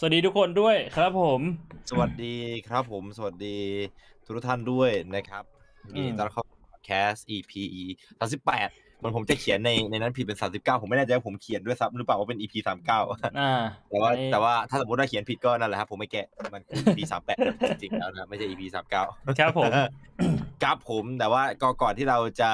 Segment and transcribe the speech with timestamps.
[0.00, 1.40] สวัสดีทุกคนด้วยครับผม
[1.90, 2.34] สวัสดี
[2.68, 3.56] ครับผม สวัสดี
[4.24, 5.44] ทุกท่านด้วยนะครับ
[5.94, 6.42] อืมีมตอนเข้า
[6.84, 7.52] แคส EP
[8.18, 8.68] สามสิบแปด
[9.02, 13.00] มันผมจะเขียนในในนั้นผิดเป็นสามสิบเก้าผมไม่แน่ใจว่าผมเขียนด้วยซ้ำหรือเปล่าว่าเป็น EP สามเก้า
[13.40, 17.36] อ่าแต่ว่าอันนี้แต่ว่าถ้าสมมติว่าเขียนผิดก็นั่นแหละครับผมไม่แกะมันคือ EP สามแปด
[17.70, 19.04] จริงๆแล้วนะไม่ใช่ EP สามเก้า
[19.38, 19.70] ครับผม
[20.62, 22.50] ครับผมแต่ว่าก็ก่อนที่เราจะ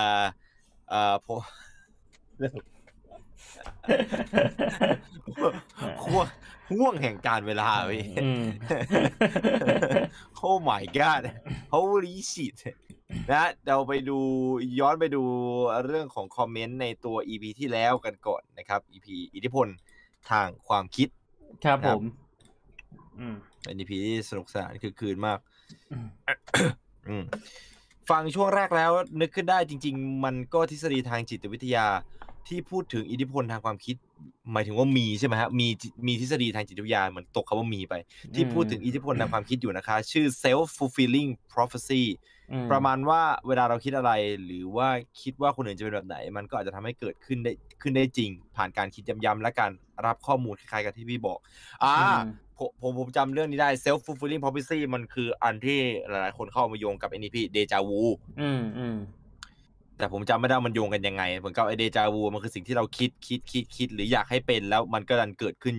[0.90, 1.40] เอ่อผม
[6.70, 8.44] ห่วงห่วงแห่งการเวลาพี่อืม
[10.48, 11.22] oh my god
[11.74, 12.56] holy shit
[13.30, 14.18] นะเราไปดู
[14.80, 15.22] ย้อนไปดู
[15.86, 19.66] เรื่องของคอมเมนต์ในตัว EP ที่แล้วกันก่อนนะครับ EP อิทธิพล
[20.30, 21.08] ทางความคิด
[21.64, 22.02] ครับคผรับม
[23.18, 25.38] อืมเป็น EP ที่สนุกสนานคือคืนมาก
[25.92, 26.08] อืม
[27.08, 27.24] อืม
[28.10, 28.90] ฟังช่วงแรกแล้ว
[29.20, 31.86] นึกขึ้นได้จริง ๆ มันก็ทฤษฎีทางจิตวิทยา
[32.48, 33.96] ที่พูดถึงอิทธิพลทางความคิด
[34.52, 35.68] หมายถึงว่ามีใช่ไหมฮะมี
[36.06, 37.94] มีทฤษฎีทางจิตวิทยาเหมือนตกคำว่ามีไป
[38.34, 42.04] ที่พูดถึงอิทธิพลทางความคิดอยู่นะคะ ชื่อ self fulfilling prophecy
[42.52, 44.12] อืมประมาณว่าเวลาเราคิดอะไร
[44.44, 44.88] หรือว่า
[45.22, 49.70] คิดว่าคนอื่นจะเป็นแบบไหน มันก็อาจจะทำให้เกิดขึ้นได้ขึ้นได้จริง ผ่านการคิดย้ำๆและการ
[50.06, 51.38] รับข้อมูลคล้ายๆกับที่พี่บอก
[51.84, 58.00] อ่าอืมผมผมผมจำเรื่องนี้ได้ self fulfilling prophecy มันคืออันที่หลายๆ คนเข้ามาโยงกับไอ้นี่พี่เดจาวู
[58.40, 58.96] อืมอืม
[59.98, 65.76] แต่ผมจำไม่ได้ว่ามันโยงกันยังไงเหมือนกับไอ้ déjà vu มันคือสิ่งที่เราคิดคิดคิดคิดหรืออยากให้เป็นแล้วมันก็ดันเกิดขึ้น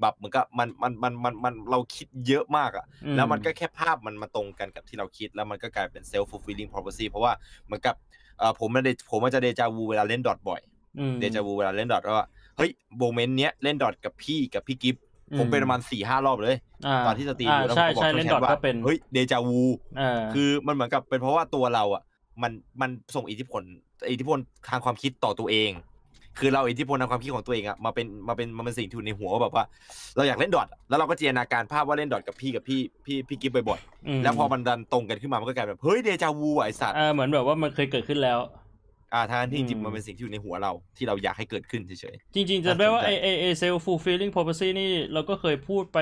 [0.00, 7.32] แบบเหมือนกับมันมันมันมันมันเราคิดเยอะมากอะอืมแล้วมันก็แค่ภาพมันมาตรงกันกับที่เราคิดแล้วมันก็กลายเป็น self fulfilling prophecy เพราะว่า
[7.66, 7.94] เหมือนกับ
[8.38, 10.60] เอ่อผมมันเดผมมันจะ déjà vu เวลาเล่น Dota บ่อย
[10.98, 15.02] อืม déjà vu เวลาเล่น Dota ว่าเฮ้ย moment เนี้ยเล่น Dota กับพี่กับพี่กิฟต์
[15.38, 19.62] ผมเป็นประมาณสี่ห้ารอบเลยอ่าตอนที่ stream อ่าอยู่แล้วใช่ผมก็บอกใช่ช่องเล่นแชดอททว่าก็เป็นเฮ้ยเดจาวู
[19.98, 22.02] เออคือมันเหมือนกับเป็นเพราะว่าตัวเราอะ
[22.42, 23.62] มันมันส่งอิทธิพล
[24.10, 25.72] อิทธิพลทางความคิดต่อตัวเอง
[26.38, 29.64] คือเราอิทธิพลทางความคิดของตัวเองอะมาเป็นมาเป็นมาเป็นสิ่งที่อยู่ในหัวว่าแบบว่า
[30.16, 33.80] เราอยากเล่น Dota แล้วเราก็จินตนาการภาพว่าเล่น Dota กับพี่กับพี่พี่พี่กิฟต์บ่อย
[34.18, 38.38] มากๆแล้วพอมันดันตรงกันขึ้นมามันก็กลายแบบเฮ้ย déjà vu อะไอ้สัตว์เออเหมือนแบบว่ามันเคยเกิดขึ้นแล้ว
[39.14, 45.98] อ่าทางที่จริงอืมๆมันเป็นสิ่งที่อยู่ในหัวเราที่เราอยากให้เกิดขึ้นเฉยจริงๆจะได้ว่าน่าสนใจไอไอไอเซลฟูลฟิลลิ่ง prophecy นี่เราก็เคยพูดไป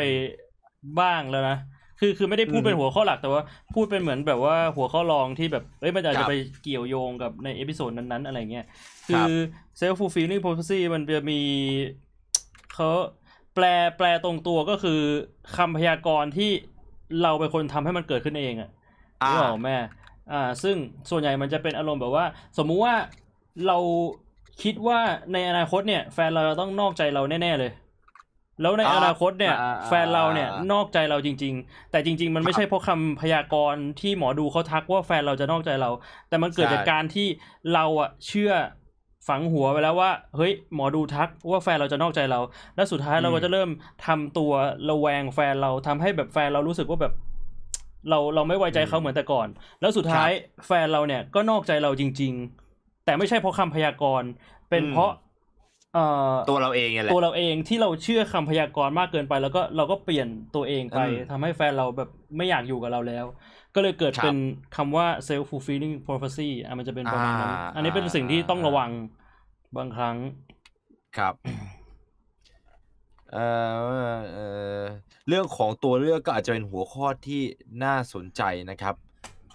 [1.00, 1.58] บ้างแล้วนะ
[2.00, 3.42] คือคือไม่ได้พูดอืมเป็นหัวข้อหลักแต่ว่า
[3.74, 8.66] พูดเป็นเหมือนแบบว่าหัวข้อรองที่แบบเอ้ยมันอาจครับไปเกี่ยวโยงกับใน episode นั้นๆ อะไรเงี้ย
[9.12, 9.30] ครัคืบอ
[9.80, 11.40] self fulfilling prophecy มันจะมี
[12.74, 12.90] เขา
[13.54, 13.64] แปล
[13.96, 15.00] แปลตรงตัวก็คือ
[15.56, 16.50] คำพยากรณ์ที่
[17.22, 19.76] เราเป็นคนทำให้มันเกิดขึ้นเองอะๆอ่านึกออกไหม
[20.32, 20.76] อ่า ซึ่ง
[21.10, 22.24] ส่วนใหญ่มันจะเป็นอารมณ์แบบว่า
[22.58, 22.94] สมมุติว่า
[23.66, 23.78] เรา
[24.62, 24.98] คิดว่า
[25.32, 27.72] ในอนาคตเนี่ย แฟนเราจะต้องนอกใจเราแน่ ๆ เลย
[28.60, 35.90] แล้วในอ่าอนาคตเนี่ยอ่าแฟนเราเนี่ยอ่านอกใจเราจริง ๆ แต่จริง ๆ มันไม่ใช่เพราะคำพยากรณ์ที่หมอดูเขาทักว่าแฟนเราจะนอกใจเรา
[36.28, 37.26] แต่มันเกิดใช่จากการที่
[37.74, 38.52] เราอะเชื่อ
[39.28, 42.40] ฝังหัวไปแล้วว่า เฮ้ยหมอดูทักว่าแฟนเราจะนอกใจเรา
[42.76, 43.70] แล้วสุดท้ายเราก็จะเริ่ม
[44.06, 44.52] ทำตัว
[44.88, 47.12] ระแวงแฟนเราทำให้แบบแฟนเรารู้สึกว่าแบบ
[48.10, 49.48] เราเราไม่ไว้ใจเขาเหมือนแต่ก่อน
[49.80, 50.30] แล้วสุดท้าย
[50.66, 52.32] แฟนเราเนี่ยก็นอกใจเราจริง
[52.68, 54.28] ๆ แต่ไม่ใช่เพราะคำพยากรณ์
[54.70, 55.16] เป็นอืมเพราะเอ่อ
[56.50, 63.24] ตัวเราเองไงแหละตัวเราเองที่เราเชื่อคำพยากรณ์มากเกินไป แล้วก็เราก็เปลี่ยนตัวเองไปอืมทำให้แฟนเราแบบไม่อยากอยู่กับเราแล้ว
[63.74, 64.36] ก็เลยเกิดครับเป็น
[64.76, 68.90] คำว่า self fulfilling prophecy อะมันจะเป็นประมาณนั้นอ่าอันนี้เป็นสิ่งที่ต้องระวัง
[69.76, 70.16] บางครั้ง
[71.18, 71.34] ครับ
[73.32, 73.46] เอ่
[74.16, 74.46] อเอ่
[74.80, 74.82] อ
[75.28, 77.42] เรื่องของตัวเลือกก็อาจจะเป็นหัวข้อที่
[77.84, 79.05] น่าสนใจนะครับเพ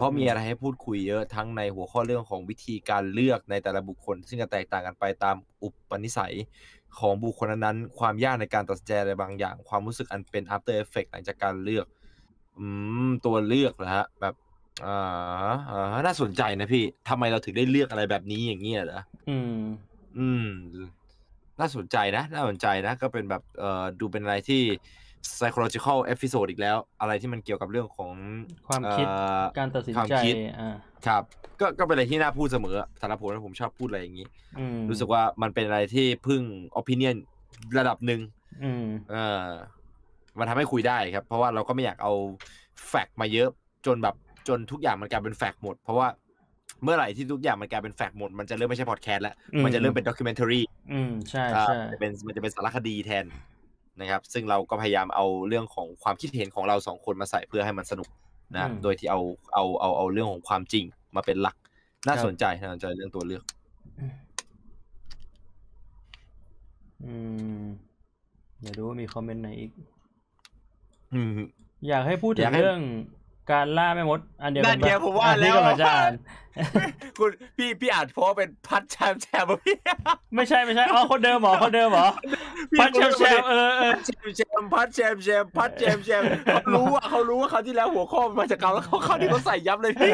[0.02, 6.34] ราะมีอะไรให้พูดคุยเยอะทั้งในหัวข้อเรื่องของวิธีการเลือกในแต่ละบุคคล ซึ่งจะแตกต่างกันไปตามอุปนิสัย
[7.00, 11.86] ของบุคคลนั้นๆความยากในการตัดสินใจอะไรบางอย่าง ความรู้สึกอันเป็น after effect หลังจากการเลือก
[12.58, 12.66] อื
[13.08, 14.36] มตัวเลือกเหรอฮะ แบบ
[14.86, 19.58] อ่าอ่าน่าสนใจนะพี่ทำไมเราถึงได้เลือกอะไรแบบนี้อย่างเงี้ยเหรออืม
[20.18, 20.48] อืม
[21.60, 24.62] น่าสนใจนะ น่าสนใจนะ ก็เป็นแบบเอ่อดูเป็นอะไรที่
[25.38, 28.14] psychological episode อีกแล้ว อะไรที่มันเกี่ยวกับเรื่องของ
[28.68, 30.76] ความคิดเอ่อการตัดสินความใจคิดอ่า
[31.08, 31.24] ครับ
[31.60, 34.28] ก็ก็เป็นอะไรที่น่าพูดเสมอสำหรับผมนะผมชอบพูดอะไรอย่างนี้
[34.60, 36.42] อืมรู้สึกว่ามันเป็นอะไรที่พึ่ง
[36.80, 37.16] opinion
[37.78, 38.22] ระดับหนึ่ง
[38.64, 39.16] อืมเอ
[39.46, 39.48] อ
[40.40, 42.14] มันทำให้คุยได้ครับ เพราะว่าเราก็ไม่อยากเอา
[42.88, 43.50] แฟกต์มาเยอะ
[43.86, 44.16] จนแบบ
[44.48, 46.08] จนทุกอย่างมันกลายเป็นแฟกต์หมด เพราะว่า
[46.84, 50.62] เมื่อไหร่ที่ทุกอย่างมันกลายเป็นแฟกต์หมด มันจะเริ่มไม่ใช่พอดแคสต์แล้วอืมมันจะเริ่มเป็นด็อกิเมนทารี
[50.92, 53.26] อืมใช่อ่าใช่มันจะเป็นมันจะเป็นสารคดีแทน
[54.00, 58.10] นะครับ ซึ่งเราก็พยายามเอาเรื่องของความคิดเห็นของเราสองคนมาใส่เพื่อให้มันสนุก
[58.56, 59.20] นะอืมโดยที่เอา
[59.54, 60.86] เอาเอาเอาเรื่องของความจริง
[61.16, 61.56] มาเป็นหลัก
[62.08, 63.44] น่าครับสนใจน่าสนใจเรื่องตัวเลือก
[67.06, 67.16] อื
[67.62, 67.64] ม
[68.62, 69.72] เดี๋ยวดูว่ามีคอมเมนต์ไหนอีก
[71.14, 71.32] อืม
[71.88, 72.82] อยากให้พูดถึองยากให้เรื่อง
[73.52, 76.14] การล่าแม่มด อันเดียวกันั่นนไงปะผมว่าอันนี้แล้วกำลังจะอ่าน
[77.20, 79.76] คุณพี่พี่อ่านเพราะว่าเป็นพัดแชมแชมพี่
[80.36, 82.08] ไม่ใช่ไม่ใช่อ๋อคนเดิมเหรอคนเดิมเหรอ
[82.72, 90.12] พี่พัดแชมแชมเออเออพัดแชมแชมพัดแชมแชมพัดแชมแชมเขารู้อะเขารู้ว่าเขาวที่แล้วหัวข้อมันมาจากเขาแล้วเขาเขาวที่เขาใส่ยับเลยพี่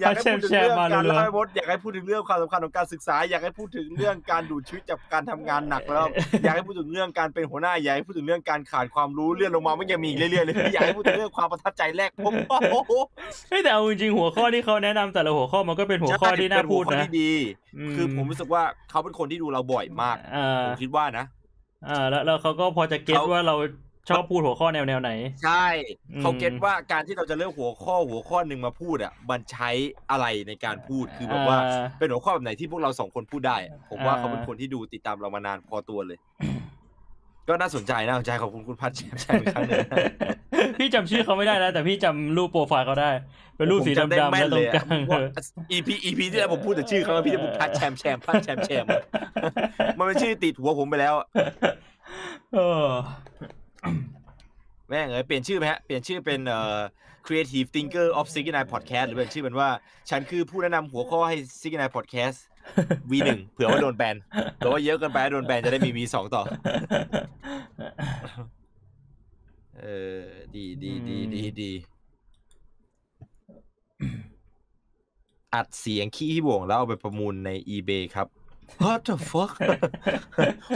[0.00, 6.06] อยากพัดให้แชพูมดถึงแชมเรื่องมาการเรื่อล่ายมดอยากให้พูดถึงเรื่องความสำคัญของการศึกษา อยากให้พูดถึงเรื่องการดูดชีวิตจากการทำงานหนักแล้ว
[6.44, 17.32] อยากให้พูดถึงเรื่องการเป็นหัวหน้าอยากให้พูดถึงเรื่องการขาดความรู้เลื่อนลงมาไม่ยังมีอีกเรื่อยๆเลยอยากให้พูดถึงเรื่องความประทับใจแรกพบโอ้โหๆเฮ้ยแต่เอาจริงๆหัวข้อที่เขาแนะนำแต่ละหัวข้อมันก็เป็นหัวข้อที่น่าพูดเป็หัวข้อนะที่ดี
[17.96, 21.24] คือผมรู้สึกว่าเขาเป็นคนที่ดูเราบ่อยมากอ่าผมคิดว่านะ
[21.88, 23.56] อ่าแล้วแล้วเขาก็พอจะเก็ตเขาว่าเรา
[24.10, 25.10] ชอบพูดหัวข้อแนวแนวไหน
[25.44, 25.66] ใช่
[26.12, 29.70] อืมเขาเก็ตว่าการที่เราจะเลือกหัวข้อหัวข้อหนึ่งมาพูดอะมันใช้
[30.10, 36.18] อะไรในการพูดคือแบบว่าอ่าเป็นหัวข้อแบบไหนที่พวกเราสองคนพูดได้อะผมว่าอ่าเขาเป็นคนที่ดูติดตามเรามานานพอตัวเลย
[37.48, 39.86] ก็น่าสนใจน่าสนใจขอบคุณคุณพัชแชมแชมอีกครั้งหนึง
[40.78, 43.10] พี่จำชื่อเขาไม่ได้นะ แต่พี่จำรูปโปรไฟล์เขาได้
[43.56, 45.20] เป็นรูปสีผมจำได้ดำๆแม่แล้วนตรเลงยกอะลางว่า
[45.72, 49.02] EP EP ที่แล้วผมพูดแต่ชื่อเขาแล้วพี่จะพูดพัชแชมแชมพัชแชมแชมอะ
[49.98, 51.26] มันเป็นชื่อติดหัวผมไปแล้วอะ
[52.54, 52.88] เออ
[54.88, 56.80] แม่งเอ้ยเปลี่ยนชื่อไหมฮะเปลี่ยนชื่อเป็นเอ่อ
[57.26, 59.68] Creative Thinker of s i g n i Podcast หรือเป็นชื่อเป็นว่า
[60.10, 62.38] ฉันคือผู้แนะนำหัวข้อให้ s i g n i Podcast
[63.10, 64.16] V1 เผื่อว่าโดนแบน
[64.58, 66.42] หรือว่าเยอะเกินไปโดนแบนจะได้มี V2 ต่อ
[69.80, 69.86] เอ
[70.20, 70.22] อ
[70.54, 71.72] ดีดีดีดีดี
[75.54, 78.28] อัดเสียงขี้ที่บ่วงแล้วเอาไปประมูลใน eBay ครับ
[78.84, 79.52] What the fuck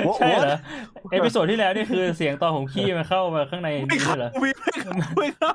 [0.07, 0.57] What ใช่เหรอ
[1.03, 1.11] what?
[1.13, 5.55] เอพิโซดที่แล้วนี่คือเสียงตอนของขี้มันเข้ามาข้างในไม่นี่เข้าเหรอไม่เข้าไม่เข้า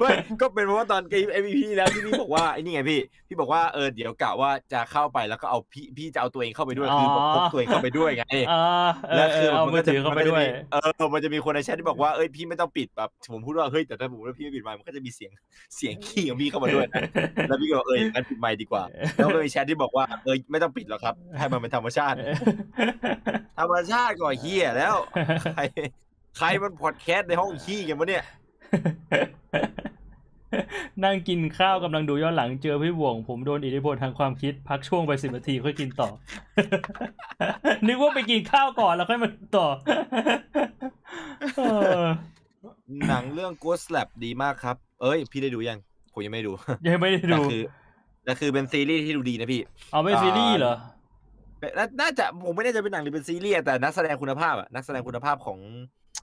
[0.00, 0.10] ไม่
[0.40, 1.00] ก็เป็นเพราะว่าตอน
[1.32, 8.62] ไอ้พี่แล้วที่พี่บอกว่าไอ้นี่ไงพี่พี่บอกว่าเออเดี๋ยวกะว่าจะเข้าไปแล้วก็เอาพี่พี่จะเอาตัวเองเข้าไปด้วยคือแบบพกตัวเองเข้าไปด้วยไงอ่า
[9.10, 15.30] เออเออเอามือถือเข้าไปด้วยเออมันจะมีคนในแชทที่บอกว่าเอ้ยพี่ไม่ต้องปิดแบบผมพูดว่าเฮ้ยแต่ถ้าผมว่าพี่ไม่ปิดไมค์มันก็จะมีเสียง
[15.76, 17.02] เสียงขี้ของพี่เข้ามาด้วยนะ
[17.48, 18.82] แล้วพี่ก็บอกเอองั้นปิดไมค์ดีกว่า
[19.14, 22.16] แล้วก็มีแชทที่บอกว่าเออไม่ต้องปิดหรอกครับให้มันเป็นธรรมชาติ
[23.58, 24.96] ธรรมชาติก็เฮียแล้ว
[25.42, 25.62] ใคร
[26.38, 28.24] ใครมันพอดแคสต์ในห้องขี้กันวะเนี่ย
[31.04, 36.08] นั่งกินข้าวกำลังดูย้อนหลังเจอพี่บ่วง ผมโดนอิทธิพลทางความคิด พักช่วงไปสิบนาทีค่อยกินต่อ
[37.86, 39.66] นึกว่าไปกินข้าวก่อนแล้วค่อยมาต่อ
[41.56, 41.62] เอ
[42.00, 42.02] อ
[43.08, 45.78] หนังเรื่อง Ghost Lab ดีมากครับ เอ้ย พี่ได้ดูยัง
[46.12, 46.52] ผมยังไม่ได้ดู
[46.86, 47.62] ยังไม่ได้แต่ดู คือ
[48.24, 49.60] แต่คือเป็นซีรีส์ที่ดูดีนะพี่
[49.92, 50.99] เอาไม่ซีรีส์เหรอเป็
[51.68, 55.58] นน่าน่าจะผมไม่แน่ใจเป็นหนังหรือเป็นซีรีส์อะแต่นักแสดงคุณภาพอะนักแสดงคุณภาพของ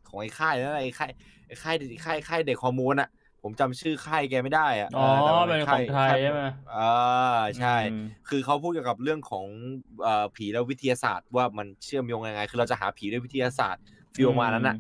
[0.08, 1.12] ของไอ้ค่ายนั่นอะไอ้ค่าย
[1.48, 1.76] ไอ้ค่าย
[2.06, 3.10] ค่ายค่ายเด็กฮอร์โมนอะ
[3.44, 6.44] ผมจำชื่อค่ายแกไม่ได้อะอ๋อแต่ว่าเป็นของไทยใช่ไหม
[6.76, 9.46] อ่าใช่อืมคือเขาพูดเกี่ยวกับเรื่องของ
[10.04, 13.84] เอ่อผีและวิทยาศาสตร์ว่ามันเชื่อมโยงยังไง คือเราจะหาผีด้วยวิทยาศาสตร์
[14.16, 14.76] ฟิลประมาณนั้นน่ะ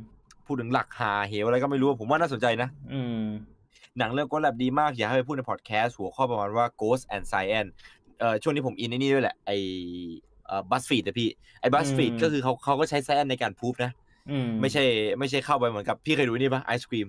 [0.45, 3.23] พูดถึงหลักหาเหวอะไรก็ไม่รู้ผมว่าน่าสนใจนะ อืม
[3.97, 7.69] หนังเรื่อง Ghost Lab ดีมากอยากให้ไปพูดในพอดแคสต์หัวข้อประมาณว่า Ghost and Science
[8.19, 10.26] เอ่อช่วงนี้ผมอินในนี่ด้วยแหละไอเอ่อ
[10.71, 11.29] บัสฟีดอะพี่
[11.61, 13.91] ไอ้บัสฟีดอืมก็คือเขาเขาก็ใช้ Science ในการพูดนะ
[14.29, 14.83] อืมไม่ใช่
[15.19, 17.07] ไม่ใช่เข้าไปเหมือนกับพี่เคยดูนี่ปะไอศครีม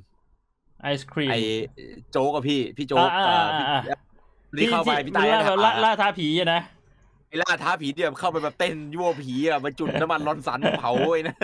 [0.83, 1.35] ไอศครีมไอ
[2.11, 3.79] โจ๊กกับพี่พี่โจ๊กอ่าเอ่ออ่าพี่อ่า
[4.59, 6.61] ที่เข้าไปพี่ตายล่านะล่าล่าท้าผีอะนะ
[7.29, 11.37] ไอ้ล่าท้าผีเนี่ยเข้าไปแบบเต้นยั่วผีอะมาจุดน้ำมันร้อนสันเผาไอ้นะ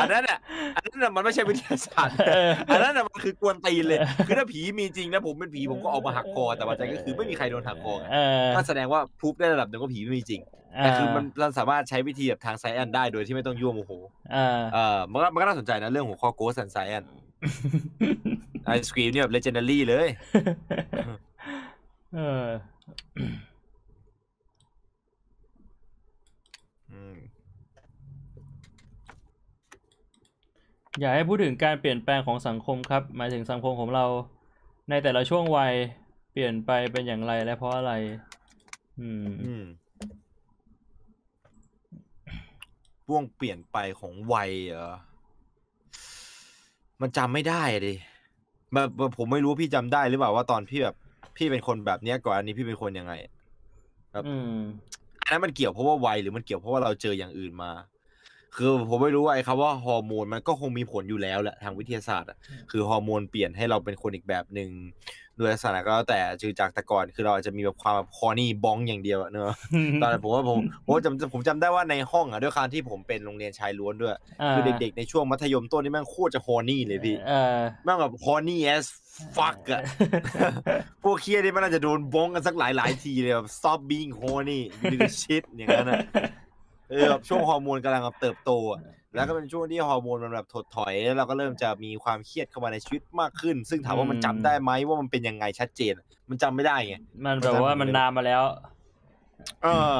[0.00, 0.38] อันนั้นอะ
[0.76, 8.18] อันนั้นน่ะมันไม่ใช่วิทยาศาสตร์เอออันนั้นน่ะมันคือกวนตีนเลย คือถ้าผีมีจริงนะผมเป็นผีผมก็ออกมาหักคอแต่ว่าใจก็คือไม่มีใครโดนหักคอไงเอ
[8.48, 10.40] อก็แสดงว่าพรูฟได้ระดับหนึ่งว่าผีไม่มีจริง
[10.78, 13.92] แต่คือมันเราสามารถใช้วิธีแบบทางไซแอนได้โดยที่ไม่ต้องยั่วโมโห
[14.34, 17.04] อ่าเออมันก็มันก็น่าสนใจนะเรื่องของข้อโกสันไซแอน
[18.64, 20.08] ไอศครีมเนี่ยแบบเลเจนดารี่เลย
[22.14, 22.46] เออ
[26.92, 27.16] อืม
[31.00, 34.04] อยากให้พูดถึงการเปลี่ยนแปลงของสังคมครับ หมายถึงสังคมของเรา
[34.90, 35.74] ในแต่ละช่วงวัย
[36.32, 37.92] เปลี่ยนไปเป็นอย่างไรและเพราะอะไร
[39.00, 39.64] อืมอืม
[43.06, 44.94] ช่วงเปลี่ยนไปของวัยเหรอ
[47.00, 47.94] มันจำไม่ได้อะดิ
[48.72, 50.96] แบบแบบผมไม่รู้ว่าพี่จำได้หรือเปล่าว่าตอนพี่แบบ
[51.36, 53.12] พี่เป็นคนแบบเนี้ยก่อนอันนี้พี่เป็นคนยังไง
[54.14, 54.54] ครับอืม
[55.22, 57.70] อันนั้นมันเกี่ยวเพราะว่าวัยหรือมันเกี่ยวเพราะว่าเราเจออย่างอื่นมา
[58.56, 62.38] คือผมไม่รู้ว่าไอ้คำว่าฮอร์โมนมันก็คงมีผลอยู่แล้วแหละทางวิทยาศาสตร์อะ
[62.70, 64.70] คือฮอร์โมนเปลี่ยนให้เราเป็นคนอีกแบบหนึ่ง
[65.38, 69.56] ด้วยลักษณะก็แล้วแต่คือจากแต่ก่อนคือเราอาจจะมีแบบความแบบคอนี่บ้องอย่างเดียวอะเนอะ
[70.02, 74.14] ตอนนั้นผมว่าผมผมจำผมจำได้ว่าในห้องอะด้วยการที่ผมเป็นโรงเรียนชายล้วนด้วย
[74.50, 78.86] คือเด็กๆในช่วงมัธยมต้นนี่แม่งโคตรจะฮอนี่เลยพี่เออแม่งแบบฮอนี่ as
[79.36, 79.82] fuck อะ
[81.02, 86.00] พวกเคียนี่มันน่าจะโดนบ้องกันสักหลายหลายๆทีเลยแบบ stop being horny little shit อย่างนั้นอะ
[86.92, 88.80] เออแบบช่วงฮอร์โมนกำลังแบบเติบโตอะ
[89.14, 95.92] แล้วก็เป็นช่วงที่ฮอร์โมนมันแบบถดถอยแล้วเราก็เริ่มจะมีความเครียดเข้ามาในชีวิตมากขึ้น ซึ่งถามว่ามันจำได้ไหมว่ามันเป็นยังไงชัดเจน
[96.30, 96.94] มันจำไม่ได้ไง
[97.24, 98.42] มันแบบว่ามันนานมาแล้ว
[99.62, 99.98] เออ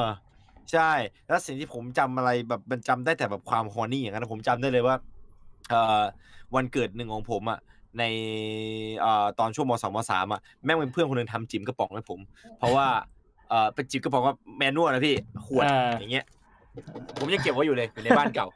[0.71, 0.91] ใช่
[1.27, 4.95] แล้วสิ่งที่ผมจำอะไรแบบมันจำได้แต่แบบความฮอนี่อย่างนั้นผมจำได้เลยว่า
[5.69, 6.01] เอ่อ
[6.55, 7.59] วันเกิดหนึ่งของผมอะ
[7.99, 8.03] ใน
[8.99, 12.19] เอ่อตอนช่วงมสองมสามอะแม่งเป็นเพื่อนคนหนึ่งทำจิ๋มกระป๋องให้ผม
[12.57, 12.87] เพราะว่า
[13.49, 16.25] เอ่อเป็นจิ๋มกระป๋องว่าแมนนวลนะพี่ขวดอ่าอย่างเงี้ย
[17.19, 18.47] ผมยังเก็บไว้อยู่เลยอยู่ในบ้านเก่า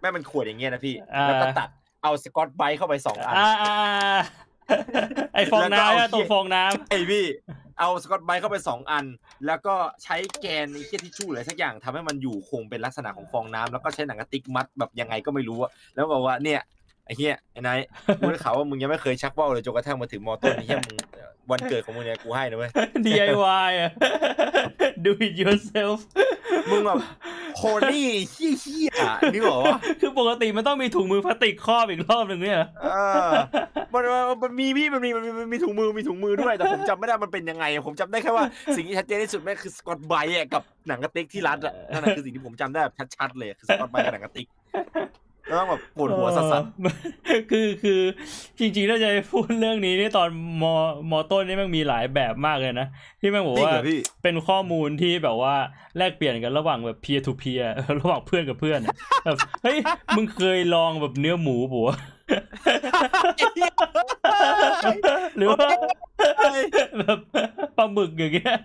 [0.00, 1.68] แม่งเป็นขวดอย่างเงี้ยนะพี่อ่าแล้วก็ตัด
[2.02, 4.20] เอาสกอตไบรท์เข้าไปสองอันอ่าอ่าอ่า
[5.34, 7.26] ไอฟองแล้วก็เอาน้ำอะเหี้ยตัวฟองน้ำไอพี่
[7.78, 9.04] เอาสกอตไบรท์เข้าไปสองอัน
[9.46, 16.60] แล้วก็ใช้แกนไอ้เคียทิชชู่อะไรสักอย่างทำให้มันอยู่คงเป็นลักษณะของฟองน้ำแล้วก็ใช้หนังกระติกมัดแบบยังไงก็ไม่รู้อะแล้วบอกว่าเนี่ย
[17.06, 17.78] ไอ้เหี้ยไอ้นาย
[18.18, 20.96] กูได้ข่าวว่ามึงยังไม่เคยชักว่าวเลยจนกระทั่งมาถึงมอต้นไอ้เหี้ยมึง
[21.50, 22.70] วันเกิดของมึงเนี่ยกูให้นะเว้ย
[23.06, 23.90] DIY อะ
[25.04, 25.98] do it yourself
[26.70, 26.98] มึงแบบ
[27.56, 32.96] โคนี่เหี้ยเหี้ยๆนี่หรอวะคือปกติมันต้องมีถุงมือพลาสติกครอบอีกรอบหนึ่งเนี่ยเอ
[33.28, 33.30] อ
[33.92, 38.44] มันมันมันมีพี่มันมีมันมีมันมีถุงมือมีถุงมือด้วยแต่ผมจำไม่ได้มันเป็นยังไงอะผมจำได้แค่ว่า
[38.76, 44.46] สิ่งที่ชัดเจนที่สุดแม่งคือสกอตไบรท์อะกับหนังกระติกที่รัดอะนั่นแหละคือสิ่งที่ผมจำได้แบบชัดๆเลยคือสกอตไบรท์กับหนังกระติก
[45.52, 46.64] แล้วต้องแบบปวดหัวสัส
[47.26, 48.00] เออคือคือ
[48.58, 50.28] จริงๆถ้าจะพูดเรื่องนี้นี่ตอน
[50.62, 50.64] ม
[51.10, 52.86] มต้นนี่มันมีหลายแบบมากเลยนะ
[53.20, 55.54] ที่แม่งบอกจริงว่าเหรอพี่เป็นข้อมูลที่แบบว่า
[55.96, 57.64] แลกเปลี่ยนกันระหว่างแบบ peer to peer
[58.00, 58.94] ระหว่างเพื่อนกับเพื่อนอะ
[59.24, 59.78] แบบเฮ้ย
[60.16, 61.96] มึงเคยลองแบบเนื้อหมูปัวะ
[65.36, 65.68] หรือว่า
[67.00, 67.18] แบบ
[67.76, 68.56] ปลาหมึกอย่างเงี้ย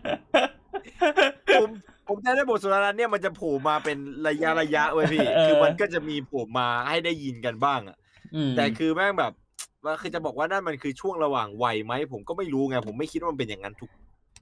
[1.61, 1.69] ผม
[2.07, 3.97] ผมจำได้บทสนทนาเนี่ยมันจะโผล่มาเป็น
[4.27, 7.97] ระยะระยะเว้ยพี่เออคือมันก็จะมีโผล่มาให้ได้ยินกันบ้างอะ
[8.35, 9.31] อืมแต่คือแม่งแบบ
[9.85, 13.89] ว่าคือจะบอกว่านั่นมันคือช่วงระหว่างวัยไหมผมก็ไม่รู้ไงผมไม่คิดว่ามันเป็นอย่างนั้นทุก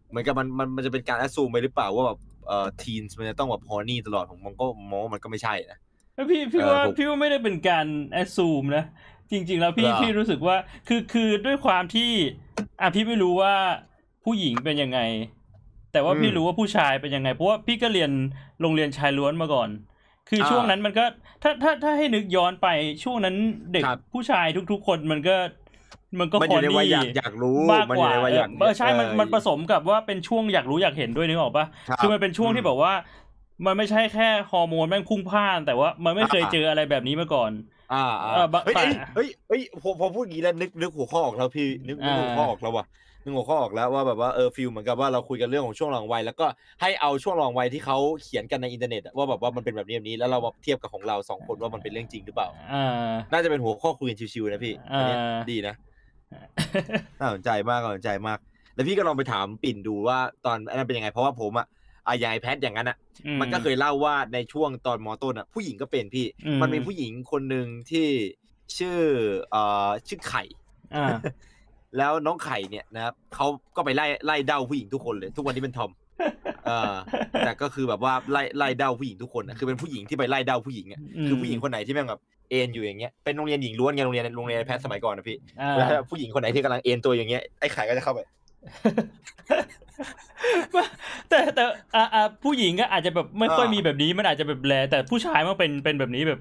[0.09, 5.79] เหมือนกับมันมันมันจะเป็นการแอสซูมไปหรือเปล่าว่าแบบเอ่อทีนมันจะต้องแบบฮอนี่ตลอดผมมองก็มองว่ามันก็ไม่ใช่นะ
[6.15, 8.83] แล้วพี่พี่เออว่าผมพี่ว่าไม่ได้เป็นการแอดซูมนะ
[9.31, 10.55] จริง ๆ แล้วพี่เหรอพี่รู้สึกว่า
[10.87, 12.11] คือคือด้วยความที่
[12.81, 13.53] อะพี่ไม่รู้ว่า
[14.23, 14.99] ผู้หญิงเป็นยังไง
[15.95, 18.11] แต่ว่าพี่รู้ว่าผู้ชายเป็นยังไงเพราะว่าพี่ก็เรียน
[18.61, 19.69] โรงเรียนชายล้วนมาก่อน
[20.29, 21.05] คือช่วงนั้นมันก็
[21.43, 22.67] ถ้าถ้าถ้าให้นึกย้อนไป
[23.03, 23.35] ช่วงนั้น
[23.73, 25.35] เด็กครับผู้ชายทุก ๆ คนมันก็
[26.19, 32.93] มันก็มันคออนยู่ในวัยดี้อยากอยากรู้มากมันกอยู่ว่าในวัยอยากเออใช่มันเออมันผสมกับว่าเป็นช่วงอยากรู้อยากเห็นด้วยนึกออกปะรับคือมันเป็นช่วงที่แบบว่า
[33.65, 37.51] มันไม่ใช่แค่ฮอร์โมนแม่งพุ่งพล่าน แต่ว่ามันไม่เคยอ่าเจออะไรแบบนี้มาก่อน
[37.93, 42.85] อ่าอ่าเออบะเฮ้ยแต่เฮ้ยเฮ้ยเฮ้ยพอพอพูดอย่างนี้แล้วนึกนึกหัวข้อออกแล้วพี่นึกนึกอ่าหัวข้อออกแล้วว่ะ
[43.25, 46.45] นึกหัวข้อออกแล้วว่าแบบว่าเออฟิลเหมือนกับว่าเราคุยกันเรื่องของช่วงรองวัยแล้วก็
[46.81, 55.75] ให้เอาช่วงรองวัยที่เขาเขียนกันในอินเทอร์เน็ตอะว่าแบบว่ามันเป็นแบบนี้แบบนี้แล้วเรามาเทียบกับของเราสองคนว่ามันเป็นเรื่องจริงหรือเปล่าอ่าน่าจะเป็นหัวข้อคุยกันชิวๆนะพี่อันเนี้ยอ่าดีนะ
[57.19, 58.39] น่าสนใจมากน่าสนใจมาก
[58.75, 61.67] แล้วพี่ก็ลองไปถามปิ่นดูว่าตอนอันนั้นเป็นยังไง เพราะว่าผมอะ
[62.07, 68.07] อะอย่างไอแพดอย่างนั้นอะอืมันก็เคยเล่าว่าในช่วงตอนมอต้นอะผู้หญิงก็เป็นพี่อืมมันมีผู้หญิงคนหนึ่งที่
[68.77, 68.99] ชื่อ
[69.49, 70.43] เอ่อชื่อไข่
[70.95, 71.17] อ่า
[71.97, 75.91] แล้วน้องไข่เนี่ยนะครับเขาก็ไปไล่ไล่เด้าผู้หญิงทุกคนเลย ทุกวันนี้เป็นทอม
[76.65, 76.93] เออ
[77.45, 88.19] แต่ก็คือแบบว่าไล่ไล่เด้าผู้หญิงทุกคนอะคือเป็นผู้หญิงที่ไปไล่เด้าผู้หญิงอะอืมคือผู้หญิงคนไหนที่แม่งแบบเอ็นอยู่อย่างเงี้ยเป็นโรงเรียนหญิงล้วนไงโรงเรียนโรงเรียนแพทย์สมัยก่อนนะพี่อ่าแล้วผู้หญิงคนไหนที่กำลังเอ็นตัวอย่างเงี้ยไอ้ไข่ก็จะเข้าไป
[91.29, 91.63] แต่แต่
[91.95, 96.39] อ่าอ่าผู้หญิงก็อาจจะแบบไม่ค่อยอ่ามีมีแบบนี้มันอาจจะแบบแลแต่ผู้ชายมันเป็นเป็นแบบนี้แบบ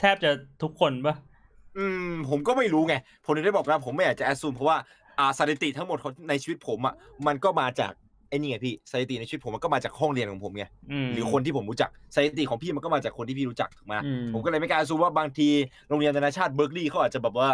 [0.00, 0.30] แทบจะ
[0.62, 1.14] ทุกคนปะ
[1.78, 4.76] อืมผมก็ไม่รู้ไง ผมถึงได้บอกว่าผมไม่อยากจะแอสซูมเพราะว่า
[5.18, 6.94] อ่าสถิติทั้งหมดของในชีวิตผมอะ
[7.26, 7.92] มันก็มาจาก
[8.28, 10.64] ไอ้นี่ไงพี่สถิติในชีวิตผมมันก็มาจากห้องเรียนของผมไง
[11.06, 15.48] มหรือคนที่ผมรู้จักสถิติของพี่มันก็มาจากคนที่พี่รู้จักถูกไหมอืมผมก็เลยไม่กล้าแอสซูมว่าบางที
[15.88, 17.50] โรงเรียนนานาชาติเบิร์กลีย์เขาอาจจะแบบว่า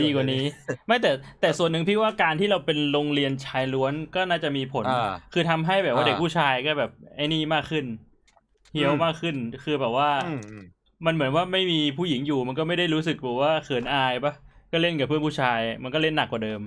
[0.00, 0.44] ดีกว่านี้
[0.86, 7.84] ไม่แต่แต่ส่วนหนึ่งพี่ว่าการที่เราเป็นโรงเรียนชายล้วนก็น่าจะมีผลอ่าคือทำให้แบบว่าอ่าเด็กผู้ชายก็แบบไอ้นี่มากขึ้น
[8.72, 10.32] เฮี้ยวอืมมากขึ้น คือแบบว่าอื
[11.00, 14.32] มอืมมันเหมือนว่าไม่มีผู้หญิงอยู่ มันก็ไม่ได้รู้สึกแบบว่าเขินอายปะ
[14.72, 16.60] ก็เล่นกับเพื่อนผู้ชาย มันก็เล่นหนักกว่าเดิม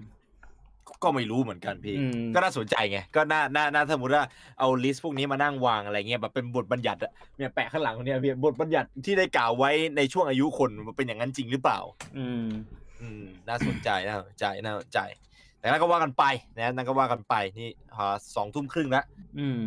[1.03, 4.24] ก็ไม่รู้เหมือนกันพี่ อืม ก็น่าสนใจไง ก็น่าน่าน่าสมมติว่า
[4.60, 11.79] เอาลิสต์พวกนี้มานั่งวางอะไรเงี้ยแบบเป็นบทบัญญัติอะเนี่ยแปะข้างหลังเนี่ยพี่บทบัญญัติที่ได้กล่าวไว้ในช่วงอายุคนมันเป็นอย่างนั้นจริงหรือเปล่า
[12.17, 12.48] อืม
[13.01, 15.00] อืมน่าสนใจน่าสนใจน่าสนใจ
[15.60, 16.24] แต่นั่นก็ว่ากันไป
[16.57, 19.05] นะนั่นก็ว่ากันไปนี่อ่าสองทุ่มครึ่งแล้ว
[19.39, 19.60] อืม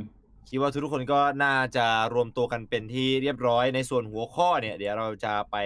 [0.50, 5.56] คิดว่าทุกๆคนก็น่าจะรวมตัวกันเป็นที่เรียบร้อยในส่วนหัวข้อเนี่ย เดี๋ยวเราจะไป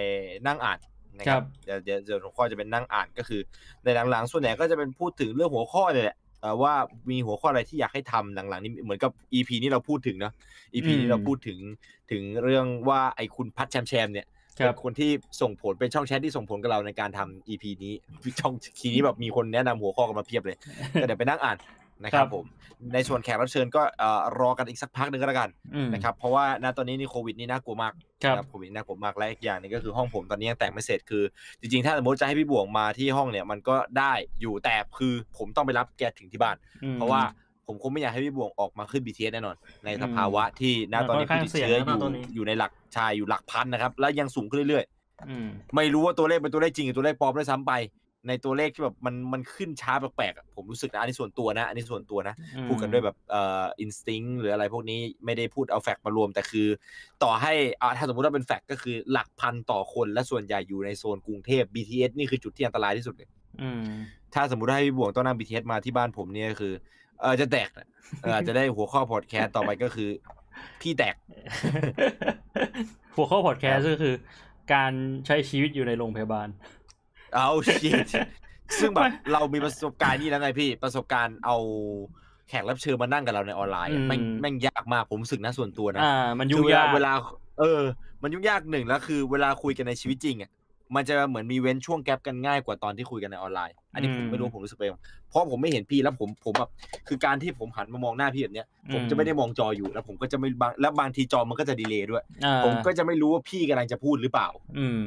[0.46, 0.78] นั่งอ่าน
[1.18, 3.40] นะคครัรับบเดี๋ยวเดี๋ยวส่วนหัวข้อจะเป็นนั่งอ่านก็คือ
[3.84, 6.74] ในหลังๆ ส่วนใหญ่ก็จะเป็นพูดถึงเรื่องหัวข้อเนี่ยแหละเอ่อว่า
[7.10, 10.32] มีหัวข้ออะไรที่อยากให้ทำหลังๆนี้เหมือนกับ EP นี้เราพูดถึงเนอะ
[10.74, 11.58] EP นี้เราพูดถึง
[12.10, 14.26] ถึงเรื่องว่าไอ้คุณพัดแชมแชมเนี่ย
[14.58, 15.10] ครัเป็บนคนที่
[15.40, 17.92] ส่งผลเป็นช่องแชทที่ส่งผลกับเราในการทำ EP นี้
[18.40, 20.56] ช่องทีนี้แบบมีคนแนะนำหัวข้อกันมาเพียบเลย
[21.00, 21.56] ก็เดี๋ยวไปนั่งอ่าน
[22.04, 22.44] นะครับผม
[22.94, 27.92] ในส่วนแขกรับเชิญก็เอ่อรอกันอีกสักพักหนึ่งก็แล้วกันอืมนะครับเพราะว่าณตอนนี้นี่โควิดนี่น่ากลัวมาก
[28.24, 31.22] ครับนะโควิดน่ากลัวมากและอีกอย่างหนึงก็คือห้องผมตอนนี้ยังแต่งไม่เสร็จคือ
[31.60, 37.22] จริงๆ ถ้าสมมติจะให้พี่บวงมาที่ห้องเนี่ยมันก็ได้อยู่แต่คือผมต้องไปรับแกถึงที่บ้านอืมเพราะว่า
[37.66, 44.84] ผมคงไม่อยากให้พี่บวงออกมาขึ้น BTS แน่นอน ในสภาวะที่ณตอนนี้มันค่อนผู้ข้างติดเชื้อเสี่ยงนะอยู่ตอนนี้อยู่ในหลักชายอยู่หลักพันนะครับ แล้วยังสูงขึ้นเรื่อย
[45.30, 47.72] อืมๆไม่รู้ว่าตัวเลขเป็นตัวเลขจริงหรือตัวเลขปลอมด้วยซ้ำไป
[48.28, 56.68] ในตัวเลขที่แบบมันมันขึ้นช้าแปลกๆอะผมรู้สึกนะอันนี้ส่วนตัวนะ อันนี้ส่วนตัวนะอืมพูดกันด้วยแบบเอ่ออินสติ้งหรืออะไรพวกนี้ไม่ได้พูดเอาแฟกต์มารวมแต่คือ
[57.22, 57.52] ต่อให้
[57.82, 63.28] อ่าถ้าสมมติว่าเป็นแฟกต์ก็คือหลักพันต่อคนและส่วนใหญ่อยู่ในโซนกรุงเทพ BTS นี่คือจุดที่อันตรายที่สุดเลย
[63.62, 63.82] อืม
[64.34, 66.72] ถ้าสมมติว่าให้พี่บวงต้องนั่ง BTS มาที่บ้านผมเนี่ยคือ
[67.20, 67.88] เออจะแตกนะ
[68.22, 70.10] เออจะได้หัวข้อพอดแคสต์ต่อไปก็คือ
[70.80, 71.16] พี่แตก
[73.16, 74.14] หัวข้อพอดแคสต์ก็คือ
[74.74, 74.92] การ
[75.26, 76.48] ใช้ชีวิตอยู่ในโรงพยาบาล
[77.34, 77.48] เอา
[77.82, 78.06] ชิต
[78.80, 81.56] ซึ่งแบบไม่เรามีประสบการณ์นี่แล้วไงพี่ ประสบการณ์เอา
[82.48, 87.12] แขกรับเชิญมานั่งกับเราในออนไลน์อะอืมแม่งแม่งยากมากผมรู้สึกนะส่วนตัวนะอ่ามันยุ่คืงอเวลายากเวลา
[87.60, 87.82] เออ
[88.22, 90.50] มันยุ่งยากหนึ่งแล้วคือ เวลาคุยกันในชีวิตจริงอะ
[90.94, 95.00] มันจะเหมือนมีเว้นช่วงแกลบกันง่ายกว่าตอนที่คุยกันในออนไลน์ อันนี้ผมไม่รู้ผมรู้สึกเอง
[95.30, 96.70] เพราะผมไม่เห็นพี่แล้วผมผมแบบ
[97.08, 104.48] คือการที่ผมหันมามองหน้าพี่แบบเนี้ย ผมจะไม่ได้มองจออยู่แล้วผมก็จะไม่บางแล้วบางทีจอมันก็จะดีเลย์ด้วยอ่าผมก็จะไม่รู้ว่าพี่กำลังจะพูดหรือเปล่า
[104.78, 105.00] อืม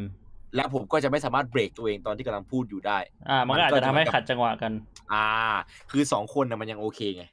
[0.55, 2.97] และผมก็จะไม่สามารถเบรกตัวเองตอนที่กำลังพูดอยู่ได้
[3.29, 4.71] อ่า มันก็อาจจะทำให้ขัดจังหวะกัน
[5.13, 5.27] อ่า
[5.91, 7.23] คือสองคนน่ะมันยังโอเคไง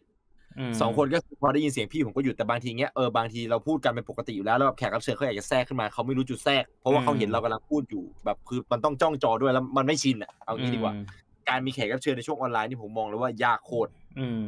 [0.71, 11.05] สองคนก็พอได้ยินเสียงพี่ผมก็หยุดแต่บางทีเงี้ยเออบางทีเราพูดกันเป็นปกติอยู่แล้วแล้วแบบแขกรับเชิญเขาอยากจะแทรกขึ้นมาเขาไม่รู้จุดแทรกเพราะว่าเขาเห็นเรากำลังพูดอยู่แบบคือมันต้องจ้องจอด้วยแล้วมันไม่ชินอะเอางี้ดีกว่าอืม
[11.49, 13.91] การมีแขกรับเชิญในช่วงออนไลน์นี่ผมมองเลยว่ายากโคตร
[14.21, 14.45] อืม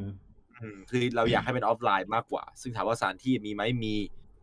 [0.60, 3.94] อืมคือเราอยากให้เป็นออฟไลน์มากกว่า ซึ่งถามว่าสถานที่มีไหมมี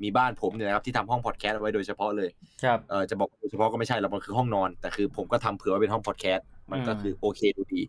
[0.04, 2.30] มีบ้านผมเนี่ยนะครับที่ทำห้องพอดแคสต์เอาไว้โดยเฉพาะเลย
[2.64, 7.82] ครับเออจะบอกโดยเฉพาะก็ไม่ใช่หรอกมันคือห้องนอน แต่คือผมก็ทำเผื่อไว้เป็นห้องพอดแคสต์มันก็อืมคือโอเคดูดี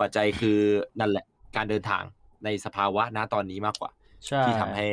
[0.00, 0.58] ปัจจัยคือ
[1.00, 1.24] นั่นแหละ
[1.56, 2.02] การเดินทาง
[2.44, 3.90] ในสภาวะณตอนนี้มากกว่า
[4.26, 4.86] ใช่ที่ทำให้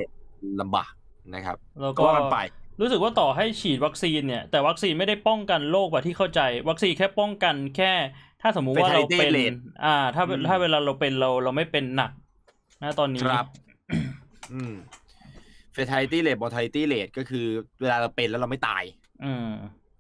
[0.62, 0.92] ลำบาก
[1.34, 2.40] นะครับแล้วก็ก็ว่ากันไป
[2.82, 7.92] รู้สึกว่าต่อให้ฉีดวัคซีนเนี่ยแต่วัคซีนไม่ได้ป้องกันโรคแบบที่เข้าใจ วัคซีนแค่ป้องกันแค่
[8.42, 12.12] ถ้าสมมุติว่าเรา Fatality เป็น rate อ่า ถ้าอืมถ้าเวลาเราเป็นเราเราไม่เป็นหนัก
[12.82, 13.46] นะตอนนี้ครับ
[14.54, 14.74] อืม
[15.76, 17.46] fatality rate mortality rate ก็คือ
[17.82, 18.84] เวลาเราเป็นแล้วเราไม่ตาย
[19.24, 19.50] อืม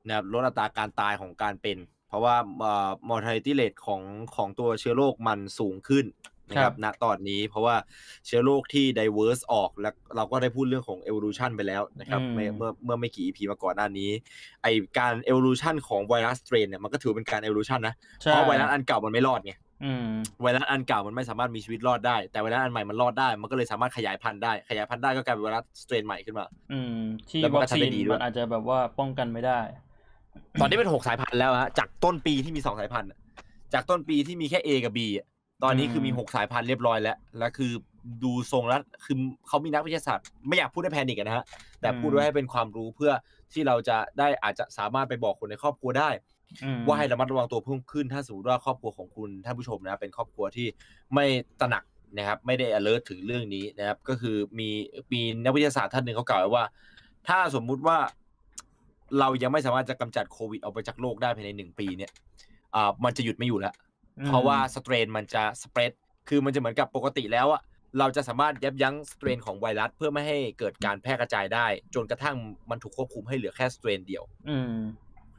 [0.08, 1.78] นะครับลดอัตราการตายของการเป็น
[2.08, 4.02] เพราะว่าเอ่อ mortality rate ของ
[4.36, 6.06] ของตัวเชื้อโรคมันสูงขึ้น
[6.50, 7.76] นะคครัรับบณตอนนี้เพราะว่า
[8.26, 14.10] เชื้อโรคที่ diverse ออกแล้วเราก็ได้พูดเรื่องของ evolution ไปแล้วนะครับอืมเมื่อเมื่อเมื่อไม่กี่ EP มาก่อนหน้านี้
[14.64, 19.73] ไอการ evolution ของไวรัส strain เนี่ยมันก็ถือเป็นการ evolution นะใช่เพราะไวรัสอันเก่ามันไม่รอดไงอืม
[20.42, 26.96] ไวรัสอันเก่ามันไม่สามารถมีชีวิตรอดได้ แต่ไวรัสอันใหม่มันรอดได้ มันก็เลยสามารถขยายพันธุ์ได้ ขยายพันธุ์ได้ก็กลายเป็นไวรัสสเตรนใหม่ขึ้นมา อืม
[27.30, 29.60] ที่แล้วมันวัก็คซีทำได้นดีด้วยมันอาจจะแบบว่าป้องกันไม่ได้
[30.62, 33.18] ตอนนี้เป็นหกสายพันธุ์แล้วฮะ จากต้นปีที่มีสองสายพันธุ์อะ
[33.74, 35.26] จากต้นปีที่มีแค่ A กับ B อะ
[35.64, 37.72] ตอนนี้คือมีอืมหกสายพันธุ์เรียบร้อยแล้ว แล้วคือ
[38.24, 39.16] ดูทรงแล้วคือ
[39.48, 41.46] เขามีนักวิทยาศาสตร์ ไม่อยากพูดให้แพนิกอะนะฮะ
[41.82, 43.12] แต่พูดไว้ให้เป็นความรู้เพื่อ
[43.54, 46.33] ที่เราจะได้อาจจะสามารถไปบอกคนในครอบครัวได้อืม
[46.88, 50.68] ว่าให้ระมัดระวังตัวเพิ่มขึ้น ถ้าสมมติว่าครอบครัวของคุณท่านผู้ชมนะเป็นครอบครัวที่
[51.14, 51.26] ไม่
[51.62, 51.84] ตระหนัก
[52.18, 54.70] นะครับ ไม่ได้ alert ถึงเรื่องนี้นะครับ ก็คือมี
[55.14, 56.66] มีนักวิทยาศาสตร์ท่านหนึ่งเขากล่าวไว้ว่า
[57.28, 57.98] ถ้าสมมุติว่า
[59.20, 62.12] เรายังไม่สามารถจะกำจัดโควิดออกไปจากโลกได้ภายในหนึ่งปีเนี่ย
[62.76, 63.74] อ่ามันจะหยุดไม่อยู่แล้ว
[64.20, 65.92] อืมเพราะว่าสเตรนมันจะสเปรด
[66.30, 67.62] คือมันจะเหมือนกับปกติแล้วอะ
[68.00, 72.36] เราจะสามารถยับยั้งสเตรนของไวรัสเพื่อไม่ให้เกิดการแพร่กระจายได้ จนกระทั่ง
[72.70, 74.24] มันถูกควบคุมให้เหลือแค่สเตรนเดียว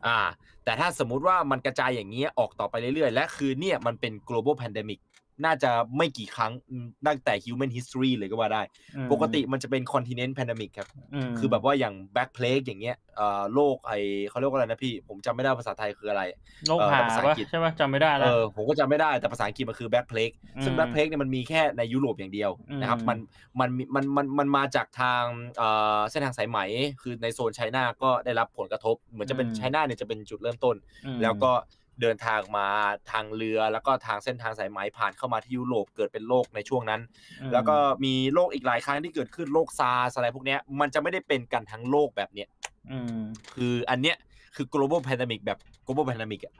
[0.07, 0.19] อ่า
[0.65, 4.99] แต่ถ้าสมมุติว่ามันกระจายอย่างนี้ยออกต่อไปเรื่อยๆ และคือเนี่ยมันเป็น global pandemic
[5.45, 8.63] น่าจะไม่กี่ครั้งอืมตั้งแต่ human history เลยก็ว่าได้
[8.97, 10.89] อืมปกติมันจะเป็น continent pandemic ครับ
[11.29, 13.93] มคือแบบว่าอย่าง black plague อย่างเงี้ยเอ่อโรคไอ
[14.29, 16.23] เขาเรียกว่าอะไรนะพี่ ผมจำไม่ได้ภาษาไทยคืออะไร
[16.67, 23.19] โรคเอ่อหาภาษาอัปะงกฤษใช่ปะจำไม่ได้เอแล้วอผมก็จำไม่ได้แต่ภาษาอังกฤษมันคือ black plague ซึ่งอืม black plague เนี่ยมันมีแค่ในยุโรปอย่างเดียวนะครับอืมมัน
[23.61, 25.25] มันมีมันมันมันมาจากทาง
[25.57, 25.69] เอ่
[25.99, 26.59] อเส้นทางสายไหม
[27.03, 31.53] คือในโซน China ก็ได้รับผลกระทบ เหมือนจะเป็น China เนี่ยจะเป็นจุดเริ่มต้นอืมแล้วก็
[32.01, 32.69] เดินทางมา
[33.13, 37.01] ทางเรือแล้วก็ทางเส้นทางสายไหมผ่านเข้ามาที่ยุโรปเกิดเป็นโรคในช่วงนั้น
[37.41, 42.49] อืมแล้วก็มีโรคอีกหลายครั้งที่เกิดขึ้นโรคซาร์สอะไรพวกเนี้ยมันจะไม่ได้เป็นกันทั้งโลกแบบเนี้ย
[42.91, 43.21] อืม
[43.55, 44.17] คืออันเนี้ย
[44.55, 46.55] คือ global pandemic แบบ global pandemic อะ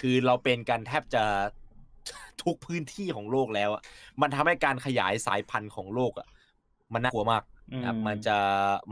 [0.00, 1.24] คือเราเป็นกันแทบจะ
[2.42, 3.82] ทุกพื้นที่ของโลกแล้วอะ
[4.20, 6.28] มันทำให้การขยายสายพันธุ์ของโลกอะ
[6.92, 8.38] มันน่ากลัวมาก นะครับอืมมันจะ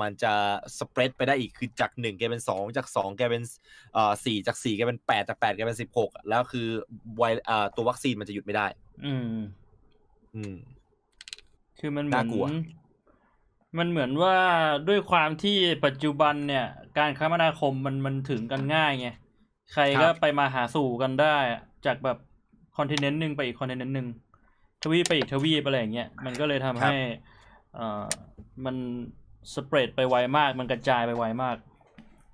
[0.01, 0.33] มันจะ
[0.79, 3.43] สเปรดไปได้อีกคือจากหนึ่งแกลายเป็นสองจากสองแกลายเป็น
[3.95, 6.67] เอ่อสี่จากสี่แกลายเป็นแปดจากแปดแกลายเป็นสิบหกแล้วคือ
[7.17, 8.67] ไวเอ่อตัววัคซีนมันจะหยุดไม่ได้
[9.07, 9.31] อืม
[10.35, 10.57] อืม
[11.79, 12.47] คือมันเหมือน่านกลัว
[13.79, 14.37] มันเหมือนว่า
[14.89, 16.67] ด้วยความที่ปัจจุบันเนี่ย
[16.99, 19.09] การคมนาคมมันมันถึงกันง่ายไง
[19.73, 22.19] ใครก็ไปมาหาสู่กันได้อะจากแบบ
[22.77, 24.09] คอนติเนนต์หนึ่งไปอีกคอนติเนนต์หนึ่ง
[24.83, 26.95] ทวีปไปอีกทวีปอะไรอย่างเงี้ยมันก็เลยทำให้
[27.75, 28.07] เอ่อ
[28.65, 28.77] มัน
[29.55, 31.57] สเปรดไปไวมาก มันกระจายไปไวมาก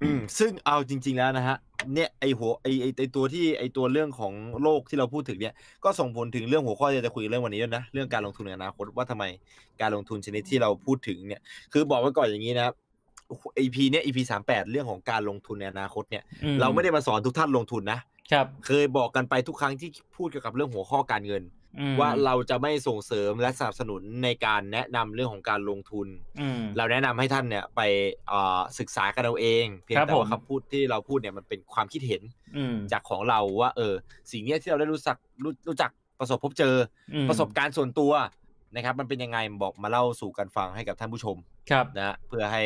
[0.02, 1.56] อืมซึ่งเอาจริง ๆ แล้วนะฮะ
[1.94, 4.32] เนี่ยไอหัวไอไอไอตัวที่ไอตัวเรื่องของ
[4.62, 9.24] โลกที่เราพูดถึงเนี่ย ก็ส่งผลถึงเรื่องหัวข้อที่จะคุยเรื่องวันนี้ด้วยนะ เรื่องการลงทุนในอนาคตว่าทำไม
[9.80, 11.40] การลงทุนชนิดที่เราพูดถึงเนี่ย
[11.72, 12.74] คือบอกไว้ก่อนอย่างนี้นะครับ
[13.58, 17.98] EP เนี่ย EP สามแปดเรื่องของการลงทุนในอนาคตเนี่ยอืมเราไม่ได้มาสอนทุกท่านลงทุนนะ
[18.32, 21.63] ครับ เคยบอกกันไปทุกครั้งที่พูดเกี่ยวกับเรื่องหัวข้อการเงินอืม
[22.00, 26.08] ว่าเราจะไม่ส่งเสริมและสนับสนุนในการแนะนำเรื่องของการลงทุน
[26.40, 27.80] อืมเราแนะนำให้ท่านเนี่ยไป
[28.28, 32.22] เอ่อศึกษากันเอาเอง เพียงครับแต่ว่าผมคำพูดที่เราพูดเนี่ยมันเป็นความคิดเห็น
[32.56, 33.94] อืมจากของเราว่า เออ
[34.30, 36.74] สิ่งเนี้ยที่เราได้รู้จักรู้รู้จักประสบพบเจอ
[37.14, 38.12] อมประสบการณ์ส่วนตัว
[38.74, 41.36] นะครับมันเป็นยังไงบอกมาเล่าสู่กันฟังให้กับท่านผู้ชม
[41.70, 42.62] ครับนะฮะเพื่อให้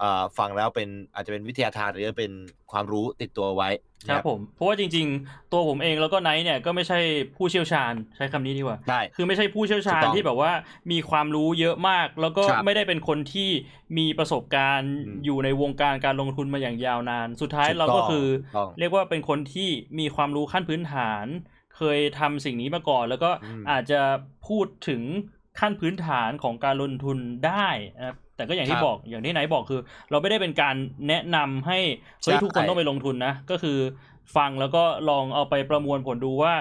[0.00, 2.32] เอ่อฟังแล้วเป็นอาจจะเป็นวิทยาทานหรือเป็น
[2.72, 3.70] ความรู้ติดตัวไว้
[4.08, 6.98] ครันะบผมเพราะว่าจริง ๆ ตัวผมเองแล้วก็ไนท์เนี่ยก็ไม่ใช่
[7.36, 10.52] ผู้เชี่ยวชาญใช้คำนี้ดีกว่าได้คือไม่ใช่ผู้เชี่ยวชาญถูกต้องที่แบบว่า
[10.92, 13.50] มีความรู้เยอะมาก แล้วก็ครับไม่ได้เป็นคนที่
[13.98, 21.26] มีประสบการณ์อืมอยู่ในวงการการลงทุนมาอย่างยาวนาน สุดท้ายถูกเราก็ต้องคือถูกต้องเรียกว่าเป็นคนที่มีความรู้ขั้นพื้นฐาน
[21.76, 24.00] เคยทำสิ่งนี้มาก่อน แล้วก็อืมอาจจะ
[24.48, 25.02] พูดถึง
[25.60, 27.68] ขั้นพื้นฐานของการลงทุนได้
[27.98, 30.76] นะครับแต่ก็อย่างที่ครับบอกอย่างที่ไหนบอกคือ เราไม่ได้เป็นการ
[31.08, 31.78] แนะนำให้
[32.22, 33.78] เฮ้ยใช่ทุกคนต้องไปลงทุนนะ ก็คือ
[34.36, 36.54] ฟังแล้วก็ลองเอาไปประมวลผลดูว่า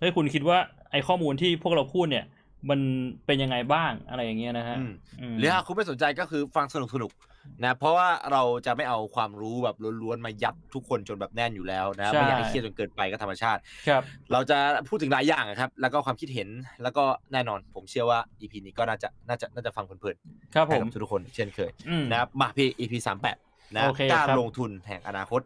[0.00, 0.58] เฮ้ยคุณคิดว่า
[0.90, 2.24] ไอ้ข้อมูลที่พวกเราพูดเนี่ย
[2.70, 2.80] มัน
[3.26, 16.48] เป็นยังไงบ้างอะไรอย่างเงี้ยนะฮะอืมอืมหรือหากคุณไม่สนใจก็คือฟังสนุกสนุกๆ นะเพราะว่าเราจะไม่เอาความรู้แบบล้วนๆมายัดทุกคนจนแบบแน่นอยู่แล้วนะใช่ไม่อยากให้เครียดจนเกินไปก็ธรรมชาติครับ เราจะพูดถึงหลายอย่างอะครับ แล้วก็ความคิดเห็น
[16.82, 20.16] แล้วก็แน่นอน ผมเชื่อว่า EP นี้ก็น่าจะน่าจะน่าจะฟังเพลิน
[20.54, 23.36] ครับๆผให้มกับทุกๆคนเช่นเคยอืมนะครับมาพี่ EP สามแปด
[23.74, 25.40] นะโอเคการครับลงทุนแห่งอนาคต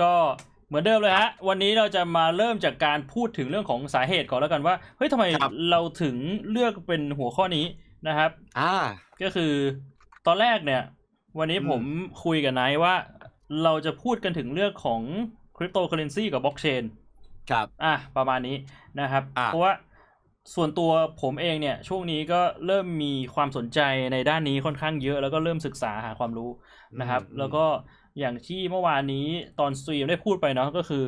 [0.00, 0.12] ก็
[0.68, 6.16] เหมือนเดิมเลยฮะวันนี้เราจะมาเริ่มจากการพูดถึงเรื่องของสาเหตุก่อนแล้วกันว่าเฮ้ยทำไมครับเราถึง
[6.50, 7.66] เลือกเป็นหัวข้อนี้
[8.08, 8.74] นะครับ อ่า
[9.22, 9.52] ก็คือ
[10.26, 10.82] ตอนแรกเนี่ย
[11.38, 11.82] วันนี้อืมผม
[12.24, 12.94] คุยกับไนท์ว่า
[13.62, 15.00] เราจะพูดกันถึงเรื่องของ
[15.56, 16.82] คริปโตเคอเรนซีกับบล็อกเชน
[17.50, 18.56] ครับ อะ ประมาณนี้
[19.00, 19.72] นะครับอะเพราะว่า
[20.54, 20.90] ส่วนตัว
[21.22, 23.80] ผมเองเนี่ย ช่วงนี้ก็เริ่มมีความสนใจ
[24.12, 26.50] ในด้านนี้ค่อนข้างเยอะ แล้วก็เริ่มศึกษาหาความรู้
[27.00, 27.64] นะครับอืมแล้วก็
[28.18, 29.26] อย่างที่เมื่อวานนี้
[29.60, 31.04] ตอน stream ได้พูดไปเนาะก็คือ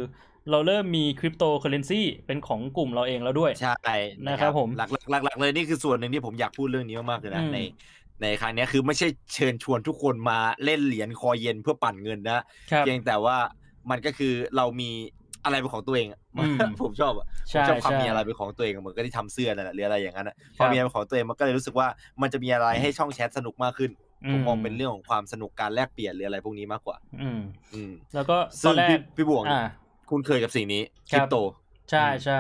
[0.51, 3.73] เราเริ่มมีคริปโตเคอเรนซีเป็นของกลุ่มเราเองแล้วด้วย ใช่
[4.29, 7.59] นะครับผม หลักหลักหลักๆเลยนี่คือส่วนหนึ่งที่ผมอยากพูดเรื่องนี้มากๆเลยนะอืมใน
[8.23, 12.41] ในครั้งเนี้ยคือไม่ใช่เชิญชวนทุกคนมาเล่นเหรียญคอเย็นเพื่อปั่นเงินนะ
[12.73, 13.37] ครับเพียงแต่ว่า
[13.91, 14.91] มันก็คือเรามี
[15.45, 21.89] อะไรเป็นของตัวเองอะอืมผมชอบอะผใช่มชอบความใช่มีอะไรเป็นของตัวเองอะเหมือนก็ที่ทำเสื้อนั่นแหละหรืออะไรอย่างนั้นอะพครัอบมีอะไรเป็นของตัวเองมันก็เลยรู้สึกว่า
[22.23, 23.91] มันจะมีอะไรให้ช่องแชทสนุกมากขึ้น
[24.31, 27.39] ผมมองอืมเป็นเรื่องของความสนุกการแลกเปลี่ยนหรืออะไรพวกนี้มากกว่า อืม
[27.75, 29.53] อืมแล้วก็ตซึ่องนแรพี่กพี่บวงอ่า
[30.11, 31.35] คุณเคยกับสิ่งนี้ครับคริบปโต
[31.91, 32.35] ใช่อืมใช่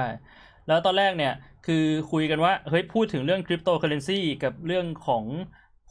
[0.66, 1.30] แล้วตอนแรกเนี่ย
[1.62, 1.74] คือ
[2.10, 5.24] คุยกันว่าเฮ้ยพูดถึงเรื่องคริปโตเคอเรนซีกับเรื่องของ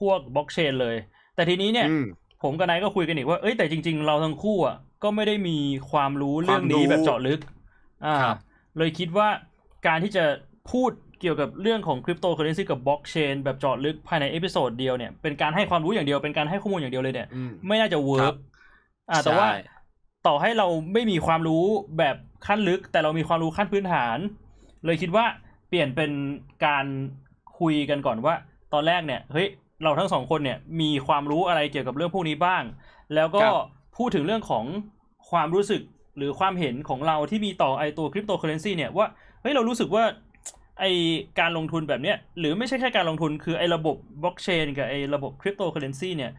[0.02, 0.96] พวกบล็อกเชนเลย
[1.36, 2.06] แต่ทีนี้เนี่ยอืม
[2.44, 5.58] ผมกับไนท์ก็คุยกันอีกว่าเอ้ยแต่จริง ๆ เราทั้งคู่อะก็ไม่ได้มี
[5.92, 7.40] ความรู้เรื่องนี้ความรู้แบบเจาะลึก
[8.06, 8.38] อ่าครับ
[8.78, 9.28] เลยคิดว่า
[9.88, 10.26] การที่จะ
[10.72, 18.36] พูดเกี่ยวกับเรื่องของคริปโตเคอเรนซีกับบล็อกเชนแบบเจาะลึกภายใน episode เดียวเนี่ยเป็นการให้ความรู้อย่างเดียวเป็นการให้ข้อมูลอย่างเดียวเลยเนี่ยอืมไม่น่าจะเวิครัร์กบ
[19.10, 19.58] อ่าแต่ว่าใช่
[20.28, 21.66] ต่อให้เราไม่มีความรู้
[21.98, 22.16] แบบ
[22.48, 24.18] ขั้นลึก แต่เรามีความรู้ขั้นพื้นฐาน
[24.86, 25.26] เลยคิดว่า
[25.70, 26.12] เปลี่ยนเป็น
[26.66, 26.86] การ
[27.60, 28.34] คุยกันก่อนว่า
[28.74, 29.48] ตอนแรกเนี่ยเฮ้ย
[29.84, 32.64] เราทั้งสองคนเนี่ยมีความรู้อะไรเกี่ยวกับเรื่องพวกนี้บ้าง
[33.16, 33.56] แล้วก็ครับ
[33.98, 34.66] พูดถึงเรื่องของ
[35.32, 35.82] ความรู้สึก
[36.18, 39.08] หรือความเห็นของเราที่มีต่อไอตัวคริปโตเคอเรนซีเนี่ยว่า
[39.42, 40.04] เฮ้ยเรารู้สึกว่า
[40.80, 40.86] ไอ
[41.40, 46.32] การลงทุนแบบเนี้ยหรือไม่ใช่แค่การลงทุนคือไอระบบบล็อกเชนกับไอระบบคริปโตเคอเรนซีเนี่ย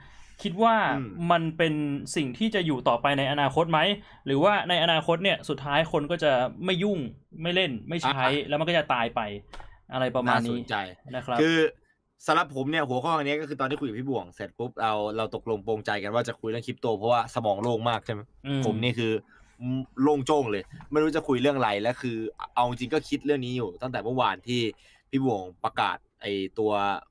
[0.43, 1.75] คิดว่าอืมมันเป็น
[2.17, 3.81] สิ่งที่จะอยู่ต่อไปในอนาคตไหม
[4.27, 6.33] หรือว่าในอนาคตเนี่ยสุดท้ายคนก็จะ
[6.65, 6.99] ไม่ยุ่ง
[7.43, 9.21] ไม่เล่นไม่ใช้แล้วมันก็จะตายไป
[9.93, 10.77] อะไรประมาณน่าสนี้นใจ
[11.15, 11.57] นะครับ คือ
[12.27, 19.13] สำหรับผมเนี่ยหัวข้ออันนี้ก็คือตอนที่คุยกับพี่บวงเสร็จปุ๊บเราเราตกลงปรงใจกันว่าจะคุยเรื่องคริปโต เพราะว่าสมองโล่งมากใช่ไหมอืผมนี่คือ
[20.03, 22.17] โล่งโจ้งเลย ไม่รู้จะคุยเรื่องอะไรและคือ
[22.55, 24.61] เอาจริงก็คิดเรื่องนี้อยู่ ตั้งแต่เมื่อวานที่
[25.11, 26.27] พี่บวงประกาศไอ
[26.59, 26.71] ตัว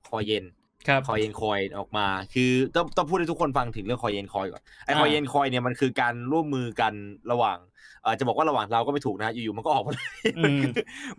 [0.09, 0.45] คอยเย็น
[0.87, 6.93] ครับคอยเย็นคอยออกมา คือต้องต้องพูดให้ทุกคนฟังถึงเรื่องคอยเย็นคอยก่อนไออ่าคอยเย็นคอยเนี่ยมันคือการร่วมมือกัน
[7.31, 7.57] ระหว่าง
[8.01, 10.61] เออจะบอกว่าระหว่างเราก็ไม่ถูกนะฮะอยู่ๆมันก็ออกมาเลยอืม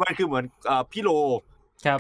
[0.01, 1.43] มันคือเหมือนเอ่อพี่โลครับ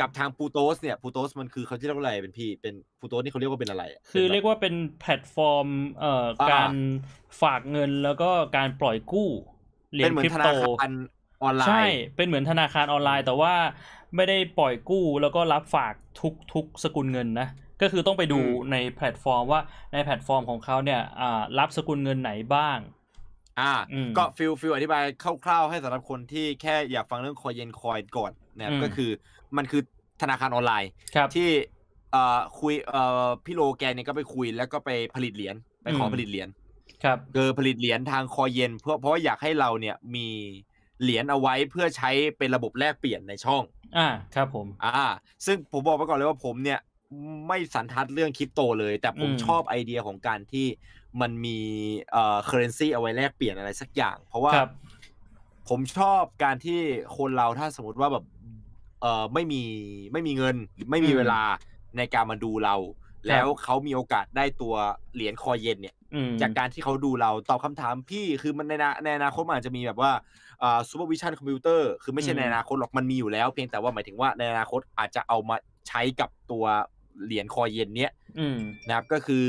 [0.00, 5.68] กับทางปูโตสเนี่ยปูโตสมันคือเขาที่เรียกว่าอะไรเป็นพี่เป็นปูโตสนี่เขาเรียกว่าเป็นอะไระคือป็นแบบเรียกว่าเป็นแพลตฟอร์ม
[6.00, 6.74] เอ่ออ่าการ
[7.42, 9.28] ฝากเงินแล้วก็การปล่อยกู้
[9.92, 10.92] เหรียเป็ญนเหมือครินปธโตนาคาร
[11.42, 13.54] ออนไลน์ใช่เป็นเหมือนธนาคารออนไลน์ แต่ว่า
[14.16, 17.48] ไม่ได้ปล่อยกู้แล้วก็รับฝากทุกทุกสกุลเงินนะ
[17.82, 19.60] ก็คือต้องไปดูอืมในแพลตฟอร์มว่า
[19.92, 22.78] ในแพลตฟอร์มของเขาเนี่ยอ่ารับสกุลเงินไหนบ้าง
[23.60, 25.02] อ่าอืมก็ feel feel อธิบาย
[25.44, 29.10] คร่าวๆให้สำหรับคนที่แค่อยากฟังเรื่องคอยเย็นคอยก่อนนะครับอืมก็คือ
[29.56, 29.82] มันคือ
[30.22, 31.48] ธนาคารออนไลน์ครับที่
[32.12, 36.48] เอ่อคุยเอ่อพี่โลแกเนี่ยก็ไปคุยแล้วก็ไปผลิตเหรียญไปขออืมผลิตเหรียญ
[37.04, 40.28] ครับคือผลิตเหรียญทางคอยเย็น เพื่อเพราะว่าอยากให้เราเนี่ยมี
[41.02, 43.62] เหรียญเอาไว้เพื่อใช้เป็นระบบแลกเปลี่ยนในช่อง
[43.96, 45.06] อ่าครับผม อ่า
[45.46, 46.80] ซึ่งผมบอกไปก่อนเลยว่าผมเนี่ย
[47.48, 50.66] ไม่สันทัดเรื่องคริปโตเลย แต่ผมอืมชอบไอเดียของการที่
[51.20, 51.58] มันมี
[52.12, 54.70] เอ่อ currency เอาไว้แลกเปลี่ยนอะไรสักอย่าง เพราะว่าครับ
[55.68, 56.80] ผมชอบการที่
[57.16, 58.24] คนเราถ้าสมมติว่าแบบ
[59.02, 59.62] เอ่อไม่มี
[60.12, 61.40] ไม่มีเงินหรือไม่มีอืมเวลา
[61.96, 62.76] ในการมาดูเรา
[63.28, 64.74] แล้วเขามีโอกาสได้ตัว
[65.14, 70.12] เหรียญคอยเย็นเนี่ยอืมจากการที่เขาดูเราตอบคำถามพี่คือมันในอนาในอนาคตมันอาจจะมีแบบว่า
[70.62, 75.56] อ่า supervision computer คือไม่ใช่อืมในอนาคตหรอกมันมีอยู่แล้ว เพียงแต่ว่าหมายถึงว่าในอนาคตอาจจะเอามา
[75.88, 76.64] ใช้กับตัว
[77.24, 79.46] เหรียญคอยเย็นเนี้ยอืมนะครับก็คือ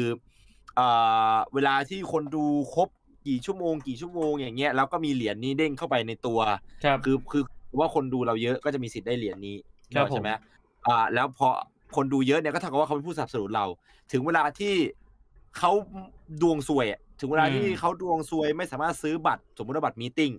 [0.79, 2.89] อ่าเวลาที่คนดูครบ
[3.27, 6.39] กี่ชั่วโมง กี่ชั่วโมงอย่างเงี้ยแล้วก็มีเหรียญนี้เด้งเข้าไปในตัว
[6.85, 7.43] ครับคือคือ
[7.79, 9.55] ว่าคนดูเราเยอะก็จะมีสิทธิ์ได้เหรียญนี้
[9.95, 11.47] ครับใช่ไหมผมอ่า แล้วพอ
[11.95, 13.65] คนดูเยอะเนี่ยก็เท่ากับว่าเขาเป็นผู้สนับสนุนเรา
[14.11, 14.73] ถึงเวลาที่
[15.57, 15.71] เขา
[16.41, 20.31] ดวงซวยอะถึงเวลาที่เขาดวงซวยไม่สามารถซื้อบัตร สมมติว่าบัตรมีติ้ง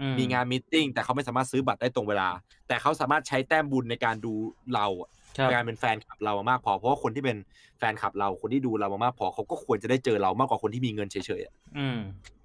[0.00, 2.28] อืมีงานมีติ้งแต่เขาไม่สามารถซื้อบัตรได้ตรงเวลา
[2.68, 4.32] แต่เขาสามารถใช้แต้มบุญในการดู
[4.74, 7.36] เราอะครับการเป็นแฟนคลับเรามามากพอเพราะว่าคนที่เป็น
[7.78, 11.98] แฟนคลับเราคนที่ดูเรามามากพอเขาก็ควรจะได้เจอเรามากกว่าคนที่มีเงินเฉยๆอะอืม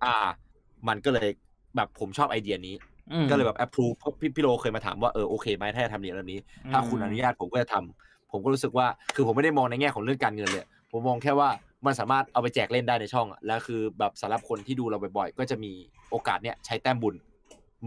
[0.04, 0.16] อ่า
[0.88, 1.30] มันก็เลย
[1.76, 2.97] แบบผมชอบไอเดียนี้อืม
[3.30, 6.40] ก็เลยแบบ approve เพราะพี่พี่โลเคยมาถามว่าเออโอเคไหมถ้าจะทำเหรียญแบบนี้
[6.72, 11.50] ถ้าคุณอนุญาตผมก็จะทำผมก็รู้สึกว่า คือผมไม่ได้มองในแง่ของเรื่องการเงินเลย ผมมองแค่ว่า
[11.86, 15.72] มันสามารถเอาไปแจกเล่นได้ในช่องอะแล้วคือแบบสำหรับคนที่ดูเราบ่อยๆ ก็จะมี
[16.12, 17.16] โอกาสเนี้ยใช้แต้มบุญ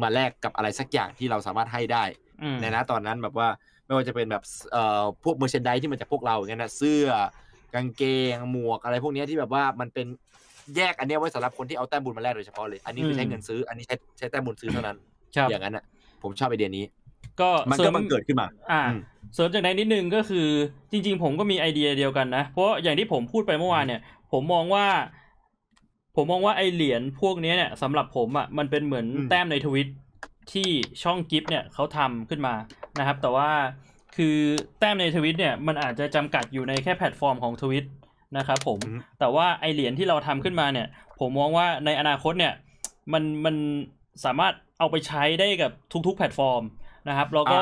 [0.03, 2.05] มาแลกกับอะไรสักอย่างที่เราสามารถให้ได้
[2.43, 3.49] อืมในนะตอนนั้นแบบว่า
[3.87, 7.07] ไม่ว่าจะเป็นแบบเอ่อพวกเมอร์เชนไดที่มันจากพวกเราอย่างเงี้ยนะเสื้อ
[7.75, 8.03] กางเก
[8.35, 10.07] งหมวกอะไรพวกเนี้ยที่แบบว่ามันเป็น
[10.77, 15.10] แยกอันเนี้ยไว้สำหรับคนที่เอาแต้มบุญมาแลกโดยเฉพาะเลย อันนี้คือใช้เงินซื้อ อันนี้ใช้ใช้แต้มบุญซื้อเท่านั้นครับ
[15.51, 15.85] อย่างนั้นอะ
[16.23, 16.85] ผมชอบไอเดียนี้
[17.41, 19.01] ก็มันสริก็บังเกิดขึ้นมา อ่าอืม
[19.35, 20.47] เสริมจากนั้นนิดนึงก็คือ
[20.91, 24.01] จริง ๆ ผมก็มีไอเดียเดียวกันนะ เพราะอย่างที่ผมพูดไปเมื่อวานเนี่ย
[24.33, 24.87] ผมมองว่า
[26.17, 29.89] ผมมองว่าไอเหรียญพวกนี้เนี่ยสำหรับผมอะมันเป็นเหมือนอืมแต้มในทวิต
[30.53, 30.69] ที่
[31.03, 32.55] ช่องกิฟเนี่ยเขาทำขึ้นมา
[32.99, 33.51] นะครับ แต่ว่า
[34.17, 34.37] คือ
[34.79, 37.85] แต้มในทวิตเนี่ยมันอาจจะจำกัดอยู่ในแค่แพลตฟอร์มของทวิต
[38.37, 40.87] นะครับผมอืมแต่ว่าไอเหรียญที่เราทำขึ้นมาเนี่ย
[41.21, 42.55] ผมมองว่าในอนาคตเนี่ย
[43.13, 43.57] มันมัน
[44.25, 45.73] สามารถเอาไปใช้ได้กับ
[46.07, 46.63] ทุกๆแพลตฟอร์ม
[47.09, 47.61] นะครับ แล้วก็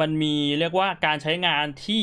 [0.00, 2.02] มันมีเรียกว่าการใช้งานที่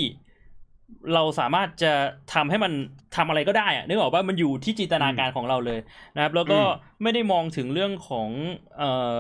[1.14, 1.94] เราสามารถจะ
[2.34, 2.74] ทำให้มัน
[3.16, 5.80] ทำอะไรก็ได้อะนึกออกว่ามันอยู่ที่จินตนาการของเราเลย
[6.16, 8.30] นะครับ แล้วก็อืมไม่ได้มองถึงเรื่องของ
[8.78, 9.18] เอ่อ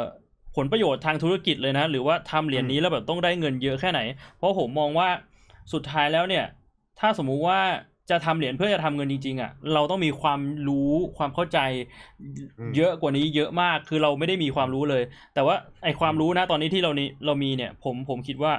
[0.56, 3.99] ผลประโยชน์ทางธุรกิจเลยนะ หรือว่าทำเหรียญนี้แล้วแบบต้องได้เงินเยอะแค่ไหน
[4.38, 5.10] เพราะผมมองว่า
[5.73, 6.45] สุดท้ายแล้วเนี่ย
[6.99, 7.60] ถ้าสมมุติว่า
[8.09, 11.59] จะทำเหรียญเพื่อจะทำเงินจริงๆอะเราต้องมีความรู้ความเข้าใจ
[12.59, 18.53] อืมเยอะกว่านี้เยอะมากคือเราไม่ได้มีความรู้เลย แต่ว่าไอความรู้นะตอนนี้ที่เรานี้เรามีเนี่ย ผมผมคิดว่า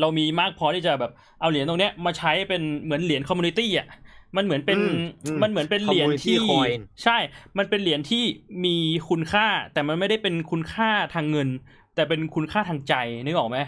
[0.00, 3.88] เรามีมากพอที่จะแบบเอาเหรียญตรงเนี้ยมาใช้เป็นเหมือนเหรียญ community อะ
[4.36, 7.16] มันเหมือนเป็นอืมอืมมันเหมือนเป็นเหรียญ community coin ใช่
[7.58, 8.24] มันเป็นเหรียญที่
[8.64, 8.76] มี
[9.08, 11.48] คุณค่า แต่มันไม่ได้เป็นคุณค่าทางเงิน
[11.94, 13.58] แต่เป็นคุณค่าทางใจนึกออกไหม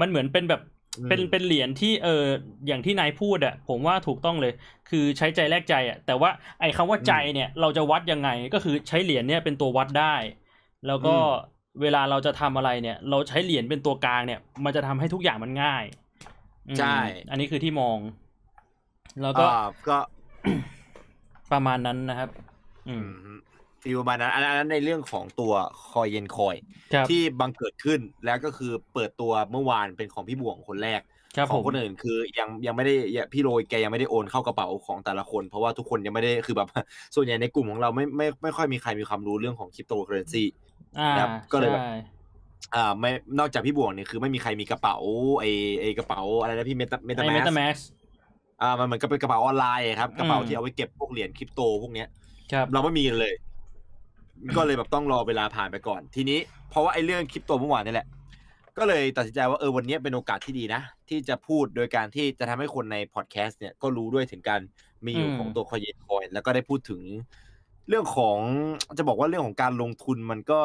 [0.00, 0.73] มันเหมือนเป็นแบบอืม
[1.08, 2.24] เป็นเป็นเหรียญที่เออ
[2.66, 4.52] อย่างที่นายพูดอะผมว่าถูกต้องเลย
[4.90, 6.30] คือใช้ใจแลกใจอะแต่ว่า
[6.60, 10.14] ไอ้คำว่าใจเนี่ย เราจะวัดยังไงก็คือใช้เหรียญเนี่ยเป็นตัววัดได้
[10.86, 11.14] แล้วก็
[11.82, 15.84] เวลาเราจะทำอะไรเนี่ย เราใช้เหรียญเป็นตัวกลางเนี่ย มันจะทำให้ทุกอย่างมันง่าย
[16.68, 16.96] อืมใช่
[17.30, 17.98] อันนี้คือที่มอง
[19.22, 19.98] แล้วก็อ่าก็
[21.52, 22.30] ประมาณนั้นนะครับ
[22.88, 23.08] อือืมม
[23.84, 25.52] ฟีลประมาณนั้นอันนั้นในเรื่องของตัว
[25.90, 26.56] คอยเย็นคอย
[26.94, 31.00] ครับที่บังเกิดขึ้นแล้วก็คือเปิดตัวเมื่อวานเป็นของพี่บวงคนแรก
[31.36, 36.68] ครับขอผงมคนอื่นคือยังยังไม่ได้ยังพี่โรยแกยังไม่ได้โอนเข้ากระเป๋าของแต่ละคน เพราะว่าทุกคนยังไม่ได้คือแบบ
[37.14, 40.44] ส่วนใหญ่ในกลุ่มของเราไม่ไม่ไม่ค่อยมีใครมีความรู้เรื่องของคริปโตเคอเรนซี
[40.98, 41.94] อ่าครับก็เลยแบบใช่
[42.74, 44.96] อ่าไม่นอกจากพี่บวงเนี่ยคือไม่มีใครมีกระเป๋า
[45.40, 45.44] ไอ
[45.80, 47.78] ไอกระเป๋าอะไรนะพี่เมตาเมตาไอ้แมเมตาแมสส
[48.62, 52.08] อ่ามันเหมือนกับเป็นกระเป๋าออนไลน์อะครับกระเป๋าอืมที่เอาไว้เก็บพวกเหรียญคริปโตพวกเนี้ย
[52.52, 53.34] ครับเราไม่มีกันเลย
[54.56, 56.38] ก็เลยแบบต้องรอเวลาผ่านไปก่อน ทีนี้
[56.70, 58.06] เพราะว่าไอ้เรื่องคริปโตเมื่อวานนี่แหละ
[58.78, 64.60] ก็เลยตัดสินใจว่าเออวันนี้เป็นโอกาสที่ดีนะ ที่จะพูดโดยการที่จะทำให้คนในพอดแคสต์เนี่ยก็รู้ด้วยถึงการ
[65.06, 67.00] มีอยู่อืมของตัวคอยนคอยแล้วก็ได้พูดถึง
[67.88, 68.38] เรื่องของ
[68.98, 70.60] จะบอกว่าเรื่องของการลงทุนมันก็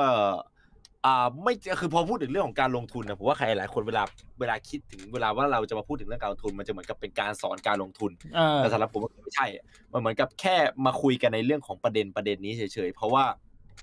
[1.05, 4.03] อ่าไม่คือพอพูดถึงเรื่องของการลงทุนนะผมว่าใครหลายคนเวลา
[4.39, 10.55] เวลาคิดถึงเวลาว่าเราจะมาพูดถึงเรื่องการลงทุนมันจะเหมือนกับเป็นการสอนการลงทุนเออแต่สำหรับผมมันไม่ใช่อะมันเหมือนกับแค่
[10.85, 13.23] มาคุยกันในเรื่องของประเด็นประเด็นนี้เฉยๆเพราะว่า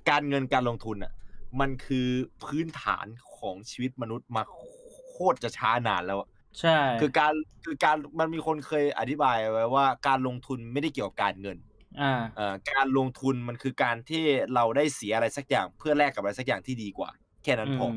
[0.09, 1.11] การเงินการลงทุนอะ
[1.59, 2.09] มันคือ
[2.43, 3.07] พื้นฐาน
[3.37, 4.43] ของชีวิตมนุษย์มา
[5.09, 6.29] โคตรจะช้านานแล้วอะ
[6.59, 7.33] ใช่คือการ
[7.65, 11.57] คือการมันมีคนเคยอธิบายไว้ว่าการลงทุนไม่ได้เกี่ยวกับการเงิน
[12.01, 17.09] อ่าเอ่อการลงทุนมันคือการที่เราได้เสียอะไรสักอย่าง เพื่อแลกกับอะไรสักอย่างที่ดีกว่า
[17.43, 17.93] แค่นั้นพออม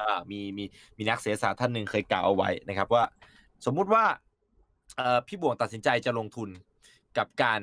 [0.00, 0.64] อ่ามีมี
[0.96, 3.04] มีนักเสียศาสตร์ท่านหนึ่งเคยกล่าวเอาไว้นะครับว่า
[3.66, 4.04] สมมุติว่า
[4.96, 6.48] เอ่อพี่บวงตัดสินใจจะลงทุน
[7.18, 7.60] กับการ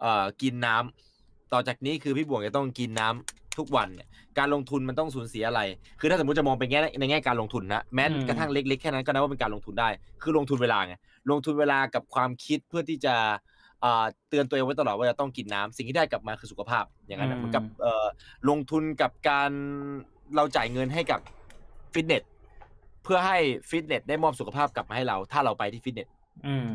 [0.00, 1.07] เอ่อกินน้ำ
[1.52, 4.08] ต่อจากนี้คือพี่บวงจะต้องกินน้ำทุกวันเนี่ย
[4.38, 5.60] การลงทุนมันต้องสูญเสียอะไร
[6.00, 9.88] คือถ้าสมมติจะมองเป็นแง่ในแง่การลงทุนนะแม้อืม กระทั่งเล็กๆแค่นั้นก็นับว่าเป็นการลงทุนได้
[10.22, 10.94] คือลงทุนเวลาไง
[11.30, 13.14] ลงทุนเวลากับความคิดเพื่อที่จะ
[13.82, 18.06] เอ่อเตือนตัวเองไว้ตลอดว่าจะต้องกินน้ำสิ่งที่ได้กลับมาคือสุขภาพอย่างนั้นนะเหมือนกับเอ่อ
[18.48, 19.50] ลงทุนกับการ
[20.36, 21.20] เราจ่ายเงินให้กับ
[21.92, 22.22] ฟิตเนส
[23.04, 23.38] เพื่อให้
[23.70, 26.08] ฟิตเนสได้มอบสุขภาพกลับมาให้เรา ถ้าเราไปที่ฟิตเนส
[26.46, 26.70] อืม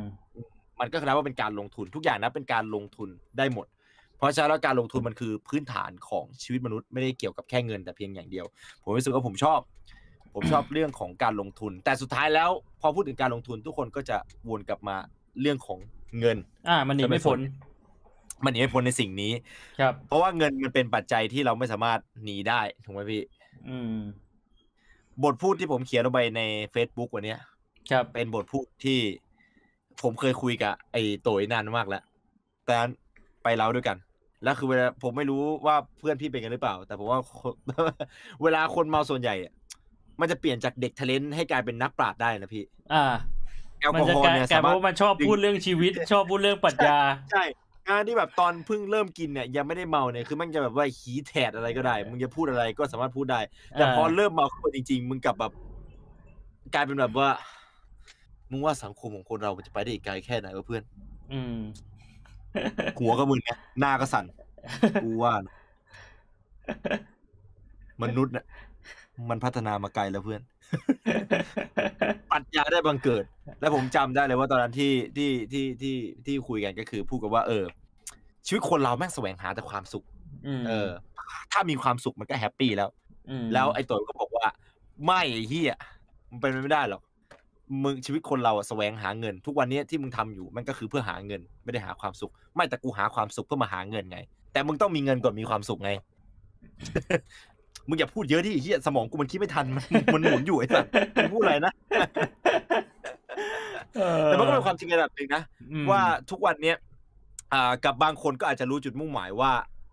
[0.80, 3.73] มันก็นับว่าเป็นการลงทุนทุกอย่างนะเป็นการลงทุนได้หมดเพ
[4.24, 8.46] ราะฉะนั้นแล้วการลงทุนมันคือพื้นฐานของชีวิตมนุษย์ไม่ได้เกี่ยวกับแค่เงินแต่เพียงอย่างเดียว
[8.84, 9.60] ผมรู้สึกว่าผมชอบ
[10.34, 12.50] ผมชอบเรื่องของการลงทุน แต่สุดท้ายแล้ว
[12.82, 14.18] พอพูดถึงการลงทุนทุกคนก็จะ
[14.50, 14.96] วนกลับมา
[15.42, 15.80] เรื่องของ
[16.20, 16.38] เงิน
[16.70, 19.32] อ่า มันหนีจะไม่ไม่พ้นพ้มันหนีไม่พ้นในสิ่งนี้
[19.80, 23.24] ครับ เพราะว่าเงินมันเป็นปัจจัยที่เราไม่สามารถหนีได้ถูกไหมพี่
[23.68, 23.98] อืม
[25.24, 26.42] บทพูดที่ผมเขียนลงไปใน
[26.74, 27.40] Facebook วันเนี้ย
[27.92, 29.00] ครับ เป็นบทพูดที่
[30.02, 32.04] ผมเคยคุยกับไอ้โตยนานมากแล้ว
[32.66, 32.92] แต่นั้น
[33.44, 33.98] ไปเล่าด้วยกัน
[34.44, 37.54] แล้วคือเวลาผมไม่รู้ว่าเพื่อนพี่เป็นกันหรือเปล่า แต่ผมว่าคน
[38.44, 39.54] เวลาคนเมาส่วนใหญ่อะ
[40.20, 43.04] มันจะเปลี่ยนจากเด็กทะเลนให้กลายเป็นนักปราชญ์ได้นะพี่ อ่า
[43.80, 46.98] แอลมันกอจะฮอล์กลายเนี่ยกลายสาเป็นมารถว่ามันชอบพูดเรื่องชีวิต ชอบพูดเรื่องปรัชญา
[47.32, 47.44] ใช่
[47.90, 53.40] งานที่แบบตอนเพิ่งเริ่มกินเนี่ยยังไม่ได้เมาเนี่ยคือมันจะแบบว่าหีแถดอะไรก็ได้ มึงจะพูดอะไรก็สามารถพูดได้
[53.74, 55.52] แต่พออ่าเริ่มเมาเข้าไปจริง ๆ มึงกลับแบบ
[56.74, 57.30] กลายเป็นแบบว่า
[58.52, 60.84] มึงว่าสังคมของคนเรามันจะไปได้อีกไกลแค่ไหนวะเพื่อน
[61.34, 61.58] อืม
[63.00, 64.26] หัวก็มึนไงหน้าก็สั่น
[65.04, 65.54] กูว่านะ
[68.04, 68.46] มนุษย์เนี่ย
[69.30, 70.42] มันพัฒนามาไกลแล้วเพื่อน
[72.32, 73.24] ปรัชญาได้บังเกิด
[73.62, 77.66] และผมจำได้เลยว่าตอนนั้นที่ที่ที่ที่ที่คุยกันก็คือพูดกันว่าเออ
[78.46, 80.06] ชีวิตคนเราแม่งแสวงหาแต่ความสุข
[80.48, 80.90] อืมเออ
[81.52, 82.90] ถ้ามีความสุขมันก็แฮปปี้แล้ว
[83.44, 84.48] มแล้วไอ้ตัวก็บอกว่า
[85.06, 85.76] ไม่ไอ้เฮีย
[86.30, 87.02] มันเป็นไปไม่ได้หรอก
[87.84, 94.20] มึงชีวิตคนเราอะแสวงหาเงิน ทุกวันนี้ที่มึงทำอยู่มันก็คือเพื่อหาเงิน ไม่ได้หาความสุข ไม่แต่กูหาความสุขเพื่อมาหาเงินไง
[94.54, 95.92] แต่มึงต้องมีเงินก่อนมีความสุขไง
[97.88, 101.74] มึงอย่าพูดเยอะดิไอ้เฮียสมองกูมันคิดไม่ทันมันมันหมุนอยู่ไอ้สัสมึงพูดอะไรนะ
[103.96, 106.78] เออแต่มันก็เป็นความจริงในระดับหนึ่งนะอืมว่าทุกวันเนี้ย
[107.54, 109.52] อ่ากับบางคนก็อาจจะรู้จุดมุ่งหมายว่า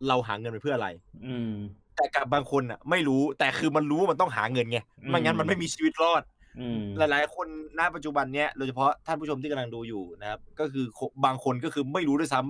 [0.08, 0.88] เราหาเงินไปเพื่ออะไร
[1.26, 1.52] อืม
[1.96, 4.78] แต่กับบางคนอะ ไม่รู้แต่คือมันรู้ว่ามันต้องหาเงินไง
[5.08, 6.39] ไม่งั้นมันไม่มีชีวิตรอดอืม
[6.98, 7.46] หลายๆ คน
[7.78, 12.40] ณปัจจุบันเนี้ยโดยเฉพาะท่านผู้ชมที่กำลังดูอยู่นะครับ ก็คือโคบางคนก็คือไม่รู้ด้วยซ้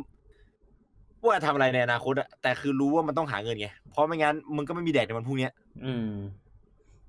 [0.57, 5.53] ำว่าจะทำอะไรในอนาคตอะแต่คือรู้ว่ามันต้องหาเงินไงเพราะไม่งั้นมึงก็ไม่มีแดกในวันพรุ่งเนี้ย
[5.85, 6.11] อืม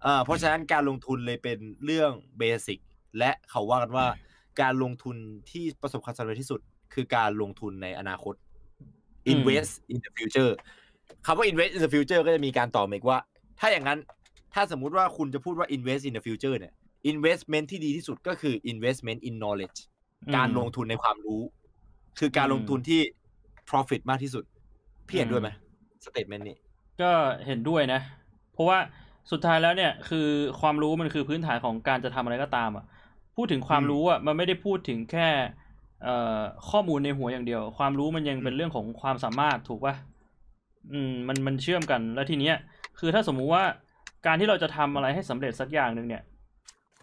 [0.06, 2.80] อ่าเพราะฉะนั้นการลงทุนเลยเป็นเรื่องเบสิก
[3.18, 4.06] และเขาว่ากันว่า
[4.62, 5.16] การลงทุน
[5.52, 6.60] ที่ประสบความสำเร็จที่สุด
[6.94, 8.34] คือการลงทุนในอนาคต
[9.28, 10.52] อืม invest in the future
[11.26, 13.18] คำว่า invest in the future ก็จะมีการต่อมาอีกว่า
[13.60, 14.00] ถ้าอย่างนั้น
[14.54, 16.74] ถ้าสมมุติว่าคุณจะพูดว่า invest in the future เนี่ย
[17.12, 19.80] investment ที่ดีที่สุดก็คือ investment in knowledge
[20.36, 21.42] การลงทุนในความรู้
[22.20, 23.02] คือการลงทุนที่
[23.70, 24.44] profit มากที่สุด
[25.08, 25.50] พี่เห็นด้วยไหม
[26.04, 26.58] statement นี้
[27.02, 27.12] ก็
[27.46, 28.02] เห็นด้วยนะ
[28.54, 28.80] เพราะว่า
[29.32, 30.28] สุดท้ายแล้วเนี่ย คือ
[30.62, 32.86] ความรู้มันคือพื้นฐานของการจะทำอะไรก็ตามอะ
[33.36, 35.28] พูดถึงความอืมรู้อะมันไม่ได้พูดถึงแค่
[36.04, 39.96] เอ่อข้อมูลในหัวอย่างเดียว ความรู้มันยังเป็นอืมเรื่องของความสามารถถูกป่ะ
[40.92, 42.56] อืมมันมันเชื่อมกันแล้วทีเนี้ย
[43.00, 43.64] คือถ้าสมมุติว่า
[44.26, 46.24] การที่เราจะทำอะไรให้สำเร็จสักอย่างหนึ่งเนี่ย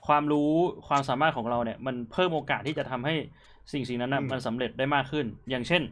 [0.08, 0.52] ความรู้
[0.88, 3.14] ความสามารถของเราเนี่ย มันเพิ่มโอกาสที่จะทำให้
[3.72, 5.82] สิ่งสิ่งนั้นนะอืมมันสำเร็จได้มากขึ้น อย่างเช่น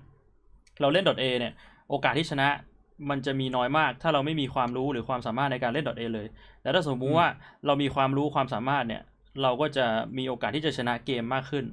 [0.81, 1.53] เราเล่น .a เนี่ย
[1.91, 2.49] โอกาสที่ชนะ
[3.11, 6.27] มันจะมีน้อยมาก ถ้าเราไม่มีความรู้หรือความสามารถในการเล่น .a เลย
[6.63, 7.29] แต่ถ้าสมมุติว่า
[7.67, 9.03] เรามีความรู้ความสามารถเนี่ย
[9.43, 9.87] เราก็จะ
[10.19, 11.65] มีโอกาสที่จะชนะเกมมากขึ้น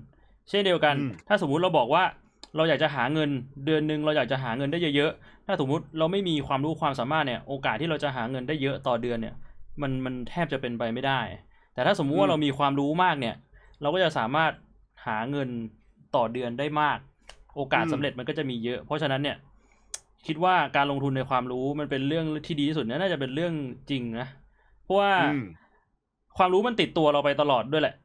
[0.49, 2.03] เช่นเดียวกันอืมถ้าสมมุติเราบอกว่า
[2.55, 3.29] เราอยากจะหาเงิน
[3.65, 9.35] เดือนหนึ่งเราอยากจะหาเงินได้เยอะๆ ถ้าสมมุติเราไม่มีความรู้ความสามารถเนี่ย โอกาสที่เราจะหาเงินได้เยอะต่อเดือนเนี่ย
[9.81, 11.19] มันมันแทบจะเป็นไปไม่ได้
[11.73, 13.35] แต่ถ้าสมมุติว่าเรามีความรู้มากเนี่ย
[13.81, 14.51] เราก็จะสามารถ
[15.05, 15.49] หาเงิน
[16.15, 16.97] ต่อเดือนได้มาก
[17.55, 19.37] โอกาสอืมสำเร็จมันก็จะมีเยอะ เพราะฉะนั้นเนี่ย
[20.25, 23.53] คิดว่าการลงทุนในความรู้มันเป็นเรื่องที่ดีที่สุดน่าจะเป็นเรื่อง
[23.89, 24.27] จริงนะ
[24.83, 25.45] เพราะว่าอืม
[26.37, 27.95] ความรู้มันติดตัวเราไปตลอดด้วยแหละ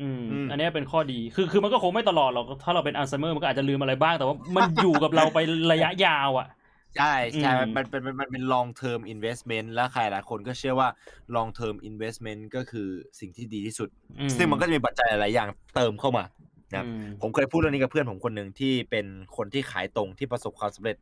[0.00, 5.38] อืมอืมอันเนี้ยเป็นข้อดี คือ คือมันก็คงไม่ตลอดหรอก ถ้าเราเป็นอัลไซเมอร์มันก็อาจจะลืมอะไรบ้าง แต่ว่ามันอยู่กับเราไป
[5.72, 6.46] ระยะยาวอะ
[6.96, 10.88] ใช่ใช่อืมมันเป็นมันมันเป็น long term investment แล้วใครหลายคนก็เชื่อว่า
[11.36, 12.88] long term investment ก็คือ
[13.20, 13.88] สิ่งที่ดีที่สุด
[14.20, 16.24] อืซึ่งมันก็จะมีปัจจัยหลายๆอย่างเติมเข้ามา
[16.70, 20.96] นะครับอืมผมเคยพูดเรื่องนี้กับเพื่อนผมคนหนึ่งที่เป็นคนที่ขายตรงที่ประสบความสำเร็จ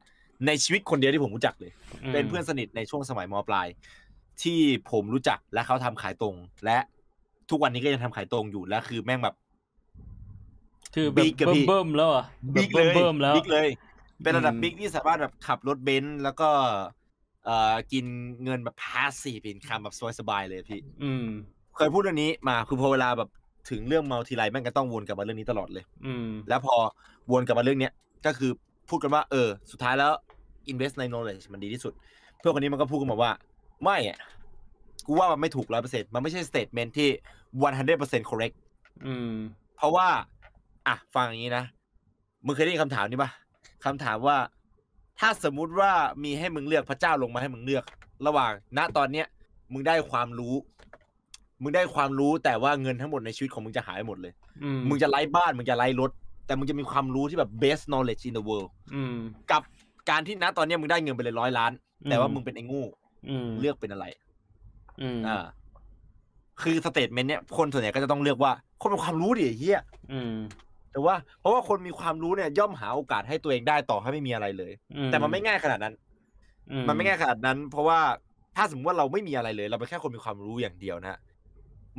[0.47, 1.72] ในชีวิตคนเดียวที่ผมรู้จักเลย
[2.12, 3.68] เป็นเพื่อนสนิทในช่วงสมัยมปลาย
[4.43, 4.61] ที่
[4.91, 6.34] ผมรู้จักและเขาทำขายตรง
[6.64, 6.78] และ
[7.51, 9.34] ทุกวันนี้ก็ยังทำขายตรงอยู่และคือแม่งแบบ
[10.95, 12.24] คือแบบ big อะพี่เบิ่มๆแล้วอะ
[12.57, 13.68] big แบบเลยเบิ่มๆแล้ว big เลย
[14.23, 16.49] เป็นระดับอืม big ที่สามารถแบบขับรถเบนซ์แล้วก็
[17.45, 18.05] เอ่อกิน
[18.45, 21.27] เงินแบบ passive income แบบสบายๆเลยพี่ อืม
[21.77, 23.29] เคยพูดเรื่องนี้มาคือพอเวลาแบบ
[23.71, 26.75] ถึงเรื่องเมาทีไรแม่งก็ต้องวนกลับมาเรื่องนี้ตลอดเลย อืม แล้วพอ
[27.33, 27.93] วนกลับมาเรื่องเนี้ย
[28.27, 28.51] ก็คือ
[28.89, 30.12] พูดกันว่า เออ สุดท้ายแล้ว
[30.71, 31.93] invest ใน knowledge มันดีที่สุด
[32.39, 33.33] เพื่อนคนนี้มันก็พูดกันมาว่า
[33.85, 34.19] ไม่อะ
[35.07, 37.09] กูว่ามันไม่ถูกร้อยเปอร์เซ็นต์มันไม่ใช่ statement ที่
[37.71, 38.57] 100% correct
[39.07, 39.33] อืม
[39.77, 40.09] เพราะว่า
[40.87, 41.64] อะ ฟังอย่างนี้นะ
[42.47, 43.31] มึงเคยได้ยินคำถามนี้ปะ
[43.87, 44.39] คำถามว่า
[45.18, 45.93] ถ้าสมมุติว่า
[46.24, 47.84] มีให้มึงเลือกพระเจ้าลงมาให้มึงเลือก
[48.26, 49.26] ระหว่าง ณตอนเนี้ย
[49.72, 50.55] มึงได้ความรู้
[51.62, 54.32] มึงได้ความรู้แต่ว่าเงินทั้งหมดในชีวิตของมึงจะหายหมดเลย
[54.62, 56.11] อืมมึงจะไร้บ้านมึงจะไร้รถ
[56.47, 59.16] แต่มึงจะมีความรู้ที่แบบ best knowledge in the world อืม
[59.51, 59.62] กับ
[60.11, 61.72] การที่ณตอนเนี้ยมึงได้เงินไปเลยร้อยล้าน
[62.09, 62.82] แต่ว่ามึงเป็นไอ้งู
[63.28, 64.05] อืมเลือกเป็นอะไร
[65.01, 65.45] อืมอ่า
[66.62, 69.80] คือสเตทเมนต์เนี้ยคนส่วนใหญ่ก็จะต้องเลือกว่า คนมีความรู้ดิไอ้เหี้ย
[70.12, 70.34] อืม
[70.97, 75.94] แต่ว่า เพราะว่าคนมีความรู้เนี่ยย่อมหาโอกาสให้ตัวเองได้ต่อให้ไม่มีอะไรเลยอืแต่มันไม่ง่ายขนาดนั้น
[76.70, 77.99] อืมันไม่ง่ายขนาดนั้น เพราะว่า
[78.57, 81.18] ถ้าสมมติว่าเราไม่มีอะไรเลย เราเป็นแค่คนมีความรู้อย่างเดียวนะฮะ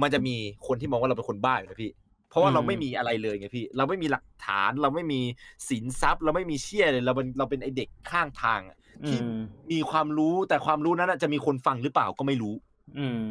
[0.02, 0.36] มันจะมี
[0.68, 1.92] คนที่มองว่าเราเป็นคนบ้าอยู่นะพี่
[2.30, 5.22] เพราะว่าเราไม่มีอะไรเลยไงพี่ เราไม่มีหลักฐาน เราไม่มี
[5.70, 9.40] สินทรัพย์ เราไม่มีเชี่ยเลย เราเป็นเราเป็นไอเด็กข้างทางอะอืที่ม
[9.72, 12.54] มีความรู้แต่ความรู้นั้นอะจะมีคนฟังหรือเปล่าก็ไม่รู้
[12.98, 13.22] อืม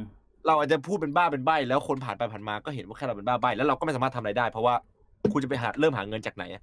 [0.46, 4.74] เราอาจจะพูดเป็นบ้าเป็นใบแล้วคนผ่านไปผ่านมาก็เห็นว่าแค่เราเป็นบ้าใบแล้วเราก็ไม่สามารถทำอะไรได้ เพราะว่า
[5.33, 6.62] คุณจะไปหาเริ่มหาเงินจากไหนอะ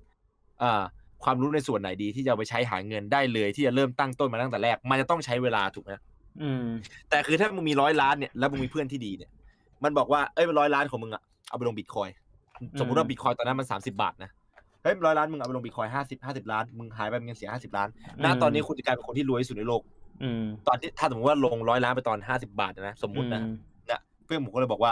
[0.62, 0.82] อ่า
[1.24, 5.92] ความรู้ในส่วนไหนดีที่จะเอาไปใช้หาเงินได้เลย ที่จะเริ่มตั้งต้นมาตั้งแต่แรก มันจะต้องใช้เวลาถูกไหม
[6.42, 6.66] อืม
[7.10, 9.30] แต่คือถ้ามึงมีร้อยล้านเนี่ยแล้วมึงมีเพื่อนที่ดีเนี่ย
[9.84, 12.10] มันบอกว่าเอ้ยร้อยล้านของมึงอะเอาไปลงบิตคอย
[12.80, 14.30] สมมติว่าบิตคอยตอนนั้นมันสามสิบาทนะ
[14.84, 17.88] เฮ้ยร้อยล้านมึงเอาไปลงบิตคอยห้าสิบห้าสิบล้านมึงหายไปมึงยังเสียห้าสิบล้าน
[18.24, 19.82] ณตอนนี้คุณจะกลายเป็นคนที่รวยที่สุดในโลก
[20.24, 23.56] อืมตอนที่ถ้าสมมติว่าลงร้อยล้านไปตอนห้าสิบาทนะสมมุตินะอืม
[23.88, 24.92] เนี่ยเพื่อนผมก็เลยบอกว่า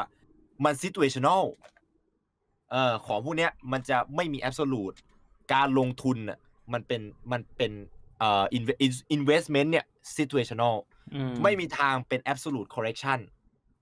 [0.65, 1.43] มัน situational
[2.71, 4.95] เอ่อของพวกเนี้ยมันจะไม่มี absolute
[5.53, 6.37] การลงทุนอะ
[6.73, 7.01] มันเป็น
[7.31, 7.71] มันเป็น
[8.19, 9.85] เอ่อ inve- investment เนี่ย
[10.17, 10.75] situational
[11.15, 13.19] อืไม่มีทางเป็น absolute correction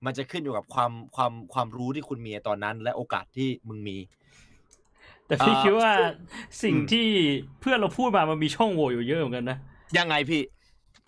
[0.06, 3.98] มันจะขึ้นอยู่กับความความความรู้ที่คุณมีตอนนั้น และโอกาสที่มึงมี
[5.28, 5.92] แต่พี่เอ่อคิดว่า
[6.64, 7.08] สิ่งอืมที่
[7.60, 9.58] เพื่อนเราพูดมามันมีช่องโหว่อยู่เยอะเหมือนกันนะ
[9.98, 10.42] ยังไงพี่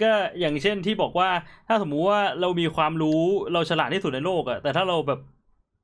[0.02, 1.30] ก็อย่างเช่นที่บอกว่า
[1.68, 3.22] ถ้าสมมุติว่าเรามีความรู้
[3.54, 5.20] เราฉลาดที่สุดในโลกอะแต่ถ้าเราแบบ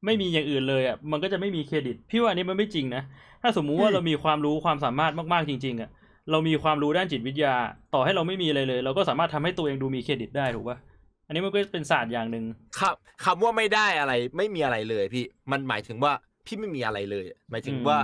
[0.06, 3.04] ไม่มีอย่างอื่นเลยอะมันก็จะไม่มีเครดิต พี่ว่าอันนี้มันไม่จริงนะ
[3.42, 5.90] ถ้าสมมุติว่าอืมเรามีความรู้ความสามารถมากๆจริง ๆอะ
[6.32, 7.56] เรามีความรู้ด้านจิตวิทยา
[7.94, 10.78] ต่อให้เราไม่มีอะไรเลย เราก็สามารถทำให้ตัวเองดูมีเครดิตได้ถูกปะ
[11.28, 12.46] อันนี้มันก็เป็นศาสตร์อย่างหนึ่ง
[12.80, 16.12] คำคำว่าไม่ได้อะไร ไม่มีอะไรเลยพี่มันหมายถึงว่า
[16.46, 17.98] พี่ไม่มีอะไรเลย หมายถึงว่า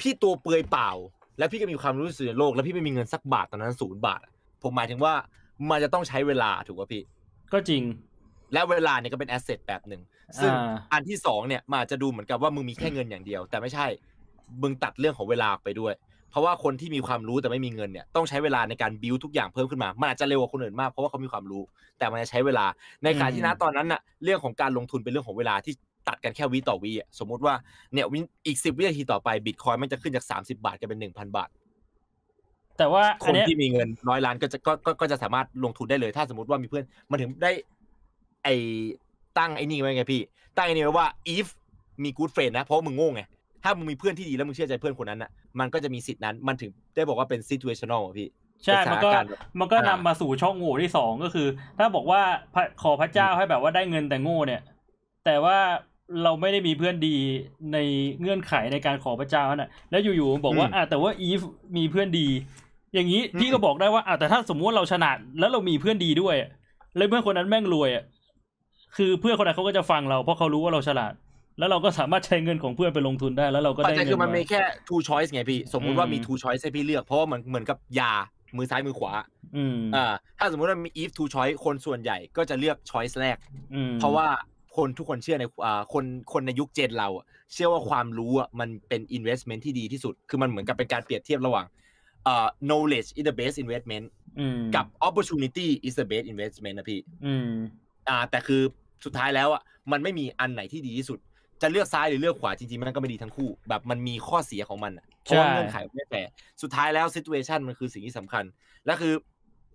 [0.00, 0.90] พี่ตัวเปลือยเปล่า
[1.38, 4.32] แล้วพี่ก็มีความรู้สึกในโลก แล้วพี่ไม่มีเงินสักบาทตอนนั้นศูนย์บาทอะ
[4.62, 5.14] ผมหมายถึงว่า
[5.70, 7.02] มันจะต้องใช้เวลาถูกป่ะพี่
[7.52, 7.82] ก็จริง
[8.52, 10.00] และเวลาเนี่ยก็เป็นแอสเซทแบบหนึ่ง
[10.40, 13.86] ซึ่งอ่าอันที่สองเนี่ยมันอาจจะดูเหมือนกับว่ามึงมีแค่เงินอย่างเดียว แต่ไม่ใช่
[14.62, 15.94] มึงตัดเรื่องของเวลาออกไปด้วย
[16.30, 21.62] เพราะว่าคนที่มีความรู้แต่ไม่มีเงินเนี่ยต้องใช้เวลาในการบิวทุกอย่างเพิ่มขึ้นมามันอาจจะเร็วกว่าคนอื่นมากเพราะว่าเขามีความรู้
[21.98, 22.66] แต่มันจะใช้เวลา
[23.04, 25.74] ในขณะที่นะตอนนั้นน่ะเรื่องของการลงทุนเป็นเรื่องของเวลาที่
[26.08, 27.54] ตัดกันแค่วิต่อวิอะสมมติว่า
[27.92, 31.48] เนี่ยวิอีกสิบวินาทีต่อไปบิตคอยมันจะขึ้นจากสามสิบาทกลายเป็นหนึ่งพันบาท
[32.78, 37.52] แต่ว่าคอันนเนี้ยที่มีเงินร้อยล้านก็จะก็ก็ก็จะสามารถลงทุนได้เลย ถ้าสมมติว่ามีเพื่อนมันถึงได้
[38.44, 38.48] ไอ
[39.38, 40.22] ตั้งไอ้นี่ไว้ไงพี่
[40.56, 41.46] ตั้งไอ้นี่ไว้ว่า if
[42.02, 43.22] มี good friend นะ เพราะมึงโง่ไง
[43.62, 45.30] ถ้ามึงมีเพื่อนที่ดีแล้วมึงเชื่อใจเพื่อนคนนั้นน่ะ
[45.60, 48.28] มันก็จะมีสิทธินั้น มันถึงได้บอกว่าเป็น situational อะพี่
[48.64, 51.46] ใช่เป็นสมันถานก็การณ์แบบมันก็อ่านนำมาสู่ช่องโหว่ที่สองก็คือ
[51.78, 52.20] ถ้าบอกว่า
[52.54, 54.62] พระขอพระเจ้าให้แบบว่าได้เงินแต่โง่เนี่ย
[55.24, 55.58] แต่ว่า
[56.22, 57.16] เราไม่ได้มีเพื่อนดี
[57.72, 57.78] ใน
[58.20, 61.40] เงื่อนไขในการขอพระเจ้าน่ะ แล้วอยู่ๆบอกว่าอะแต่ว่าอีฟ
[61.76, 62.26] มีเพื่อนดี
[62.94, 66.50] อย่างนี้พี่ก็บอกได้ว่าอะแต่ถ้าสมมติว่าเราฉลาดแล้วเรามีเพื่อนดีด้วยอะ
[66.96, 68.04] แล้วเพื่อนคนนั้นแม่งรวยอะ
[68.96, 71.12] คือเพื่อนคนนั้นเขาก็จะฟังเราเพราะเขารู้ว่าเราฉลาด
[71.58, 78.12] แล้วเราก็สามารถใช้เงินของเพื่อนไปลงทุนได้แล้วเราก็ปัจได้จัยเงิคืนอมันมีมาแค่ two choice ไงพี่ สมมุติว่ามีอืม two choice ให้พี่เลือกเพราะว่ามันเหมือนกับยา
[78.56, 79.12] มือซ้ายมือขวา
[79.56, 80.06] อืมอ่า
[80.38, 83.36] ถ้าสมมุติว่ามี if two choice คนส่วนใหญ่ก็จะเลือก choice แรก
[83.74, 84.26] อืมเพราะว่า
[84.76, 91.66] คนทุกคนเชื่อในอ่าคนคนในยุคเจนเราอะเชื่อว่าความรู้อะมันเป็น investment ที่ดีที่สุด คือมันเหมือนกับเป็นการเปรียบเทียบระหว่าง
[92.26, 94.06] อ่า knowledge is the best investment
[94.40, 97.00] อืมกับ opportunity is the best investment นะพี่
[98.08, 98.62] อืมอ่าแต่คือ
[99.04, 101.18] สุดท้ายแล้วอะมันไม่มีอันไหนที่ดีที่สุด
[101.62, 106.30] จะเลือกซ้ายหรือเลือกขวาจริงๆมันก็ไม่ดีทั้งคู่ แบบมันมีข้อเสียของมันอะเพราะว่าใช่เงื่อนไขมันไม่แฟร์
[106.62, 108.44] สุดท้ายแล้ว situation มันคือสิ่งที่สำคัญ
[108.86, 109.12] และคือ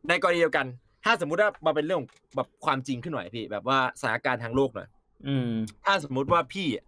[0.09, 0.65] ในกรณีเดียวกัน
[1.03, 4.87] ถ้าสมมุติว่ามาเป็นเรื่องของแบบความจริงขึ้นหน่อยพี่ แบบว่าสถานการณ์ทางโลกหน่อย
[5.27, 5.49] อืม
[5.85, 6.85] ถ้าสมมุติว่าพี่อะ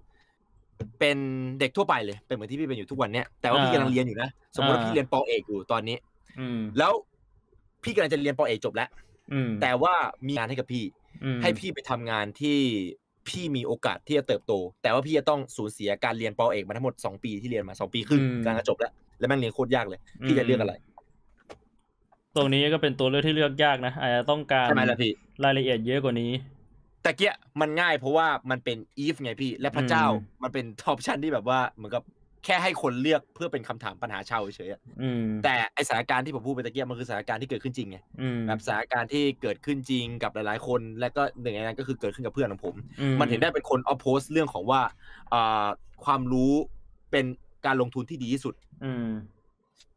[0.99, 1.17] เป็น
[1.59, 5.97] เด็กทั่วไปเลยเป็นเหมือนที่พี่เป็นอยู่ทุกวันเนี้ยแต่ว่าพี่อ่ากำลังเรียนอยู่นะสมมติว่าอ่าพี่เรียนปอเอกอยู่ตอนนี้
[6.39, 6.93] อืมแล้ว
[7.83, 8.89] พี่กำลังจะเรียนปอเอกจบแล้ว
[9.33, 9.93] อืมแต่ว่า
[10.27, 11.02] มีงานให้กับพี่อืม
[11.41, 12.59] ให้พี่ไปทำงานที่
[13.29, 20.73] พี่มีโอกาสที่จะเติบโต แต่ว่าพี่จะต้องสูญเสียการเรียนปอเอกมาทั้งหมด2ปีที่เรียนมา2ปีครึ่งกำลังจะจบแล้วแล้วแม่งเรียนโคตรยากเลย พี่จะเลือกอะไร
[22.35, 25.11] ตรงนี้ก็เป็นตัวเลือกที่เลือกยากนะอาจจะต้องการใช่ไหมล่ะพี่
[25.43, 26.31] รายละเอียดเยอะกว่านี้
[27.03, 32.03] แต่เกี้ยมันง่ายเพราะว่ามันเป็น if ไงพี่ และพระเจ้าอืมมันเป็นออปชันที่แบบว่าเหมือนกับ
[32.45, 44.81] แค่ให้คนเลือกเพื่อเป็นคำถามปัญหาชาวเฉยๆอะอืมแต่ไอสถานการณ์ที่ผมพูดไปตะเกียบมันคือสถานการณ์ที่เกิดขึ้นจริงไงอืมแบบสถานการณ์ที่เกิดขึ้นจริงกับหลายๆ คน และก็หนึ่งในนั้นก็คือเกิดขึ้นกับเพื่อนของผมอืมันถึงได้เป็นคนอ p โพสเรื่องของว่า
[45.33, 45.67] อ่า
[46.05, 46.53] ความรู้
[47.11, 47.25] เป็น
[47.65, 48.53] การลงทุนที่ดีที่สุด
[48.85, 49.07] อืม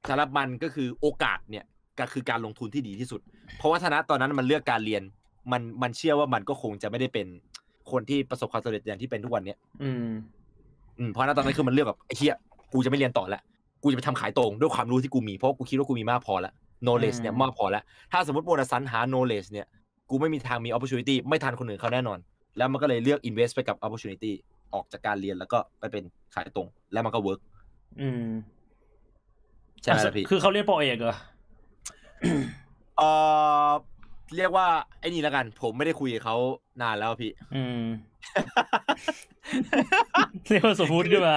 [0.08, 1.64] สำหรับมันก็คือโอกาสเนี่ย
[2.00, 3.20] ก็คือการลงทุนที่ดีที่สุด
[3.58, 5.02] เพราะว่าธนะตอนนั้นมันเลือกการเรียน
[5.52, 7.26] มันมันเชื่อว่ามันก็คงจะไม่ได้เป็น
[7.90, 10.06] คนที่ประสบความสำเร็จอย่างที่เป็นทุกวันเนี้ยอืม
[10.98, 12.36] อืมเพราะณตอนนั้นคือมันเลือกแบบไอ้เหี้ย
[12.72, 13.42] กูจะไม่เรียนต่อแล้ว
[13.82, 16.52] กูจะไปทำขายตรงด้วยความรู้ที่กูมีเพราะกูคิดว่ากูมีมากพอแล้ว
[16.84, 17.82] knowledge เนี่ยอืมมากพอแล้ว
[18.12, 19.66] ถ้าสมมติโมนาสันหา knowledge เนี่ย
[20.10, 22.18] กูไม่มีทางมี opportunity ไม่ทันคนอื่นเขาแน่นอน
[22.56, 24.32] แล้วมันก็เลยเลือก invest ไปกับ opportunity
[24.74, 27.40] ออกจากการเรียนแล้วก็ไปเป็นขายตรง แล้วมันก็ work
[28.00, 28.28] อืม
[29.82, 31.16] ใช่ไหมอะล่ะพี่คือเขาเรียนปอเอกเหรอ
[32.98, 33.02] เอ
[33.68, 33.70] อ
[34.36, 34.66] เรียกว่า
[35.00, 36.36] ไอ้นี่แล้วกัน ผมไม่ได้คุยกับเขา
[36.82, 37.84] นานแล้วพี่ อืม
[40.48, 41.36] เรียกว่าสมมุติขึ้นมา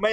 [0.00, 0.12] ไม่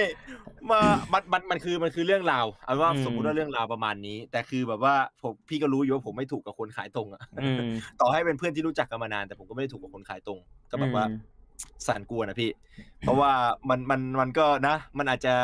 [0.71, 0.79] มา
[1.13, 7.59] มันมันมันคือมันคือเรื่องราวเอาเป็นว่าอืมสมมุติว่าเรื่องราวประมาณนี้ แต่คือแบบว่าผมพี่ก็รู้อยู่ว่าผมไม่ถูกกับคนขายตรงอะอืม
[7.99, 10.39] ต่อให้เป็นเพื่อนที่รู้จักกันมานาน แต่ผมก็ไม่ได้ถูกกับคนขายตรง
[10.71, 11.17] ก็แบบว่าอืม
[11.87, 12.49] สั่นกลัวนะพี่
[13.01, 13.31] เพราะว่า
[13.69, 15.35] มันมันมันก็นะ มันอาจจะ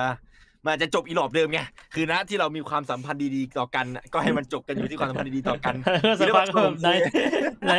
[0.63, 1.59] มันอาจจะจบอีหลอบเดิมไง
[1.93, 6.89] คือนะที่เรามีความสัมพันธ์ดีๆต่อกันน่ะก็ให้มันจบกันอยู่ที่ความสัมพันธ์ดีๆต่อกันก็สักพักก็แบบไหน
[7.65, 7.73] ไหน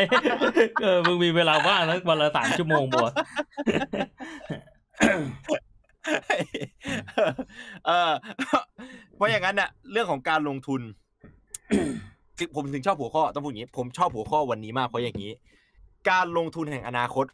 [0.83, 3.09] เออมึงมีเวลาว่างแล้ววันละสามชั่วโมงบัว
[7.87, 8.13] เออ
[9.17, 10.81] เพราะอย่างนั้นน่ะ เรื่องของการลงทุน
[12.39, 15.33] คือผมถึงชอบหัวข้อต้องพูดอย่างนี้ ผมชอบหัวข้อวันนี้มากเพราะอย่างนี้
[16.11, 17.27] การลงทุนแห่งอนาคต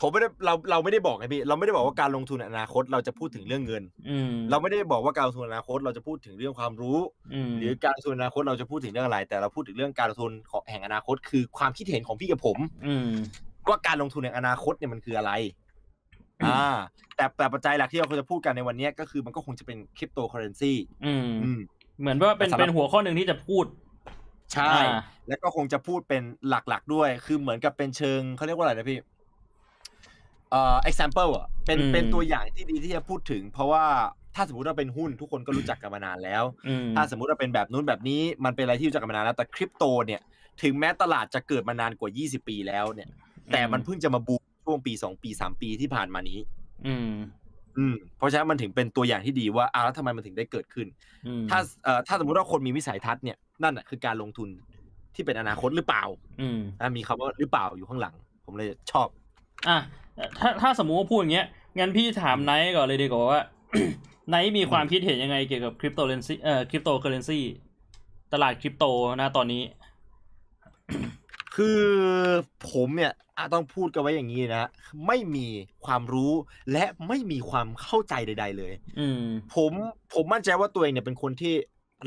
[0.00, 6.98] ผมไม่ได้เราเราไม่ได้บอกไงพี่เราไม่ได้บอกว่าการลงทุนในอนาคตเราจะพูดถึงเรื่องเงินอืมเราไม่ได้บอกว่าการลงทุนในอนาคตเราจะพูดถึงเรื่องความรู้
[7.34, 13.08] อืมหรือการลงทุนในอนาคตเราจะพูดถึงเรื่องอะไร แต่เราพูดถึงเรื่องการลงทุนของแห่งอนาคต คือความคิดเห็นของพี่กับผมอืม
[13.68, 15.32] ว่าการลงทุนในอนาคตเนี่ยมันคืออะไร
[16.44, 16.60] อ่า
[17.16, 20.72] แต่แต่ปัจจัยหลักที่เราควรจะพูดกันในวันเนี้ยก็คือมันก็คงจะเป็นคริปโตเคอเรนซี
[21.04, 21.58] อืมอืม
[22.00, 23.64] เหมือนว่าเป็นแต่สำหรับเป็นหัวข้อหนึ่งที่จะพูด
[24.54, 28.98] ใช่อ่าแล้วก็คงจะพูดเป็นหลักๆด้วย คือเหมือนกับเป็นเชิงเขาเรียกว่าอะไรนะพี่
[30.50, 33.84] เอ่อ example อะเป็นอืมเป็นตัวอย่างที่ดีที่จะพูดถึง เพราะว่า
[34.34, 40.20] ถ้าสมมติว่าเป็นหุ้นทุกคนก็รู้จักกันมานานแล้วอืมถ้าสมมุติว่าเป็นแบบนู้นแบบนี้มันเป็นอะไรที่รู้จักกันมานานแล้วแต่คริปโตเนี่ย
[40.62, 43.08] ถึงแม้ตลาดจะเกิดมานานกว่า 20 ปีแล้วเนี่ย
[43.52, 46.38] แต่มันเพิ่งจะมาบูมช่วงปี 2 ปี 3 ปีที่ผ่านมานี้
[46.84, 47.10] อืม
[47.78, 50.86] อืม เพราะฉะนั้นมันถึงเป็นตัวอย่างที่ดีว่าอ้าวแล้วทำไมมันถึงได้เกิดขึ้น
[51.26, 54.48] อืมถ้าเอ่อถ้าสมมติว่าคนมีวิสัยทัศน์เนี่ยนั่นแหะคือการลงทุน
[55.14, 56.04] ที่เป็นอนาคตหรือเปล่า
[56.40, 58.14] อืมอะมีคำว่าหรือเปล่าอยู่ข้างหลัง
[58.46, 59.08] ผมเลยชอบ
[59.68, 59.78] อะ
[60.40, 61.46] ถ้าถ้าสมมุติว่าพูดอย่างเงี้ย
[61.78, 63.42] งั้นพี่ถามไนท์ก่อนเลยดีกว่าว่า
[64.28, 67.40] ไนท์มีความคิดเห็นยังไงเกี่ยวกับคริปโตเคอเรนซีเอ่อคริปโตเคอเรนซี
[68.32, 68.84] ตลาดคริปโต
[69.20, 69.62] นะตอนนี้
[71.56, 71.80] คือ
[72.70, 74.68] ผมเนี่ยอะต้องพูดกันไว้อย่างนี้นะ
[75.06, 75.46] ไม่มี
[75.84, 76.32] ความรู้
[76.72, 79.22] และไม่มีความเข้าใจใด ๆ เลยอืม
[79.54, 79.72] ผม
[80.14, 81.54] ผมมั่นใจว่าตัวเองเนี่ยเป็นคนที่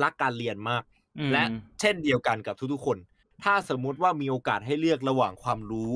[0.04, 0.84] รักการเรียนมาก
[1.20, 1.44] อืมและ
[1.80, 2.98] เช่นเดียวกันกับทุกๆคน
[3.44, 5.92] ถ้าสมมุติว่ามีโอกาสให้เลือกระหว่างความรู้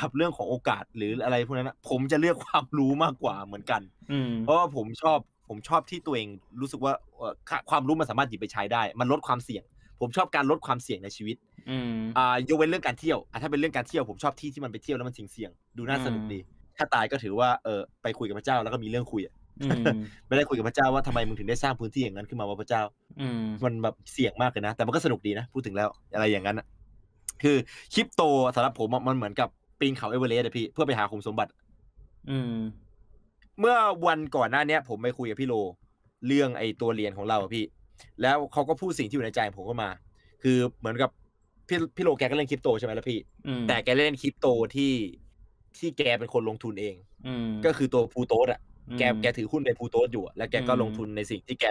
[0.00, 3.80] กับเรื่องของโอกาสหรืออะไรพวกนั้นนะผมจะเลือกความรู้มากกว่าเหมือนกัน
[4.12, 5.18] อืมเพราะว่าผมชอบ
[5.48, 6.28] ผมชอบที่ตัวเอง
[6.60, 9.62] รู้สึกว่าเอ่อค่าความรู้มันสามารถหยิบไปใช้ได้ มันลดความเสี่ยง
[10.00, 11.36] ผมชอบการลดความเสี่ยงในชีวิต
[11.70, 16.38] อืมอ่ายกเว้นเรื่องการเที่ยวอะถ้าเป็นเรื่องการเที่ยวผมชอบที่ที่มันไปเที่ยวแล้วมันเสี่ยงๆดูน่าสนุกอืมดี
[16.76, 19.84] ถ้าตายก็ถือว่าเออไปคุยกับพระเจ้าแล้วก็มีเรื่องคุยอะอืม
[20.26, 22.82] ไม่ได้คุยกับพระเจ้าว่าทำไมมึงถึงได้สร้างพื้นที่อย่างนั้นขึ้นมาว่าพระเจ้า
[23.20, 26.66] อืมมันแบบเสี่ยงมากเลยนะ แต่มันก็สนุกดีนะ พูดถึงแล้วอะไรอย่างนั้นอะ
[27.42, 27.56] คือ
[27.94, 28.22] คริปโต
[28.54, 29.48] สำหรับผมอะมันเหมือนกับ
[29.80, 31.50] ปีนเขาเอเวอเรสต์อะพี่เพื่อไปหาขุมสมบัติ
[32.30, 32.54] อืม
[33.60, 33.76] เมื่อ
[34.06, 35.54] วันก่อนหน้าเนี้ย ผมไปคุยกับพี่โล
[36.26, 37.64] เรื่องไอ้ตัวเรียนของเราอะพี่
[38.22, 39.90] แล้วเขาก็พูดสิ่งที่อยู่ในใจผมก็มา
[40.42, 41.10] คือเหมือนกับ
[41.68, 44.92] พี่พี่โลแกก็เล่นคริปโตใช่ไหมล่ะพี่อืมแต่แกเล่นคริปโตที่
[45.78, 46.94] ที่แกเป็นคนลงทุนเอง
[47.26, 51.64] อืมก็คือตัวพูโตสอะอืมแกแกถือหุ้นในพูโตสอยู่อะแล้วแกก็อืมลงทุนในสิ่งที่แก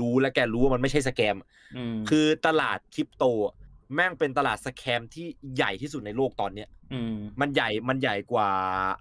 [0.00, 1.36] รู้และแกรู้ว่ามันไม่ใช่สแกม
[1.76, 3.54] อืมคือตลาดคริปโตอะ
[3.94, 5.26] แม่งเป็นตลาดสแคมที่
[5.56, 8.50] ใหญ่ที่สุดในโลกตอนเนี้ยอืมมันใหญ่ มันใหญ่กว่า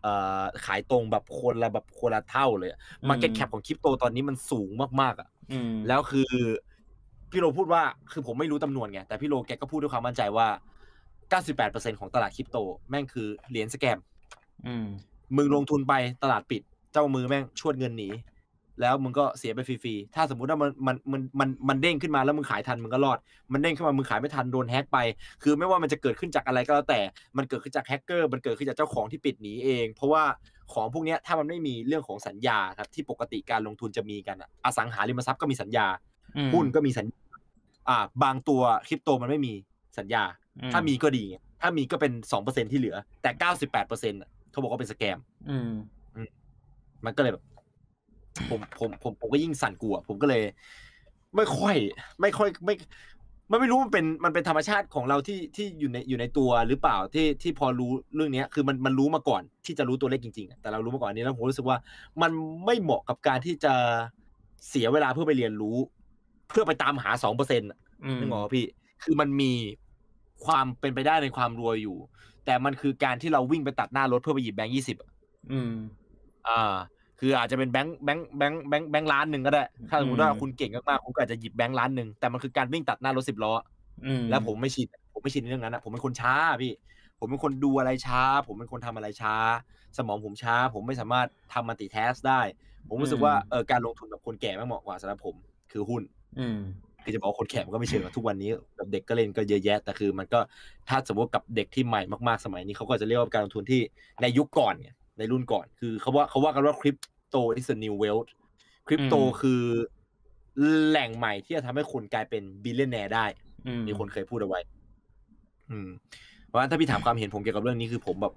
[0.02, 2.70] เอ่อขายตรงแบบคนละแบบคนละเท่าเลย
[3.10, 4.70] market cap ของคริปโตตอนนี้มันสูง
[5.02, 6.32] มากๆอะอืมแล้วคือ
[7.32, 10.48] พี่โรพูดว่าคือผมไม่รู้จำนวนไงแต่พี่โรแกก็พูดด้วยความมั่นใจว่า
[11.30, 12.58] 98%ของตลาดคริปโต
[12.90, 14.00] แม่งคือเหรียญ scam
[14.68, 14.88] อืม
[15.36, 16.62] มึงลงทุนไปตลาดปิด
[16.94, 18.10] เจ้ามือแม่งชวดเงินหนี
[18.82, 23.20] แล้วมึงก็เสียไปฟรีๆ ถ้าสมมุติว่ามันมันมันมันมันเด้งขึ้นมาแล้วมึงขายทันมึงก็รอด
[23.54, 24.98] มันเด้งขึ้นมามึงขายไม่ทันโดนแฮ็กไป
[25.44, 27.00] คือไม่ว่ามันจะเกิดขึ้นจากอะไรก็แล้วแต่
[27.38, 30.24] มันเกิดขึ้นจากแฮกเกอร์ มันเกิดขึ้นจากเจ้าของที่ปิดหนีเอง เพราะว่า
[30.74, 35.88] ของพวกเนี้ยถ้ามันไม่มีเรื่องของสัญญาครับที่ปกติการลงทุนจะมีกันอะอสังหาริมทรัพย์ก็มีสัญญา
[36.38, 37.20] อืมหุ้นก็มีสัญญา
[37.90, 39.54] อ่า บางตัวคริปโตมันไม่มี
[39.98, 40.24] สัญญา
[40.62, 44.20] อืถ้ามีก็ดีไงถ้ามีก็เป็นสองเปอร์เซ็นที่เหลือ แต่เก้าสิบแปดเปอร์เซ็นต์
[44.52, 45.18] เขาบอกว่าเป็นสแกม
[45.50, 45.72] อืม
[47.06, 47.44] มันก็เลยแบบ
[48.50, 50.44] ผมผมผมผมก็ยิ่งสั่นกลัว ผมก็เลย
[51.36, 51.76] ไม่ค่อย
[52.22, 52.76] ไม่ค่อยไม่
[53.52, 61.78] มันไม่รู้มันเป็นมันเป็นธรรมชาติของเราที่ที่อยู่ในอยู่ในตัวหรือเปล่าที่ที่พอรู้เรื่องเนี้ยคือมันมันรู้มาก่อนที่จะรู้ตัวเลขจริงๆอะแต่เรารู้มาก่อนอันนี้แล้วผมรู้สึกว่า
[62.22, 62.32] มัน
[62.66, 63.74] ไม่เหมาะกับการที่จะ
[64.70, 65.78] เสียเวลาเพื่อไปเรียนรู้
[66.50, 67.70] เพื่อไปตามหาสองเปอร์เซ็นต์
[68.06, 68.66] อืมนึกออกปะพี่
[69.04, 69.52] คือมันมี
[70.46, 71.98] ความเป็นไปได้ในความรวยอยู่
[72.46, 74.98] แต่มันคือการที่เราวิ่งไปตัดหน้ารถเพื่อไปหยิบแบงค์ยี่สิบ
[75.52, 75.74] อืม
[76.48, 76.76] อ่า
[77.20, 83.54] คืออาจจะเป็นแบงค์แบงค์แบงค์แบงค์แบงค์ล้านหนึ่งก็ได้ ถ้าสมมติว่าอืมคุณเก่งมากๆคุณก็อาจจะหยิบแบงค์ล้านหนึ่งแต่มันคือการวิ่งตัดหน้ารถสิบล้อ
[84.06, 86.74] อืมแล้วผมไม่ชินผมไม่ชินในเรื่องนั้นนะผมเป็นคนช้าพี่
[87.20, 89.36] ผมเป็นคนดูอะไรช้า ผมเป็นคนทำอะไรช้า
[89.98, 92.42] สมองผมช้า ผมไม่สามารถทำมัลติแทสได้
[92.90, 95.36] ผมรู้สึกว่าเออการลงทุนกับคนแก่ไม่เหมาะกว่าสำหรับผม
[95.72, 96.04] คือหุ้น
[96.40, 96.60] อืม
[97.04, 100.40] คือจะบอกว่าคนแก่มันก็ไม่เชิงอะทุกวันนี้แบบเด็กก็เล่นก็เยอะแยะแต่คือ มันก็
[100.90, 103.82] ถ้าสมมติกับเด็กที่ใหม่มากๆสมัยนี้เขาก็จะเรียกว่าการลงทุนที่
[104.22, 106.98] ในยุคก่อนไง ในรุ่นก่อน คือเขาว่าเขาว่ากันว่าคริป
[107.30, 108.30] โต is a new wealth
[108.88, 109.62] คริปโตอืมคือ
[110.88, 113.26] แหล่งใหม่ที่จะทำให้คนกลายเป็น billionaire ได้
[113.68, 114.60] อืมมีคนเคยพูดเอาไว้
[115.72, 115.90] อืม
[116.46, 118.34] เพราะฉะนั้นถ้าพี่ถามความเห็นผมเกี่ยวกับเรื่องนี้คือผมแบบ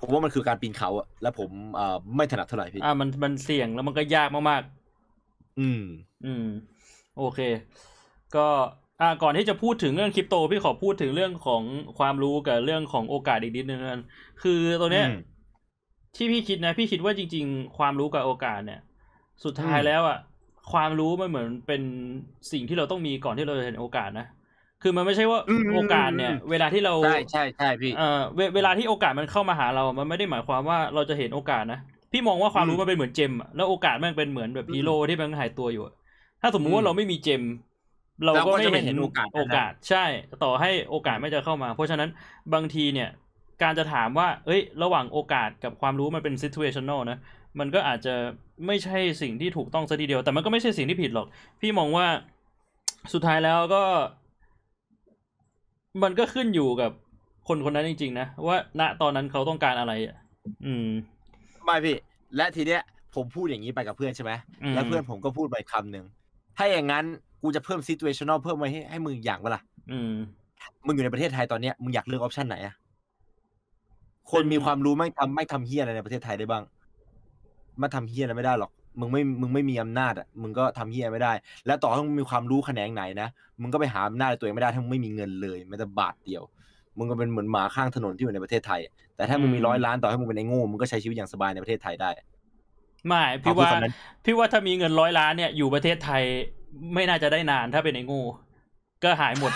[0.00, 5.82] ผมว่ามันคือการปีนเขาอะแล้วผมเอ่อไม่ถนัดเท่าไหร่พี่อ่ามันมันเสี่ยงแล้วมันก็ยากมากๆ อืม
[6.24, 6.46] อืม
[7.18, 7.40] โอเค
[8.36, 8.46] ก็
[9.00, 11.62] อ่าก่อนที่จะพูดถึงเรื่องคริปโต พี่ขอพูดถึงเรื่องของ
[11.98, 14.02] ความรู้กับเรื่องของโอกาสอีกนิดนึงแล้วกัน
[14.42, 15.18] คือตัวเนี้ยอืม
[16.16, 18.78] ที่พี่คิดนะ พี่คิดว่าจริง ๆ ความรู้กับโอกาสเนี่ย
[19.44, 20.16] สุดท้ายอืมแล้วอะ
[20.72, 21.82] ความรู้มันเหมือนเป็น
[22.52, 24.26] สิ่งที่เราต้องมีก่อนที่เราจะเห็นโอกาสนะ
[24.82, 25.40] คือมันไม่ใช่ว่า
[25.70, 28.00] โอกาสเนี่ย เวลาที่เราใช่ใช่ใช่พี่เอ่อ
[28.36, 31.78] เวเวลาที่โอกาสมันเข้ามาหาเรา มันไม่ได้หมายความว่าเราจะเห็นโอกาสนะ
[32.12, 35.92] พี่มองว่าความรู้อืมมันเป็นเหมือนเจมอะแล้วโอกาสมันเป็นเหมือนแบบอืมฮีโร่ที่มันหายตัวอยู่อะ
[36.40, 37.42] ถ้าสมมุติอืว่ามเราไม่มีเจม
[38.24, 39.98] เราเราก็ก็ไม่จะไม่เห็นเห็นโอกาสนั้นนะโอกาส ใช่
[40.42, 42.08] ต่อให้โอกาสไม่จะเข้ามา เพราะฉะนั้น
[42.52, 43.06] บางทีเนี่ย
[43.62, 47.18] การจะถามว่า เอ้ย ระหว่างโอกาสกับความรู้มันเป็น situational นะ
[47.58, 48.14] มันก็อาจจะ
[48.66, 51.26] ไม่ใช่สิ่งที่ถูกต้องซะทีเดียว แต่มันก็ไม่ใช่สิ่งที่ผิดหรอก
[51.60, 52.06] พี่มองว่า
[53.12, 53.82] สุดท้ายแล้วก็
[56.02, 56.90] มันก็ขึ้นอยู่กับ
[57.48, 60.16] คนคนนั้นจริง ๆ นะ ว่าณตอนนั้นเขาต้องการอะไรอะ
[60.66, 60.88] อืม
[61.64, 61.96] ไม่พี่
[62.36, 62.82] และทีเนี้ย
[63.14, 64.32] ผมพูดอย่างนี้ไปกับเพื่อนใช่ไหม
[64.62, 66.04] อืมแล้วเพื่อนผมก็พูดไปคำหนึ่ง
[66.56, 67.04] ถ้าอย่างนั้น
[67.42, 70.14] กูจะเพิ่ม situational เพิ่มไว้ให้ให้มึงอย่างเวล่ะอืม
[70.86, 72.74] มึงอยู่ในประเทศไทยตอนเนี้ยมึงอยากเลือกออปชันไหนอะ
[74.32, 76.62] คนมีความรู้ไม่ทำไม่ทำเฮียอะไรในประเทศไทยได้บ้าง
[77.82, 78.70] มาทำเฮียอะไรไม่ได้หรอก
[79.00, 81.32] มึงไม่ มึงไม่มีอำนาจอะ มึงก็ทำเฮียไม่ได้
[81.66, 83.28] แล้วต่อให้มึงมีความรู้แขนงไหนนะ
[83.62, 86.42] มึงก็ไปหาอำนาจในตัวเองไม่ได้ถ้ามึงไม่มีเงินเลยแม้แต่บาทเดียว
[86.98, 88.80] มึงก็เป็นเหมือนหมาข้างถนนที่อยู่ในประเทศไทย
[89.16, 92.10] แต่ถ้ามึงมีอืมร้อยล้านต่อให้มึงเป็นไอ้โง่ มึงก็ใช้ชีวิตอย่างสบายในประเทศไทยได้
[93.06, 96.22] ไม่พี่เขาพูดว่าคำนั้นพี่ว่าถ้ามีเงินร้อยล้านเนี่ยอยู่ประเทศไทย
[96.94, 98.24] ไม่น่าจะได้นานถ้าเป็นไอ้โง่
[99.04, 99.52] ก็หายหมด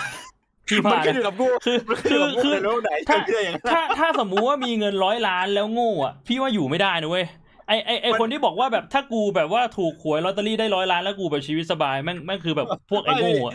[0.67, 7.25] พี่มันว่าขึ้นอนะยู่กับกูคือมันขึ้นอยู่กับกูคือเลยว่าไหนถ้าจะเชื่ออย่างนั้นถ้าถ้าสมมุติว่ามีเงินร้อยล้านแล้วโง่อะพี่ว่าอยู่ไม่ได้นะเว้ย
[7.67, 13.53] ไอไอไอมันคนที่บอกว่าแบบถ้ากูแบบว่าถูกหวยลอตเตอรี่ได้ร้อยล้านแล้วกูแบบชีวิตสบายแม่งแม่งคือแบบพวกไอโง่อะ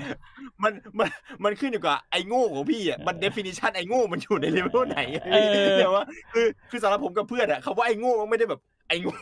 [0.62, 1.09] มันมัน
[1.44, 4.98] มันขึ้นอยู่กับไอ้โง่ของพี่อะมัน definition ไอ้โง่มันอยู่ในเลเวลไหน
[5.32, 6.04] เออเดี๋ยวว่า
[6.34, 9.18] คือคือสำหรับผมกับเพื่อนอะคำว่าไอ้โง่มันไม่ได้แบบไอ้โง่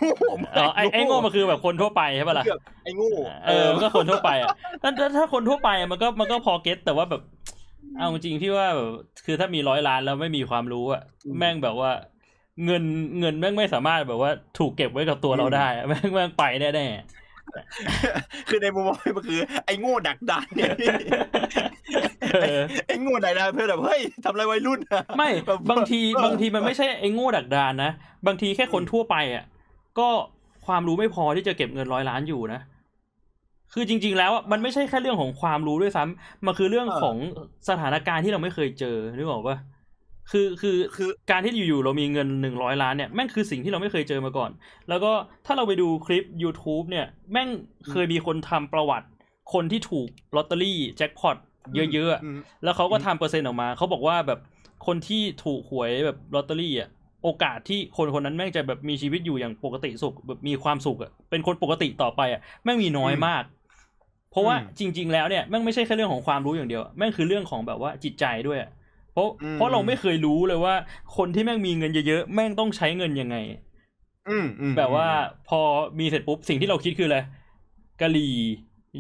[0.59, 3.13] อ๋อไอไอโง่มันคือแบบคนทั่วไปใช่ปะล่ะคือแบบไอ้โง่
[3.47, 4.49] เออมันก็คนทั่วไปอะ
[4.83, 7.23] ถ้าถ้าถ้าคนทั่วไปอะมันก็มันก็พอเก็ตแต่ว่าแบบ
[7.99, 8.91] เอาจริงๆพี่ว่าแบบ
[9.25, 11.03] คือถ้ามีร้อยล้านแล้วไม่มีความรู้อะ
[11.39, 11.91] แม่งแบบว่า
[12.65, 12.83] เงิน
[13.21, 20.89] เงินแม่งไม่สามารถแบบว่าถูกเก็บไว้กับตัวเราได้อะแม่งแม่งไปแน่ๆคือในมุมมองมันคือ ไอ้โง่ดักดานเนี่ยพี่
[22.35, 27.91] เออไอ้โง่ดักดานเพื่อนแบบเฮ้ยทำอะไรวัยรุ่นอะไม่แบบบางทีเออบางทีมันไม่ใช่ไอ้โง่ดักดานนะ
[28.27, 29.45] บางทีแค่คนทั่วไปอะ
[29.99, 30.09] ก็
[30.67, 32.61] ความรู้ไม่พอที่จะเก็บเงินร้อยล้านอยู่นะ
[33.73, 37.17] คือจริง ๆ แล้วอะมันไม่ใช่แค่เรื่องของความรู้ด้วยซ้ำมันคือเรื่องของ
[37.69, 39.57] สถานการณ์ที่เราไม่เคยเจอนึกออกปะ
[40.33, 44.51] คือคือคือการที่อยู่ๆเรามีเงินหนึ่งร้อยล้านเนี่ยแม่งคือสิ่งที่เราไม่เคยเจอมาก่อน
[44.89, 45.13] แล้วก็
[45.47, 47.49] ถ้าเราไปดูคลิป YouTube เนี่ย แม่ง
[47.91, 49.07] เคยมีคนทำประวัติ
[49.53, 51.37] คนที่ถูกลอตเตอรี่แจ็คพอต
[51.75, 54.41] เยอะๆอะอืมแล้วเขาก็ทำเปอร์เซ็นต์ออกมาเขาบอกว่าแบบ
[54.87, 56.89] คนที่ถูกหวยแบบลอตเตอรี่อะ
[57.23, 63.56] โอกาสที่คนคนนั้นแม่งจะแบบมีชีวิตอยู่อย่างปกติสุขแบบมีความสุขอะเป็นคนปกติต่อไปอะแม่งมีน้อยมากเพ
[64.37, 68.71] ราะว่าอืมจริง ๆ แล้วเนี่ยแม่งไม่ใช่แค่เรื่องของความรู้อย่างเดียวแม่งคือเรื่องของแบบว่าจิตใจด้วยอะ
[69.13, 70.75] เพราะอืมเพราะเราไม่เคยรู้เลยว่า
[71.17, 73.37] คนที่แม่งมีเงินเยอะๆแม่งต้องใช้เงินยังไง
[74.29, 75.07] อืมอืมแบบว่า
[75.49, 75.61] พอ
[75.99, 77.19] มีเสร็จปุ๊บสิ่งที่เราคิดคืออะไร
[78.01, 78.35] กะหรี่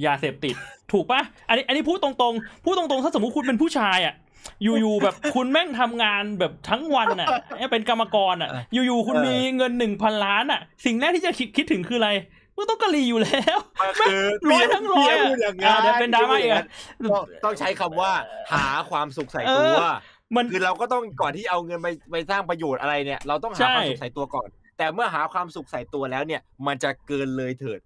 [0.06, 0.54] ยาเสพติด
[0.92, 4.14] ถูกปะอันนี้อันนี้พูดตรงๆ พูดตรงๆ ถ้าสมมติคุณเป็นผู้ชายอะ
[4.62, 7.28] อยู่ๆแบบคุณแม่งทำงานแบบทั้งวันอะ
[7.70, 12.10] เป็นกรรมกรอะ อยู่ๆคุณมีเงินหนึ่งพันล้านอะ สิ่งแรกที่จะคิดคิดถึงคืออะไร
[12.58, 16.64] มันต้องกะหรี่อยู่แล้วมันคือร้อยทั้งร้อยเมีอะพูดอย่างอะเดี๋ยวเป็นดราม่าอีกอะ
[17.12, 18.12] ต้องต้องใช้คำว่า
[18.52, 19.94] หาความสุขใส่ตัวเออ
[20.36, 24.48] มันคือเราก็ต้องก่อนที่เอาเงินไปไปสร้างประโยชน์อะไรเนี่ย เราต้องหาใช่ความสุขใส่ตัวก่อน
[24.78, 27.80] แต่เมื่อหาความสุขใส่ตัวแล้วเนี่ย มันจะเกินเลยเถิด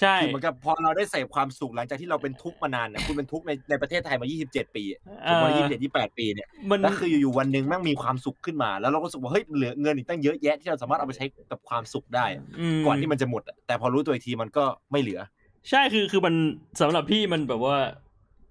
[0.00, 4.84] ใช่คือเหมือนกับพอเราได้เสพความสุขหลังจากที่เราเป็นทุกข์มานานเนี่ยคุณเป็นทุกข์ในในประเทศไทยมา 27 ปี
[5.24, 12.26] เอผมอมา27 28 ปีเนี่ยมันแล้วคืออยู่ๆวันหนึ่งแม่งมีความสุขขึ้นมา แล้วเราก็รู้สึกว่าเฮ้ยเหลือเงินอีกตั้งเยอะแยะที่เราสามารถเอาไปใช้กับความสุขได้
[12.82, 15.20] มก่อนที่มันจะหมดอะแต่พอรู้ตัวอีกทีมันก็ไม่เหลือ
[15.70, 16.34] ใช่คือคือมัน
[16.80, 17.76] สำหรับพี่มันแบบว่า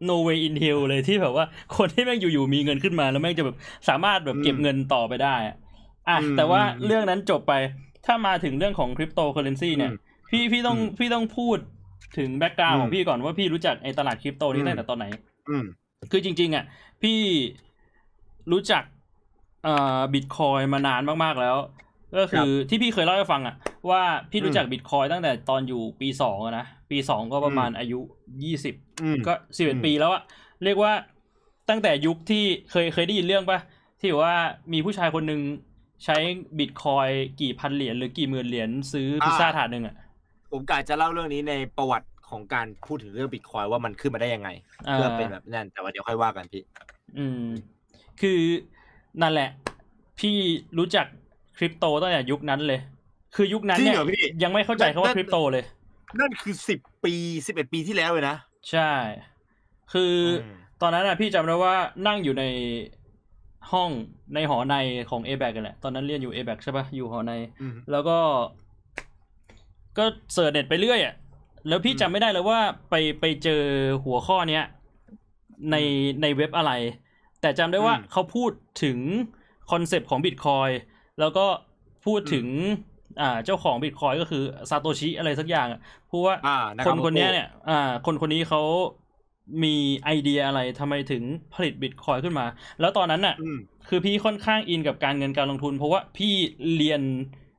[0.09, 1.45] no way in hell เลยที่แบบว่า
[1.77, 3.57] คนที่แม่งอยู่ๆมีเงินขึ้นมา แล้วแม่งจะแบบ
[3.89, 5.55] สามารถแบบเก็บอืมเงินต่อไปได้อะ
[6.09, 7.53] อะอืมแต่ว่าอืมเรื่องนั้นจบไป
[8.05, 9.97] ถ้ามาถึงเรื่องของคริปโตเคอเรนซีเนี่ยอืม
[10.29, 11.57] พี่พี่ต้องอืมพี่ต้องพูด
[12.17, 15.05] ถึงแบ็กกราวอืมของพี่ก่อนว่าพี่รู้จักไอ้ตลาดคริปโตนี้อืมตั้งแต่ตอนไหน
[15.49, 15.65] อืม
[16.11, 16.65] คือจริง ๆ อะ
[17.01, 17.19] พี่
[18.51, 18.83] รู้จัก
[19.63, 21.57] เอ่อบิตคอยมานานมากๆแล้ว
[22.17, 23.55] ก็คือที่พี่เคยเล่าให้ฟังอะ
[23.89, 24.01] ว่า
[24.31, 27.99] พี่รู้จักบิตคอยตั้งแต่ตอนอยู่ปีสองอะนะปีสองก็ประมาณอายุ
[28.43, 30.21] ยี่สิบอืมก็สิบเอ็ดอืมปีแล้วอะ
[30.63, 30.93] เรียกว่า
[31.69, 33.59] ตั้งแต่ยุคที่เคยเคยได้ยินเรื่องปะ
[33.99, 34.35] ที่ว่า
[34.73, 35.41] มีผู้ชายคนหนึ่ง
[36.05, 36.17] ใช้
[36.59, 37.07] บิตคอย
[37.41, 39.95] กี่พันเหรียญหรือกี่หมื่นเหรียญซื้อพิซซ่าถาดหนึ่งอะ
[40.55, 44.49] ผมกะจะเล่าเรื่องนี้ในประวัติของการพูดถึงเรื่องบิตคอยว่ามันขึ้นมาได้ยังไง
[44.91, 46.61] เพื่อเป็นแบบนั้นแต่ว่าเดี๋ยวค่อยว่ากันพี่
[47.17, 47.45] อืม
[48.21, 48.39] คือ
[49.21, 49.49] นั่นแหละ
[50.19, 50.35] พี่
[50.77, 51.05] รู้จัก
[51.57, 52.79] คริปโตตั้งแต่ยุคนั้นเลย
[53.35, 55.63] คือยุคนั้นจริงเนี่ยเหรอพี่ยังไม่เข้าใจคำว่านั่นคริปโตเลย
[56.19, 57.13] นั่นคือสิบปี
[57.47, 58.35] สิบเอ็ดปีที่แล้วเลยนะ
[58.71, 58.91] ใช่
[59.93, 61.75] คืออมตอนนั้นอะพี่จำได้ว่า
[62.07, 62.43] นั่งอยู่ใน
[63.71, 63.89] ห้อง
[64.35, 64.75] ในหอใน
[65.09, 68.17] ของ a b a c กันแหละ ตอนนั้นเรียนอยู่ a b a c ใช่ปะอยู่หอในอืมแล้วก็
[69.97, 71.13] ก็เสิร์ชเน็ตไปเรื่อยอะ
[71.67, 73.61] แล้วพี่อืมจำไม่ได้เลยว่าไปไปเจอ
[74.05, 74.63] หัวข้อเนี้ย
[75.71, 75.75] ใน
[76.21, 76.71] ในเว็บอะไร
[77.41, 78.51] แต่จำได้ว่าเขาพูด
[78.83, 78.99] ถึง
[79.71, 80.69] concept ของบิตคอย
[81.19, 81.45] แล้วก็
[82.05, 82.47] พูดถึง
[83.21, 85.79] อ่าเจ้าของบิตคอยก็คือซาโตชิอะไรสักอย่างอะ
[86.09, 88.61] พูดว่าอ่านะครับนคนเนี้ยเนี่ยอ่าคนคนนี้เขา
[89.63, 89.75] มี
[90.05, 91.23] ไอเดียอะไรทำไมถึง
[91.53, 92.45] ผลิตบิตคอยขึ้นมา
[92.79, 93.57] แล้วตอนนั้นน่ะอืม
[93.89, 96.33] คือพี่ค่อนข้างอินกับการเงินการลงทุน เพราะว่าพี่
[96.75, 97.01] เรียน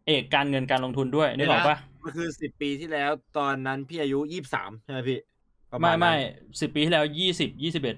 [0.06, 1.76] เอกการเงินการลงทุนด้วยนึกออกปะ
[2.06, 5.18] มันคือสิบปีที่แล้ว ตอนนั้นพี่อายุยี่สิบสามใช่ไหมพี่
[5.72, 6.14] ประาไม่ณนั้นไม่
[6.60, 7.96] สิบปีที่แล้วยี่สิบยี่สิบเอ็ด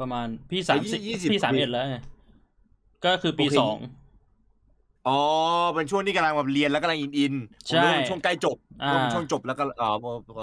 [0.00, 1.98] ประมาณพี่สามสิบยี่สิบพี่สามปีเอ็ดแล้วไง
[3.04, 3.76] ก็คือปีโอเคสอง
[5.08, 5.18] อ๋อ
[5.74, 9.90] เป็นช่วงที่กำลังแบบเรียนแล้วกำลังอินอินๆผมใช่นึกว่าเป็นช่วงใกล้จบอ่าช่วงช่วงจบแล้วก็อ๋อ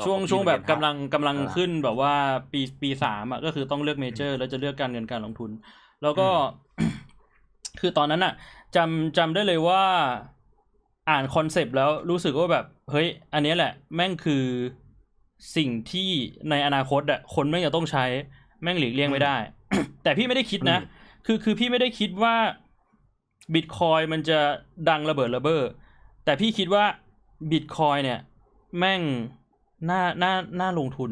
[0.06, 2.14] ช่วงของพี่ช่วงแบบมันกำเป็นลังกำลังอ่าขึ้นแบบว่า
[2.52, 5.52] ปีปีสามอะก็คือต้องเลือกเมเจอร์ แล้วจะเลือกการเงินการลงทุน
[6.02, 6.28] แล้วก็
[7.80, 8.34] คือตอนนั้นอะ
[8.76, 9.84] จำจำได้เลยว่า
[11.10, 14.44] อ่านคอนเซปต์แล้วรู้สึกว่าแบบ เฮ้ย อันเนี้ยแหละ แม่งคือ
[15.56, 16.10] สิ่งที่
[16.50, 18.06] ในอนาคตอะคนแม่งจะต้องใช้
[18.62, 19.36] แม่งหลีกเลี่ยงไม่ได้
[20.04, 20.80] แต่พี่ไม่ได้คิดนะ
[21.26, 22.36] คือคือพี่ไม่ได้คิดว่า
[23.54, 24.40] บิตคอยมันจะ
[24.90, 25.62] ดังระเบิดระเบ้อ
[26.26, 26.84] แต่พี่คิดว่า
[27.52, 28.20] บิตคอยเนี่ย
[28.80, 29.02] แม่ง
[29.90, 31.12] น่าน่าน่าลงทุน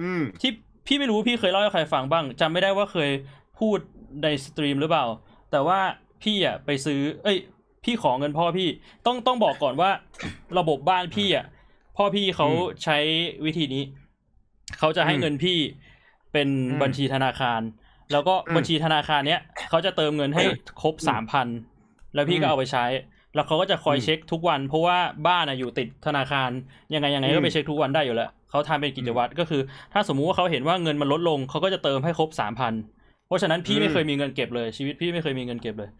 [0.00, 0.52] อืมที่
[0.86, 3.10] พี่ไม่รู้พี่เคยเล่าให้ใครฟังบ้างจำไม่ได้ว่าเคย
[3.58, 3.78] พูด
[4.22, 5.04] ใน stream หรือเปล่า
[5.50, 5.80] แต่ว่า
[6.22, 7.38] พี่อะไปซื้อ เอ้ย
[7.86, 8.68] พี่ขอเงินพ่อพี่
[9.06, 9.90] ต้องต้องบอกก่อนว่า
[10.58, 11.46] ระบบบ้านพี่อะ
[11.96, 12.96] พ่อพี่เขาอืมใช้
[13.46, 13.82] วิธีนี้
[14.78, 15.58] เขาจะให้อืมเงินพี่
[16.32, 17.60] เป็นอืมบัญชีธนาคาร
[18.12, 20.44] แล้วก็อืมบัญชีธนาคารเนี้ยเขาจะเติมเงินให้
[20.82, 21.48] ครบสามพัน
[22.14, 22.84] แล้วพี่ก็อืมเอาไปใช้
[23.34, 26.50] แล้วเขาก็จะคอยอืมเช็คทุกวัน เพราะว่าบ้านอะอยู่ติดธนาคาร
[26.94, 29.60] ยังไงยังไงอืก็มไปเช็คทุกวันได้อยู่แล้วเขาทำเป็นกิจวัตรก็คือ
[29.92, 32.74] ถ้าสมมุติว่าเขาเห็นว่าเงินมันลดลงเขาก็จะเติมให้ครบสามพัน
[33.26, 35.90] เพราะฉะนั้นพี่ไม่เคยมีเงินเก็บเลยชีวิตพี่ไม่เคยมีเงินเก็บเลย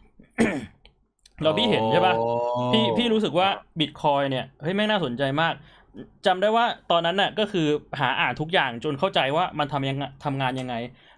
[1.43, 3.49] เราพี่เห็นใช่ปะอ๋อพี่พี่รู้สึกว่า
[3.80, 5.55] บิตคอยเนี่ยเฮ้ยไม่งน่าสนใจมาก
[6.26, 7.66] จำได้ว่าตอนนั้นน่ะก็คือ
[8.01, 10.74] หาอ่านทุกอย่างจนเข้าใจว่ามันทำยังไงทำงานยังไง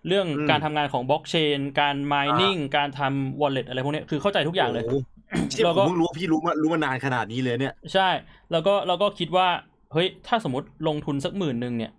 [0.09, 4.95] เรื่องอืมการทำงานของบล็อกเชนการ mining การทำ wallet อะไรพวกเนี้ยคือเข้าใจทุกอย่างเลยโโห
[5.51, 8.09] เชี่ยแล้วผก็มเพิ่งรู้ว่าพี่รู้มารู้มานานขนาดนี้เลยเนี่ย ใช่
[8.53, 9.49] แล้วก็เราก็คิดว่า
[9.93, 11.93] เฮ้ยถ้าสมมติลงทุนสักหมื่นหนึ่งเนี่ย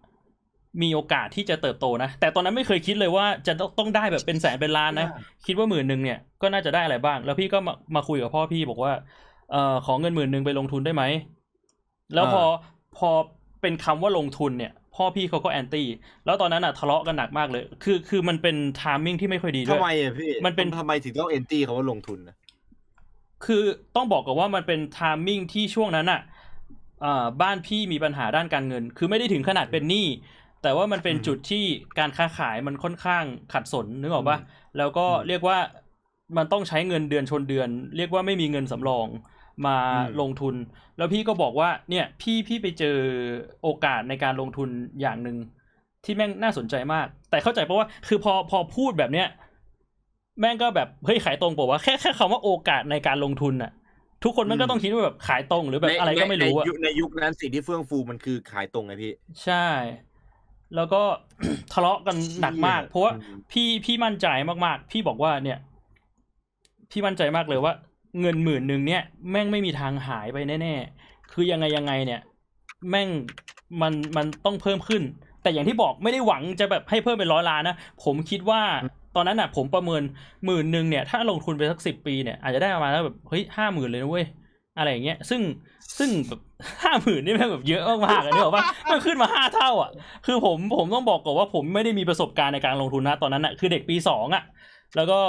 [0.81, 5.07] มีโอกาสที่จะเติบโตนะ แต่ตอนนั้นไม่เคยคิดเลยว่าจะต้องต้องได้แบบเป็นแสนเป็นล้านนะ
[5.45, 8.93] คิดว่าหมื่นหนึ่งเนี่ยก็น่าจะได้อะไรบ้าง แล้วพี่ก็มามาคุยกับพ่อพี่บอกว่า
[9.51, 11.03] เอ่อขอเงินหมื่นหนึ่งไปลงทุนได้ไหม
[12.13, 12.43] แล้วพอ
[12.97, 13.09] พอ
[13.61, 15.87] เป็นคำว่าลงทุนเนี่ย พ่อพี่เขาก็ anti
[16.25, 22.35] แล้วตอนนั้นอะทะเลาะกันหนักมากเลย คือคือมันเป็น timing ที่ไม่ค่อยดีด้วทำยไมอะพี่ มันเป็นทำไมถึงต้อง anti เขาว่าลงทุนนะ
[23.45, 23.63] คือ
[23.95, 26.21] ต้องบอกก่อนว่ามันเป็นทามมิ่งที่ช่วงนั้นอะ
[27.05, 30.05] อ่าบ้านพี่มีปัญหาด้านการเงิน คือไม่ได้ถึงขนาดเป็นหนี้
[30.61, 31.63] แต่ว่ามันเป็นอืมจุดที่
[31.99, 34.41] การค้าขายมันค่อนข้างขัดสนนึกออกปะอืม
[34.77, 35.57] แล้วก็อืมเรียกว่า
[36.37, 39.07] มันต้องใช้เงินเดือนชนเดือน เรียกว่าไม่มีเงินสำรอง
[39.65, 40.55] มาอืมลงทุน
[40.97, 42.97] แล้วพี่ก็บอกว่าเนี่ยพี่พี่ไปเจอ
[43.61, 44.69] โอกาสในการลงทุน
[45.01, 45.37] อย่างหนึ่ง
[46.05, 49.27] ที่แม่งน่าสนใจมาก แต่เข้าใจเพราะว่าคือพอพอพูดแบบเนี้ย
[50.39, 53.71] แม่งก็แบบเฮ้ยขายตรงบอกว่าแค่แค่คำว่าโอกาสในการลงทุนน่ะ
[54.23, 59.53] ทุกคนมันก็ต้องคิดว่าแบบขายตรงหรือแบบอะไรก็ไม่รู้ในอะยุคในยุคนั้นสิ่งที่เฟื่องฟูมันคือขายตรงไงพี่ ใช่
[60.75, 61.01] แล้วก็
[61.73, 64.27] ทะเลาะกันหนักมาก เพราะว่าอืมพี่พี่มั่นใจ
[64.65, 65.59] มากๆ พี่บอกว่าเนี่ย
[66.91, 67.73] พี่มั่นใจมากเลยว่า
[68.21, 69.01] เงินหมื่นหนึ่งเนี่ย
[69.31, 72.21] แม่งไม่มีทางหายไปแน่ๆ คือยังไงยังไงเนี่ย
[72.89, 73.09] แม่ง
[73.81, 75.01] มันมันต้องเพิ่มขึ้น
[75.43, 78.61] แต่อย่างที่บอกไม่ได้หวังจะแบบให้เพิ่มเป็นร้อยล้านนะ ผมคิดว่า
[79.15, 80.03] ตอนนั้นน่ะ ผมประเมิน
[80.45, 84.25] หมื่นหนึ่งเนี่ย ถ้าลงทุนไปสักสิบปีเนี่ยอาจจะได้ประมาณแบบเฮ้ยห้าหมื่นเลยนะเว้ย
[84.77, 85.41] อะไรอย่างเงี้ย ซึ่ง
[85.97, 86.41] ซึ่งแบบ
[86.83, 89.91] ห้าหมื่นนี่แม่งแบบเยอะมากๆอะนึกออกปะมันขึ้นมาห้าเท่าอะ
[90.25, 94.43] คือผมผมต้องบอกก่อนว่าผมไม่ได้มีประสบการณ์ในการลงทุนนะตอนนั้นอะคือเด็กปีสองอะ
[94.95, 95.19] แล้วก็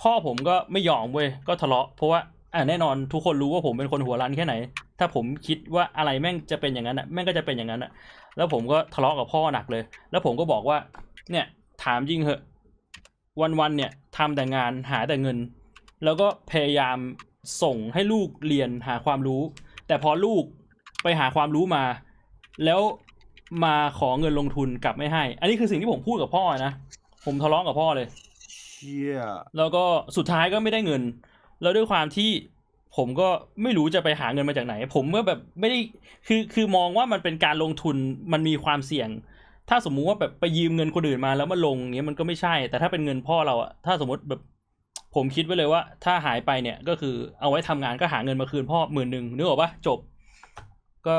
[0.00, 2.20] พ่อผมก็ไม่ยอมเว้ยก็ทะเลาะเพราะว่า
[2.54, 4.54] อ่าแน่นอนทุกคนรู้ว่าผมเป็นคนหัวรันแค่ไหน
[4.98, 7.90] ถ้าผมคิดว่าอะไรแม่งจะเป็นอย่างนั้นอะแม่งก็จะเป็นอย่างนั้นอะ
[8.36, 10.78] แล้วผมก็ทะเลาะกับพ่อหนักเลย แล้วผมก็บอกว่า
[11.30, 11.46] เนี่ย
[11.84, 12.40] ถามจริงเหอะ
[13.40, 15.38] วันๆเนี่ยทำแต่งานหาแต่เงิน
[16.04, 16.96] แล้วก็พยายาม
[17.62, 19.42] ส่งให้ลูกเรียนหาความรู้
[19.86, 20.44] แต่พอลูก
[21.02, 21.84] ไปหาความรู้มา
[22.64, 22.80] แล้ว
[23.64, 26.72] มาขอเงินลงทุนกลับไม่ให้ อันนี้คือสิ่งที่ผมพูดกับพ่อนะ
[27.26, 28.06] ผมทะเลาะกับพ่อเลย
[28.52, 29.20] เชี่ย
[29.56, 29.84] แล้วก็
[30.16, 31.02] สุดท้ายก็ไม่ได้เงิน
[31.62, 32.30] แล้วด้วยความที่
[32.96, 33.28] ผมก็
[33.62, 35.78] ไม่รู้จะไปหาเงินมาจากไหน ผมก็แบบไม่ได้
[36.26, 37.96] คือคือมองว่ามันเป็นการลงทุน
[38.32, 39.08] มันมีความเสี่ยง
[39.68, 44.40] ถ้าสมมุติว่าแบบไปยืมเงินคนอื่นมาแล้วมาลงเงี้ยมันก็ไม่ใช่ แต่ถ้าเป็นเงินพ่อเราอะถ้าสมมติแบบ
[45.14, 49.98] ผมคิดไว้เลยว่า ถ้าหายไปเนี่ยก็คือเอาไว้ทำงานก็หาเงินมาคืนพ่อหมื่นหนึ่งนึกออกปะจบ
[51.04, 51.18] ก็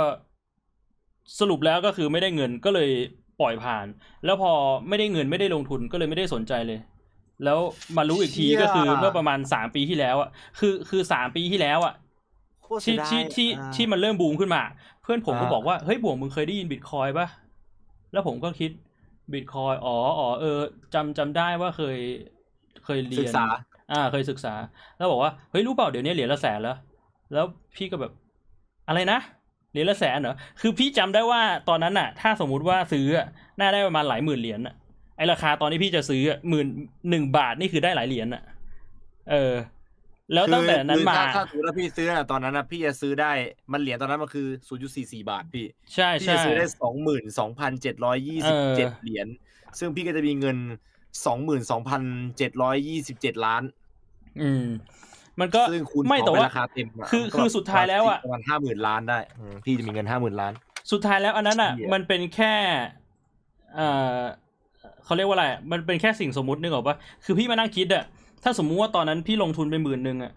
[1.39, 2.89] สรุปแล้วก็คือไม่ได้เงินก็เลย
[3.37, 3.87] ปล่อยผ่าน
[4.23, 4.51] แล้วพอ
[4.87, 6.79] ไม่ได้เงินไม่ได้ลงทุนก็เลยไม่ได้สนใจเลย
[7.43, 7.59] แล้ว
[7.97, 10.29] มารู้อีกทีก็คือเมื่อประมาณสามปีที่แล้วอะ
[10.59, 11.93] คือคือสามปีที่แล้วอะ
[12.61, 14.61] โคตรเสีที่ยดายที่ที่อ่าที่มันเริ่มบูมขึ้นมา
[15.01, 17.27] เพื่อนผมก็อ่าบอกว่าเฮ้ยบวงมึงเคยได้ยินบิตคอยปะ
[18.11, 18.71] แล้วผมก็คิด
[19.33, 20.47] บิตคอยอ๋ออ๋อเออ
[20.93, 21.97] จำจำได้ว่าเคย
[22.83, 23.45] เคยเรีศึยกนษา
[23.91, 24.53] อ่าเคยศึกษา
[24.97, 26.77] แล้วบอกว่าเฮ้ยรู้เปล่าเดี๋ยวนี้เหรียญละแสนแล้ว
[27.33, 28.11] แล้วพี่ก็แบบ
[28.87, 29.19] อะไรนะ
[29.71, 33.27] เหรียญละแสนเหรอคือพี่จำได้ว่าตอนนั้นน่ะ ถ้าสมมุติว่าซื้ออะ
[33.59, 34.75] น่าได้ประมาณหลายหมื่นเหรียญน่ะ
[35.17, 36.67] ไอราคาตอนที่พี่จะซื้ออะหมื่น
[37.09, 38.43] หนึ่งบาทนี่คือได้หลายเหรียญน่ะ
[39.31, 39.53] เออ
[40.33, 43.31] แล้วตั้งแต่นั้นคือมาถ้ถ้าสมมติว่าพี่ซื้ออะตอนนั้นนะพี่จะซื้อได้
[43.73, 49.27] มันเหรียญตอนนั้นมันคือศูนย์จุดสี่สี่บาทพี่ใช่พี่ใช่จะซื้อได้สองหมื่นสองพันเจ็ดร้อยยี่เอสิบอเจ็ดเหรียญ
[49.79, 50.57] ซึ่งพี่ก็จะมีเงิน
[51.25, 52.01] สองหมื่นสองพัน
[52.37, 53.63] เจ็ดร้อยยี่สิบเจ็ดล้าน
[54.41, 54.65] อืม
[55.39, 60.53] มันก็ซึ่งคูณไม่สองแต่เป็นว่าราคาเต็มะคือมันก็คือสุดท้ายแล้วอะประมาณห้าหมื่นล้านได้อืมพี่จะมีเงินห้าหมื่นล้าน
[60.91, 62.53] สุดท้ายแล้วอันนั้นอะเหี้ยมันเป็นแค่
[63.75, 63.87] เอ่
[64.17, 64.19] อ
[65.05, 66.95] เขาเรียกว่าอะไร มันเป็นแค่สิ่งสมมุตินึกออกปะ
[67.25, 68.03] คือพี่มานั่งคิดอะ
[68.43, 70.31] ถ้าสมมุติว่าตอนนั้นพี่ลงทุนไปหมื่นหนึ่งอะ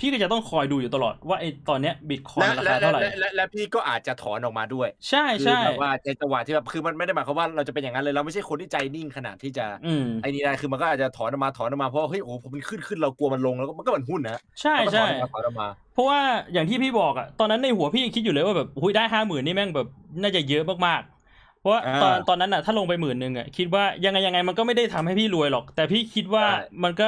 [0.00, 16.20] พี่ก็จะต้องคอยดูอยู่ตลอดว่าไอ้ตอนเนี้ยบิตคอยและราและคาเท่าไหร่และและและพี่ก็อาจจะถอนออกมาด้วย ใช่คือใช่แบบว่าในจังหวะที่แบบคือมันไม่ได้หมายความว่าเราจะเป็นอย่างนั้นเลยเราไม่ใช่คนที่ใจนิ่งขนาดที่จะอืมไอ้นี่ได้คือมันก็อาจจะถอนออกมาถอนออกมาเพราะว่าเฮ้ยโอ้ผมมันขึ้นขึ้นเรากลัวมันลงแล้วก็มันก็เหมือนหุ้นนะใช่มันก็ถใช่ ถอนออกมาถอนออกมา เพราะว่า
[16.52, 19.86] อย่างที่พี่บอกอะตอนนั้นในหัวพี่ยังคิดอยู่เลยว่าแบบหุยได้ห้าหมื่นนี่แม่งแบบ
[20.22, 26.50] น่าจะเยอะมากๆเพราะว่าตอนอ่าตอนนั้นอะถ้าลงไปหมื่นหนึ่งอะคิดว่ายังไงยังไงมันก็ไม่ได้ทำให้พี่รวยหรอก แต่พี่คิดว่าใช่
[26.84, 27.04] มันก็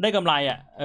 [0.00, 0.84] ได้กำไรอะเออ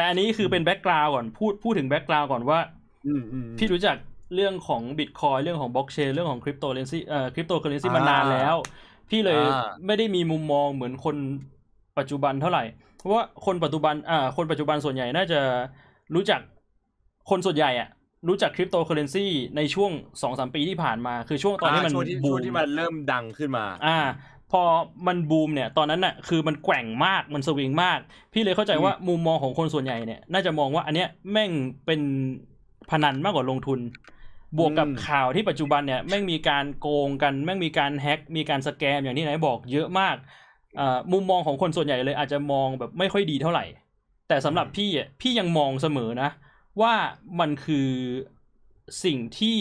[0.00, 2.58] แต่อันนี้คือเป็น background ก่อนพูดพูดถึง background ก่อนว่า
[3.06, 3.96] อืมอืมพี่รู้จัก
[4.34, 8.56] เรื่องของบิตคอยเรื่องของบล็อกเชนเรื่องของคริปโตเคอเรนซีเอ่อคริปโตเคอเรนซีอ่ามมานานแล้ว
[9.10, 11.16] พี่เลยอ่าไม่ได้มีมุมมองเหมือนคน
[11.98, 12.64] ปัจจุบันเท่าไหร่
[12.96, 15.40] เพราะว่าคนปัจจุบันอ่าคนปัจจุบันส่วนใหญ่น่าจะ
[16.14, 16.40] รู้จัก
[17.30, 17.88] คนส่วนใหญ่อะ
[18.28, 19.26] รู้จักคริปโตเคอเรนซี
[19.56, 19.90] ในช่วง
[20.22, 23.98] สองสามปีที่ผ่านมา คือช่วงตอนที่มันช่วงที่บูช่วมงที่มันเริ่มดังขึ้นมา อ่า
[24.50, 24.62] พอ
[25.06, 27.98] มันบูมเนี่ยตอนนั้นน่ะคือมันแกว่งมากมันสวิงมาก
[28.32, 31.50] พี่เลยเข้าใจว่ามุมมองของคนส่วนใหญ่เนี่ยน่าจะมองว่าอันเนี้ยแม่ง
[31.86, 32.00] เป็น
[32.90, 33.80] พนันมากกว่าลงทุน
[34.58, 40.16] บวกกับอืมข่าวที่ปัจจุบันเนี่ยแม่งมีการโกงกันแม่งมีการแฮ็กมีการสแกมอย่างที่ไหนบอกเยอะมาก
[40.80, 43.64] อ่ามุมมองของคนส่วนใหญ่เลยอาจจะมองแบบไม่ค่อยดีเท่าไหร่
[44.28, 46.30] แต่สำหรับพี่อะพี่ยังมองเสมอนะ
[46.80, 46.94] ว่า
[47.40, 47.88] มันคือ
[49.04, 49.58] สิ่งที่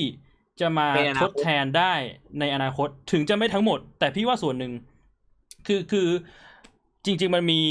[0.62, 1.94] จะมาเป็นอนาทคตดแทนได้
[2.40, 4.74] ในอนาคตถึงจะไม่ทั้งหมด แต่พี่ว่าส่วนหนึ่ง
[5.68, 6.08] คือคือ
[7.06, 7.62] จริง ๆ มันมี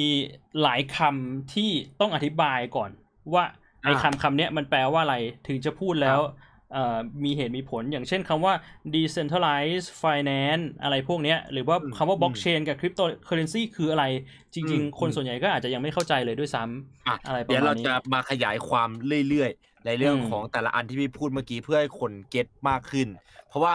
[0.63, 1.71] หลายคำที่
[2.01, 2.91] ต้องอธิบายก่อน
[3.35, 3.45] ว่า
[3.83, 5.17] ไอ้อ่าคำคำเนี้ยมันแปลว่าอะไร
[5.47, 6.21] ถึงจะพูดแล้ว
[6.73, 8.55] เอ่อมีเหตุมีผลอย่างเช่นคำว่า
[8.95, 14.05] decentralized finance อะไรพวกเนี้ยหรือว่าอืมคำว่าอืม blockchain กับ cryptocurrency คืออะไร
[14.55, 18.89] จริงอืมๆคนส่วนใหญ่ก็อาจจะยังไม่เข้าใจเลยด้วยซ้ำอะอะไรประเดี๋ยวมาเราณนี้จะมาขยายความ
[19.29, 23.09] เรื่อยๆ ในเรื่องอืมของแต่ละอันที่พี่พูดเมื่อกี้เพื่อให้คนเก็ตมากขึ้น
[23.49, 23.75] เพราะว่า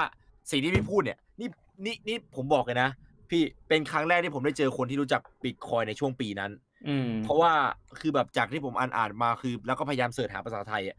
[0.51, 1.49] สิ่งที่พี่พูดเนี่ยนี่
[1.86, 2.89] นี่นี่ผมบอกเลยนะ
[3.30, 6.51] พี่เป็นครั้งแรกที่ผมได้เจอคนที่รู้จักบิตคอยในช่วงปีนั้น
[6.88, 7.54] อืมเพราะว่า
[7.99, 10.97] คือแบบจากที่ผมอ่านอ่านมาคือ แล้วก็พยายามเสิร์ชหาภาษาไทยอะ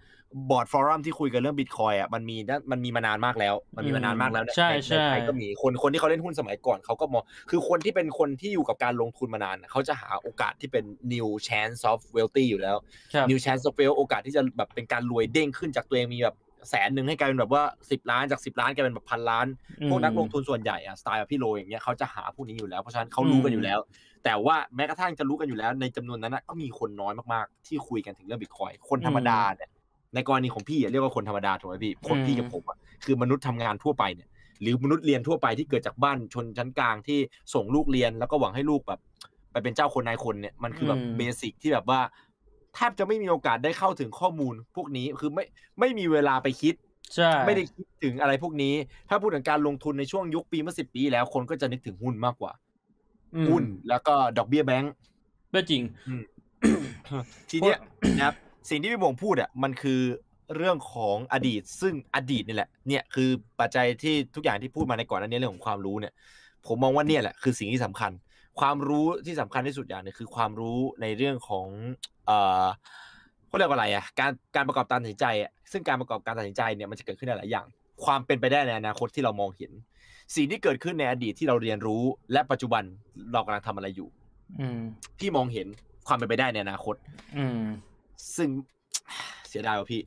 [0.50, 12.76] บอร์ดฟอรัมที่คุยกันเรื่องบิตคอยอะมันมีนะมันมีมานานมากแล้ว มันมีมานานมากแล้วใช่ในใช่ไทยก็มีคนคนที่เขาเล่นหุ้นสมัยก่อนเขาก็มองคือคนที่เป็นคนที่อยู่กับการลงทุนมานานอะเขาจะหาโอกาสที่เป็น new chance of wealthy อยู่แล้ว
[13.14, 16.36] ครับ new chance of wealth โอกาสที่จะแบบเป็นการรวยเด้งขึ้นจากตัวเองมีแบบ
[16.70, 19.46] แสนหนึ่งให้กลายเป็นแบบว่าสิบล้านจากสิบล้านกลายเป็นแบบพันล้าน
[19.88, 23.78] พวกนักลงทุนส่วนใหญ่อะสไตล์แบบพี่โรอย่างเงี้ยเขาจะหาพวกนี้อยู่แล้วเพราะฉะนั้นเขารู้กันอยู่แล้ว
[24.24, 29.70] แต่ว่าแม้กระทั่งจะรู้กันอยู่แล้วในจำนวนนั้นนะก็มีคนน้อยมากๆ ที่คุยกันถึงเรื่องบิตคอยคนธรรมดาเนี่ย
[30.14, 34.28] ในกรณีของพี่อะเรียกว่าคนธรรมดาถูกไหมพี่คนพี่กับผมอะคือมนุษย์ทำงานทั่วไปเนี่ย
[34.60, 37.18] หรือมนุษย์เรียนทั่วไปที่เกิดจากบ้านชนชั้นกลางที่
[37.54, 39.00] ส่งลูกเรียน แล้วก็หวังให้ลูกแบบ
[39.52, 42.00] ไปเป็นเจ้าคนนายคนเนี่ยมันคือแบบอืมเบสิกที่แบบว่า
[42.74, 45.44] แทบจะไม่มีโอกาสได้เข้าถึงข้อมูลพวกนี้คือไม่
[45.80, 46.74] ไม่มีเวลาไปคิด
[47.14, 48.74] ใช่ไม่ได้คิดถึงอะไรพวกนี้
[49.08, 52.52] ถ้าพูดถึงการลงทุนในช่วงยุคปีเมื่อสิบปี แล้วคนก็จะนึกถึงหุ้นมากกว่า
[53.34, 54.92] อืมหุ้นแล้วก็ดอกเบี้ยแบงก์
[55.54, 55.82] ก็จริง
[57.50, 57.78] ทีเนี้ย
[58.18, 58.34] นะครับ
[58.68, 60.00] สิ่งที่พี่บงพูดอะมันคือ
[60.56, 63.28] เรื่องของอดีต ซึ่งอดีตนี่แหละ เนี่ยคือ
[63.60, 66.12] ปัจจัยที่ทุกอย่างที่พูดมาในก่อนหน้านี้เรื่องของความรู้เนี่ย
[66.66, 68.12] ผมมองว่าเนี่ยแหละคือสิ่งที่สำคัญ
[68.60, 71.66] ความรู้ที่สำคัญที่สุดอย่างหนึงคือความรู้ในเรื่องของ
[72.26, 72.66] เอ่อ
[73.48, 77.66] เขาเรียกว่าอะไรอะการการประกอบการตัดสินใจอะซึ่งการประกอบการตัดสินใจเนี่ยมันจะเกิดขึ้นได้หลายอย่าง
[78.04, 79.72] ความเป็นไปได้ในอนาคตที่เรามองเห็น
[80.36, 82.02] สิ่งที่เกิดขึ้นในอดีตที่เราเรียนรู้
[82.32, 82.82] และปัจจุบัน
[83.32, 84.08] เรากำลังทำอะไรอยู่
[84.60, 84.80] อืม
[85.18, 85.66] พี่มองเห็น
[86.06, 86.94] ความเป็นไปได้ในอนาคต
[87.36, 87.62] อืม
[88.36, 88.48] ซึ่ง
[89.48, 90.02] เสียดายว่ะพี่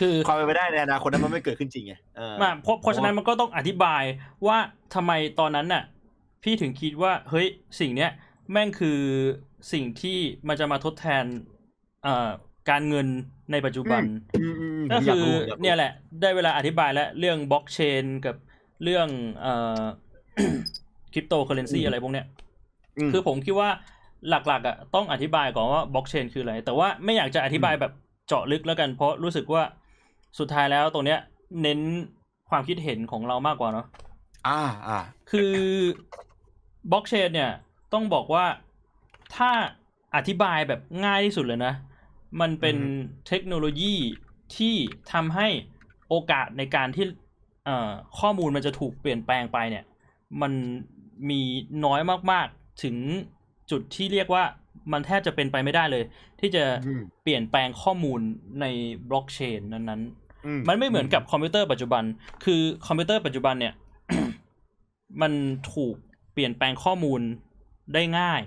[0.00, 4.02] คือความเป็นไปได้ในอนาคตนั้นมันไม่เกิดขึ้นจริงไงเออมาเพราะเพราะฉะนั้นมันก็ต้องอธิบาย
[4.46, 4.58] ว่า
[4.94, 5.82] ทำไมตอนนั้นน่ะ
[6.42, 7.46] พี่ถึงคิดว่าเฮ้ย
[7.80, 8.10] สิ่งเนี้ย
[8.52, 9.00] แม่งคือ
[9.72, 10.18] สิ่งที่
[10.48, 11.24] มันจะมาทดแทน
[12.04, 12.30] เอ่อ
[12.70, 13.06] การเงิน
[13.52, 14.02] ในปัจจุบัน
[14.38, 18.36] อืมอืมอืมก็ผมยาคือรู้ากรู้เนี่ยแหละ ได้เวลาอธิบายแล้วเรื่องบล็อกเชนกับ
[18.82, 19.08] เรื่อง
[19.40, 19.82] เอ่อ
[21.12, 22.26] คริปโตเคอเรนซีอะไรพวกเนี้ย อื
[23.08, 23.68] มคือผมคิดว่า
[24.28, 27.92] หลักๆอะต้องอธิบายก่อนว่าบล็อกเชนคืออะไร แต่ว่าไม่อยากจะอธิบายแบบ
[28.26, 29.62] เจาะลึกแล้วกัน เพราะรู้สึกว่า
[30.38, 31.18] สุดท้ายแล้วตรงเนี้ย
[31.62, 31.80] เน้น
[32.50, 33.86] ความคิดเห็นของเรามากกว่าเนาะ
[34.48, 35.00] อ่าอ่า
[35.30, 35.54] คือ
[36.90, 37.50] บล็อกเชนเนี่ย
[37.92, 38.46] ต้องบอกว่า
[39.36, 39.50] ถ้า
[40.16, 41.74] อธิบายแบบง่ายที่สุดเลยนะ
[42.40, 42.76] มันเป็น
[43.26, 43.94] เทคโนโลยี
[44.56, 44.74] ที่
[45.12, 45.48] ทำให้
[46.08, 47.04] โอกาสในการที่
[47.64, 49.84] เอ่อข้อมูลมันจะถูกเปลี่ยนแปลงไปเนี่ย
[50.42, 50.52] มัน
[51.30, 51.40] มี
[51.84, 52.00] น้อย
[52.30, 52.96] มากๆถึง
[53.70, 54.44] จุดที่เรียกว่า
[54.92, 56.04] มันแทบจะเป็นไปไม่ได้เลย
[56.40, 58.20] ที่จะอืมเปลี่ยนแปลงข้อมูล
[58.60, 58.66] ใน
[59.08, 62.02] บล็อกเชนนั้นๆอืมันไม่เหมือนกับคอมพิวเตอร์ปัจจุบัน
[62.44, 63.74] คือคอมพิวเตอร์ปัจจุบันเนี่ย
[65.22, 65.32] มัน
[65.72, 65.94] ถูก
[66.32, 67.20] เปลี่ยนแปลงข้อมูล
[67.94, 68.42] ได้ง่าย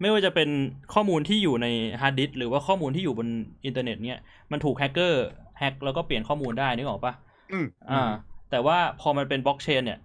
[0.00, 0.48] ไม่ว่าจะเป็น
[0.94, 1.66] ข้อมูลที่อยู่ใน
[2.00, 3.28] ฮาร์ดดิสก์หรือว่าข้อมูลที่อยู่บน
[3.64, 5.24] อินเทอร์เน็ตเนี่ยมันถูกแฮกเกอร์
[5.58, 7.12] แฮกแล้วก็เปลี่ยนข้อมูลได้นึกออกปะ
[7.52, 8.10] อืมอ่า
[8.50, 9.98] แต่ว่าพอมันเป็นบล็อกเชนเนี่ย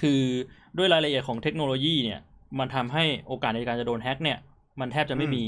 [0.00, 0.20] คือ
[0.76, 2.20] ด้วยรายละเอียดของเทคโนโลยีเนี่ย
[2.58, 4.38] มันทำให้โอกาสในการจะโดนแฮกเนี่ย
[4.80, 5.44] มันแทบจะไม่มี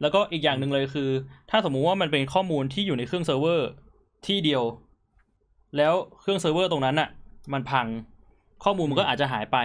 [0.00, 1.10] แล้วก็อีกอย่างหนึ่งเลยคือ
[1.50, 3.68] ถ้าสมมุติว่ามันเป็นข้อมูลที่อยู่ในเครื่องเซิร์ฟเวอร์
[4.26, 4.62] ที่เดียว
[5.76, 7.08] แล้วเครื่องเซิร์ฟเวอร์ตรงนั้นอะ
[7.52, 7.86] มันพัง
[8.64, 9.58] ข้อมูลมันก็อาจจะหายไป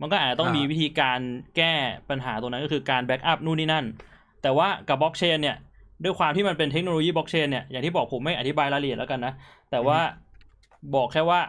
[0.00, 1.20] มันก็อาจจะต้องมีวิธีการ
[1.56, 1.72] แก้
[2.10, 3.84] ปัญหาตรงนั้นก็คือการ backup นู่นนี่นั่น
[4.42, 5.56] แต่ว่ากับบล็อกเชนเนี่ย
[6.04, 9.32] ด้วยความที่มันเป็นเทคโนโลยีบล็อกเชนเนี่ยอย่างที่บอกผมไม่อธิบายรายละเอียดแล้วกันนะ
[9.70, 9.98] แต่ว่า
[10.94, 11.40] บอกแค่ว่า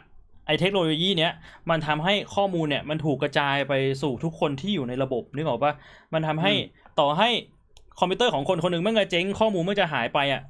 [0.45, 1.31] ไอ้เทคโนโลยีเนี้ย
[1.69, 5.73] มันทำให้ข้อมูลเนี่ยมันถูกกระจายไปสู่ทุกคนที่อยู่ในระบบนึกออกปะ
[6.13, 6.53] มันทำให้
[6.99, 7.29] ต่อให้
[7.99, 10.41] คอมพิวเตอร์ของคนคนหนึ่งเมื่อเจ๊งข้อมูลเมื่อจะหายไปอะ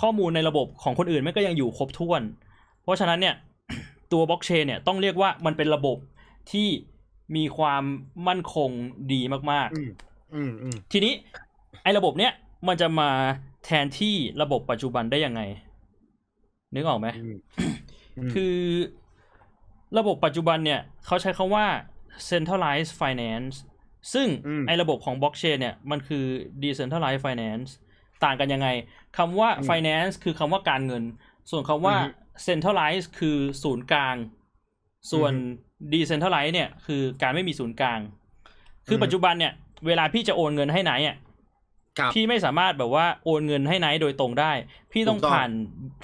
[0.00, 2.22] ข้อมูลในระบบของคนอื่นมันก็ยังอยู่ครบถ้วน
[2.82, 3.34] เพราะฉะนั้นเนี่ย
[4.12, 5.96] ตัวบล็อกเชนเนี่ยต้องเรียกว่ามันเป็นระบบ
[6.52, 6.68] ที่
[7.36, 7.82] มีความ
[8.28, 8.70] มั่นคง
[9.12, 9.20] ดี
[9.52, 9.90] มากอืม
[10.34, 11.12] อืมอืมๆทีนี้
[11.82, 12.32] ไอ้ระบบเนี้ย
[12.68, 13.10] มันจะมา
[13.64, 15.40] แทนที่ระบบปัจจุบันได้ยังไง
[16.74, 18.56] นึกออกไหมอืมคือ
[19.98, 21.66] ระบบปัจจุบันเนี่ยเขาใช้คาว่า
[22.30, 23.54] centralized finance
[24.12, 26.24] ซึ่งอืมไอ้ระบบของบล็อกเชนเนี่ยมันคือ
[26.62, 27.68] decentralized finance
[28.24, 28.68] ต่างกันยังไง
[29.16, 31.02] คำว่าอืม finance คือคำว่าการเงิน
[31.50, 32.10] ส่วนคำว่าอือฮึ
[32.46, 34.16] centralized คือศูนย์กลาง
[35.12, 35.32] ส่วน
[35.92, 38.00] decentralized เนี่ยคือการไม่มีศูนย์กลาง
[38.88, 39.52] คืออมปัจจุบันเนี่ย
[39.86, 41.16] เวลาพี่จะโอนเงินให้ไหนอะ
[41.98, 44.52] ครับพี่ไม่สามารถแบบว่าโอนเงินให้ไหนโดยตรงได้
[44.92, 45.50] พี่ต้องถูกต้องผ่าน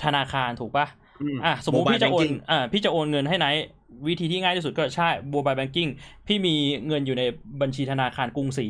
[0.04, 0.86] ธนาคารถูกปะ
[1.34, 3.46] มอะสมมติ Mobile พี่จะโอน banking อ่าพี่จะโอนเงินให้ไหน
[4.06, 5.90] วิธีที่ง่ายที่สุดก็ใช่ mobile banking
[6.26, 6.54] พี่มี
[6.86, 7.22] เงินอยู่ใน
[7.60, 8.66] บัญชีธนาคารกรุงศรี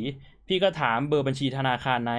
[0.49, 2.13] พี่ก็ถามเบอร์บัญชีธนาคารไหน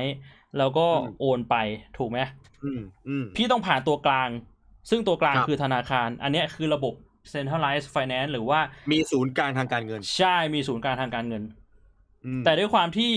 [0.58, 1.56] แล้วก็อืมโอนไป
[1.98, 2.20] ถูกไหม
[2.64, 4.30] อืมอืมพี่ต้องผ่านตัวกลาง
[4.90, 6.94] ซึ่งตัวกลางครับคือธนาคาร อันเนี้ยคือระบบ
[7.34, 8.60] centralized finance หรือว่า
[8.92, 11.44] มีศูนย์กลางทางการเงิน ใช่มีศูนย์กลางทางการเงิน
[12.26, 13.14] อืมแต่ด้วยความที่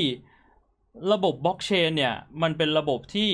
[1.12, 3.30] ระบบบล็อกเชนเนี่ย มันเป็นระบบที่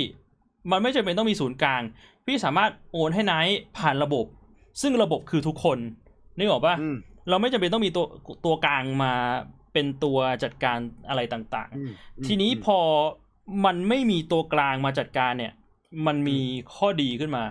[0.70, 1.82] มันไม่จำเป็นต้องมีศูนย์กลาง
[2.26, 4.26] พี่สามารถโอนให้ไนท์ผ่านระบบ
[4.80, 5.78] ซึ่งระบบคือทุกคน
[6.41, 6.97] นึกออกปะอืม
[7.28, 8.07] เราไม่จำเป็นต้องมีตัว
[8.45, 9.12] ตัวกลางมา
[9.72, 10.78] เป็นตัวจัดการ
[11.09, 12.78] อะไรต่างอืมๆทีนี้พอ
[13.64, 15.53] มันไม่มีตัวกลางมาจัดการเนี่ย
[16.07, 16.38] มันมี
[16.76, 17.45] ข้อดีขึ้นมา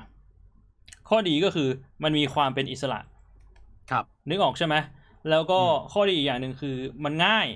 [1.10, 1.70] ข้อดีก็คือ
[2.04, 3.00] มันมีความเป็นอิสระ
[3.92, 4.76] ครับ นึกออกใช่ไหม
[5.30, 7.48] แล้วก็อืมข้อดีอีกอย่างหนึ่งคือมันง่าย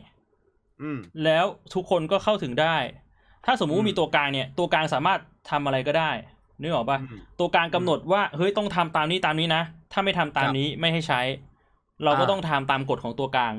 [0.82, 2.76] อืมแล้วทุกคนก็เข้าถึงได้
[3.46, 5.20] ถ้าสมมุติอืมว่ามีตัวกลางเนี่ย ตัวกลางสามารถ
[5.52, 6.12] ทำอะไรก็ได้
[6.62, 9.62] นึกออกปะอืมตัวกลางกำหนดว่าเฮ้ยต้องทำตามนี้ตามนี้นะ
[9.94, 11.22] ถ้าไม่ทำตามครับนี้ไม่ให้ใช้
[12.04, 13.54] เราก็อ่าต้องทำตามกฎของตัวกลาง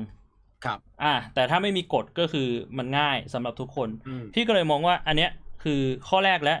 [0.65, 5.31] ครับ อ่า แต่ถ้าไม่มีกฎก็คือมันง่ายสำหรับทุกคนอืมพี่ก็เลยมองว่าอันเนี้ย
[5.63, 6.59] คือข้อแรกแล้ว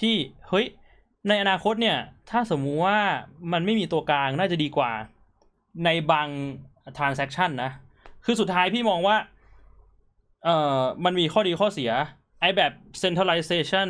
[0.00, 0.14] ที่
[0.48, 0.66] เฮ้ย
[1.28, 1.98] ในอนาคตเนี่ย
[2.30, 2.98] ถ้าสมมุติว่า
[3.52, 4.92] มันไม่มีตัวกลางน่าจะดีกว่า
[5.84, 6.28] ในบาง
[6.98, 7.70] transaction นะ
[8.24, 9.16] คือสุดท้ายพี่มองว่า
[10.44, 11.90] เอ่อ มันมีข้อดีข้อเสีย
[12.40, 12.72] ไอ้แบบ
[13.02, 13.88] centralization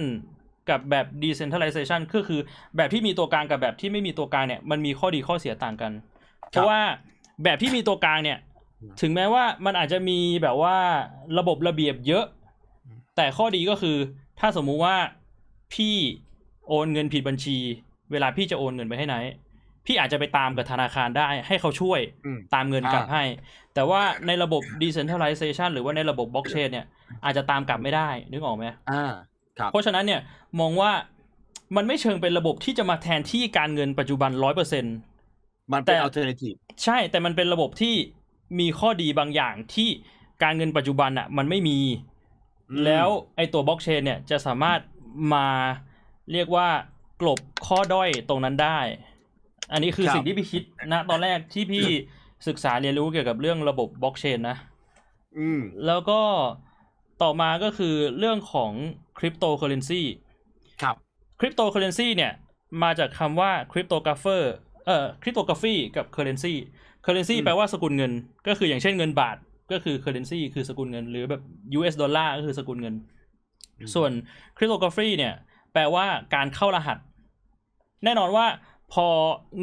[0.70, 2.40] กับแบบ decentralization ก็คือ
[2.76, 5.92] แบบที่มีตัวกลางกับแบบที่ไม่มีตัวกลางเนี่ยมันมีข้อดีข้อเสียต่างกัน
[6.50, 6.80] เพราะว่า
[7.44, 8.38] แบบที่มีตัวกลางเนี่ย
[9.00, 10.76] ถึงแม้ว่ามันอาจจะมีแบบว่า
[11.38, 12.24] ระบบระเบียบเยอะ
[13.16, 13.96] แต่ข้อดีก็คือ
[14.40, 14.96] ถ้าสมมุติว่า
[15.74, 15.96] พี่
[16.68, 17.58] โอนเงินผิดบัญชี
[18.12, 19.16] เวลาพี่จะโอนเงินไปให้ไหน
[19.86, 23.24] พี่อาจจะไปตามกับธนาคารได้ให้เขาช่วยอืมตามเงินกลับอ่าให้
[23.74, 26.86] แต่ว่าในระบบ decentralization หรือว่าในระบบบล็อกเชนเนี่ย
[27.24, 29.35] อาจจะตามกลับไม่ได้นึกออกไหมอ่าครับ
[29.70, 30.20] เพราะฉะนั้นเนี่ย
[30.60, 30.92] มองว่า
[31.76, 34.84] มันไม่เชิงเป็นระบบที่จะมาแทนที่การเงินปัจจุบันร้อยเปอร์เซ็น
[35.72, 37.94] มันเป็นแต่ alternative ใช่แต่มันเป็นระบบที่
[38.58, 39.88] มีข้อดีบางอย่างที่
[40.42, 41.78] การเงินปัจจุบันอะ มันไม่มี
[42.70, 44.80] อืมแล้วไอตัวบล็อกเชนเนี่ยจะสามารถ
[45.34, 45.46] มา
[46.32, 46.68] เรียกว่า
[47.20, 48.78] กลบข้อด้อยตรงนั้นได้
[49.72, 51.86] อันนี้คือครับสิ่งที่พี่คิดนะตอนแรกที่พี่
[52.48, 54.56] ศึกษาเรียนรู้เกี่ยวกับเรื่องระบบบล็อกเชนนะ
[55.38, 56.20] อืมแล้วก็
[57.22, 58.72] ต่อมาก็คือเรื่องของ
[59.18, 60.02] คริปโตเคอเรนซี
[60.82, 60.96] ครับ
[61.40, 62.32] คริปโตเคอเรนซีเนี่ย
[62.82, 64.52] มาจากคำว่า cryptographer
[64.86, 68.12] เอ่อ cryptography กับ currency currency อืมแปลว่าสกุลเงิน
[68.46, 69.36] ก็คืออย่างเช่นเงินบาท
[69.72, 71.42] ก็คือ currency คือสกุลเงิน หรือแบบ
[71.78, 72.94] US ดอลลาร์ก็คือสกุลเงิน
[73.94, 74.10] ส่วน
[74.56, 75.34] cryptography เนี่ย
[75.72, 76.98] แปลว่าการเข้ารหัส
[78.04, 78.46] แน่นอนว่า
[78.92, 79.06] พอ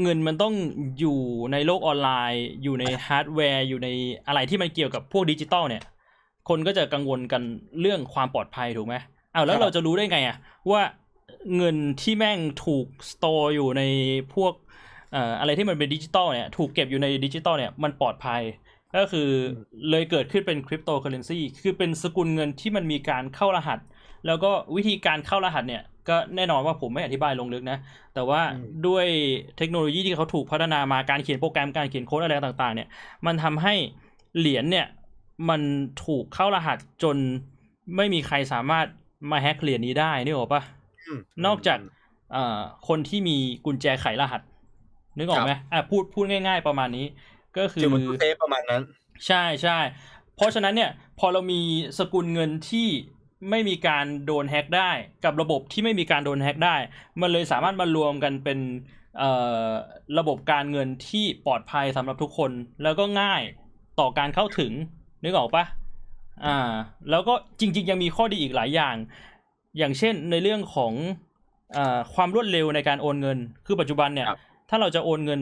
[0.01, 0.53] เงินมันต้อง
[0.99, 1.19] อยู่
[1.51, 3.89] ในโลกออนไลน์ อยู่ในฮาร์ดแวร์ อยู่ใน
[4.27, 5.83] อะไรที่มันเกี่ยวกับพวกดิจิตอลเนี่ย
[6.49, 7.41] คนก็จะกังวลกัน
[7.81, 8.95] เรื่องความปลอดภัยถูกไหม
[9.33, 10.35] อ้าวแล้ควรับเราจะรู้ได้ไงอะ
[10.71, 10.81] ว่า
[11.57, 13.81] เงินที่แม่งถูก store อยู่ใน
[14.33, 14.53] พวก
[15.11, 18.41] เอ่ออะไรที่มันเป็นดิจิตอลเนี่ยถูกเก็บอยู่ในดิจิตอลเนี่ยมันปลอดภัย
[18.95, 19.29] ก็คือ
[19.89, 23.79] เลยเกิดขึ้นเป็นคริปโตเคอเรนซีคือเป็นสกุลเงินที่มันมีการเข้ารหัส
[24.27, 27.77] แล้วก็วิธีการเข้ารหัสเนี่ยก็แน่นอนว่าผมไม่อธิบายลงลึกนะ
[28.13, 29.05] แต่ว่าอืมด้วย
[29.57, 32.87] เทคโนโลยีที่เขาถูกพัฒนามาการเขียนโปรแกรมการเขียนโค้ดอะไรต่างๆ เนี่ย
[33.25, 33.73] มันทำให้
[34.37, 34.87] เหรียญเนี่ย
[35.49, 35.61] มัน
[36.05, 37.17] ถูกเข้ารหัสจน
[37.95, 38.87] ไม่มีใครสามารถ
[39.31, 40.63] มาแฮกเหรียญนี้ได้นี่หรอกปะ
[41.17, 41.79] มนอกจาก
[42.33, 44.41] เอ่อคนที่มีกุญแจไขรหัส
[45.17, 47.05] นึกออกไหมอะพูดพูดง่าย ๆ ประมาณนี้
[47.57, 48.81] ก็คือคือมันตู้เซฟประมาณนั้น
[49.27, 49.77] ใช่ใช่
[50.35, 51.61] เพราะฉะนั้นเนี่ย พอเรามี
[51.99, 52.87] สกุลเงินที่
[53.49, 54.91] ไม่มีการโดนแฮ็กได้
[55.25, 56.75] กับระบบที่ไม่มีการโดนแฮ็กได้
[57.21, 58.59] มันเลยสามารถมารวมกันเป็น
[59.17, 59.31] เอ่
[59.63, 59.67] อ
[60.19, 62.51] ระบบการเงินที่ปลอดภัยสำหรับทุกคน
[62.83, 63.41] แล้วก็ง่าย
[63.99, 64.71] ต่อการเข้าถึง
[65.23, 65.65] นึกออกปะ
[66.41, 66.49] อ่า
[67.09, 68.95] แล้วก็จริง ๆ ยังมีข้อดีอีกหลายอย่าง
[69.77, 70.93] อย่างเช่นในเรื่องของ
[71.73, 75.41] เอ่อความรวดเร็วในการโอนเงิน คือปัจจุบันเนี่ยครับถ้าเราจะโอนเงิน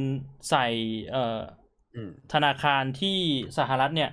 [0.49, 0.65] ใส่
[1.11, 1.39] เอ่อ
[1.95, 3.17] อืมธนาคารที่
[3.57, 4.09] สหรัฐเนี่ย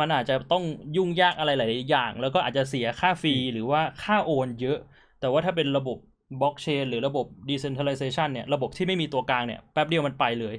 [0.00, 0.62] มันอาจจะต้อง
[0.96, 4.78] ยุ่งยากอะไรหลายๆอย่าง แล้วก็อาจจะเสียค่าฟรีหรือว่าค่าโอนเยอะ
[5.20, 5.96] แต่ว่าถ้าเป็นระบบ
[6.40, 10.54] บล็อกเชนหรือระบบ decentralization เนี่ย ระบบที่ไม่มีตัวกลางเนี่ย แป๊บเดียวมันไปเลย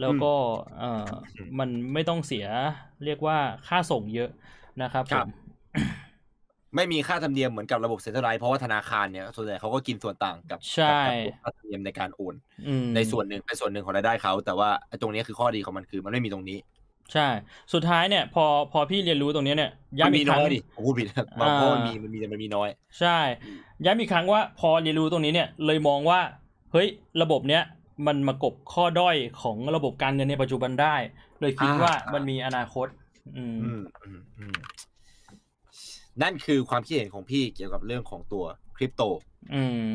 [0.00, 0.32] แล้วก็
[0.78, 0.86] เอ่อ
[1.58, 2.46] มันไม่ต้องเสีย
[3.04, 3.38] เรียกว่า
[3.68, 4.28] ค่าส่งเยอะ
[4.82, 5.28] นะครับครับผม
[6.76, 12.34] ไม่มีค่าธรรมเนียมเหมือนกับระบบเซ็นทรัลไลซ์เพราะว่าธนาคารเนี่ยส่วนใหญ่เขาก็กินส่วนต่างกับใช่กับค่าธรรมเนียมในการโอน
[12.68, 16.58] อืมในส่วนหนึ่งเป็นส่วนหนึ่งของรายได้เขา แต่ว่าไอ้ตรงนี้คือข้อดีของมันคือมันไม่มีตรงนี้
[17.12, 17.28] ใช่
[17.72, 19.70] สุดท้ายเนี่ย พอพอพี่เรียนรู้ตรงเนี้ยเนี่ย
[20.02, 21.06] มันย้ำมีอีกคน้รั้องยดิผมพูดผิด
[21.40, 22.68] บางเพราะมันอ่ามีมีมันมีแต่มันมีน้อย
[23.00, 23.18] ใช่
[23.84, 26.20] ย้ำอีกครั้งว่าพอเรียนรู้ตรงนี้เนี่ย เลยมองว่า
[26.72, 26.88] เฮ้ย
[27.22, 27.62] ระบบเนี้ย
[28.06, 30.96] มันมากบข้อด้อยของระบบการเงินในปัจจุบันได้
[31.40, 32.86] เลยคิดอ่าว่ามันมีอนาคต
[33.36, 34.54] อืมอืมอืมอืม
[36.22, 38.44] นั่นคือความคิดเห็นของพี่เกี่ยวกับเรื่องของตัว
[38.76, 39.02] คริปโต
[39.54, 39.86] อืม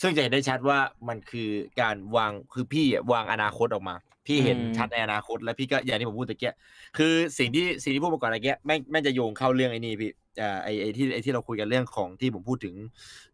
[0.00, 0.78] ซึ่งจะเห็นได้ชัดว่า
[1.08, 1.48] มันคือ
[1.80, 3.94] การวางคือพี่อะวางอนาคตออกมา
[4.26, 6.54] พี่เห็นอืมชัดในอนาคต แล้วพี่ก็อย่างที่ผมพูดตะเกีย
[6.98, 12.74] คือสิ่งที่สิ่งที่พูดมาก่อนตะเกียแม่งแม่งจะโยงเข้าเรื่องไอ้นี่พี่อ่าไอ้ไอ้ที่ไอ้ที่เราคุยกันเรื่องของที่ผมพูดถึง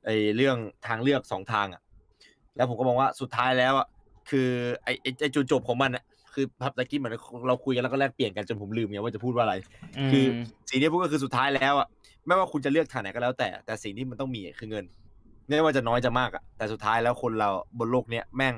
[0.05, 0.57] ไอ้เรื่อง
[0.87, 1.83] ทางเลือกสองทางอะ
[2.57, 3.87] แล้วผมก็มองว่าสุดท้ายแล้วอะ
[4.31, 4.49] คือ
[4.85, 7.13] ไอ้ไอ้ไอ้จุดจบของมันอะ คือพับตะกี้เหมือน
[7.49, 9.55] เราคุยกันแล้วก็แลกเปลี่ยนกันจนผมลืมไงว่าจะพูดว่าอะไร
[10.13, 10.25] คือ
[10.71, 11.89] สิ่งที่พูดก็คือสุดท้ายแล้วอะ
[12.27, 14.85] ไม่ว่าคุณจะเลือกทางไหนก็แล้ว แต่แต่สิ่งที่มันต้องมีอะคือเงิน
[15.49, 18.55] ไม่ว่าจะน้อยจะมากอะแต่สุดท้ายแล้วคนเราบนโลกเนี้ยแม่ง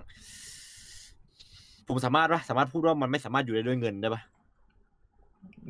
[1.88, 4.22] ผมสามารถปะสามารถพูดว่ามันไม่สามารถอยู่ได้ด้วยเงินได้ปะ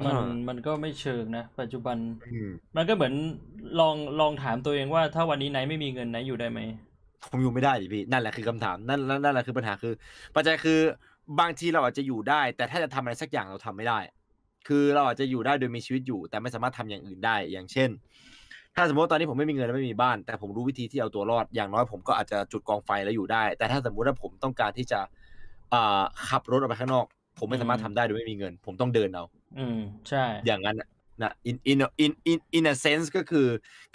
[0.04, 1.96] มันอ่ามันก็ไม่เชิงนะ ปัจจุบัน
[2.32, 3.14] อืมมันก็เหมือน
[3.80, 6.60] ลองลองถามตัวเองว่า ถ้าวันนี้ไหนไม่มีเงินไหนอยู่ได้ไหม
[7.30, 9.92] ผมอยู่ไม่ได้ดิพี่นั่นแหละคือคำถามนั่นนั่นนั่นแหละคือปัญหาคือ
[10.34, 10.80] ปัจจัยคือ
[11.40, 13.98] บางทีเราอาจจะอยู่ได้ แต่ถ้าจะทำอะไรสักอย่างเราทำไม่ได้
[14.66, 17.90] คือเราอาจจะอยู่ได้โดยมีชีวิตอยู่ แต่ไม่สามารถทำอย่างอื่นได้ อย่างเช่น
[18.74, 25.00] ถ้าสมมติว่าตอนนี้ผมไม่มีเงินและไม่มีบ้าน แต่ผมรู้วิธีที่เอาตัวรอด อย่างน้อยผมก็อาจจะจุดกองไฟแล้วอยู่ได้ แต่ถ้าสมมติว่าผมต้องการที่จะ
[25.72, 27.06] อ่าขับรถออกไปข้างนอก
[27.38, 29.24] ผมไม่สามารถทำได้โดยไม่มีเงิน ผมต้องเดินเอา
[29.58, 29.78] อืม
[30.08, 30.88] ใช่ อย่างนั้นน่ะ
[31.22, 33.46] นะ in in in in in a sense ก็คือ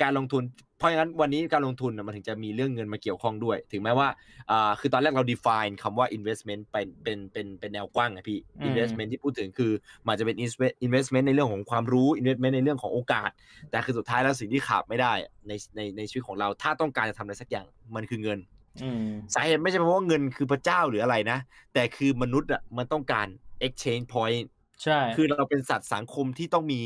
[0.01, 0.43] การลงทุน
[0.79, 4.07] เพราะงั้นวันนี้การลงทุนน่ะมันถึงจะมีเรื่องเงินมาเกี่ยวข้องด้วย ถึงแม้ว่า
[4.51, 9.71] อ่าคือตอนแรกเรา define คำว่า investment เป็นเป็นเป็นเป็นแนวกว้างอะพี่อืม investment ที่พูดถึงคือ
[10.07, 13.29] มันจะเป็น invest- investment ในเรื่องของความรู้ investment ในเรื่องของโอกาส
[13.71, 15.13] แต่คือสุดท้ายแล้วสิ่งที่ขาดไม่ได้
[15.47, 17.65] ในในในชีวิตของเราถ้าต้องการจะทำอะไรสักอย่าง
[17.95, 18.39] มันคือเงิน
[18.83, 21.37] อืมสาเหตุไม่ใช่เพราะว่าเงินคือพระเจ้าหรืออะไรนะ
[21.73, 23.27] แต่คือมนุษย์อะมันต้องการ
[23.65, 24.45] exchange point
[24.83, 26.81] ใช่ คือเราเป็นสัตว์สังคมที่ต้องมี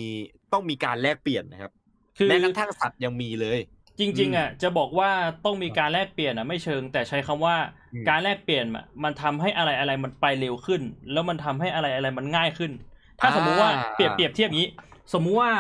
[0.53, 1.71] ต้องมีการแลกเปลี่ยนนะครับ
[2.17, 3.59] คือแม้กระทั่งสัตว์ยังมีเลย
[3.99, 5.09] จริง ๆอะจะบอกว่า
[5.45, 7.55] ต้องมีการแลกเปลี่ยนอะไม่เชิง แต่ใช้คำว่า
[7.93, 12.71] อืมการแลกเปลี่ยนอะมันทำให้อะไรอะไรมันไปเร็วขึ้น แล้วมันทำให้อะไรอะไรมันง่ายขึ้น
[13.19, 14.71] ถ้าสมมุติว่าเปรียบเปรียบเทียบอย่างนี้
[15.13, 15.51] สมมุติว่า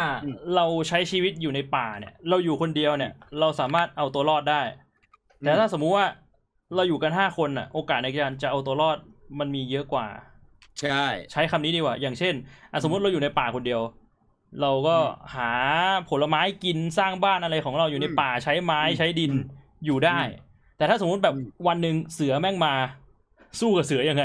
[0.55, 4.61] เราใช้ชีวิตอยู่ในป่าเนี่ย เราอยู่คนเดียวเนี่ย เราสามารถเอาตัวรอดได้
[5.41, 6.05] แต่ถ้าสมมุติว่า
[6.75, 8.97] เราอยู่กันห้าคนอะ โอกาสในการจะเอาตัวรอด
[9.39, 10.07] มันมีเยอะกว่า
[10.79, 12.33] ใช่ ใช้คำนี้ดีกว่า อย่างเช่น
[12.71, 13.81] อะสมมติเราอยู่ในป่าคนเดียว
[14.61, 14.97] เราก็
[15.35, 15.51] หา
[16.09, 19.31] ผลไม้กินสร้างบ้านอะไรของเราอยู่ในป่าใช้ไม้ใช้ดิน
[19.85, 20.19] อยู่ได้
[20.77, 21.35] แต่ถ้าสมมุติแบบ
[21.67, 22.73] วันหนึ่งเสือแม่งมา
[23.59, 24.23] สู้กับเสือยังไง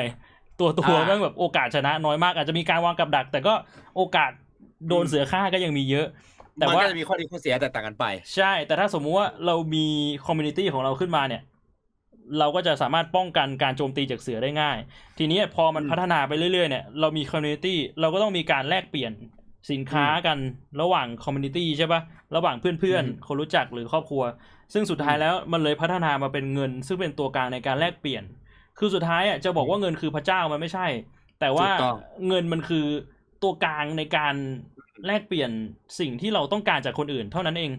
[0.60, 3.54] ตัวตัวแม่งแบบโอกาสชนะน้อยมากอาจจะมีการวางกับดัก แต่ก็
[3.96, 4.30] โอกาส
[4.88, 6.06] โดนเสือฆ่าก็ยังมีเยอะ
[6.58, 9.86] แต่มันว่าก็จะมีข้อดีข้อเสียแตกต่างกันไป ใช่ แต่ถ้าสมมุติว่าเรามี
[10.26, 11.42] community ของเราขึ้นมาเนี่ย
[12.38, 14.78] เราก็จะสามารถป้องกันการโจมตีจากเสือได้ง่าย
[15.18, 19.12] ทีนี้พอมันอืมพัฒนาไปเรื่อยๆเนี่ยเรามี community เราก็ต้องมีการแลกเปลี่ยน
[19.70, 20.38] สินค้ากัน
[20.80, 22.00] ระหว่าง community ใช่ปะ
[22.36, 24.22] ระหว่างเพื่อนอืมๆคนรู้จักหรือครอบครัว
[24.72, 28.24] ซึ่งสุดท้ายแล้วมันเลยพัฒนามาเป็นเงิน ซึ่งเป็นตัวกลางในการแลกเปลี่ยน
[28.78, 30.86] คือสุดท้ายอะจะบอกว่าเงินคือพระเจ้ามันไม่ใช่
[31.40, 31.96] แต่ว่าถูกต้อง
[32.28, 32.86] เงินมันคือ
[33.42, 34.34] ตัวกลางในการ
[35.06, 35.50] แลกเปลี่ยน
[36.00, 37.72] สิ่งที่เราต้องการจากคนอื่น เท่านั้นเอง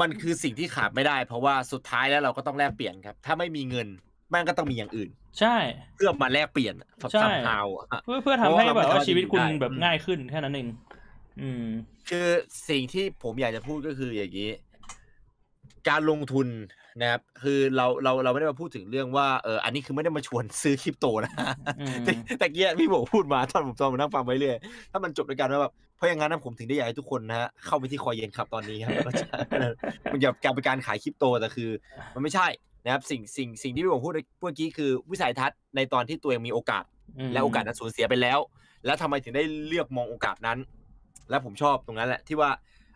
[0.00, 3.88] มันคือสิ่งที่ขาดไม่ได้ เพราะว่าสุดท้ายแล้วเราก็ต้องแลกเปลี่ยนครับ ถ้าไม่มีเงิน
[4.30, 5.56] แม่งก็ต้องมีอย่างอื่น ใช่
[5.94, 6.74] เพื่อมาแลกเปลี่ยน
[7.12, 7.66] ใช่ซัมฮาว
[8.04, 10.68] เพื่อเพื่อเพทำราะให้ว่าแบบเราว่าไม่ชีวิตคุณได้แบบอืมง่ายขึ้นแค่นั้นเอง
[11.40, 11.66] อืม
[12.08, 12.26] คือ
[12.68, 14.50] สิ่งที่ผมอยากจะพูดก็คืออย่างนี้
[15.88, 16.48] การลงทุน
[17.00, 21.32] นะครับ คือเราเราเราไม่ได้มาพูดถึงเรื่องว่าเอออันนี้คือไม่ได้มาชวนซื้อคริปโตนะ
[21.80, 24.58] อืม แต่แต่เกี้พี่บอกพูดมาตอนผมตอนผมนั่งฟังไปเรื่อย
[24.90, 29.26] ถ้ามันจบด้วยกันว่าแบบเพราะอย่างนั้นนะผมถึงได้อยากให้ทุกคนนะฮะเข้าไปที่คอยเย็นครับตอนนี้ครับแล้วก็จะ
[30.12, 31.70] มันอย่าการเป็นการขายคริปโตแต่คือ
[32.14, 32.46] มันไม่ใช่
[32.84, 36.84] นะครับสิ่งสิ่งสิ่งที่พี่บอกพูดเมื่อกี้คือวิสัยทัศน์ในตอนที่ตัวเองมีโอกาส
[37.28, 38.38] มและโอกาสนั้นสูญเสียไปแล้ว
[38.86, 40.58] แล้วทำไมถึงได้เลือกมองโอกาสนั้น
[41.32, 42.50] และผมชอบตรงนั้นแหละที่ว่า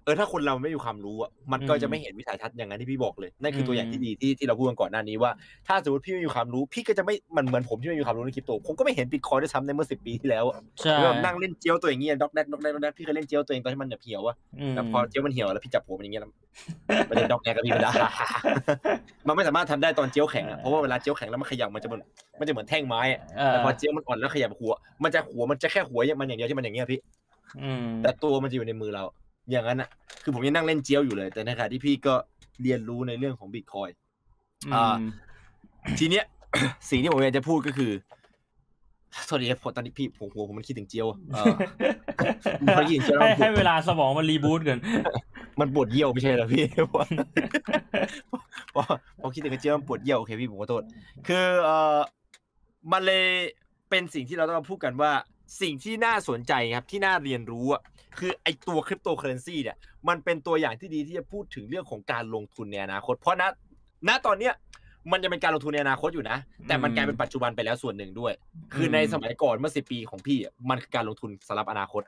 [0.04, 5.30] เออถ้าคนเราไม่มีความรู้อะมันก็จะไม่เห็นวิสัยทัศน์อย่างนั้นที่พี่บอกเลยนั่นคือตัวอย่างที่ดีที่ที่เราพูดกันก่อนหน้านี้ว่า
[5.68, 14.36] ถ้าสมมติพี่ไม่มีความรู้พี่ก็จะไม่มันเหมือนผมที่ไม่มีความรู้ในคริปโตผมก็ไม่เห็นบิตคอยด้วยซ้ำในเมื่อสิบปีที่แล้วอะใช่แบบนั่งเล่นเจียวตัวอย่างเงี้ยด็อกแดกด็อกแดกด็อกแดกพี่เคยเล่นเจียวตัวเองตอนที่มันแบบเหี่ยวอะ
[14.70, 16.30] มแต่พอเจียวมันเหี่ยวแล้วพี่จับหัวมันอย่างเงี้ยแล้ว
[17.10, 17.92] มันเล่นด็อกแดกกับพี่ไม่ได้
[19.26, 22.02] มันไม่สามารถทำได้ตอนเจียวแข็งอะเพราะว่าเวลาเจียวแข็งแล้วมันขยับมันจะเหมือน
[22.38, 24.72] มันจะเหมือนแท่งไม้อะเออแต่พอเจียวมันอ่อนแล้วขยับหัว
[25.04, 27.25] มันจะหัวมันจะแค่หัวมันอย่างเดียวที่มันอย่างเงี้ยพี่อืม
[28.02, 29.04] แต่ตัวมันจะอยู่ในมือเรา
[29.50, 29.88] อย่างนั้นอะ
[30.22, 32.14] คือผมยังนั่งเล่นเจียวอยู่เลย แต่ในขณะที่พี่ก็
[32.62, 33.88] เรียนรู้ในเรื่องของบิตคอย
[34.74, 34.96] อ่า
[35.98, 36.24] ทีเนี้ย
[36.90, 37.92] สิ่งที่ผมอยากจะพูดก็คือ
[39.28, 41.54] สวัสดีครับตอนนี้พี่ผมหัวผมมันคิดถึงเจียวอะเออ
[42.76, 44.78] พอยินเจียวแล้วให้มันปวให้ดเวลาสมองมันรีบูตกัน
[45.60, 47.06] มันปวดเยี่ยวไม่ใช่เหรอพี่เพราะ
[48.72, 48.84] เพราะ
[49.20, 50.82] พอคิดถึงเจียวมันปวดเยี่ยวโอเคพี่ผมขอโทษ
[51.26, 51.98] คือเออ
[52.92, 53.24] มันเลย
[53.90, 55.12] เป็นสิ่งที่เราต้องมาพูดกันว่า
[55.60, 57.82] สิ่งที่น่าสนใจครับ ที่น่าเรียนรู้อะ
[58.18, 59.76] คือไอตัวคริปโตเคอเรนซีเนี่ย
[60.08, 63.42] มันเป็นตัวอย่างที่ดีที่จะพูดถึงเรื่องของการลงทุนในอนาคต เพราะณ
[64.08, 64.54] ณตอนเนี้ย
[65.12, 68.32] มันจะเป็นการลงทุนในอนาคตอยู่นะ แต่มันกลายเป็นปัจจุบันไปแล้วส่วนหนึ่งด้วย
[68.74, 72.02] คือในสมัยก่อนเมื่อสิปีของพี่อะมันคือการลงทุนสำหรับอนาคต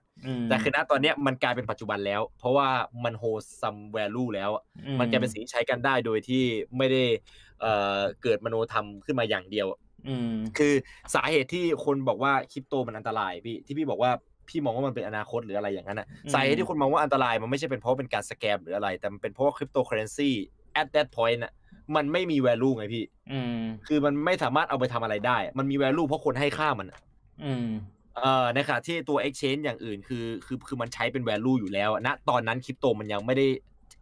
[0.44, 2.68] มแต่คือณตอนเนี้ยมันกลายเป็นปัจจุบันแล้ว เพราะว่า
[3.04, 3.24] มันโฮ
[3.60, 6.44] ซัมแวลูแล้วอะอืมันกลายเป็นสิ่งที่ใช้กันได้โดยที่
[6.76, 7.04] ไม่ได้
[7.60, 9.66] เอ่อเกิดมโนธรรมขึ้นมาอย่างเดียว
[10.06, 10.74] อืมคือ
[11.14, 14.10] สาเหตุที่คนบอกว่าคริปโตมันอันตรายพี่ที่พี่บอกว่า
[14.48, 20.30] พี่มองว่ามันเป็นอนาคตหรืออะไรอย่างนั้นอะอืมสาเหตุที่คนมองว่าอันตรายมันไม่ใช่เป็นเพราะเป็นการสแกมหรืออะไร แต่มันเป็นเพราะว่าคริปโตเคอเรนซี
[20.80, 21.52] at that point อะ
[21.96, 27.00] มันไม่มี value ไงพี่อืมคือมันไม่สามารถเอาไปทำอะไรได้ มันมี value เพราะคนให้ค่ามันอะ
[27.44, 27.68] อืม
[28.16, 33.46] เอ่อในขณะที่ตัว exchange อย่างอื่นคือคือคือมันใช้เป็น value อยู่แล้วอะณตอนนั้นคริปโตมันยังไม่ได้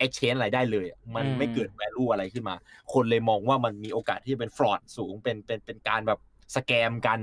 [0.05, 2.55] exchange อะไรได้เลยอะมันอืมไม่เกิด value อะไรขึ้นมา
[2.93, 6.19] คนเลยมองว่ามันมีโอกาสที่จะเป็น fraud สูงเป็นเป็นเป็นการแบบ
[6.57, 7.21] สแกมกัน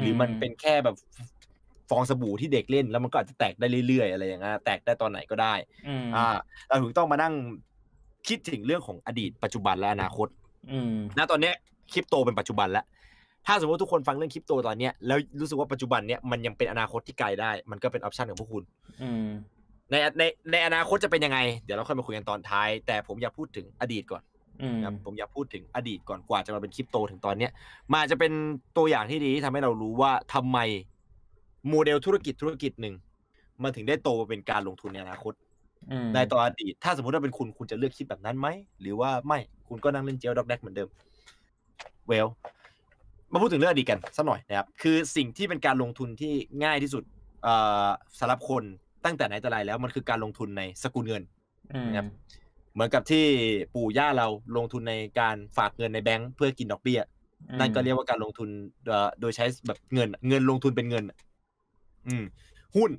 [0.00, 0.96] หรือมันเป็นแค่แบบ
[1.90, 5.54] ฟองสบู่ที่เด็กเล่น แล้วมันก็อาจจะแตกได้เรื่อยๆ อะไรอย่างเงี้ยแตกได้ตอนไหนก็ได้
[5.88, 6.26] อืมอ่า
[6.66, 7.34] เราถึงต้องมานั่ง
[8.28, 10.28] คิดถึงเรื่องของอดีตปัจจุบันและอนาคต
[10.72, 11.54] อืมณตอนเนี้ย
[11.92, 12.84] คริปโตเป็นปัจจุบันแล้ว
[13.46, 18.64] ถ้าสมมติทุกคนฟังเรื่องคริปโตตอนเนี้ยแล้วรู้สึกว่าปัจจุบันเนี้ยมันยังเป็นอนาคตที่ไกลได้ มันก็เป็นออปชันของพวกคุณ
[19.02, 19.28] อืม
[19.90, 20.22] ในใน
[20.52, 24.22] ในอนาคตจะเป็นยังไง เดี๋ยวเราค่อยมาคุยกันตอนท้าย แต่ผมอยากพูดถึงอดีตก่อน
[24.62, 27.52] อืมครับผมอยากพูดถึงอดีตก่อนกว่าจะมาเป็นคริปโตถึงตอนเนี้ย
[27.90, 28.32] มันอาจจะเป็น
[28.76, 30.58] ตัวอย่างที่ดีที่ทำให้เรารู้ว่าทำไม
[31.68, 32.94] โมเดลธุรกิจธุรกิจหนึ่ง
[33.62, 35.32] มันถึงได้โตมาเป็นการลงทุนในอนาคต
[35.90, 38.48] อืมในตอนอดีต ถ้าสมมติว่าเป็นคุณคุณจะเลือกคิดแบบนั้นไหม
[38.80, 39.38] หรือว่าไม่
[39.68, 40.88] คุณก็นั่งเล่นเจลด็อกแดกเหมือนเดิม
[42.08, 42.26] เวล
[43.32, 46.32] มาพูดถึงเรื่องอดีตกันสักหน่อยนะครับ คือสิ่งที่เป็นการลงทุนที่
[46.64, 47.02] ง่ายที่สุด
[47.42, 47.54] เอ่
[47.86, 47.88] อ
[48.18, 48.62] สำหรับคน
[49.06, 51.22] ตั้งแต่ไหนแต่ไรแล้วมันคือการลงทุนในสกุลเงิน
[51.74, 52.06] อืมนะครับ
[52.74, 53.24] เหมือนกับที่
[53.74, 57.00] ปู่ย่าเราลงทุนในการฝากเงินในแบงก์เพื่อกินดอกเบี้ย
[57.58, 58.48] นั่นก็เรียกว่าการลงทุน
[58.86, 61.16] เอ่อโดยใช้แบบเงิน เงินลงทุนเป็นเงินอะ
[62.08, 62.24] อืม
[62.76, 62.90] หุ้น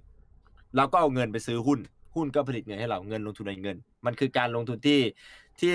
[0.75, 1.79] เราก็เอาเงินไปซื้อหุ้น
[2.15, 4.99] หุ้นก็ผลิตเงินให้เราเงินลงทุนในเงิน มันคือการลงทุนที่
[5.59, 5.73] ที่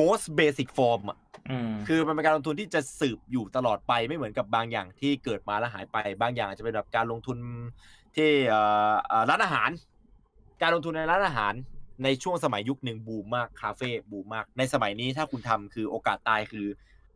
[0.00, 1.18] most basic form อะ
[1.50, 7.38] อืมคือมันเป็นการลงทุนที่จะสืบอยู่ตลอดไปไม่เหมือนกับบางอย่างที่เกิดมาแล้วหายไปบางอย่างอาจจะเป็นแบบการลงทุน
[8.16, 8.60] ที่เอ่
[8.90, 9.70] อเอ่อร้านอาหาร
[10.62, 11.54] การลงทุนในร้านอาหาร
[12.04, 16.66] ในช่วงสมัยยุคหนึ่งบูมมากคาเฟ่บูมมาก ในสมัยนี้ถ้าคุณทำคือโอกาสตายคือ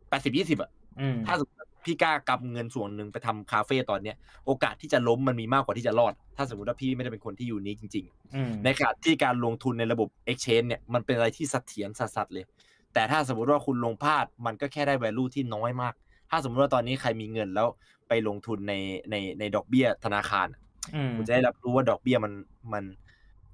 [0.09, 4.15] แปดสิบยี่สิบอะอืมถ้าสมมติพี่กล้ากำเงินส่วนหนึ่งไปทำคาเฟ่ตอนเนี้ย
[4.45, 12.45] โอกาสที่จะล้มมันมีมากกว่าที่จะรอด ถ้าสมมติว่าพี่ไม่ได้เป็นคนที่อยู่นี้จริงๆอืมในขณะที่การลงทุนในระบบ Exchange เนี่ยมันเป็นอะไรที่เสถียรสัสๆเลย
[12.93, 15.93] แต่ถ้าสมมติว่าคุณลงพลาดมันก็แค่ได้ value ที่น้อยมาก
[16.29, 17.67] ถ้าสมมติว่าตอนนี้ใครมีเงินแล้ว
[18.07, 18.73] ไปลงทุนใน
[19.11, 20.68] ในในดอกเบี้ยธนาคารอะอืม
[21.17, 22.33] คุณจะได้รับรู้ว่าดอกเบี้ยมัน
[22.73, 22.83] มัน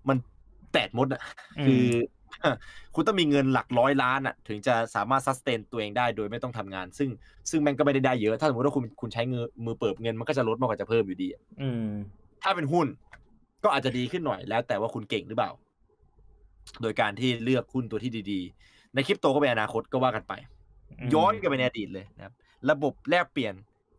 [0.10, 0.18] มัน
[0.72, 1.22] แตดมดอะ
[1.60, 1.86] อืมคือ
[2.96, 7.10] คุณต้องมีเงินหลักร้อยล้านอะ ถึงจะสามารถ sustain ตัวเองได้โดยไม่ต้องทำงาน ซึ่ง
[7.50, 11.90] ซึ่งแม่งก็ไม่ได้ได้เยอะ ถ้าสมมติว่าคุณคุณใช้เงินมือเติบเงินมันก็จะลดมากกว่าจะเพิ่มอยู่ดีอะอืม
[12.44, 12.88] ถ้าเป็นหุ้น
[13.64, 15.52] ก็อาจจะดีขึ้นหน่อยแล้ว แต่ว่าคุณเก่งหรือเปล่า
[16.82, 20.34] โดยการที่เลือกหุ้นตัวที่ดี ๆ ในคริปโตก็เป็นอนาคตก็ว่ากันไป
[21.00, 22.34] อืมย้อนกลับไปในอดีตเลยนะครับ
[22.70, 23.54] ระบบแลกเปลี่ยน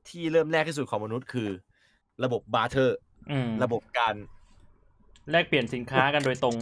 [0.09, 1.49] ที่เริ่มแรกที่สุดของมนุษย์คือ
[2.25, 3.16] ระบบ barter อืม
[3.63, 4.15] ระบบการ
[5.31, 6.57] แลกเปลี่ยนสินค้ากันโดยตรง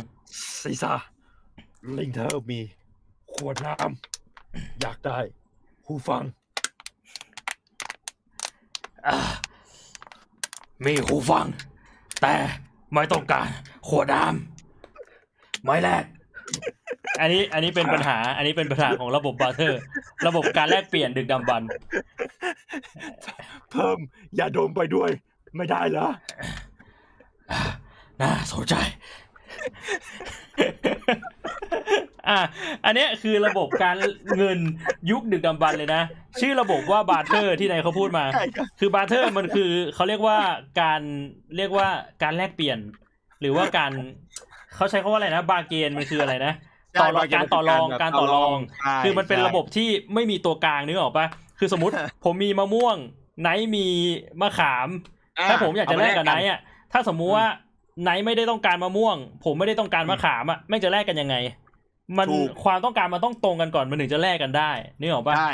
[0.62, 0.92] ซีซ่า
[1.98, 2.60] ลิงเธอมี
[3.34, 5.18] ขวดน้ำอยากได้
[5.86, 6.22] หูฟัง
[9.06, 9.16] อ่า
[10.84, 11.46] มีหูฟัง
[12.22, 12.34] แต่
[12.94, 13.48] ไม่ต้องการ
[13.88, 16.04] ขวดน้ำไม่แลก
[17.20, 19.80] อันนี้อันนี้เป็นปัญหา อันนี้เป็นปัญหาของระบบบาร์เทอร์
[20.26, 21.68] ระบบการแลกเปลี่ยนดึกดำบรรพ์
[23.70, 23.98] เพิ่ม
[24.38, 25.10] ยาดมไปด้วย
[25.56, 26.08] ไม่ได้เหรอ
[27.50, 27.60] อ่า
[28.20, 28.74] น่าสนใจ
[32.28, 32.40] อะ
[32.84, 33.96] อันเนี้ยคือระบบการ
[34.36, 34.58] เงิน
[35.10, 36.02] ยุคดึกดำบรรพ์เลยนะ
[36.40, 40.38] ชื่อระบบว่า barter ที่นายเขาพูดมาใช่ครับคือ barter มันคือเขาเรียกว่า
[40.80, 41.00] การ
[41.56, 41.88] เรียกว่า
[42.22, 42.78] การแลกเปลี่ยน
[43.40, 43.92] หรือว่าการ
[44.74, 46.52] เขาใช้คำว่าอะไรนะ bargain มันคืออะไรนะ
[47.00, 51.26] ต่อรองการต่อรองการต่อรองใช่คือมันเป็นใช่ระบบที่ไม่มีตัวกลางนึกออกปะ
[51.58, 51.94] คือสมมติ
[52.24, 52.96] ผมมีมะม่วง
[53.40, 53.86] ไนท์มี
[54.40, 54.88] มะขาม
[55.48, 56.60] ถ้าผมอยากจะแลกกับไนท์อะ
[56.92, 57.46] ถ้าสมมุติว่า
[58.02, 61.36] ไนท์ไม่ได้ต้องการมะม่วง ผมไม่ได้ต้องการมะขามอะแม่งจะแลกกันยังไง
[62.18, 65.52] มันถูกความต้องการมันต้องตรงกันก่อนมันถึงจะแลกกันได้นึกออกปะใช่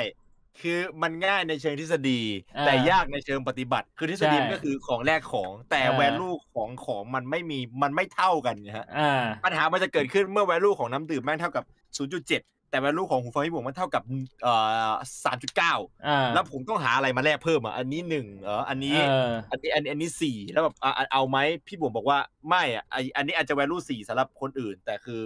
[0.61, 2.20] คือมันง่ายในเชิงทฤษฎี
[2.57, 11.65] อ่าแต่ยากในเชิงปฏิบัติ คือทฤษฎีใช่มันก็คือของแลกของแต่อ่า value ของของมันไม่มีมันไม่เท่ากันนะฮะอ่าปัญหามันจะเกิดขึ้นเมื่อ value ของน้ำดื่มแม่งเท่ากับ
[12.11, 14.03] 0.7 แต่แวลูของหูฟังพี่บวกมันเท่ากับ
[14.43, 14.55] เอ่
[14.89, 14.93] อ
[15.25, 22.19] 3.9อ่าแล้วผมต้องหาอะไรมาแลกเพิ่มอะอันนี้หนึ่งเอออันนี้เอออันนี้อันอันนี้สี่แล้วแบบอะอะเอาไหมพี่บวงบอกว่า
[22.49, 25.21] ไม่อะไออันนี้อาจจะ value สี่สำหรับคนอื่น แต่คือ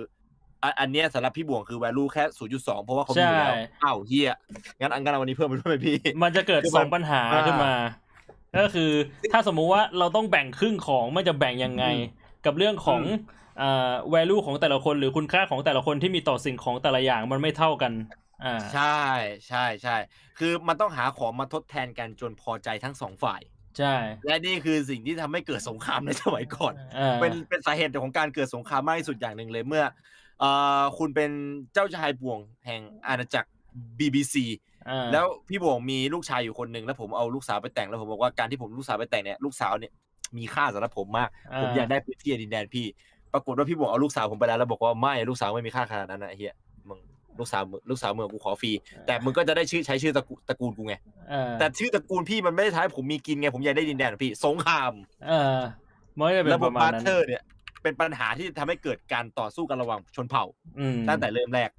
[0.62, 4.33] อะอันเนี้ยสำหรับพี่บวงคือ value แค่ศูนย์จุดสองเพราะว่าเขามีอยู่แล้วใช่อ้าวเฮีย
[4.81, 7.75] งั้นอันงั้นเอาวันนี้เพิ่มไปด้วยไหมพี่ มันจะเกิดคือสมัอนงปัญหาอ่าขึ้นมา
[8.59, 8.91] ก็คือ
[9.33, 13.01] ถ้าสมมุติว่าเราต้องแบ่งครึ่งของมันจะแบ่งยังไงอืมกับเรื่องของ
[13.60, 17.93] อืมเอ่อ value ของแต่ละคนหรือคุณค่าของแต่ละคนที่มีต่อสิ่งของแต่ละอย่างมันไม่เท่ากัน
[18.44, 19.02] อ่า ใช่
[19.48, 19.97] ใช่ใช่
[20.39, 23.40] คือมันต้องหาของมาทดแทนกันจนพอใจทั้งสองฝ่าย
[23.78, 23.94] ใช่
[24.26, 29.85] และนี่คือสิ่งที่ทำให้เกิดสงครามในสมัยก่อน อ่า เป็นเป็นสาเหตุของการเกิดสงครามมากที่สุดอย่างหนึ่งเลยเมื่อ
[30.40, 30.51] เอ่
[30.81, 31.31] อคุณเป็น
[31.72, 33.48] เจ้าชายบ่วงแห่งอาณาจักร
[33.98, 34.35] BBC
[34.89, 39.93] อ่าแล้วพี่บ่วงมีลูกชายอยู่คนหนึ่งแล้วผมเอาลูกสาวไปแต่งแล้วผมบอกว่าการที่ผมลูกสาวไปแต่งเนี่ยลูกสาวเนี่ย
[40.39, 41.28] มีค่าสำหรับผมมาก
[41.62, 42.86] ผมอยากได้พื้นที่ในดินแดนพี่
[43.35, 46.55] ปรากฏว่าพี่บ่วงเอาลูกสาวผมไปแล้วแล้วบอกว่าไม่ลูกสาวไม่มีค่าขนาดนั้นนะไอ้เฮีย
[46.89, 46.98] มึง
[47.39, 48.73] ลูกสาวมึงลูกสาวมึงกูขอฟรี
[49.06, 50.94] แต่มึงก็จะได้ชื่อใช้ชื่อตระกูลตระกูลกูไง
[51.32, 54.93] อ่าแต่ชื่อตระกูลพี่มันไม่ได้ท้ายผมมีกินไงผมอยากได้ดินแดนของพี่สงคราม
[55.27, 55.61] เออ
[56.16, 57.43] มันก็จะเป็นระบปบระมาบาณร์นั้นเทอร์เนี่ย
[57.82, 60.44] เป็นปัญหาที่ทำให้เกิดการต่อสู้กันระหว่างชนเผ่า
[60.78, 61.70] อืมตั้งแต่เริ่มแรก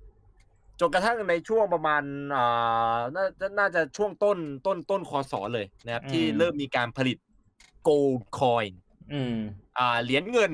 [0.80, 2.04] จนกระทั่งในช่วงประมาณ
[2.36, 7.18] อ่าน่าจะน่าจะช่วงต้นต้นต้นคอสอเลยนะครับ ที่เริ่มมีการผลิต
[7.88, 8.72] gold coin
[9.14, 9.36] อืม
[9.78, 10.52] อ่าเหรียญเงิน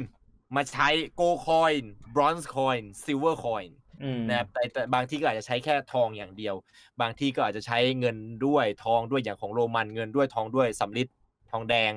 [0.55, 0.87] มาใช้
[1.19, 1.83] gold coin
[2.15, 3.71] bronze coin silver coin
[4.03, 6.55] อืมนะครับแต่แต่บางที่ก็อาจจะใช้แค่ทองอย่างเดียว
[7.01, 11.07] บางที่ก็อาจจะใช้เงินด้วยทองด้วยอย่างของโรมันเงินด้วยทองด้วยสำริด
[11.51, 11.91] ทองแดง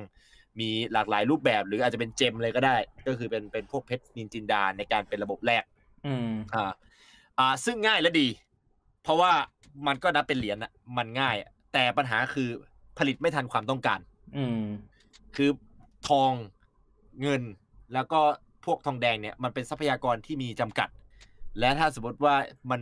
[0.59, 2.77] มีหลากหลายรูปแบบ หรืออาจจะเป็นเจมเลยก็ได้
[3.07, 5.63] ก็คือเป็นเป็นพวกเพชรนินจินดาในการเป็นระบบแรก
[6.05, 6.71] อืมอ่า
[7.39, 8.27] อ่า ซึ่งง่ายและดี
[9.03, 9.31] เพราะว่า
[9.87, 12.49] มันก็นับเป็นเหรียญอะมันง่ายอะแต่ปัญหาคือ
[12.97, 13.99] ผลิตไม่ทันความต้องการ
[14.37, 14.63] อืม
[15.35, 15.49] คือ
[16.09, 16.31] ทอง
[17.21, 17.41] เงิน
[17.93, 18.21] แล้วก็
[18.65, 20.89] พวกทองแดงเนี่ยมันเป็นทรัพยากรที่มีจำกัด
[21.59, 22.35] และถ้าสมมติว่า
[22.71, 22.81] มัน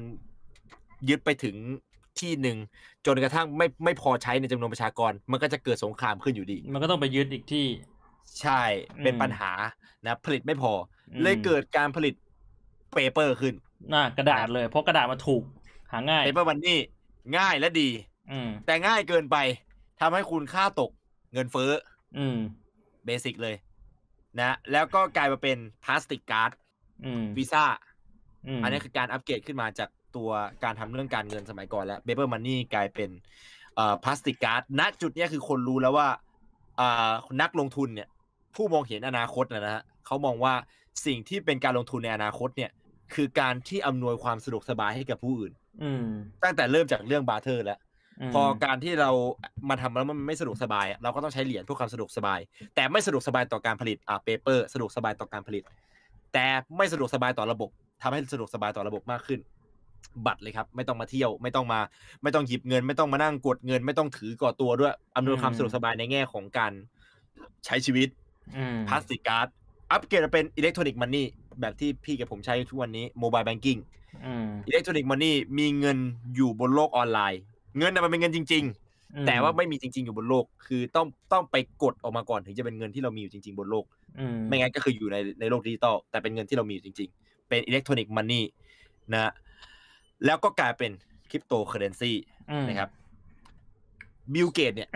[1.09, 1.55] ยึดไปถึง
[2.19, 2.57] ที่หนึ่ง
[3.05, 7.65] จนกระทั่งไม่ไม่พอใช้ในจำนวนประชากร มันก็จะเกิดสงครามขึ้นอยู่ดี มันก็ต้องไปยึดอีกที่
[8.41, 8.61] ใช่
[9.03, 9.51] เป็นอืมปัญหา
[10.05, 10.71] นะผลิตไม่พอ
[11.11, 12.13] อืมเลยเกิดการผลิต
[12.93, 13.53] paper ขึ้น
[13.93, 15.43] มากระดาษเลยเพราะกระดาษมันถูก
[15.91, 16.79] หาง่าย paper money
[17.37, 17.89] ง่ายและดี
[18.31, 19.37] อืมแต่ง่ายเกินไป
[20.01, 20.91] ทำให้คุณค่าตก
[21.33, 21.71] เงินเฟ้อ
[22.17, 22.37] อืม
[23.05, 23.55] basic เลย
[24.39, 26.51] นะแล้วก็กลายมาเป็น plastic card
[27.05, 27.65] อืมวีซ่า
[28.47, 30.29] อืมอันนี้คือการอัปเกรดขึ้นมาจากตัว
[30.63, 33.09] การทำเรื่องการเงินสมัยก่อนแล้วเบเ e อร์มันนี่กลายเป็น
[33.75, 36.07] เอ่อ plastic card ณจุดเนี้ยคือคนรู้แล้วว่า
[36.79, 37.11] อ่า
[37.41, 38.07] นักลงทุนเนี่ย
[38.55, 40.53] ผู้มองเห็นอนาคตนะนะฮะเขามองว่า
[41.05, 42.71] สิ่งที่เป็นการลงทุนในอนาคตเนี่ย
[43.13, 45.53] คือการที่อำนวยความสะดวกสบายให้กับผู้อื่น
[45.83, 46.05] อืม
[46.43, 47.83] ตั้งแต่เริ่มจากเรื่อง barter แล้วม
[48.33, 49.11] พอการที่เรา
[49.69, 52.39] มาทำแล้วมันไม่สะดวกสบายอะเราก็ต้องใช้เหรียญเพื่อความสะดวกสบาย
[52.75, 55.63] แต่ไม่สะดวกสบายต่อการผลิตอ่า paper สะดวกสบายต่อการผลิต
[56.33, 56.45] แต่
[56.77, 57.69] ไม่สะดวกสบายต่อระบบ
[58.01, 59.39] ทำให้สะดวกสบายต่อระบบมากขึ้น
[60.25, 61.79] บัตรเลยครับ ไม่ต้องมาเที่ยว ไม่ต้องมา
[62.23, 66.73] ไม่ต้องหยิบเงิน ไม่ต้องมานั่งกดเงิน ไม่ต้องถือก่อตัวด้วยอำนวยความสะดวกสบายในแง่ของการ
[67.65, 68.09] ใช้ชีวิต
[68.57, 69.47] อืม plastic card
[69.91, 71.25] อัปเกรดมาเป็น electronic money
[71.61, 73.77] แบบที่พี่กับผมใช้ทุกวันนี้ mobile banking
[74.25, 75.97] อืม electronic money มีเงิน
[76.35, 77.41] อยู่บนโลกออนไลน์
[77.77, 78.63] เงินน่ะมันเป็นเงินจริง
[79.15, 83.85] อืๆแต่ว่าไม่มีจริง ๆ อยู่บนโลก คือต้องต้องไปกดออกมาก่อนถึงจะเป็นเงินที่เรามีอยู่จริง ๆ บนโลก
[84.19, 88.45] อืมไม่งั้นก็คืออยู่ในในโลกดิจิตอลแต่เป็นเงินที่เรามีอยู่จริง ๆ เป็น electronic money
[89.13, 89.31] นะ
[90.25, 90.91] แล้วก็กลายเป็น
[91.29, 92.11] คริปโตเคอเรนซี
[92.51, 92.89] อืมนะครับ
[94.33, 94.89] บิลเกตส์เนี่ย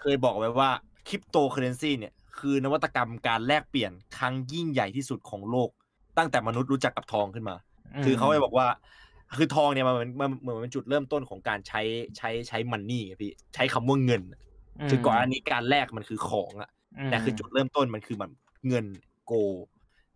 [0.00, 0.70] เคยบอกไว้ว่า
[1.08, 5.70] คริปโตเคอเรนซีเนี่ยคือนวัตกรรมการแลกเปลี่ยนครั้งยิ่งใหญ่ที่สุดของโลก
[6.18, 7.56] ตั้งแต่มนุษย์รู้จักกับทองขึ้นมา
[8.04, 8.66] คือเขาไปบอกว่า
[9.38, 11.80] คือทองเนี่ยมันมันเหมือนเป็นจุดเริ่มต้นของการใช้
[12.16, 14.22] ใช้ใช้ money ไงพี่ใช้คำว่าเงิน
[14.90, 16.70] คือก่อนอันนี้การแลกมันคือของอะ
[17.06, 18.30] มแต่คือจุดเริ่มต้นมันคือมัน
[18.68, 18.86] เงิน
[19.26, 19.32] โก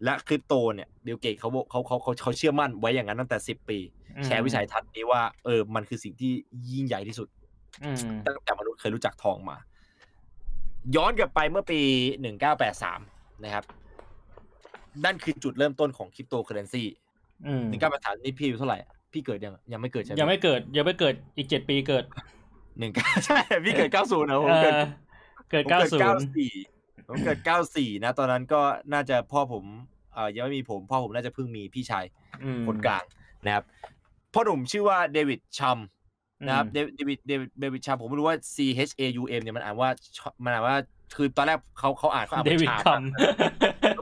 [0.04, 3.78] และคริปโตเนี่ยบิลเกตส์เขาบอกเขาเขาเขาเขาเชื่อมั่นไว้อย่างนั้นตั้งแต่สิบปี
[4.16, 6.32] อืมแชร์วิสัยทัศน์นี้ว่าเออมันคือสิ่งที่
[6.70, 7.28] ยิ่งใหญ่ที่สุด
[7.84, 9.56] อืมตั้งแต่มนุษย์เคยรู้จักทองมา
[10.96, 11.80] ย้อนกลับไปเมื่อปี
[12.20, 13.00] หนึ่งเก้าแปดสาม
[13.44, 13.64] นะครับ
[15.04, 16.84] นั่นคือจุดเริ่มต้นของคริปโตเคอเรนซี
[17.46, 22.04] อืมหนึ่งเก้าแปดสามนี่พี่อายุเท่าไหร่อะ พี่เกิดยังยังไม่เกิดใช่ไหมยังไม่เกิด ยังไม่เกิดอีกเจ็ดปีเกิด
[22.78, 22.92] หนึ่ง
[23.26, 24.80] ใช่พี่เกิดเก้าศูนย์นะผมเอเกิดอ
[25.50, 26.52] เกิดผมเก้าเกิดศูนเก้าย์สี่
[27.08, 28.60] ผมเกิดเก้าสี่นะ ตอนนั้นก็
[28.92, 29.64] น่าจะพ่อผม
[30.14, 32.04] เอ่อยังไม่มีผมพ่อผมน่าจะเพิ่งมีพี่ชาย
[32.66, 33.04] คนกลาง
[33.46, 33.64] นะครับ
[34.32, 35.78] พ่อหนุ่มชื่อว่าเดวิดชัม
[36.46, 38.56] นะครับเดวิดเดวิดเดวิดเดวิดชัมผมไม่รู้ว่า C
[38.88, 39.90] H A U M เนี่ยมันอ่านว่า
[40.44, 40.76] มันอ่านว่า
[41.16, 43.02] คือตอนแรกเขาเขาอ่านเขาอ่านเดว่าวิดชามคัม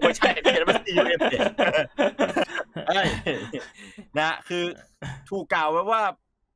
[0.03, 3.41] ไม่ใช่เขียนว่า C U M เนี่ยเอ้ย
[4.19, 4.65] นะคือ
[5.31, 6.03] ถูกกล่าวไว้ว่า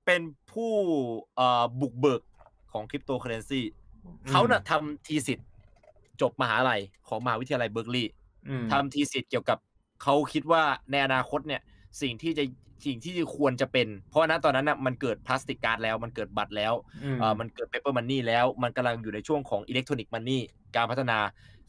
[0.06, 0.72] เป็นผู้
[1.36, 2.22] เอ่อบุกเบิก
[2.72, 3.60] ของคริปโตเคอเรนซี
[4.30, 5.48] เขาน่ะทำ thesis
[6.20, 8.12] จบมหาลัยของมหาวิทยาลัยเบิร์กลีย์
[8.48, 9.58] อืมทำ thesis เกี่ยวกับ
[10.02, 11.62] เขาคิดว่าในอนาคตเนี่ย
[12.02, 12.44] สิ่งที่จะ
[12.86, 16.74] สิ่งที่ควรจะเป็น เพราะณตอนนั้นน่ะมันเกิด plastic card แล้ว มันเกิดบัตรแล้ว
[17.04, 20.42] อืมเอ่อมันเกิด paper money แล้ว มันกำลังอยู่ในช่วงของ electronic money
[20.76, 21.18] การพัฒนา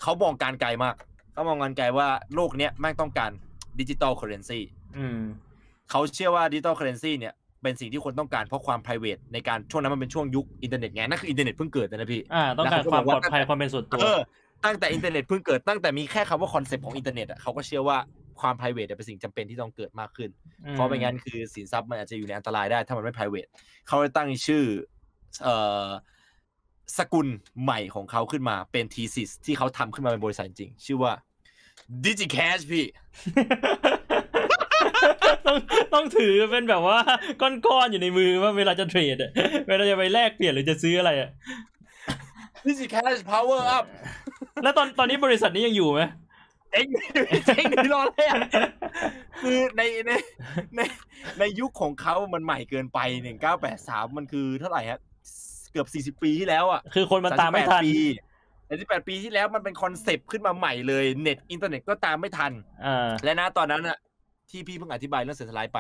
[0.02, 0.96] เขามองการไกลมาก
[1.34, 3.32] เขามองการไกลว่าโลกเนี้ยแม่งต้องการ
[3.80, 4.60] digital currency
[4.98, 5.20] อืม
[5.90, 14.20] เขาเชื่อว่า digital currency เนี่ยเป็นสิ่งที่คนต้องการเพราะความ p r i v a t ในการช่วงนั้นมันเป็นช่วงยุคอินเทอร์เน็ตไงนั่นคืออินเทอร์เน็ตเพิ่งเกิดนะพี่อ่าต้องการแล้วควาเขามก็บอกความปลอดภัยความเป็นส่วนตัวเออ
[14.66, 17.98] ตั้งแต่อินเทอร์เน็ตเพิ่งเกิดตั้งแต่มีแค่คำว่า concept ของอินเทอร์เน็ตอะเขาก็เชื่อว่า
[18.40, 20.30] ความ p r i v a t เป็นสิ่งจำเป็นที่ต้องเกิดมากขึ้น
[20.72, 23.48] เพราะไม่งั้นคือสินทรัพย์มันอาจจะอยู่ในอันตรายได้ถ้ามันไม่ p r i v a t
[23.88, 24.64] เขาเลยตั้งชื่อ
[25.44, 25.88] เอ่อ
[26.98, 27.28] สกุล
[27.64, 31.14] ใหม่ของเขาขึ้นมาเป็น thesis ที่เขาทำขึ้นมาเป็นบริษัทจริงๆชื่อว่า
[32.06, 32.86] DigiCash พี่
[35.46, 35.58] ต้อง
[35.94, 37.00] ต้องถือเป็นแบบว่า
[37.42, 39.32] ก้อนๆอยู่ในมือว่าเวลาจะเทรดอะ
[39.68, 41.30] เวลาจะไปแลกเปลี่ยนหรือจะซื้ออะไรอะ
[42.66, 43.86] DigiCash Power Up
[44.64, 46.02] แล้วตอนตอนนี้บริษัทนี้ยังอยู่ไหม
[46.72, 46.88] เจ๊ง
[47.46, 48.42] เจ๊งหนีรอดเลยอะ
[49.42, 50.12] คือในใน
[50.76, 50.82] ใน
[51.40, 55.00] ในยุคของเขามันใหม่เกินไปหนึ่งเก้าแปดสามมันคือเท่าไหร่ฮะ
[55.72, 57.84] เกือบสี่สิบปีที่แล้วอะ คือคนมันตามไม่ทัน
[58.72, 62.52] 38ปีสามสิบแปดปีที่แล้วมันเป็น concept ขึ้นมาใหม่เลยเน็ตอินเทอร์เน็ตก็ตามไม่ทัน
[62.86, 63.98] อ่าและนะตอนนั้นอะ
[64.50, 65.80] ที่พี่เพิ่งอธิบายเรื่อง centralized ไป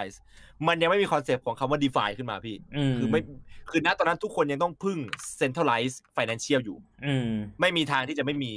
[0.68, 3.22] มันยังไม่มี concept ของคำว่า DeFi ขึ้นมาพี่อืมคือไม่
[3.70, 4.98] คือณตอนนั้นทุกคนยังต้องพึ่ง
[5.40, 7.30] centralized financial อยู่อืม
[7.62, 8.52] ไม่มีทางที่จะไม่มี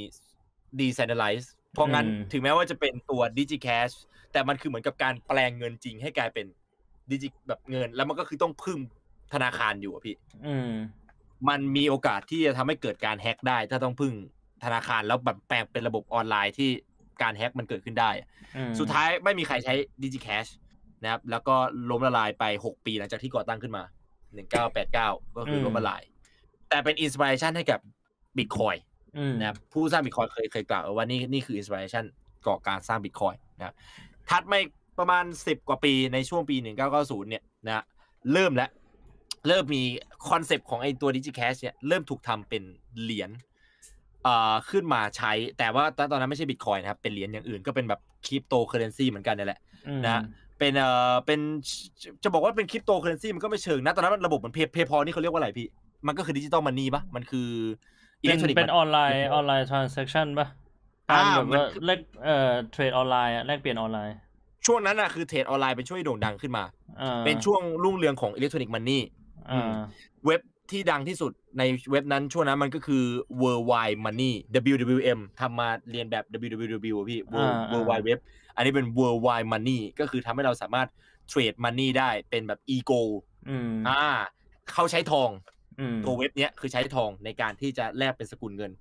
[0.79, 3.93] decentralized เพราะงั้นอืมถึงแม้ว่าจะเป็นตัว DigiCash
[4.31, 6.45] แต่มันคือเหมือนกับการแปลงเงินจริงให้กลายเป็น
[7.11, 8.79] digi แบบเงิน แล้วมันก็คือต้องพึ่ง
[9.33, 10.15] ธนาคารอยู่อะพี่
[10.47, 10.55] อื
[11.47, 14.13] มมันมีโอกาสที่จะทำให้เกิดการแฮ็กได้ ถ้าต้องพึ่ง
[14.63, 16.69] ธนาคารแล้วแบบแปลงเป็นระบบออนไลน์ที่
[17.21, 18.09] การแฮ็กมันเกิดขึ้นได้
[18.57, 19.73] อืมสุดท้ายไม่มีใครใช้
[20.03, 20.45] DigiCash
[21.03, 21.55] นะครับ แล้วก็
[21.89, 23.83] ล้มละลายไป 6 ปีหลังจากที่ก่อตั้งขึ้นมา
[24.59, 26.01] 1989 ก็คือล้มละลาย
[26.69, 27.79] แต่เป็น inspiration ให้กับ
[28.37, 28.75] บิตคอย
[29.17, 32.03] อืมนะครับผู้สร้างบิตคอยเคยเคยกล่าวไว้ว่านี่นี่คือ inspiration
[32.47, 33.75] ต่อการสร้างบิตคอยนะครับ
[34.29, 34.69] ถัดมาอีก
[34.99, 36.55] ประมาณ 10 กว่าปีในช่วงปี
[36.93, 37.83] 1990 เนี่ยนะ
[38.33, 38.69] เริ่มแล้ว
[39.47, 39.83] เริ่มมี
[40.29, 42.63] concept ของไอ้ตัว DigiCash เนี่ยเริ่มถูกทำเป็น
[43.01, 43.31] เหรียญ
[44.23, 50.23] เอ่อขึ้นมาใช้ แต่ว่าตอนนั้นไม่ใช่บิตคอยนะครับ เป็นเหรียญอย่างอื่นก็เป็นแบบคริปโตเคอเรนซีเหมือนกันนี่แหละอืมนะ
[50.59, 51.39] เป็นเอ่อเป็น
[52.01, 55.67] จะจะบอกว่าเป็นคริปโตเคอเรนซีมันก็ไม่เชิงนะ ตอนนั้นมันระบบเหมือน Pay PayPal นี่เขาเรียกว่าอะไรพี่
[56.07, 57.49] มันก็คือ digital money ปะมันคือ
[58.21, 60.47] อิเป็เล็นกทรอนิกส์เป็นออนไลน์ออนไลน์ transaction ป่ะ
[61.09, 64.15] อ่าการแบบมันว่าคือแลกเอ่อเทรดออนไลน์อะแลกเปลี่ยนออนไลน์
[64.65, 66.63] ช่วงนั้นอะคือเทรดออนไลน์เป็นช่วงที่โด่งดังขึ้นมา
[67.01, 69.24] อ่าเป็นช่วงรุ่งเรืองของอิเล็กทรอนิกส์มันนี่อ่า
[70.25, 70.41] เว็บ
[70.71, 73.03] ที่ดังที่สุดในเว็บนั้นช่วงนั้นมันก็คือ
[73.41, 74.33] Worldwide Money
[74.73, 76.23] WWM ทำมาเรียนแบบ
[76.53, 78.19] www อะพี่ World อ่า Worldwide Web
[78.55, 80.87] อันนี้เป็น Worldwide Money ก็คือทำให้เราสามารถ
[81.29, 83.01] เทรดมันนี่ได้เป็นแบบ e-go
[83.49, 84.03] อืมอ่า
[84.71, 85.29] เขาใช้ทอง
[85.79, 88.71] อืมตัวเว็บเนี้ยคือใช้ทองในการที่จะแลกเป็นสกุลเงิน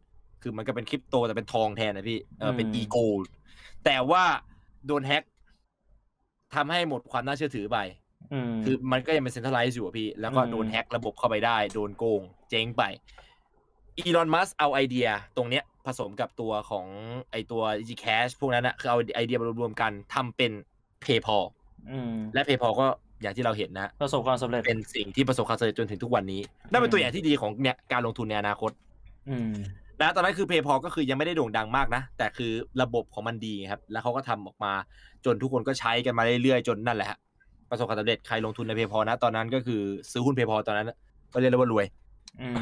[0.42, 3.06] คือมันก็เป็นคริปโตแต่เป็นทองแทนนะพี่เออเป็นอืม e-go
[3.84, 4.24] แต่ว่า
[4.86, 5.22] โดนแฮ็ก
[6.54, 8.03] ทำให้หมดความน่าเชื่อถือไปอืม
[8.64, 12.82] คือมันก็ยังเป็นเซ็นทรัลไลซ์อยู่อะพี่ แล้วก็อืมโดนแฮ็กระบบเข้าไปได้ โดนโกง เจ๊งไป
[13.98, 16.86] อีลอนมัสเอาไอเดียตรงเนี้ยผสมกับตัวของ
[17.30, 20.52] ไอตัว g Cash พวกนั้นนะคือเอาไอเดียมารวมๆกันทำเป็น
[21.04, 21.44] PayPal
[21.90, 22.86] อืมและ PayPal ก็
[23.22, 26.40] อย่างที่เราเห็นนะประสบความสำเร็จเป็นสิ่งที่ประสบความสำเร็จจนถึงทุกวันนี้
[26.70, 28.70] นั่นเป็นตัวอย่างที่ดีของเนี่ยการลงทุนในอนาคต
[29.30, 29.52] อืม
[30.00, 32.52] นะตอนนั้นคือ PayPal ก็คือยังไม่ได้โด่งดังมากนะ แต่คือ
[32.82, 34.72] ระบบของมันดีไงครับ แล้วเขาก็ทำออกมา
[35.24, 37.18] จนทุกคนก็ใช้กันมาเรื่อยๆ จนนั่นแหละฮะ
[37.74, 39.80] ประสบความสำเร็จใครลงทุนใน PayPal นะ ตอนนั้นก็คือ
[40.10, 40.90] ซื้อหุ้น PayPal ตอนนั้น
[41.32, 41.86] ก็เรียกได้ว่ารวย
[42.40, 42.54] อืม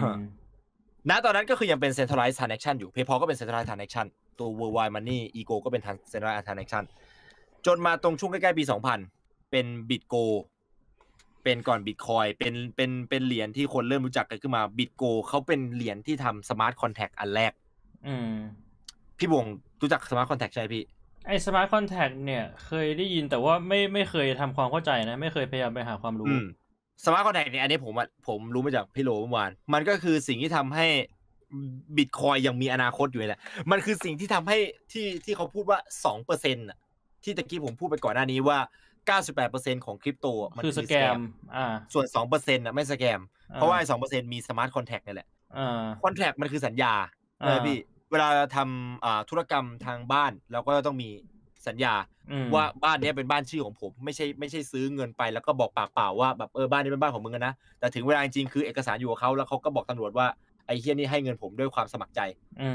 [1.10, 4.06] ณตอนนั้นก็คือยังเป็น centralized transaction อยู่ PayPal ก็เป็น centralized transaction
[4.38, 5.82] ตัว worldwide money e-gold ก็เป็น
[6.12, 6.82] centralized transaction
[7.66, 8.64] จนมาตรงช่วงใกล้ๆปี
[9.08, 10.24] 2000 เป็น bit gold
[11.42, 17.52] เป็นก่อน bitcoin เป็นเป็นเป็นเหรียญที่คนเริ่มรู้จักกันขึ้นมา bit gold เขาเป็นเหรียญที่ทำ smart contract อันแรก
[18.06, 18.32] อืม
[19.18, 19.46] พี่บวง
[19.82, 20.84] รู้จัก smart contract ใช่ไหมพี่
[21.26, 26.44] ไอ้ smart contract เนี่ยเคยได้ยินแต่ว่าไม่ไม่เคยทำความเข้าใจนะ ไม่เคยพยายามไปหาความรู้อืม
[27.04, 30.86] smart contract เนี่ยอันนี้ผมอะผมรู้มาจากพี่โลเมื่อวาน มันก็คือสิ่งที่ทำให้
[31.96, 33.40] บิตคอยยังมีอนาคตอยู่นี่แหละ
[33.70, 34.58] มันคือสิ่งที่ทำให้
[34.92, 36.78] ที่ที่เขาพูดว่าสองเปอร์เซ็นต์ะ
[37.24, 38.58] ที่ตะกี้ผมพูดไปก่อนหน้านี้ว่า
[39.06, 41.18] เก้าสิบแปดเปอร์เซ็นของคริปโตะมันคือ scam
[41.56, 43.20] อ่าส่วนสองเปอร์เซ็นต์ะไม่ scam
[43.54, 46.92] เพราะว่าสองเปอร์เซ็นต์มี smart contract นี่แหละอ่า contract มันคือสัญญา
[47.42, 47.76] อ่าเออพี่
[48.12, 51.08] เวลาทำอ่าธุรกรรมทางบ้านเราก็ต้องมี
[51.68, 51.94] สัญญา
[52.30, 60.26] อืมว่าบ้านเนี้ยเป็นบ้านชื่อของผม ไม่ใช่ไม่ใช่ซื้อเงินไปแล้วก็บอกปากเปล่าว่าแบบเออบ้านนี้เป็นบ้านของมึงอะนะแต่ถึงเวลาจริงๆคือเอกสารอยู่กับเขาแล้วเขาก็บอกตำรวจว่า
[60.66, 62.20] ไอ้เฮียนี่ให้เงินผมด้วยความสมัครใจ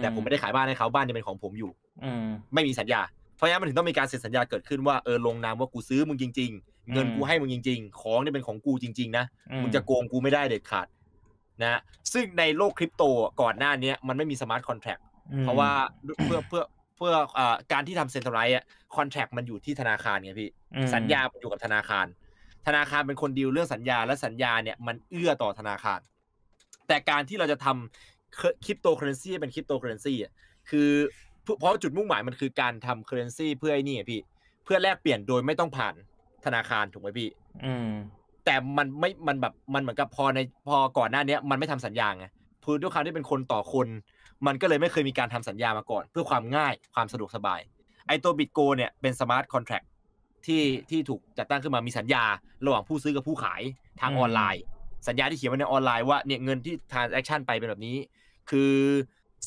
[0.01, 1.71] แต่ผมไม่ได้ขายบ้านให้เขาบ้านยังเป็นของผมอยู่
[2.03, 3.01] อืมไม่มีสัญญา
[3.35, 10.87] เพราะงั้นมันถึงต้องมีการเซ็นสัญญาเกิดขึ้นว่าเออลงนามว่ากูซื้อมึงจริง ๆ เงินกูให้มึงจริง ๆ ของนี่เป็นของกูจริง ๆ นะอืมึงจะโกงกูไม่ได้เด็ดขาด
[11.61, 11.79] นะ
[12.13, 13.03] ซึ่งในโลกคริปโต
[13.41, 15.06] ก่อนหน้าเนี้ยมันไม่มี smart contract อืม
[15.41, 15.71] เพราะว่า
[16.25, 16.63] เพื่อเพื่อ
[16.97, 18.65] เพื่ออ่าการที่ทำ centralized อะ
[18.95, 22.05] contract มันอยู่ที่ธนาคารไงพี่อืมสัญญามันอยู่กับธนาคาร
[22.67, 25.99] ธนาคารเป็นคนดีลเรื่องสัญญาและสัญญาเนี่ยมันเอื้อต่อธนาคาร
[26.87, 30.31] แต่การที่เราจะทำคริปโตเคอเรนซีเป็นคริปโตเคอเรนซีอะ
[30.69, 30.89] คือ
[31.59, 34.21] เพราะจุดมุ่งหมายมันคือการทำ currency เพื่อไอ้นี่ไงพี่
[34.63, 35.93] เพื่อแลกเปลี่ยนโดยไม่ต้องผ่าน
[36.45, 37.29] ธนาคารถูกไหมพี่
[37.65, 37.89] อืม
[38.45, 42.25] แต่มันไม่มันแบบมันเหมือนกับพอในพอก่อนหน้าเนี้ย มันไม่ทำสัญญาไง
[42.63, 43.87] คือด้วยความที่เป็นคนต่อคน
[44.47, 47.59] มันก็เลยไม่เคยมีการทำสัญญามาก่อน เพื่อความง่ายความสะดวกสบาย
[48.07, 49.81] ไอตัว bit gold เนี่ยเป็น smart contract
[50.45, 52.23] ที่ที่ถูกจัดตั้งขึ้นมามีสัญญา
[52.65, 53.61] ระหว่างผู้ซื้อกับผู้ขาย
[54.01, 54.63] ทางอืมออนไลน์
[55.07, 57.97] สัญญาที่เขียนไว้ในออนไลน์ว่าเนี่ยเงินที่ transaction ไปเป็นแบบนี้
[58.49, 58.73] คือ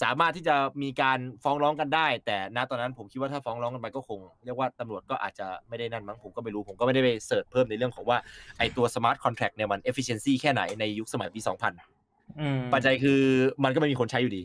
[0.02, 8.18] สามารถที่จะมีการฟ้องร้องกันได้ แต่ณตอนนั้นผมคิดว่าถ้าฟ้องร้องกันไปก็คง เรียกว่าตำรวจก็อาจจะไม่ได้นั่นมั้งผมก็ไม่รู้ผมก็ไม่ได้ไปเสิร์ชเพิ่มในเรื่องของว่า
[8.58, 11.40] ไอตัว smart contract เนี่ยมัน efficiency แค่ไหนในยุคสมัยปี
[11.88, 13.20] 2000อืมปัจจัยคือ
[13.64, 14.42] มันก็ไม่มีคนใช้อยู่ดี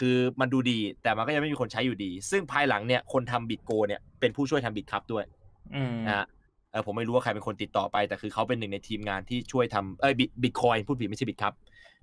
[0.00, 5.24] คือมันดูดีแต่มันก็ยังไม่มีคนใช้อยู่ดี ซึ่งภายหลังเนี่ยคนทำบิตโกเนี่ยเป็นผู้ช่วยทำบิตครับด้วย
[5.74, 6.26] อืมนะฮะ
[6.70, 11.54] เออผมไม่รู้ว่าใครเป็นคนติดต่อไป แต่คือเขาเป็นหนึ่งในทีมงานที่ช่วยทำเอ้ยบิตคอยพูดผิดไม่ใช่บิตครับ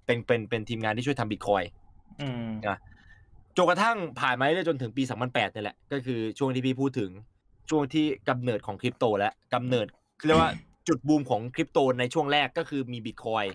[0.06, 1.64] เป็นเป็นเป็นทีมงานที่ช่วยทำบิตคอย
[2.22, 2.50] อืม
[3.58, 7.10] จนกระทั่งผ่านมาเรื่อยๆจนถึงปี 2008นี่แหละ ก็คือช่วงที่พี่พูดถึง
[7.70, 9.88] ช่วงที่กำเนิดของคริปโตและกำเนิด
[10.28, 10.52] เรียกว่า
[10.88, 13.46] จุดบูมของคริปโตในช่วงแรกก็คือมีบิตคอย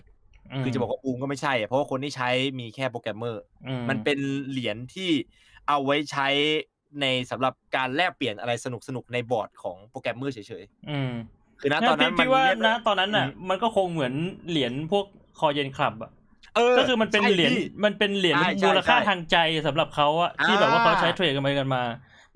[0.63, 2.29] คือจะบอกว่าบูมก็ไม่ใช่อะเพราะว่าคนที่ใช้
[2.59, 5.09] มีแค่โปรแกรมเมอร์อืมันเป็นเหรียญที่
[5.67, 6.27] เอาไว้ใช้
[7.01, 14.13] ในสำหรับการแลกเปลี่ยนอะไรสนุกสนุกๆในบอร์ดของโปรแกรมเมอร์เฉยอืมๆคือณตอนนั้นพี่มันพี่ว่าเรียกนะตอนนั้นน่ะอืมมันก็คงเหมือน
[14.49, 15.05] เหรียญพวก
[15.39, 16.11] คอเย็นคลับอะ
[16.55, 19.35] เออก็คือมันเป็นใช่เหรียญพี่มันเป็นเหรียญใช่ใช่มูลค่าใช่ทางใจ
[19.67, 21.83] สำหรับเขาอะที่อ่าแบบว่าเขาใช้เทรดกันไปกันมา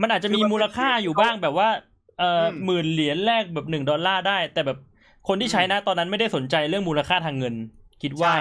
[0.01, 1.69] มันอาจจะมีคือมันมูลค่าอยู่บ้างแบบว่า
[2.17, 4.77] เอ่ออมหมื่นเหรียญแรกแบบหนึ่งดอลลาร์ได้ แต่แบบ
[5.27, 7.55] คนที่ใช้นะตอนนั้นไม่ได้สนใจเรื่องมูลค่าทางเงิน
[8.02, 8.40] คิดว่าใช่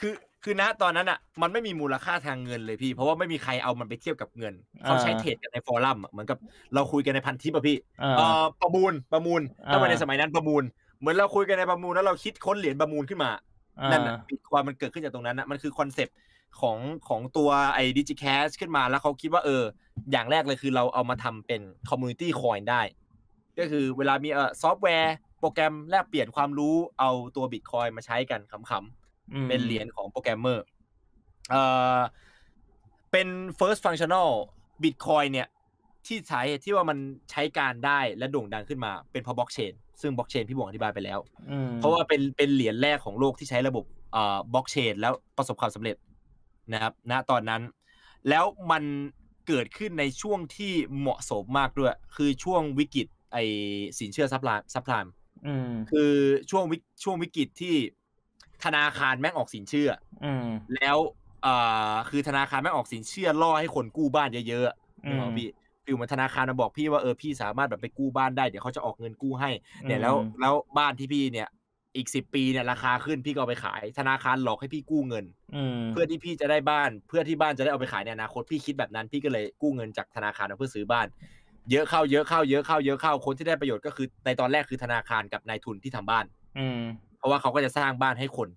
[0.00, 0.14] คือ
[0.44, 4.54] คือณตอนนั้นอะ มันไม่มีมูลค่าทางเงินเลยพี่ เพราะว่าไม่มีใครเอามันไปเทียบกับเงิน
[4.84, 6.38] เขาใช้อ่าเทรดกันใน forum อะเหมือนกับ
[6.74, 9.42] เราคุยกันในพันทิปอะพี่อ่าเอ่อประมูลประมูล
[9.72, 10.62] ถ้าอ่ามาในสมัยนั้นประมูล
[11.00, 13.30] เหมือนเราคุยกันในประมูลแล้วเราคิดค้นเหรียญประมูลขึ้นมา
[13.90, 16.16] นั่นน่ะบิตคอยมันเกิดขึ้นจากตรงนั้นนะมันคือ concept
[16.60, 16.78] ของ
[17.08, 19.62] ของตัวไอ้ DigiCash ขึ้นมาแล้วเขาคิดว่าเออ
[20.12, 22.82] อย่างแรกเลยคือเราเอามาทำเป็น community coin ได้
[23.58, 30.64] ก็คือเวลามีเอ่อซอฟต์แวร์ โปรแกรมแลกเปลี่ยนความรู้เอาตัวบิตคอยมาใช้กันขำอืมๆเป็นเหรียญของโปรแกรมเมอร์
[31.50, 31.62] เอ่
[31.96, 31.98] อ
[33.12, 33.28] เป็น
[33.58, 34.30] first functional
[34.82, 35.48] Bitcoin เนี่ย
[36.06, 36.98] ที่ใช้ที่ว่ามัน
[37.30, 41.18] ใช้การได้และโด่งดังขึ้นมาเป็นเพราะบล็อกเชนซึ่งบล็อกเชนพี่บ่วงอธิบายไปแล้ว
[41.50, 45.96] อืมเพราะว่าเป็นเป็นเหรียญแรกของโลกที่ใช้ระบบเอ่อบล็อกเชนแล้วประสบความสำเร็จ
[46.72, 47.62] นะครับ ณตอนนั้น
[48.28, 48.84] แล้วมัน
[49.48, 53.38] เกิดขึ้นในช่วงที่เหมาะสมมากด้วย คือช่วงวิกฤตไอ
[53.98, 55.17] สินเชื่อซับไลม์ซับไลม์อืม
[55.90, 56.12] คือ
[56.50, 57.74] ช่วงวิช่วงวิกฤตที่
[58.64, 59.90] ธนาคารแม่งออกสินเชื่อ
[60.24, 60.46] อืม
[60.76, 60.98] แล้ว
[61.42, 61.54] เอ่
[61.90, 65.48] อคือธนาคารแม่งออกสินเชื่อล่อให้คนกู้บ้านเยอะๆอืนึกออกปะพี่
[65.84, 69.50] ฟิลเหมือนธนาคารมาบอกพี่ว่าเออพี่สามารถแบบไปกู้บ้านได้เดี๋ยวเขาจะออกเงินกู้ให้
[69.84, 71.48] เนี่ยแล้วอืมแล้วบ้านที่พี่เนี่ย
[71.96, 75.24] อีกสิบปีเนี่ยราคาขึ้นพี่ก็เอาไปขาย ธนาคารหลอกให้พี่กู้เงิน
[75.54, 81.06] อืมเพื่อที่พี่จะได้บ้าน เพื่อที่บ้านจะได้เอาไปขายในอนาคตพี่คิดแบบนั้นพี่ก็เลยกู้เงินจากธนาคารมาเพื่อซื้อบ้าน
[81.70, 86.24] เยอะเข้าเยอะเข้าเยอะเข้าเยอะเข้าคนที่ได้ประโยชน์ก็คือ ในตอนแรกคือธนาคารกับนายทุนที่ทำบ้าน
[86.58, 86.80] อืม
[87.18, 88.48] เพราะว่าเขาก็จะสร้างบ้านให้คน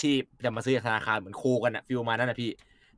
[0.00, 0.14] ที่
[0.44, 2.50] จะมาซื้อจากธนาคารเหมือนโคกันอะฟิลมานั่นนะพี่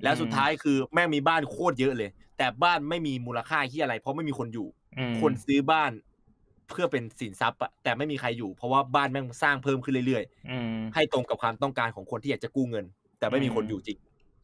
[0.03, 4.67] แล้วสุดท้ายคือแม่งมีบ้านโคตรเยอะเลย แต่บ้านไม่มีมูลค่าที่อะไร เพราะไม่มีคนอยู่
[4.99, 5.93] อืมคนซื้อบ้าน
[6.71, 12.85] เพื่อเป็นสินทรัพย์อะแต่ไม่มีใครอยู่ เพราะว่าบ้านแม่งสร้างเพิ่มขึ้นเรื่อยอืมๆให้ตรงกับความต้องการของคนที่อยากจะกู้เงิน
[13.19, 13.99] แต่ไม่มีคนอยู่จริง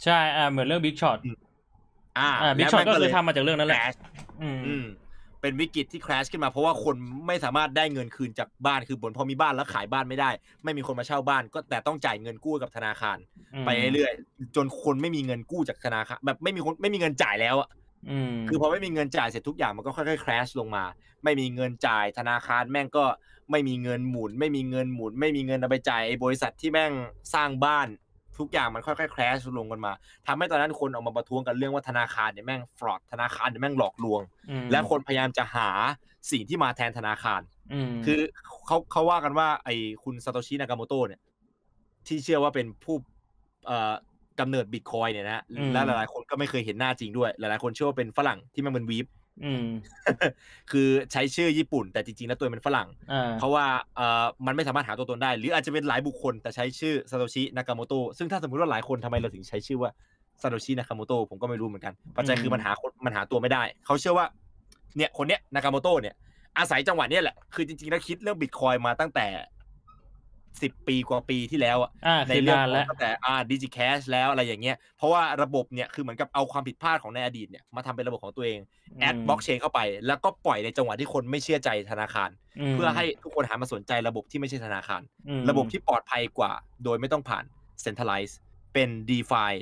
[0.05, 1.19] ใช่อ่าเหมือนเรื่อง Big Short
[2.19, 3.99] อ่าอ่าบิ๊กแล้วแม่งก็เลคือเลยทำมาจากเรื่องนั้นแหละ crash
[4.43, 4.87] อืมอืม
[5.41, 6.97] เป็นวิกฤตที่ crash ขึ้นมาเพราะว่าคน
[7.27, 10.31] ไม่สามารถได้เงินคืนจากบ้านคือบนพอมีบ้านแล้วขายบ้านไม่ได้
[10.65, 13.19] ไม่มีคนมาเช่าบ้าน ก็แต่ต้องจ่ายเงินกู้กับธนาคาร
[13.67, 17.69] ไปเรื่อยๆจนคนไม่มีเงินกู้จากธนาคารแบบไม่มีคนไม่มีเงินจ่ายแล้วอะ
[18.11, 20.85] อืมคือพอไม่มีเงินจ่ายเสร็จทุกอย่างมันก็ค่อยๆ crash ลงมา
[21.25, 23.05] ไม่มีเงินจ่ายธนาคารแม่งก็
[23.51, 26.93] ไม่มีเงินหมุน ไม่มีเงินหมุน ไม่มีเงินเอาไปจ่ายไอ้บริษัทที่แม่ง
[27.35, 27.89] สร้างบ้าน
[28.39, 29.93] ทุกอย่างมันค่อยๆ crash ลงกันมา
[30.27, 34.23] ทำให้ตอนนั้นคนออกมาประท้วงกันเรื่องว่าธนาคารเนี่ยแม่ง fraud ธนาคารเนี่ยแม่งหลอกลวง
[34.65, 35.69] มและคนพยายามจะหา
[36.31, 37.41] สิ่งที่มาแทนธนาคาร
[37.73, 37.75] ม
[38.07, 38.21] คือ
[38.67, 39.75] เขาเขาว่ากันว่า ไอ้
[40.05, 41.21] คุณซาโตชินากาโมโตะเนี่ย
[42.07, 42.97] ที่เชื่อว่าเป็นผู้
[43.67, 43.93] เอ่อ
[44.41, 49.07] กำเนิดบิตคอยเนี่ยนะฮะและหลายๆคนก็ไม่เคยเห็นหน้าจริงด้วย หลายๆคนเชื่อว่าเป็นฝรั่งที่มันเป็นวีฟ
[49.45, 49.67] อืม
[50.71, 53.67] คือใช้ชื่อญี่ปุ่น แต่จริงๆแล้วตัวเป็นฝรั่งอ่าเพราะว่า
[53.97, 59.91] เอ่อมันไม่สามารถหาตัวตนได้ หรืออาจจะเป็นหลายบุคคล แต่ใช้ชื่อซาโตชินากาโมโตะซึ่งถ้าสมมติว่าหลายคนทำไมเราถึงใช้ชื่อว่า
[60.43, 64.27] ซาโตชินากาโมโตะผมก็ไม่รู้เหมือนกันปัจจัยคือมันหาคนมันหาตัวไม่ได้ เขาเชื่อว่า
[64.97, 66.15] เนี่ยคนเนี้ยนากาโมโตะเนี่ย
[66.59, 69.27] อาศัยจังหวะเนี้ยแหละคือจริงๆแล้วคิดเรื่องบิตคอยมาตั้งแต่
[70.63, 78.59] สิบปีกว่าปีที่แล้วอะอ่าในคือเรื่องนานของแล้วตั้งแต่อ่าดิจิแคชแล้วอะไรอย่างเงี้ยเพราะว่าระบบเนี่ยคือเหมือนกับเอาความผิดพลาดของในอดีตเนี่ยมาทำเป็นระบบของตัวเอง
[79.01, 82.31] แอดบล็อกเชนเข้าไป แล้วก็ปล่อยในจังหวะที่คนไม่เชื่อใจธนาคาร
[82.71, 86.53] มเพื่อให้ทุกคนหันมาสนใจระบบที่ไม่ใช่ธนาคารอืมระบบที่ปลอดภัยกว่า
[86.85, 87.45] โดยไม่ต้องผ่าน
[87.85, 88.33] centralize
[88.75, 89.53] เป็น DeFi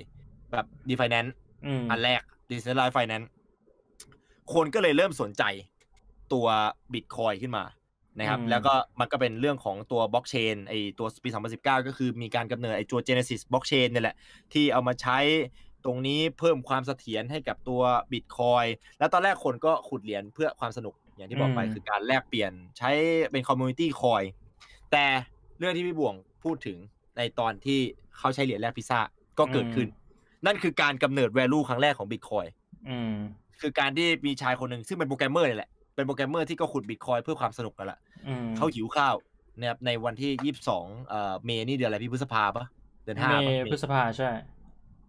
[0.53, 1.33] แบบ DeFinance
[1.67, 3.27] อืมอันแรก Decentralized Finance
[4.55, 5.43] คนก็เลยเริ่มสนใจ
[6.33, 6.47] ตัว
[6.93, 7.65] Bitcoin ขึ้นมา
[8.19, 11.29] นะครับอืมแล้วก็มันก็เป็นเรื่องของตัวบล็อกเชนไอตัวปี
[11.59, 14.17] 2019 ก็คือมีการกำเนิดไอตัว Genesis บล็อกเชนเนี่ยแหละ
[14.53, 15.19] ที่เอามาใช้
[15.85, 17.83] ตรงนี้เพิ่มความเสถียรให้กับตัว
[18.13, 18.69] Bitcoin
[18.99, 22.91] แล้วตอนแรกคนก็ขุดเหรียญเพื่อความสนุกอย่างที่บอกไปอืมคือการแลกเปลี่ยนใช้
[23.31, 24.27] เป็น Community Coin
[24.93, 25.05] แต่
[25.59, 26.15] เรื่องที่พี่บ่วง
[26.45, 26.79] พูดถึง
[27.17, 27.81] ในตอนที่
[28.19, 29.01] เขาใช้เหรียญแลกพิซซ่า
[29.39, 29.89] ก็เกิดขึ้น
[30.47, 32.49] นั่นคือการกำเนิด value ครั้งแรกของ Bitcoin
[32.89, 33.15] อืม
[33.61, 37.99] คือการที่มีชายคนหนึ่งซึ่งเป็นโปรแกรมเมอร์นี่แหละ เป็นโปรแกรมเมอร์ที่ก็ขุด Bitcoin เพื่อความสนุกกันแหละ
[38.29, 39.17] อืมเขาหิวข้าว
[39.59, 42.65] นะครับในวันที่22เอ่อ May นี่เดือนอะไรพี่พฤษภาปะ
[43.05, 44.31] เดือนห้าเมปะ May พฤษภาใช่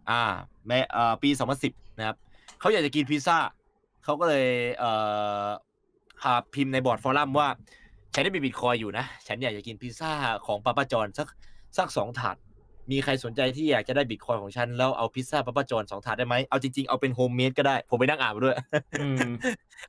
[0.10, 0.24] อ่า
[0.68, 1.30] May เอ่อปี
[1.66, 2.18] 2010นะครับ
[2.60, 3.38] เขาอยากจะกินพิซซ่า
[4.04, 4.48] เขาก็เลย
[4.80, 4.92] เอ่
[5.44, 5.46] อ
[6.24, 7.48] หาพิมพ์ในบอร์ด forum ว่า
[8.14, 10.12] ฉันได้มีบิตคอยอยู่นะ ฉันอยากจะกินพิซซ่า
[10.46, 11.28] ของ Papa John's สัก
[11.78, 12.36] สักสองถาด
[12.92, 18.56] มีใครสนใจที่อยากจะได้บิตคอยของฉัน แล้วเอาพิซซ่า Papa John's สองถาดได้ไหมเอาจริงๆ เอาเป็น homemade ก็ได้ ผมไปนั่งอ่านมาด้วย
[19.02, 19.30] อืม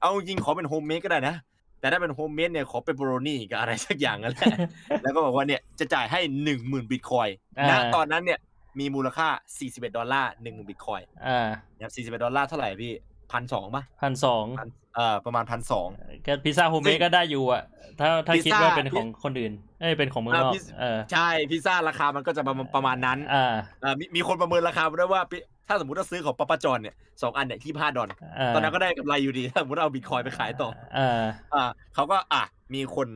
[0.01, 1.35] เอาจริงๆขอเป็นโฮมเมดก็ได้นะ
[1.81, 4.55] แต่ถ้าเป็นโฮมเมดเนี่ยขอเป็นโบโรนี่กับอะไรสักอย่างนั่นแหละ
[5.03, 7.29] แล้วก็บอกว่าเนี่ยจะจ่ายให้หนึ่งหมื่นบิตคอย
[7.59, 8.39] อ่าณตอนนั้นเนี่ย
[8.81, 9.29] มีมูลค่า
[9.63, 12.93] 41ดอลลาร์หนึ่งบิตคอยอ่านะครับ41ดอลลาร์เท่าไหร่พี่
[13.33, 15.89] พันสองป่ะพันสองพันเอ่อประมาณพันสอง
[16.27, 17.63] ก็พิซซ่าโฮมเมซึ่ดงก็ได้อยู่อะ
[18.01, 25.39] ถ้าถ้าพิซคิดซ่าว่าเป็นของคนอื่น เอ้ยเป็นของเมืองนอกอ่าพิซเออใช่พิซซ่าราคามันก็จะประมาณประมาณนั้นอ่าเอ่อมีมีคนประเมินราคามาด้วยว่าพิ
[25.69, 28.09] ถ้าสมมติว่าซื้อของ Papa John's เนี่ยสองอันเนี่ยที่ห้าดอล
[28.39, 31.23] อ่าตอนนั้นก็ได้กำไรอยู่ดีถ้าสมมติเอาบิตคอยไปขายต่ออ่า
[31.55, 32.43] อ่าเขาก็อะ
[32.75, 33.09] มีคน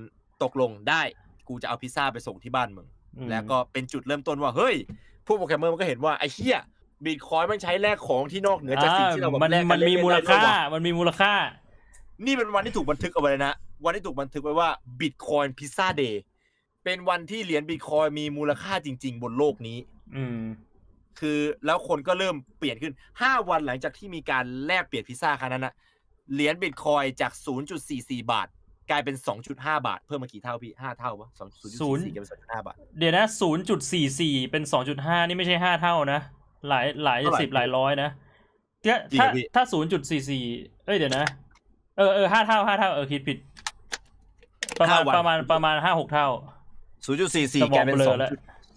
[0.42, 1.02] ตกลงได้
[1.48, 2.86] กูจะเอาพิซซ่าไปส่งที่บ้านมึง
[3.16, 4.74] อืมแล้วก็เป็นจุดเริ่มต้นว่า เฮ้ย
[5.26, 6.58] ผู้โปรแกรมเมอร์มันก็เห็นว่าไอ้เหี้ย
[7.04, 11.32] บิตคอยมันใช้แลกของที่นอกเหนือจากสิ่งที่เราแบบมันแลกกันเล่นๆได้ มันมีมูลค่าด้วยวะมันมีมูลค่า
[12.26, 13.54] นี่เป็นวันที่ถูกบันทึกเอาไว้เลยนะ
[13.84, 14.68] วันที่ถูกบันทึกไว้ว่า
[15.00, 16.22] Bitcoin Pizza Day
[16.84, 19.78] เป็นวันที่เหรียญบิตคอยมีมูลค่าจริง ๆ บนโลกนี้
[20.16, 20.40] อืม
[21.20, 25.74] คือแล้วคนก็เริ่มเปลี่ยนขึ้น5วันหลังจากที่มีการแลกเปลี่ยนพิซซ่าครั้งนั้นนะ
[26.32, 27.32] เหรียญบิตคอยจาก
[27.82, 28.48] 0.44 บาท
[28.90, 29.16] กลายเป็น
[29.50, 36.20] 2.5 บาท เพิ่มมากี่เท่าพี่5เท่าปะ2ศูนย์0.44กลายเป็น2.5บาทเดี๋ยวนะศูนย์จุดสี่สี่เป็นสองจุดห้านี่ไม่ใช่ห้าเท่านะ
[36.68, 38.10] หลายหลายเท่าไหร่สิบหลายร้อยนะ
[38.84, 40.44] ถ้าจริงเหรถ้าอพี่ถ้าศูนย์จุดสี่สี่
[40.86, 41.24] เอ้ยเดี๋ยวนะ
[41.98, 43.38] เออเออห้าเท่าห้าเท่าเออคิดผิด
[44.80, 46.28] ประมาณห้าวันประมาณประมาณห้าหกเท่า
[47.06, 48.30] 0.44กลายเป็นสมองเบลอแล้ว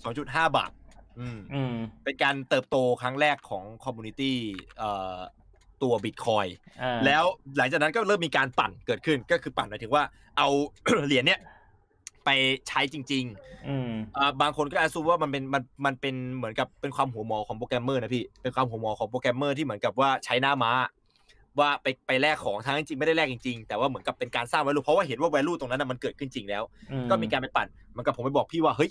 [0.04, 0.72] 2 2.5บาท
[1.20, 4.38] อืมอืม เป็นการเติบโตครั้งแรกของ community
[4.78, 5.18] เอ่อ
[5.84, 6.46] ตัวบิตคอย
[6.82, 7.24] อ่าแล้ว
[7.58, 10.04] หลังจากนั้นก็เริ่มมีการปั่นเกิดขึ้นก็คือปั่นหมายถึงว่า
[10.38, 10.48] เอา
[11.06, 11.40] เหรียญเนี้ย
[12.26, 12.30] ไป
[12.68, 20.72] ใช้จริงๆอืมอ่าบางคนก็ assume ว่ามันเป็นมันมันเป็นเหมือนกับเป็นความหัวหมอของโปรแกรมเมอร์นะพี่เป็นความหัวหมอของโปรแกรมเมอร์ที่เหมือนกับว่าใช้หน้าม้า
[21.60, 28.90] ว่าไปไปแลกของทั้งจริงๆไม่ได้แลกจริงๆแต่ว่าเหมือนกับเป็นการสร้าง value เพราะว่าเห็นว่า value ตรงนั้นนะมันเกิดขึ้นจริงแล้วอืก็มีการไปปั่นเหมันกับผมไปบอกพี่ว่าเฮ้ย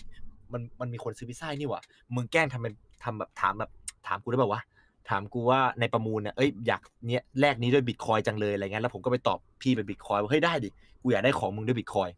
[0.52, 1.82] มันมันมีคนซื้อพิซซ่านี่หว่ะ
[2.14, 2.74] มึงแกล้งทำเป็น
[3.04, 3.70] ทำแบบถามแบบ
[4.06, 10.68] ถามกูได้แบบว่าวะถามกูว่าในประมูลเนี่ยเอ้ยอยากเนี้ยแลกนี้ด้วยบิตคอยจังเลยอะไรเงี้ยแล้วผมก็ไปตอบพี่เป็นบิตคอยว่าเฮ้ยได้ดิ
[11.02, 12.08] กูอยากได้ของมึงด้วยบิตคอย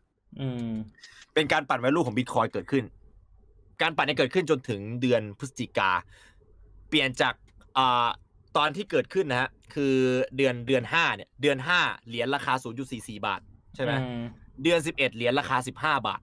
[0.41, 0.73] อืม
[1.35, 2.85] เป็นการปั่น value ของ Bitcoin เกิดขึ้น
[3.83, 5.91] การปั่นเนี่ยเกิดขึ้นจนถึงเดือนพฤศจิกา
[6.89, 7.35] เปลี่ยนจาก
[7.79, 8.09] อ่า
[8.57, 9.95] ตอนที่เกิดขึ้นนะฮะคือ
[10.37, 12.53] เดือนเดือนห้าเนี่ยเดือนห้าเหรียญราคา
[12.89, 13.41] 0.44บาท
[13.75, 14.23] ใช่ไหมอืม
[14.63, 16.21] เดือน11เหรียญราคา15บาท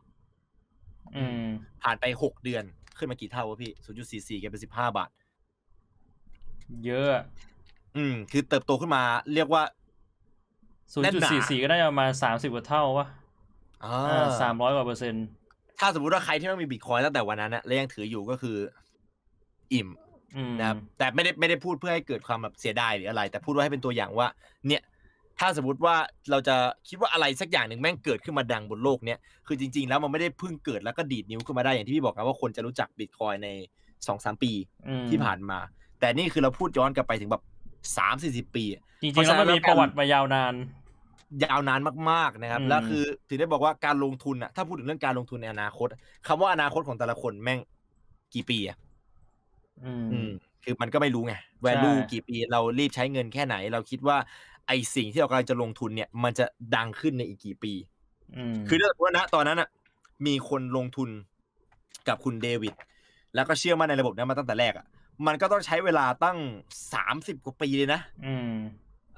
[1.16, 1.46] อืม
[1.84, 2.64] ผ่านไป6เดือน
[2.98, 3.72] ขึ้นมากี่เท่าวะพี่
[4.04, 5.10] 0.44กลายเป็น15บาท
[6.86, 7.10] เยอะ
[7.98, 9.04] อืม คือเติบโตขึ้นมา
[9.34, 9.64] เรียกว่า
[10.94, 13.08] ศูนแน่ย์นจุดหนาสี่สี่ก็ได้ประมาณสามสิบกว่าเท่าวะ
[13.84, 15.26] อ่อ่าาสามร้อยกว่าเปอร์เซ็นต์
[15.80, 18.58] ถ้าสมมติว่าใครที่ไม่มีบิตคอยตั้งแต่วันนั้นนะและยังถืออยู่ก็คือ
[19.74, 20.05] อิ่มอืม
[20.60, 24.28] นะครับแต่ไม่ได้ไม่ได้พูดเพื่อให้เกิดความแบบเสียดายหรืออะไร แต่พูดว่าให้เป็นตัวอย่างว่า
[24.68, 24.82] เนี่ย
[25.40, 25.96] ถ้าสมมติว่า
[26.32, 26.56] เราจะ
[26.90, 33.50] คิดว่าอะไรสักอย่างหนึ่งแม่งเกิดขึ้นมาดังบนโลกเนี้ยคือจริง ๆ แล้วมันไม่ได้เพิ่งเกิดแล้วก็ดีดนิ้วขึ้นมาได้อย่างที่พี่บอกนะว่าคนจะรู้จักบิตคอยใน
[34.08, 34.52] สองสามปี
[34.88, 35.60] อืมที่ผ่านมา
[36.00, 37.44] แต่นี่คือเราพูดย้อนกลับไปถึงแบบ
[37.98, 40.54] สามสี่สิบปีอะจริงๆแล้วมันมีประวัติมายาวนาน
[41.44, 41.80] ยาวนาน
[42.12, 45.88] มากๆนะครับอืมแล้วคือถึงได้บอกว่าการลงทุนอะถ้าพูดถึงเรื่องการลงทุนในอนาคต
[46.28, 47.60] คำว่าอนาคตของแต่ละคนแม่ง
[48.34, 48.78] กี่ปีอะ
[49.84, 50.30] อืมอืม
[50.64, 51.36] คือมันก็ไม่รู้ไง
[51.66, 54.18] value ใช่กี่ปีเรารีบใช้เงินแค่ไหน เราคิดว่า
[54.68, 56.46] ไอสิ่งที่เรากำลังจะลงทุนเนี่ย มันจะ
[56.76, 57.74] ดังขึ้นในอีกกี่ปี
[58.36, 59.70] อืมคือถ้าสมมติว่าณตอนนั้นอะ
[60.26, 61.10] มีคนลงทุน
[62.08, 62.74] กับคุณเดวิด
[63.36, 64.86] แล้วก็เชื่อมั่นในระบบนี้มาตั้งแต่แรกอะ
[65.28, 66.38] มันก็ต้องใช้เวลาตั้ง
[66.94, 68.52] สามสิบกว่าปีเลยนะ อืม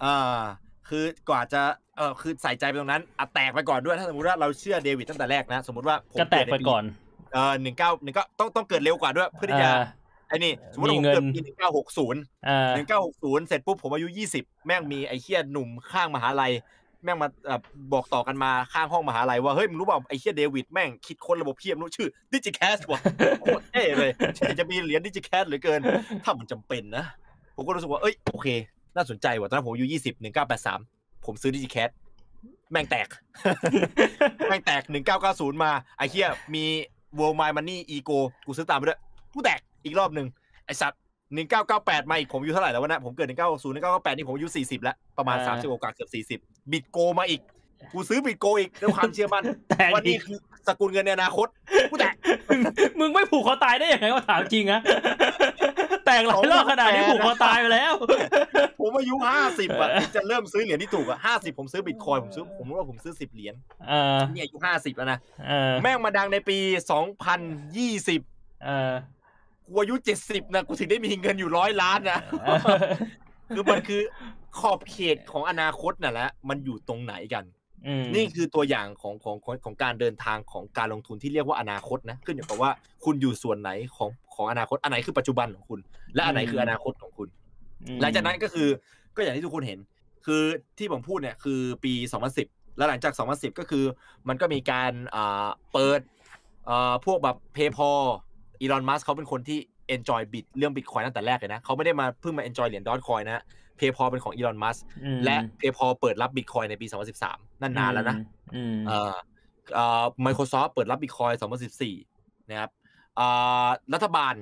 [0.03, 0.41] อ่า
[0.89, 1.61] คือกว่าจะ
[1.97, 6.83] เออคือใส่ใจไปตรงนั้นอะแตกไปก่อนด้วยถ้าสมมติว่าเราเชื่อเดวิดตั้งแต่แรกนะ สมมติว่าผมก็แตกไปเดในก่อน
[7.33, 9.83] เออหนึ่งเก้าหนึ่งก็ต้องต้องเกิดเร็วกว่าด้วยเพื่อที่จะอ่า
[10.27, 16.53] ไอ้นี่สมมติว่าผมมีเงินเกิดปีหนึ่งเก้าหกศูนย์อ่าหนึ่งเก้าหกศูนย์เสร็จปุ๊บผมอายุยี่สิบแม่งมีไอ้เหี้ยหนุ่มข้างมหาลัย
[17.03, 17.59] แม่งมาเอ่อ
[17.93, 22.99] บอกต่อกันมาข้างห้องมหาลัยว่าเฮ้ยมึงรู้เปล่าไอ้เหี้ยเดวิดแม่งคิดค้นระบบเพียมรู้ชื่อ DigiCash ว่ะ
[23.41, 24.11] โคตรเท่เลย
[24.43, 25.79] อยากจะมีเหรียญ DigiCash เหลือเกิน
[26.23, 27.05] ถ้ามันจำเป็นนะ
[27.55, 28.47] ผมก็รู้สึกว่าเอ้ยโอเค
[28.95, 30.79] น่าสนใจว่ะตอนนั้นผมอายุยี่สิบหนึ่งเก้าแปดสาม
[31.25, 31.89] ผมซื้อ DigiCash
[32.71, 33.07] แม่งแตก
[34.49, 36.63] แม่งแตกหนึ่งเก้าเก้าศูนย์มาไอ้เคียมี
[37.17, 38.99] World My Money Ego กูซื้อตามไปด้วย
[39.33, 40.27] กูแตก อีกรอบหนึ่ง
[40.65, 41.01] ไอ้สัตว์
[41.33, 46.39] หนึ่งเก้าเก้าแปดมาอีกผมอายุเท่าไหร่แล้ววะเนะผมเกิดหนึ่งเก้าศูนย์หนึ่งเก้าเก้าแปดนี่ผมอายุสี่สิบแล้วประมาณอ่าสามสิบโอกาสเกือบสี่สิบ
[46.71, 47.41] บิตโกมาอีก
[47.93, 50.37] กูซื้อบิตโกอีกด้วยความเชื่อมั่นแตกว่าอีนี่กคือ
[50.67, 51.47] สกุลเงินในอนาคต
[51.91, 52.15] กูแตก
[52.99, 54.81] มึงไม่ผูกคอตายได้ยังไงก็ถามจริงอะ
[56.05, 57.93] แตกหลายรอบขนาดนี้ผูกคอตายไปแล้ว
[58.79, 63.55] ผมอายุห้าสิบอะที่จะเริ่มซื้อเหรียญที่ถูกอะห้าสิบผมซื้อบิตคอยผมซื้อผมรู้ว่าผมซื้อสิบเหรียญ
[63.87, 65.17] เออนี่อายุห้าสิบแล้วนะ
[65.47, 66.57] เออแม่งมาดังในปี
[66.91, 67.39] สองพัน
[67.77, 68.21] ยี่สิบ
[68.65, 68.93] เออ
[69.67, 72.59] กูอายุเจ็ดสิบนะกูถึงได้มีเงินอยู่ร้อยล้านนะเออ
[73.55, 74.01] คือมันคือ
[74.59, 77.43] ขอบเขตของอนาคตน่ะแหละมันอยู่ตรงไหนกัน
[77.87, 82.71] อืมนี่คือตัวอย่างของของของของการเดินทางของการลงทุนที่เรียกว่าอนาคตนะขึ้นอยู่กับว่า
[83.03, 85.79] คุณอยู่ส่วนไหนของของอนาคตอันไหนคือปัจจุบันของคุณ
[86.15, 87.27] และอันไหนคืออนาคตของคุณ
[87.83, 88.67] อืมหลังจากนั้นก็คือ
[89.15, 89.79] ก็อย่างที่ทุกคนเห็น
[90.25, 90.41] คือ
[90.77, 91.93] ที่ผมพูดเนี่ยคือปี
[92.35, 93.83] 2010 แล้วหลังจาก 2010 ก็คือ
[94.27, 95.99] มันก็มีการอ่าเปิด
[96.69, 98.26] อ่าพวกแบบ PayPal อี
[98.71, 99.59] ลอนมัสเขาเป็นคนที่
[99.95, 103.43] enjoy bit เรื่อง Bitcoin ตั้งแต่แรกเลยนะเขาไม่ได้มาเพิ่งมา enjoy เหรียญดอทคอยนะ
[103.79, 106.87] PayPal เป็นของอีลอนมัสอืมและ PayPal เปิดรับ Bitcoin ในปี
[107.23, 108.17] 2013 นั่นนานแล้วนะ
[108.55, 109.13] อืมเอ่อ
[109.73, 111.33] เอ่อ Microsoft เปิดรับ Bitcoin
[111.91, 112.69] 2014 นะครับ
[113.15, 113.27] เอ่
[113.65, 114.33] อรัฐบาล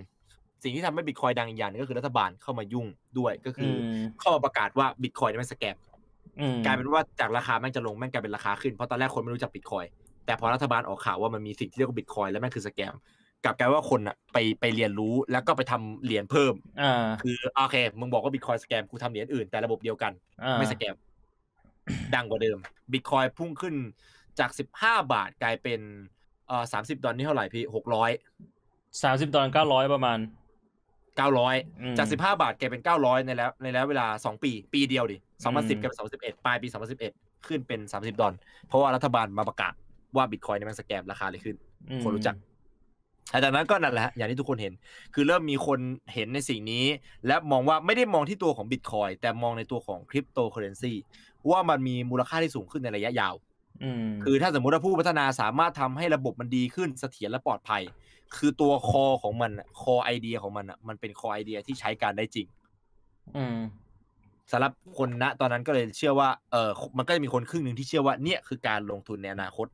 [0.64, 2.88] สิ่งที่ทำให้ Bitcoin ดังอีกอย่างหนึงก็คือรัฐบาลเข้ามายุ่ง
[3.20, 5.76] ด้วยก็คืออมเข้ามาประกาศว่า Bitcoin เนี่ยมันสแกม
[6.40, 9.88] อืมกลายเป็นว่าจากราคาแม่งจะลงแม่งกลายเป็นราคาขึ้นเพราะตอนแรกคนไม่รู้จัก Bitcoin
[10.26, 12.94] แต่พอรัฐบาลออกข่าวว่ามันมีสิ่งที่เรียกว่า Bitcoin แล้วแม่งคือสแกม
[13.44, 20.12] กลับกลายว่าคนอะไปไปเรียนรู้แล้วก็ไปทำเหรียญเพิ่มอ่าคือโอเคมึงบอกว่า Bitcoin สแกมกูทำเหรียญอื่นแต่ระบบเดียวกัน
[20.44, 20.96] อ่าไม่สแกม
[22.16, 22.58] ดังกว่าเดิม
[22.92, 23.76] บิตคอยพุ่งขึ้น
[24.40, 25.80] จากสิบห้าบาทกลายเป็น
[26.48, 28.12] เอ่อสามสิบดอลนี่เท่าไหร่พี่หกร้อย
[29.04, 30.20] สามสิบดอลเก้าร้อยประมาณ
[31.18, 37.12] เก้าร้อยอืมจากสิบห้าบาทกลายเป็นเก้าร้อยในแล้ว ในแล้วเวลาสองปี ปีเดียวดิสองพันสิบอืมกลายเป็นสองสิบเอ็ดปลายปีสองพันสิบเอ็ด
[37.48, 38.34] ขึ้นเป็นสามสิบดอล
[38.68, 39.74] เพราะว่ารัฐบาลมาประกาศ
[40.16, 41.56] ว่าบิตคอยนี่มันสแกมราคาเลยขึ้น
[41.90, 42.36] อืมคนรู้จัก
[43.32, 44.74] หลังจากนั้นก็นั่นแหละฮะอย่างที่ทุกคนเห็น
[45.14, 45.80] คือเริ่มมีคน
[46.14, 46.86] เห็นในสิ่งนี้
[47.28, 50.94] และมองว่าไม่ได้มองที่ตัวของบิตคอยแต่มองในตัวของคริปโตเคอเรนซี
[51.50, 53.36] ว่ามันมีมูลค่าที่สูงขึ้นในระยะยาว
[53.84, 57.84] อืมคือถ้าสมมติว่าผู้พัฒนาสามารถทำให้ระบบมันดีขึ้นเสถียรและปลอดภัย
[58.38, 62.48] คือตัว core ของมัน core idea ของมันอะมันเป็น core idea ที่ใช้การได้จริง
[63.36, 63.58] อืม
[64.52, 69.68] สำหรับคนณตอนนั้นก็เลยเชื่อว่าเออมันก็จะมีคนครึ่งหนึ่งที่เชื่อว่าเนี่ยคือการลงทุนในอนาคต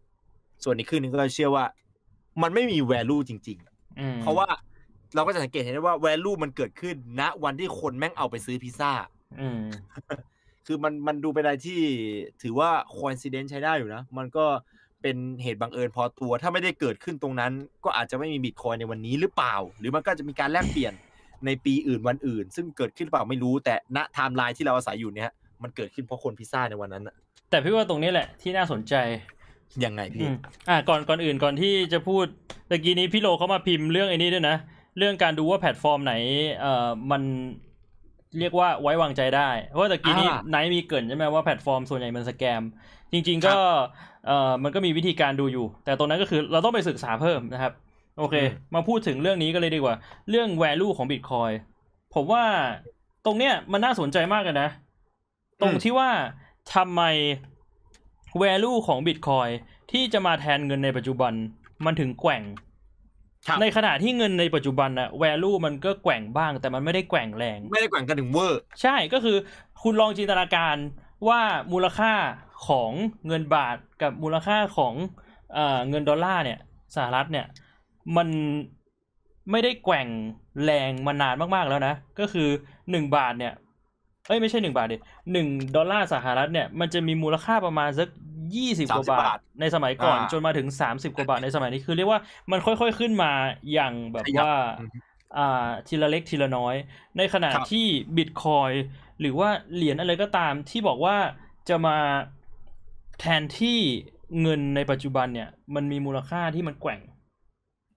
[0.64, 1.66] ส่วนอีกครึ่งหนึ่งก็เชื่อว่า
[2.42, 4.48] มันไม่มี value จริงๆอืมเพราะว่า
[5.16, 8.92] เราก็จะสังเกตเห็นได้ว่า value มันเกิดขึ้นณวันที่คนแม่งเอาไปซื้อพิซซ่า
[9.42, 9.62] อืม
[10.66, 11.80] คือมันมันดูเป็นอะไรที่
[12.42, 14.46] ถือว่า coincidence ใช้ได้อยู่นะ มันก็
[15.02, 17.52] เป็นเหตุบังเอิญพอตัว ถ้าไม่ได้เกิดขึ้นตรงนั้น
[17.84, 20.94] ก็อาจจะไม่มีบิตคอยในวันนี้หรือเปล่า หรือมันก็จะมีการแลกเปลี่ยน
[21.46, 25.32] ในปีอื่นวันอื่น ซึ่งเกิดขึ้นหรือเปล่าไม่รู้ แต่ณไทม์ไลน์ที่เราอาศัยอยู่เนี่ย
[25.64, 27.16] มันเกิดขึ้นเพราะคนพิซซ่าในวันนั้นอะ
[27.50, 28.94] แต่พี่ว่าตรงนี้แหละที่น่าสนใจ
[29.86, 30.36] ยังไงอืพี่ม
[30.70, 32.26] อ่าก่อนก่อนอื่นก่อนที่จะพูด
[32.70, 34.58] ตะกี้นี้พี่โลเขามาพิมพ์เรื่องไอ้นี้ด้วยนะ
[34.98, 36.14] เรื่องการดูว่าแพลตฟอร์มไหน
[36.62, 37.22] เอ่อมัน
[38.40, 42.62] เรียกว่าไว้วางใจได้ เพราะว่าตะกี้นี้อ่าไนท์มีเกริ่นใช่ไหมว่าแพลตฟอร์มส่วนใหญ่มัน scam
[43.12, 43.56] จริง ๆ ก็
[44.28, 47.74] เอ่อมันก็มีวิธีการดูอยู่ แต่ตรงนั้นก็คือเราต้องไปศึกษาเพิ่มนะครับ
[48.20, 48.36] โอเค
[48.76, 49.96] มาพูดถึงเรื่องนี้ก็เลยดีกว่า
[50.30, 51.54] เรื่อง value ของ Bitcoin
[52.14, 52.44] ผมว่า
[53.26, 54.70] ตรงเนี้ยมันน่าสนใจมากเลยนะ
[55.62, 56.10] ตรงที่ว่า
[56.74, 57.02] ทำไม
[58.44, 59.52] value ของ Bitcoin
[59.92, 61.34] ที่จะมาแทนเงินในปัจจุบัน
[61.86, 62.44] มันถึงแกว่ง
[63.48, 69.38] ครับในขณะที่เงินในปัจจุบันอะ value มันก็แกว่งบ้าง แต่มันไม่ได้แกว่งแรง ไม่ได้แกว่งกันถึงเวอร์ ใช่ก็คือ
[69.84, 70.76] คุณลองจินตนาการ
[71.28, 71.42] ว่า
[71.74, 72.14] มูลค่า
[72.68, 72.92] ของ
[73.28, 74.94] เงินบาทกับมูลค่าของ
[75.54, 76.60] เอ่อเงินดอลลาร์เนี่ย
[76.96, 77.46] สหรัฐเนี่ย
[78.18, 78.28] มัน
[79.52, 80.08] ไม่ได้แกว่ง
[80.64, 82.50] แรงมานานมากๆแล้วนะ ก็คือ
[82.92, 83.54] หนึ่งบาทเนี่ย
[84.32, 84.98] เอ้ยไม่ใช่หนึ่งบาทดิ
[85.32, 88.08] หนึ่งดอลลาร์สหรัฐเนี่ยมันจะมีมูลค่าประมาณสัก
[88.56, 92.20] ยี่สิบกว่า30บาบาททในสมัยก่อนอ่าจนมาถึงสามสิบกว่าบาทในสมัยนี้คือเรียกว่า
[92.52, 93.32] มันค่อยๆขึ้นมา
[93.74, 94.90] อย่างแบบขยับว่าอืม
[95.38, 96.76] อ่าทีละเล็กทีละน้อย
[97.18, 97.86] ในขณะครับที่
[98.18, 98.72] บิตคอย
[99.20, 101.16] หรือว่าเหรียญอะไรก็ตามที่บอกว่า
[101.70, 101.98] จะมา
[103.20, 103.80] แทนที่
[104.42, 107.00] เงินในปัจจุบันเนี่ย มันมีมูลค่าที่มันแกว่ง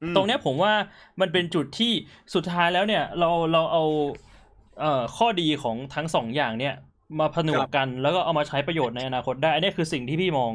[0.02, 0.72] อืมตรงเนี้ยผมว่า
[1.20, 1.92] มันเป็นจุดที่
[2.34, 4.33] สุดท้ายแล้วเนี่ย เราเราเอาเอ่อ
[5.16, 6.74] ข้อดีของทั้งสองอย่างเนี่ย
[7.20, 10.52] มาผนวกกันแล้วก็เอามาใช้ประโยชน์ในอนาคตได้ อันนี้คือสิ่งที่พี่มอง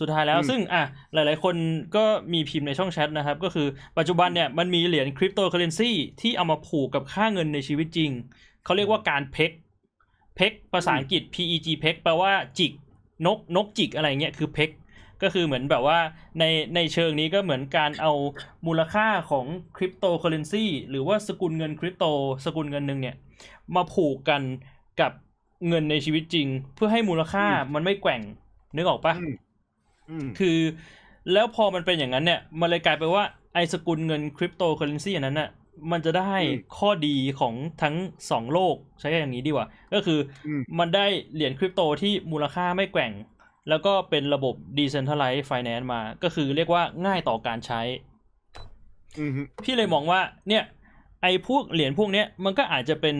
[0.00, 0.82] สุดท้ายแล้วอืมซึ่งอะ
[1.14, 1.54] หลาย ๆ คน
[1.96, 3.66] ก็มีพิมพ์ในช่องแชทนะครับ ก็คือ
[3.98, 5.90] ปัจจุบันเนี่ยมันมีเหรียญคริปโตเคอเรนซี
[6.20, 8.10] ที่เอามาผูกกับค่าเงินในชีวิตจริง
[8.64, 9.50] เขาเรียกว่าการเพก
[10.36, 12.72] เพกภาษาอังกฤษ PEG เพกแปลว่าจิก
[13.26, 14.70] นกนกจิกอะไรเงี้ยคือ peg
[15.22, 15.98] ก็คือเหมือนแบบว่า
[16.38, 16.44] ใน
[16.74, 18.12] ในเชิงนี้ก็เหมือนการเอา
[18.66, 19.46] มูลค่าของ
[19.76, 22.04] คริปโตเคอเรนซีหรือว่าสกุลเงินคริปโต
[22.44, 23.16] สกุลเงินหนึ่งเนี่ย
[23.76, 24.42] มาผูกกัน
[25.00, 25.12] กับ
[25.68, 28.20] เงินในชีวิตจริง เพื่อให้มูลค่ามันไม่แกว่ง
[28.76, 29.34] นึกออกปะอืม
[30.10, 30.58] อืมคือ
[31.32, 33.24] แล้วพอมันเป็นอย่างนั้นเนี่ย มันเลยกลายเป็นว่า
[33.54, 35.50] ไอสกุลเงินคริปโตเคอเรนซีอันนั้นน่ะ
[35.92, 37.94] มันจะได้อืมข้อดีของทั้ง
[38.30, 43.12] สองโลกใช้อย่างนี้ดีกว่า ก็คืออมมันได้เหรียญคริปโตที่มูลค่าไม่แกว่ง
[43.68, 47.80] แล้วก็เป็นระบบ decentralized finance มา ก็คือเรียกว่าง่ายต่อการใช้
[49.18, 49.30] อืม
[49.64, 50.62] พี่เลยมองว่า เนี่ย
[51.22, 53.16] ไอ้พวกเหรียญพวกเนี้ยมันก็อาจจะเป็น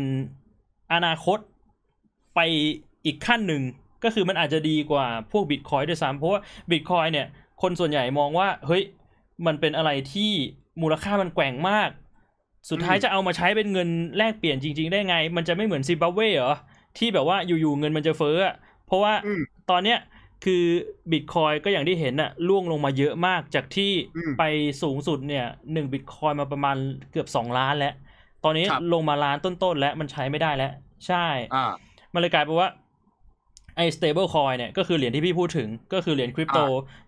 [0.94, 1.39] อนาคต
[2.35, 2.40] ไป
[3.06, 3.62] อีกขั้นหนึ่ง
[4.05, 6.40] ก็คือมันอาจจะดีกว่าพวกบิตคอยด้วยซ้ำเพราะว่า
[6.70, 7.27] บิตคอยเนี่ย
[7.62, 8.82] คนส่วนใหญ่มองว่า เฮ้ย
[9.47, 10.31] มันเป็นอะไรที่
[10.82, 11.90] มูลค่ามันแกว่งมาก
[12.70, 16.55] สุดท้ายอืมจะเอามาใช้เป็นเงินแลกเปลี่ยนจริง ๆ ได้ไง มันจะไม่เหมือนซิมบับเวเหรอ
[16.98, 18.55] ที่แบบว่าอยู่ๆเงินมันจะเฟ้ออะ
[18.86, 19.98] เพราะว่าอืมตอนเนี้ย
[20.44, 20.62] คือ
[21.12, 24.43] บิตคอยก็อย่างที่เห็นอะล่วงลงมาเยอะมากจากที่อืมไป
[24.82, 26.77] สูงสุดเนี่ยหนึ่งบิตคอยมาประมาณ
[27.10, 27.94] เกือบสองล้านแล้ว
[28.44, 30.73] ตอนนี้ครับลงมาล้านต้นๆแล้วมันใช้ไม่ได้แล้ว
[31.06, 31.73] ใช่อ่า
[32.14, 32.69] มันเลยกลายเป็นว่า
[33.77, 36.59] ไอ้ stable coin เนี่ยก็คือเหรียญที่พี่พูดถึงก็คือเหรียญคริปโต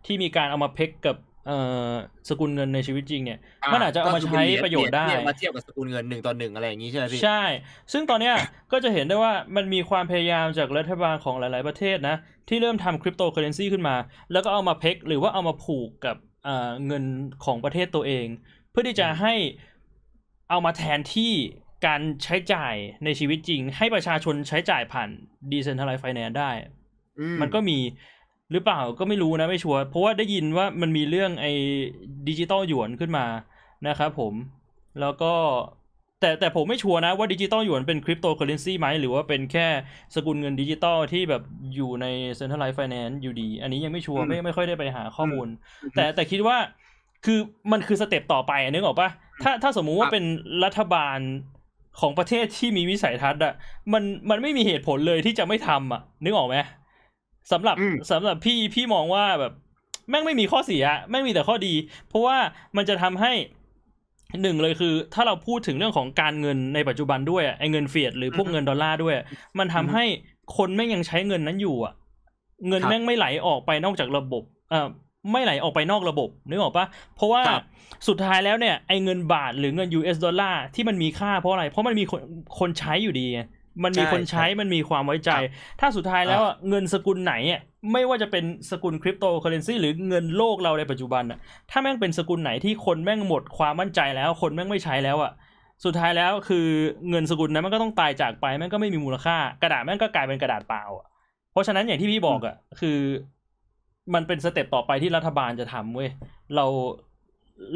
[0.07, 1.17] ที่มีการเอามาเพ็กกับ
[1.47, 1.59] เอ่
[1.91, 1.93] อ
[2.29, 3.39] สกุลเงินในชีวิตจริงเนี่ย
[3.73, 7.43] มันอาจจะเอามาใช้ประโยชน์ได้เทีบมาเทียบกับสกุลเงินหนึ่งต่อหนึ่งอะไรอย่างนี้ใช่ไหมพี่ใช่
[7.93, 8.35] ซึ่งตอนเนี้ย
[8.73, 12.17] ก็จะเห็นได้ว่ามันมีความพยายามจากรัฐบาลของหลาย ๆ ประเทศนะ
[12.49, 13.97] ที่เริ่มทำคริปโตเคอเรนซีขึ้นมา
[14.33, 17.05] แล้วก็เอามาเพ็กหรือว่าเอามาผูกกับเอ่อเงิน
[17.45, 18.27] ของประเทศตัวเอง
[18.71, 19.35] เพื่อที่จะให้
[20.55, 21.33] เอามาแทนที่
[21.87, 22.75] การใช้จ่าย
[23.05, 25.09] ในชีวิตจริง ให้ประชาชนใช้จ่ายผ่าน
[25.51, 26.51] decentralized finance ได้
[27.19, 27.79] อืมันก็มี
[28.53, 31.53] หรือเปล่าก็ไม่รู้นะไม่ชัวร์เพราะว่าได้ยินว่ามันมีเรื่องไอ้
[32.29, 33.27] ดิจิตอลหยวนขึ้นมา
[33.89, 34.35] นะครับผม
[35.01, 35.33] แล้วก็
[36.21, 39.67] แต่แต่ผมไม่ชัวร์นะว่าดิจิตอลหยวนเป็นคริปโตเคอเรนซีไหมหรือว่าเป็นแค่
[40.15, 41.43] สกุลเงินดิจิตอลที่แบบ
[41.75, 42.07] อยู่ใน
[42.39, 45.49] centralized finance อยู่ดี อันนี้ยังไม่ชัวร์ไม่ไม่ค่อยได้ไปหาข้อมูล
[45.97, 46.57] แต่แต่คิดว่า
[47.25, 47.39] คือ
[47.73, 49.11] มันคือ step ต่อไปอะนึกออกปะ
[49.43, 50.25] ถ้าถ้าสมมุติว่าเป็น
[50.65, 51.19] รัฐบาล
[52.01, 53.55] ของประเทศที่มีวิสัยทัศน์อะ
[53.93, 56.57] มันมันไม่มีเหตุผลเลยที่จะไม่ทำอะนึกออกไหม
[57.53, 59.53] สำหรับอืมสำหรับพี่พี่มองว่าแบบ
[60.11, 61.75] แม่งไม่มีข้อเสียแม่งมีแต่ข้อดี
[62.09, 62.37] เพราะว่า
[62.77, 63.33] มันจะทำให้
[64.43, 69.15] หนึ่งเลยคือ ถ้าเราพูดถึงเรื่องของการเงินในปัจจุบันด้วยอะไอ้เงินเฟียดหรือพวกเงินดอลลาร์ด้วย
[69.59, 70.05] มันทำให้
[70.57, 71.95] คนแม่งยังใช้เงินนั้นอยู่อะ
[72.69, 74.89] เงินครับแม่งไม่ไหลออกไปนอกจากระบบเอ่อ
[75.33, 76.87] ไม่ไหลออกไปนอกระบบนึกออกปะ
[77.17, 77.63] เพราะว่าครับ
[78.09, 82.21] สุดท้ายแล้วเนี่ยไอ้เงินบาทหรือเงิน US ดอลลาร์ที่มันมีค่าเพราะอะไร เพราะมันมีคน
[82.59, 83.41] คนใช้อยู่ดีไง
[83.85, 85.43] มันมีใช่คนใช้ใช่มันมีความไว้ใจครับ
[85.81, 87.61] ถ้าสุดท้ายแล้วอะเงินสกุลไหนอะ
[87.93, 91.39] ไม่ว่าจะเป็นสกุลคริปโตเคอเรนซีหรือเงินโลกเราในปัจจุบันอะ
[91.71, 95.33] ถ้าแม่งเป็นสกุลไหนที่คนแม่งหมดความมั่นใจแล้ว คนแม่งไม่ใช้แล้วอะ
[95.85, 96.67] สุดท้ายแล้วคือ
[97.11, 101.07] เงินสกุลนั้นมันก็ต้องตายจากไปแม่งก็ไม่มีมูลค่า กระดาษแม่งก็กลายเป็นกระดาษเปล่าอะ
[101.53, 102.99] เพราะฉะนั้นอย่างที่พี่บอกอะคือ
[104.15, 106.11] มันเป็นสเต็ปต่อไปที่รัฐบาลจะทำเว้ย
[106.57, 106.67] เรา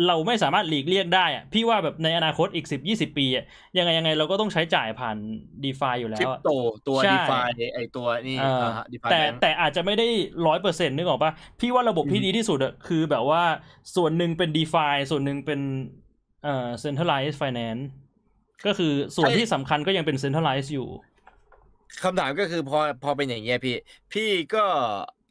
[0.07, 3.45] เราไม่สามารถหลีกเลี่ยงได้อะพี่ว่าแบบในอนาคตอีกสิบยี่สิบปีอะ
[3.79, 5.17] ยังไงยังไงเราก็ต้องใช้จ่ายผ่าน
[5.65, 6.51] ดีฟาอยู่แล้คริวปอะโต
[6.89, 7.39] ตัวใช่ดีฟา
[7.75, 10.07] ไอตัวนี่เออดีฟาแต่แต่อาจจะไม่ได้
[10.47, 13.43] ร้อยเปอร์เซ็นต์นึกออกปะพี่ว่าระบบที่ดีที่สุดอะคือแบบว่า
[13.97, 15.61] ส่วนหนึ่งเป็น d e f i ส่วนหนึ่งเป็น
[16.45, 17.83] เอ่อ centralized finance
[18.67, 20.89] ก็คือส่วนที่สำคัญก็ยังเป็น centralized อยู่
[22.03, 23.77] คำถามก็คือพอพอเป็นอย่างเงี้ยพี่
[24.13, 24.65] พี่ก็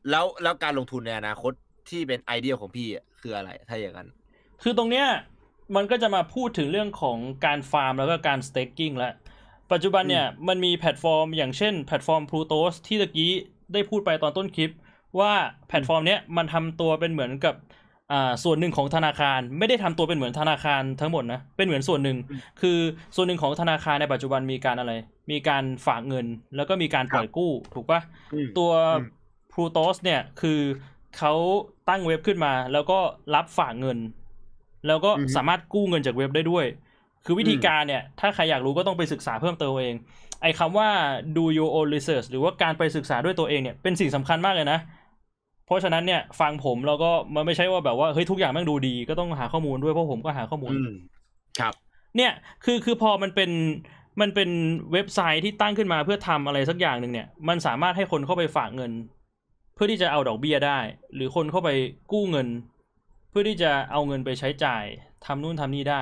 [0.09, 1.53] แล้วแล้วการลงทุนในอนาคต
[1.89, 4.09] ที่เป็นไอเดียของพี่อะคืออะไรถ้าอย่างนั้น
[4.63, 5.07] คือตรงเนี้ย
[5.75, 9.13] มันก็จะมาพูดถึงเรื่องของการฟาร์มแล้วก็การ staking แล้ว
[9.71, 13.33] ปัจจุบันเนี่ยมันมีแพลตฟอร์ม อย่างเช่นแพลตฟอร์ม Plutos ที่ตะกี้
[13.73, 14.71] ได้พูดไปตอนต้นคลิป
[15.19, 15.31] ว่า
[15.67, 17.55] แพลตฟอร์มเนี้ยมันทำตัวเป็นเหมือนกับ
[18.11, 22.77] อ่าส่วนหนึ่งของธนาคาร ไม่ได้ทำตัวเป็นเหมือนธนาคารทั้งหมดนะเป็นเหมือนส่วนหนึ่งอืมคือ
[23.15, 24.91] ส่วนหนึ่งของธนาคารในปัจจุบันมีการอะไร
[25.31, 26.25] มีการฝากเงิน
[26.55, 28.01] แล้วก็มีการปล่อยกู้ถูกปะ
[28.33, 28.71] อืมตัว
[29.57, 30.59] อืม Plutos เนี่ยคือ
[31.17, 31.33] เขา
[31.89, 32.99] ตั้งเว็บขึ้นมา แล้วก็
[33.35, 33.97] รับฝากเงิน
[34.87, 36.65] แล้วก็อือฮึสามารถกู้เงินจากเว็บได้ด้วย
[37.25, 39.95] คือวิธีอืมการเนี่ย ถ้าใครอยากรู้ก็ต้องไปศึกษาเพิ่มเติมเอง
[40.41, 40.89] ไอ้คำว่า
[41.37, 44.79] do your own research หรือว่าการไปศึกษาด้วยตัวเองเนี่ยเป็นสิ่งสำคัญมากเลยนะ
[45.65, 50.89] เพราะฉะนั้นเนี่ยฟังผมแล้วก็มันไม่ใช่ว่าแบบว่าเฮ้ยทุกอย่างแม่งดูดีก็ต้องหาข้อมูลด้วยเพราะผมก็หาข้อมูลอืม
[51.59, 51.73] ครับ
[52.17, 52.31] เนี่ย
[52.65, 53.51] คือคือพอมันเป็น
[54.21, 54.49] มันเป็น
[54.93, 60.79] เว็บไซต์ที่ตั้งขึ้นมาเพื่อทำอะไรสักอย่างหนึ่งเนี่ย มันสามารถให้คนเข้าไปฝากเงินเพื่อที่จะเอาดอกเบี้ยได้
[61.15, 61.69] หรือคนเข้าไป
[62.11, 62.47] กู้เงิน
[63.29, 64.83] เพื่อที่จะเอาเงินไปใช้จ่าย
[65.25, 66.01] ทำนู่นทำนี่ได้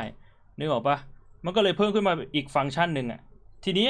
[0.60, 0.98] นึกออกปะ
[1.46, 3.22] มันก็เลยเพิ่มขึ้นมาอีกฟังก์ชันหนึ่งอะ
[3.66, 3.88] ทีนี้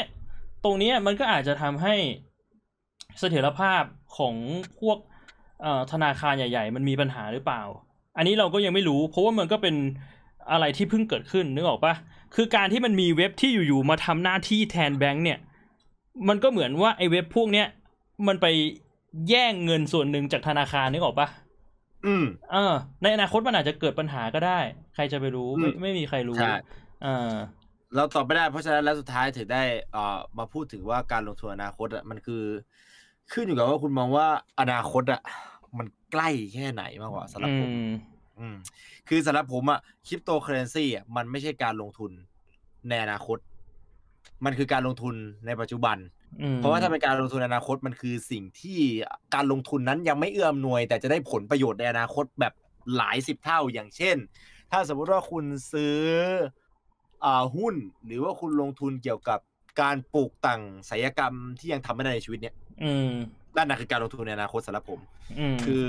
[0.63, 1.95] ตรงนี้มันก็อาจจะทำให้
[3.19, 3.83] เสถียรภาพ
[4.17, 4.35] ของ
[4.79, 4.97] พวก
[5.91, 7.61] ธนาคารใหญ่ ๆ มันมีปัญหาหรือเปล่า
[8.17, 9.75] อันนี้เราก็ยังไม่รู้ เพราะว่ามันก็เป็น
[10.51, 11.93] อะไรที่เพิ่งเกิดขึ้นนึกออกปะ
[12.35, 15.39] คือการที่มันมีเว็บที่อยู่ๆมาทำหน้าที่แทนแบงก์เนี่ย
[16.27, 17.67] มันก็เหมือนว่าไอ้เว็บพวกเนี้ย
[18.27, 18.45] มันไป
[19.29, 21.27] แย่งเงินส่วนหนึ่งจากธนาคารนึกออกปะ
[22.05, 24.59] อืมเออ ในอนาคตมันอาจจะเกิดปัญหาก็ได้
[24.95, 26.51] ใครจะไปรู้ไม่อืมไม่มีใครรู้ใช่
[27.03, 27.31] เออ
[27.95, 32.43] เราตอบไม่ได้เพราะฉะนั้นแล้วสุดท้ายถึงได้เอ่อมาพูดถึงว่าการลงทุนอนาคตอะมันคือ
[33.31, 34.27] ขึ้นอยู่กับว่าคุณมองว่า
[34.59, 35.21] อนาคตอะ
[35.77, 37.87] มันใกล้แค่ไหนมากกว่าสำหรับอืผมม
[38.39, 38.55] อืม
[39.09, 42.11] คือสำหรับผมอะคริปโตเคอเรนซีอะมันไม่ใช่การลงทุน
[42.89, 43.37] ในอนาคต
[44.45, 45.15] มันคือการลงทุน
[45.45, 46.24] ในปัจจุบันอืม
[46.57, 48.79] เพราะว่าถ้าเป็นการลงทุนในอนาคตมันคือสิ่งที่
[49.35, 52.53] การลงทุนนั้นยังไม่เอื้อมหน่วย แต่จะได้ผลประโยชน์ในอนาคตแบบ
[52.97, 54.17] หลายสิบเท่าอย่างเช่น
[54.71, 55.97] ถ้าสมมติว่าคุณซื้อ
[57.25, 57.75] อหุ้น
[58.05, 59.39] หรือว่าคุณลงทุนเกี่ยวกับ
[59.81, 63.13] การปลูกต่างศัลยกรรมที่ยังทำไม่ได้ในชีวิตเนี้ยอืม
[63.57, 64.99] นั่นนะคือการลงทุนในอนาคตสำหรับผม
[65.40, 65.86] อืมคือ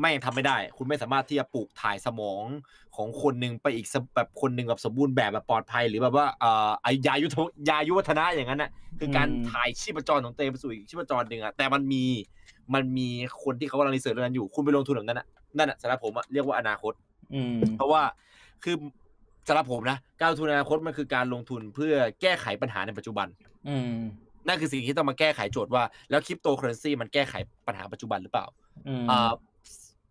[0.00, 2.44] ไม่ทำไม่ได้ คุณไม่สามารถที่จะปลูกถ่ายสมอง
[2.96, 7.36] ของคนหนึ่งไปอีกสแบบคนหนึ่งแบบสมบูรณ์แบบแบบปลอดภัย หรือแบบว่าเอ่อไอยายุทธ
[7.68, 12.04] ยายุวัฒนะอย่างนั้นน่ะคือการถ่ายชีพจรของตัวเองไปสู่อีกชีพจรหนึ่งอะแต่มันมี
[12.74, 13.08] มันมี
[13.44, 15.26] คนที่เขากำลังรีเสิร์ชเรื่องนั้นอยู่ คุณไปลงทุนแบบนั้นน่ะ
[15.56, 16.92] นั่นน่ะสำหรับผมอะเรียกว่าอนาคต
[17.34, 18.02] อืมเพราะว่า
[18.64, 18.76] คือ
[19.48, 23.26] สำหรับผมนะการลงทุนในอนาคตมันคือการลงทุนเพื่อแก้ไขปัญหาในปัจจุบัน
[23.68, 23.98] อืม
[24.46, 27.34] นั่นคือสิ่งที่ต้องมาแก้ไขโจทย์ว่าแล้วคริปโตเคอเรนซีมันแก้ไข
[27.66, 28.46] ปัญหาปัจจุบันหรือเปล่า
[28.88, 29.32] อืมอ่า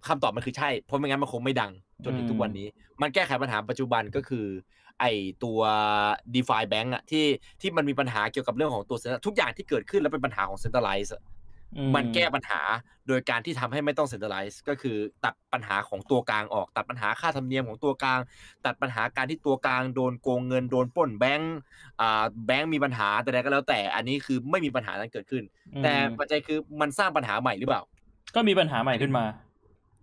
[0.07, 1.71] คำตอบมันคือใช่ เพราะไม่งั้นมันคงไม่ดัง
[2.03, 2.67] จนถึงทุกวันนี้
[3.01, 4.45] มันแก้ไขปัญหาปัจจุบันก็คือ
[4.99, 5.05] ไอ
[5.43, 5.59] ตัว
[6.33, 7.25] d e f i Bank อะที่
[7.61, 11.42] ที่มันมีปัญหาเกี่ยวกับเรื่องของตัว Central- ทุกอย่างที่เกิดขึ้นแล้วเป็นปัญหาของ Centralize อะอื
[11.95, 12.61] มันแก้ปัญหา
[13.07, 18.19] โดยการที่ทำให้ไม่ต้อง Centralize ก็คือตัดปัญหาของตัวกลางออก ตัดปัญหาค่าธรรมเนียมของตัวกลาง
[18.65, 21.57] ตัดปัญหาการที่ตัวกลางโดนโกงเงินโดนปล้นแบงก์
[22.01, 25.43] อ่าแบงก์มีปัญหาแต่ใดก็แล้วแต่อันนี้คือไม่มีปัญหานั้นเกิดขึ้น
[25.73, 27.81] อืมแต่ปัจจัยคือมันสร้างปัญหาใหม่หรือเปล่า
[28.35, 29.25] ก็มีปัญหาใหม่ขึ้นมา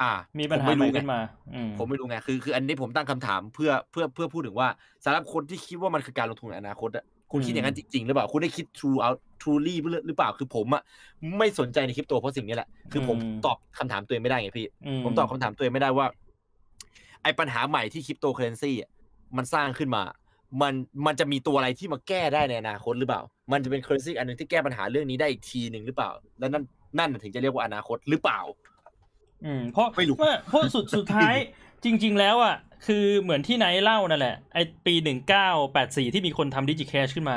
[0.03, 1.21] อ่า มีปัญหาผไม่ใหม่รู้ไงขึ้นมา
[1.55, 4.69] อืมผมไม่รู้ไงคือคืออันนี้ผมตั้งคำถามเพื่อเพื่อเพื่อพูดถึงว่า
[5.05, 9.77] สำหรับคนที่คิดว่ามันคือการลงทุนในอนาคตอะ คุณคิดอย่างนั้นจริงๆหรือเปล่า คุณได้คิด true out truly
[10.07, 10.83] หรือเปล่าคือผมอะ
[11.39, 16.07] ไม่สนใจในคริปโตเพราะสิ่งนี้แหละ คือผมอืมตอบคำถามตัวเองไม่ได้ไงพี่อืผมตอบคำถามตัวเองไม่ได้ว่า
[17.23, 18.91] ไอ้ปัญหาใหม่ที่คริปโตเคอเรนซีอะ
[19.37, 20.03] มันสร้างขึ้นมา
[20.63, 20.75] มัน
[21.07, 23.21] มันจะมีตัวอะไรที่มาแก้ได้ในอนาคตหรือเปล่า
[23.53, 26.65] มันจะเป็น currency อันหนึงที่แก้ปัญหาเรื่องนี้ได้อีกทีหนึ่งหรือเปล่า แล้วนั่น
[26.99, 28.41] นั่นน่ะถึงจะเรียกว่าอนาคตหรือเปล่า
[29.45, 31.35] อืมเพราะไม่รู้เพราะเพราะสุดสุดท้าย
[31.85, 37.37] จริง ๆ แล้วอะคือเหมือนที่ไนท์เล่านั่นแหละไอปีหนึ่งเก้าแปดสี่ที่มีคนทำ DigiCash ขึ้นมา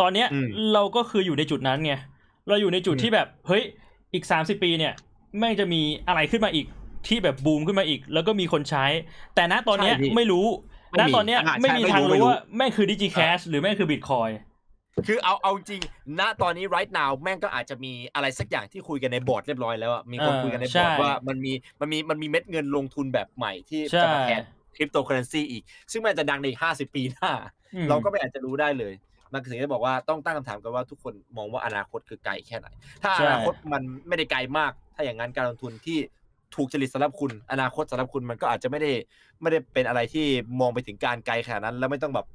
[0.00, 1.92] ตอนเนี้ยอืมเราก็คืออยู่ในจุดนั้นไง
[2.48, 3.62] เราอยู่ในจุดอืมที่แบบเฮ้ย
[4.14, 4.92] อีกสามสิบปีเนี่ย
[5.38, 6.66] แม่งจะมีอะไรขึ้นมาอีก
[7.08, 8.86] ที่แบบบูมขึ้นมาอีก แล้วก็มีคนใช้
[9.34, 10.46] แต่ณตอนเนี้ยใช่พี่ไม่รู้
[10.90, 14.28] ไม่ณมีตอนเนี้ยอ่าใช่ไม่มีไม่รู้ทางไม่รู้รู้ว่าแม่งคือ DigiCash หรือแม่งคือบิตคอย
[15.06, 15.82] คือเอาเอาจริง
[16.18, 24.42] ณตอนนี้ right now แม่งก็อาจจะมีอะไรสักอย่างที่คุยกันในบอร์ดเรียบร้อยแล้วอะมีคนเออคุยกันในบใช่อร์ดว่ามันมีมันมีมันมีเม็ดเงินลงทุนแบบใหม่ที่ใช่จะมาแทน
[24.76, 25.62] คริปโตเคอเรนซีอีก
[25.92, 27.30] ซึ่งมันจะดังในอีกห้าสิบปีหน้า
[27.74, 28.94] อืมเราก็ไม่อาจจะรู้ได้เลย
[29.32, 32.66] มันถึงได้บอกว่าต้องตั้งคำถามกันว่าทุกคนมองว่าอนาคตคือไกลแค่ไหน
[33.02, 35.98] ถ้าใช่อนาคตมันไม่ได้ไกลมาก ถ้าอย่างนั้นการลงทุนที่
[36.56, 38.92] ถูกจริตสำหรับคุณ อนาคตสำหรับคุณมันก็อาจจะไม่ได้
[39.40, 40.26] ไม่ได้เป็นอะไรที่
[40.60, 42.26] มองไปถึงการไกลขนาดนั้น แล้วไม่ต้องแบบ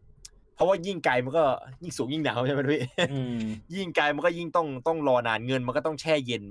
[0.56, 1.44] เพราะว่ายิ่งไกลมันก็
[1.84, 2.82] ยิ่งสูงยิ่งหนาวใช่ไหมพี่
[3.14, 3.40] อืม
[3.76, 6.44] ยิ่งไกลมันก็ยิ่งต้องต้องรอนานเงินมันก็ต้องแช่เย็น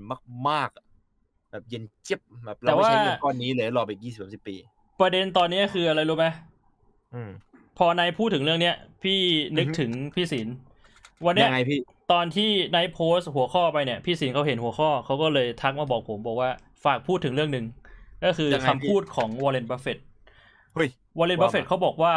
[0.49, 0.85] มากๆอะ
[1.51, 4.55] แบบเย็นเจี๊ยบแบบแต่เราไม่ใช้ว่าเงินก้อนนี้เลยรอไปยี่สิบสามสิบปี
[4.99, 6.25] ประเด็นตอนนี้คืออะไรรู้ไหม
[7.13, 7.31] อืม
[7.77, 9.19] พอนายพูดถึงเรื่องเนี้ย พี่
[9.57, 10.55] นึกอือฮึถึงพี่ศิลป์
[11.25, 11.79] วันเนี้ยยังไงพี่
[12.11, 16.49] ตอนที่นายโพสต์หัวข้อไปเนี่ย พี่ศิลป์เขาเห็นหัวข้อเขาก็เลยทักมาบอกผมบอกว่า
[16.85, 17.65] ฝากพูดถึงเรื่องหนึ่ง
[18.25, 19.97] ก็คือยังไงคำพี่พูดของวอร์เรนบัฟเฟต
[20.73, 22.13] เฮ้ยวอร์เรนว่าบัฟเฟตมาเขาบอกว่า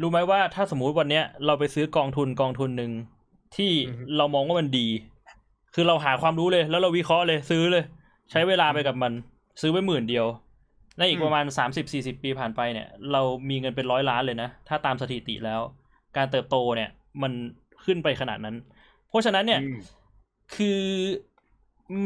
[0.00, 2.92] รู้ไหมว่าถ้าสมมุติวันเนี้ยเราไปซื้อกองทุนกองทุนหนึ่ง
[3.56, 4.86] ที่อือฮึเรามองว่ามันดี
[5.74, 7.84] คือเราหาความรู้เลย แล้วเราวิเคราะห์เลยซื้อเลย
[8.30, 9.12] ใช้เวลาไปกับมัน
[9.60, 10.26] ซื้อไปหมื่นเดียว
[10.98, 15.60] ในอีกประมาณสามสิบสี่สิบปีผ่านไปเนี่ย เรามีเงินเป็นร้อยล้านเลยนะ ถ้าตามสถิติแล้ว
[16.16, 16.90] การเติบโตเนี่ย
[17.22, 17.32] มัน
[17.84, 18.56] ขึ้นไปขนาดนั้น
[19.08, 19.76] เพราะฉะนั้นเนี่ยอืม
[20.54, 20.80] คือ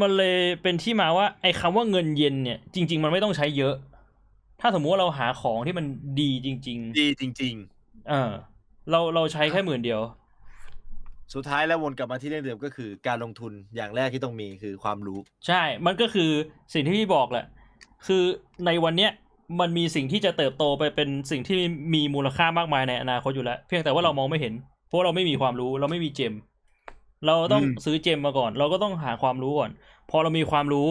[0.00, 3.74] มันเลยเป็นที่มาว่า ไอ้คำว่าเงินเย็นเนี่ย จริง ๆ มันไม่ต้องใช้เยอะ
[4.60, 5.86] ถ้าสมมุติว่าเราหาของที่มัน
[6.20, 7.71] ดีจริงดีจริงๆ
[8.08, 8.32] เออ
[8.90, 16.30] เราเราใช้แค่หมื่นเดียวๆสุดท้ายแล้ววนกลับมาที่เรื่องเดิมก็คือการลงทุนอย่างแรกที่ต้องมีคือความรู้ ใช่ มันก็คือ
[16.74, 17.46] สิ่งที่พี่บอกแหละ
[18.06, 18.22] คือ
[18.66, 19.12] ในวันเนี้ย
[19.60, 21.56] มันมีสิ่งที่จะเติบโตไปเป็นสิ่งที่
[21.94, 24.54] มีมูลค่ามากมายในอนาคตอยู่แล้ว เพียงแต่ว่าเรามองไม่เห็น
[24.88, 26.34] เพราะเราไม่มีความรู้เราไม่มีเจม
[27.26, 29.70] เราต้องอืมซื้อเจมมาก่อน เราก็ต้องหาความรู้ก่อน
[30.10, 30.88] พอเรามีความรู้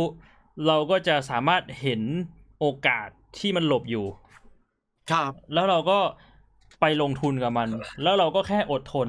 [0.67, 2.01] เราก็จะสามารถเห็น
[2.59, 3.07] โอกาส
[3.38, 4.05] ที่มันหลบอยู่
[5.11, 5.99] ครับ แล้วเราก็
[6.82, 7.70] ไปลงทุนกับมัน
[8.03, 9.08] แล้วเราก็แค่อดทน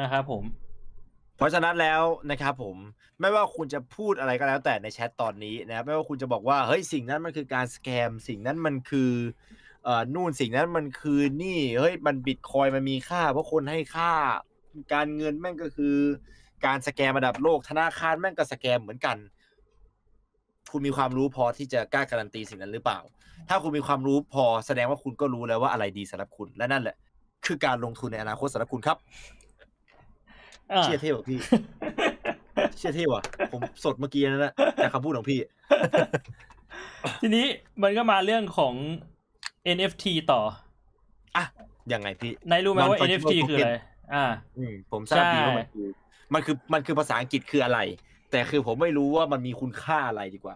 [0.00, 0.44] นะครับผม
[1.36, 2.76] เพราะฉะนั้นแล้วนะครับผม
[3.20, 9.12] ไม่ว่าคุณจะพูดอะไรก็แล้วแต่ในแชทตอนนี้นะครับไม่ว่าคุณจะบอกว่าเฮ้ยสิ่งนั้นมันคือการสแกมสิ่งนั้นมันคือ
[9.84, 14.12] เอ่อนู่นสิ่งนั้นมันคือนี่เฮ้ยมันบิตคอยมันมีค่า เพราะคนให้ค่า
[14.94, 15.96] การเงินแม่งก็คือ
[16.66, 19.16] การสแกมระดับโลกธนาคารแม่งก็สแกมเหมือนกัน
[20.70, 22.98] คุณมีความรู้พอที่จะกล้าการันตีสิ่งนั้นหรือเปล่า
[23.48, 26.96] ถ้าคุณมีความรู้พอแสดงว่าคุณก็รู้แล้วว่าอะไรดีสำหรับคุณ และนั่นแหละ
[27.46, 28.96] คือการลงทุนในอนาคตสำหรับคุณครับ
[30.72, 31.38] อ่าเชี่ยเท่ว่ะพี่
[32.76, 33.22] เชี่ยเท่ว่ะ
[33.52, 34.52] ผมสดเมื่อกี้นั่นแหละ
[34.82, 35.38] จากคำพูดของพี่
[37.22, 37.46] ทีนี้
[37.82, 38.74] มันก็มาเรื่องของ
[39.76, 40.40] NFT ต่อ
[41.36, 41.44] อะ
[41.92, 43.74] ยังไงพี่นายรู้ไหมว่า Non-fungible NFT คืออะไร
[44.14, 44.24] อ่า
[44.58, 45.86] อืมผมทราบดีใช่ว่ามันคือ
[46.34, 47.78] มันคือมันคือภาษาอังกฤษคืออะไร
[48.30, 50.54] แต่คือผมไม่รู้ว่ามันมีคุณค่าอะไรดีกว่า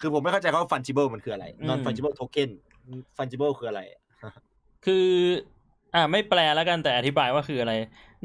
[0.00, 2.50] คือผมไม่เข้าใจว่า fungible มันคืออะไร non fungible token
[3.16, 3.82] fungible คืออะไร
[4.84, 5.06] คือ
[5.94, 7.72] อ่าไม่แปลแล้วกันแต่อธิบายว่าคืออะไร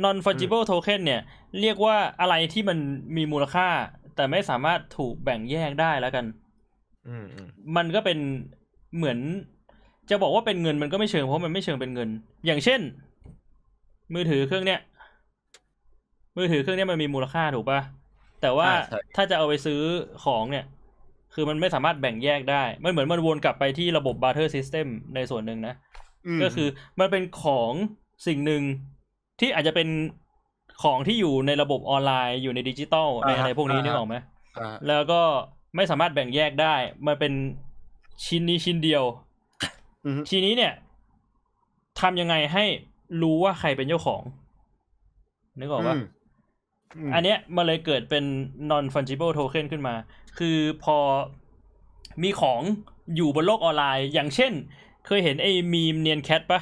[0.03, 1.21] non fungible token เนี่ย
[1.61, 2.77] เรียกว่าอะไรที่มัน
[3.17, 3.67] มีมูลค่า
[4.15, 6.25] แต่ไม่สามารถถูกแบ่งแยกได้แล้วกัน
[7.07, 8.19] อืมอืมมันก็เป็น
[8.97, 9.19] เหมือน
[10.09, 12.09] จะบอกว่าเป็นเงินมันก็ไม่เชิงเพราะมันไม่เชิงเป็นเงิน
[12.45, 12.81] อย่างเช่น
[14.13, 14.79] มือถือเครื่องเนี้ย
[16.37, 17.81] มือถือเครื่องเนี้ยมันมีมูลค่าถูกปะ
[18.41, 19.81] แต่ว่าอ่าใช่ถ้าจะเอาไปซื้อ
[20.23, 20.65] ของเนี่ย
[21.34, 25.76] คือมันไม่สามารถแบ่งแยกได้ มันเหมือนมันวนกลับไปที่ระบบ barter system ในส่วนหนึ่งนะ
[26.38, 26.68] มก็คือ
[26.99, 27.72] มันเป็นของ
[28.27, 28.61] สิ่งหนึ่ง
[29.39, 29.88] ที่อาจจะเป็น
[30.84, 34.15] ของที่อยู่ในระบบออนไลน์อยู่ในดิจิตอลในอะไรพวกนี้นึกออกไหม
[34.60, 35.22] อ่าแล้วก็
[35.76, 36.76] ไม่สามารถแบ่งแยกได้
[37.07, 37.34] มันเป็น
[38.26, 39.03] ชิ้นนี้ชิ้นเดียว
[40.05, 40.73] อืมทีนี้เนี่ย
[41.99, 42.65] ทำยังไงให้
[43.22, 44.22] รู้ว่าใครเป็นเจ้าของ
[45.60, 46.01] นึกออกปะมม
[47.13, 48.23] อันเนี้ยมันเลยเกิดเป็น
[48.71, 49.95] non fungible token ขึ้นมา
[50.37, 50.97] คือพอ
[52.23, 52.61] มีของ
[53.15, 54.51] อยู่บนโลกออนไลน์ อย่างเช่น
[55.07, 56.61] เคยเห็นไอ้มีมเนียนแคทปะ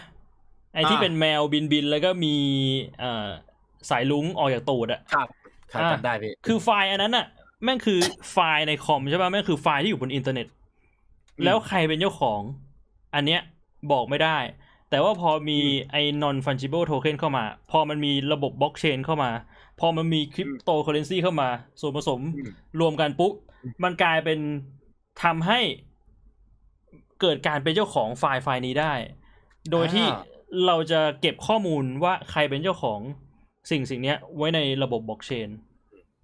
[0.73, 2.35] ไอ้ที่เป็นแมวบินบินๆแล้วก็มี
[2.99, 3.27] เอ่อ
[3.89, 5.27] สายลุงออกจากตูดอะครับ
[5.71, 7.25] ครับอ่าจำได้พี่คือไฟล์อันนั้นอะ
[7.63, 7.99] แม่งคือ
[8.31, 10.47] ไฟล์ในคอมใช่ปะแม่งคือไฟล์ที่อยู่บนอินเทอร์เน็ต
[11.43, 12.41] แล้วใครเป็นเจ้าของ
[13.15, 13.41] อันเนี้ย
[13.91, 14.37] บอกไม่ได้
[14.89, 15.59] แต่ว่าพอมี
[15.91, 19.31] ไอ้ non fungible token เข้ามา พอมันมีระบบบล็อกเชนเข้ามา
[19.81, 21.49] พอมันมีคริปโตเคอร์เรนซีเข้ามา
[21.81, 22.49] ส่วนผสมอืม
[22.79, 23.33] รวมกันปุ๊บ
[23.83, 24.39] มันกลายเป็น
[25.23, 25.59] ทำให้
[27.21, 28.93] เกิดการเป็นเจ้าของไฟล์ไฟล์นี้ได้
[29.71, 30.19] โดยที่อ่า
[30.67, 32.99] เราจะเก็บข้อมูลว่าใครเป็นเจ้าของ
[33.71, 35.49] สิ่งสิ่งเนี้ยไว้ในระบบบล็อกเชน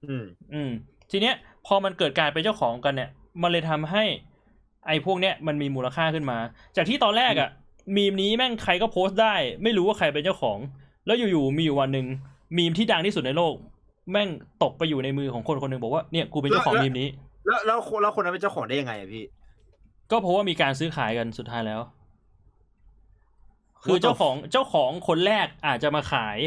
[0.05, 0.71] อืม อืม
[1.11, 1.35] ทีเนี้ย
[1.67, 3.09] พอมันเกิดการเป็นเจ้าของกันเนี่ย
[3.41, 4.03] มันเลยทำให้
[4.87, 6.37] ไอ้พวกเนี้ยมันมีมูลค่าขึ้นมา
[6.75, 7.49] จากที่ตอนแรกอะ่ะ
[7.95, 10.57] มีมนี้แม่งใครก็โพสต์ได้ ไม่รู้ว่าใครเป็นเจ้าของ
[11.05, 12.07] แล้วอยู่ๆมีอยู่วันหนึ่ง
[12.57, 13.53] มีมที่ดังที่สุดในโลก
[14.11, 14.29] แม่ง
[14.63, 17.07] ตกไปอยู่ในมือของคนคนหนึ่งบอกว่าเนี่ยกูเป็นเจ้าของแล้วมีมนี้
[17.45, 19.23] แล้วแล้วคนแล้วคนนั้นเป็นเจ้าของได้ยังไงอะพี่
[20.11, 21.81] ก็เพราะว่ามีการซื้อขายกันสุดท้ายแล้ว
[23.83, 26.37] คือเจ้าของเจ้าของคนแรกอาจจะมาขาย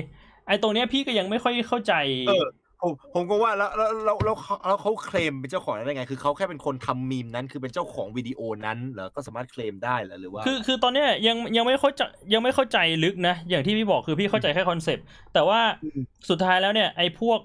[0.47, 1.94] ไอ้ตรงเนี้ยพี่ก็ยังไม่ค่อยเข้าใจ
[2.28, 2.47] เออ
[2.82, 12.02] ผมผมก็ว่าแล้วแล้วแล้วแล้วเขาแล้วเขาเคลมเป็นเจ้าของได้ไง คือเขาแค่เป็นคนทำมีมนั้น คือเป็นเจ้าของวิดีโอนั้นเหรอก็สามารถเคลมได้เหรอหรือว่า คือคือตอนเนี้ยยังยังไม่เข้าใจ
[12.35, 15.05] ยังไม่เข้าใจลึกนะ อย่างที่พี่บอกคือพี่เข้าใจแค่คอนเซปต์
[15.35, 16.01] แต่ว่าอืม
[16.31, 17.40] สุดท้ายแล้วเนี่ยไอ้พวก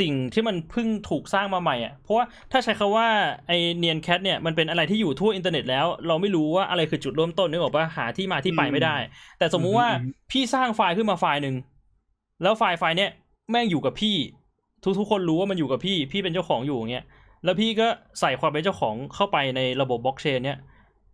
[0.00, 3.08] สิ่งที่มันเพิ่งถูกสร้างมาใหม่อะเพราะว่าถ้าใช้คำว่า
[3.46, 8.96] ไอ้ Nyan Cat เนี่ยมันเป็นอะไรที่อยู่ทั่วอินเทอร์เน็ตแล้ว เราไม่รู้ว่าอะไรคือจุดเริ่มต้นนึกออกปะหาที่มาที่ไปไม่ได้
[9.38, 11.56] แต่สมมุติว่าอืมพี่สร้างไฟล์ขึ้นมาไฟล์หนึ่ง
[12.42, 13.10] แล้วไฟล์ไฟล์เนี่ย
[13.50, 14.16] แม่งอยู่กับพี่
[14.86, 17.04] ทุกทุกๆคนรู้ว่ามันอยู่กับพี่พี่เป็นเจ้าของอยู่อย่างเงี้ย
[17.44, 17.86] แล้วพี่ก็
[18.20, 20.58] ใส่ความเป็นเจ้าของเข้าไปในระบบบล็อกเชนเนี่ย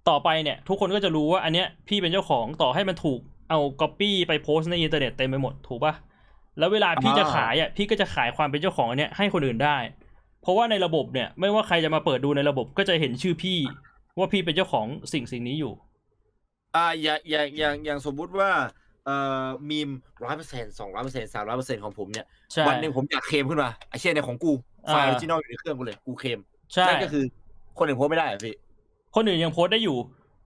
[0.08, 3.20] ต่อไปเนี่ยทุกคนก็จะรู้ว่าอันเนี้ยพี่เป็นเจ้าของต่อให้มันถูก
[3.50, 5.94] เอาก๊อปปี้ไปโพสต์ในอินเทอร์เน็ตเต็มไปหมดถูกปะ
[6.58, 9.76] แล้วเวลาพี่จะขายอะพี่ก็จะขายความเป็นเจ้าของอันเนี้ยให้คนอื่นได้
[10.42, 13.58] เพราะว่าในระบบเนี่ยไม่ว่าใครจะมาเปิดดูในระบบก็จะเห็นชื่อพี่
[14.18, 15.72] ว่าพี่เป็นเจ้าของสิ่งสิ่งนี้อยู่
[16.76, 18.50] อ่าอย่างอย่างอย่างอย่างสมมุติว่า
[19.06, 19.88] เอ่อมีม
[20.24, 24.52] ร้อยเปอร์เซ็นต์สองร้อยเปอร์เซ็นต์สามร้อยเปอร์เซ็นต์ของผมเนี่ยใช่วันหนึ่งผมอยากเคลมขึ้นมาไอ้เชี่ยเนี่ยของกู
[24.88, 26.38] ไฟล์ออ่าอริจินอลอยู่ในเครื่องกูเลยกูเคลม
[26.74, 27.24] ใช่นั่นก็คือ
[27.78, 28.54] คนอื่นโพสต์ไม่ได้เหรอพี่
[29.14, 29.96] คนอื่นยังโพสต์ได้อยู่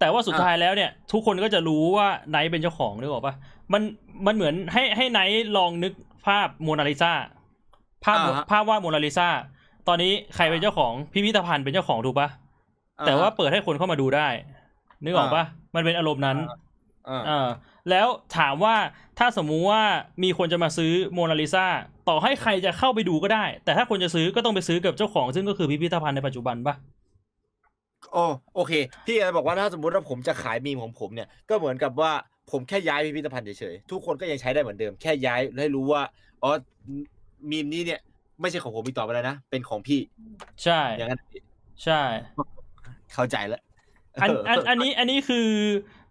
[0.00, 3.34] แต่ว่าสุดอะท้ายแล้วเนี่ย ทุกคนก็จะรู้ว่าไนท์เป็นเจ้าของนึกออกปะ
[3.72, 3.82] มัน
[4.26, 5.92] มันเหมือนให้ให้ไนท์ลองนึก
[6.26, 7.12] ภาพโมนาลิซา
[8.04, 9.28] ภาพอ่าฮะภาพวาดโมนาลิซา
[9.88, 12.28] ตอนนี้ใครเป็นเจ้าของพิพิธภัณฑ์เป็นเจ้าของถูกปะ
[13.06, 14.28] แต่ว่าเปิดให้คนเข้ามาดูได้
[15.04, 16.56] นึกออกปะมันเป็นอารมณ์นั้นอ่า
[17.06, 17.48] เออ
[17.90, 18.76] แล้วถามว่า
[19.18, 19.82] ถ้าสมมุติว่า
[20.22, 21.66] มีคนจะมาซื้อโมนาลิซา
[22.08, 26.74] ต่อให้ใครจะเข้าไปดูก็ได้ แต่ถ้าคนจะซื้อก็ต้องไปซื้อกับเจ้าของ ซึ่งก็คือพิพิธภัณฑ์ในปัจจุบันปะ
[28.12, 28.24] โอ้
[28.54, 28.72] โอเค
[29.06, 32.12] พี่จะบอกว่าถ้าสมมติว่าผมจะขายมีมของผมเนี่ยก็เหมือนกับว่า
[32.50, 36.02] ผมแค่ย้ายพิพิธภัณฑ์เฉยๆทุกคนก็ยังใช้ได้เหมือนเดิม แค่ย้ายให้รู้ว่า
[36.42, 36.50] อ๋อ
[37.50, 38.00] มีมนี้เนี่ย
[38.40, 40.00] ไม่ใช่ของผมอีกต่อไปแล้วนะเป็นของพี่
[40.64, 41.20] ใช่อย่างนั้น
[41.84, 42.00] ใช่
[43.14, 43.62] เข้าใจแล้ว
[44.22, 45.48] อันอันอันนี้อันนี้คือ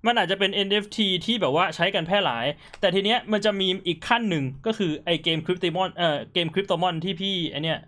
[0.05, 2.45] มันอาจจะเป็น NFT ที่แบบว่าใช้กันแพร่หลาย
[2.79, 7.79] แต่ทีเนี้ยมันจะมีอีกขั้นหนึ่งก็คือไอเกมคริปโตมอนเอ่อเกมคริปโตมอนที่พี่ไอเนี้ย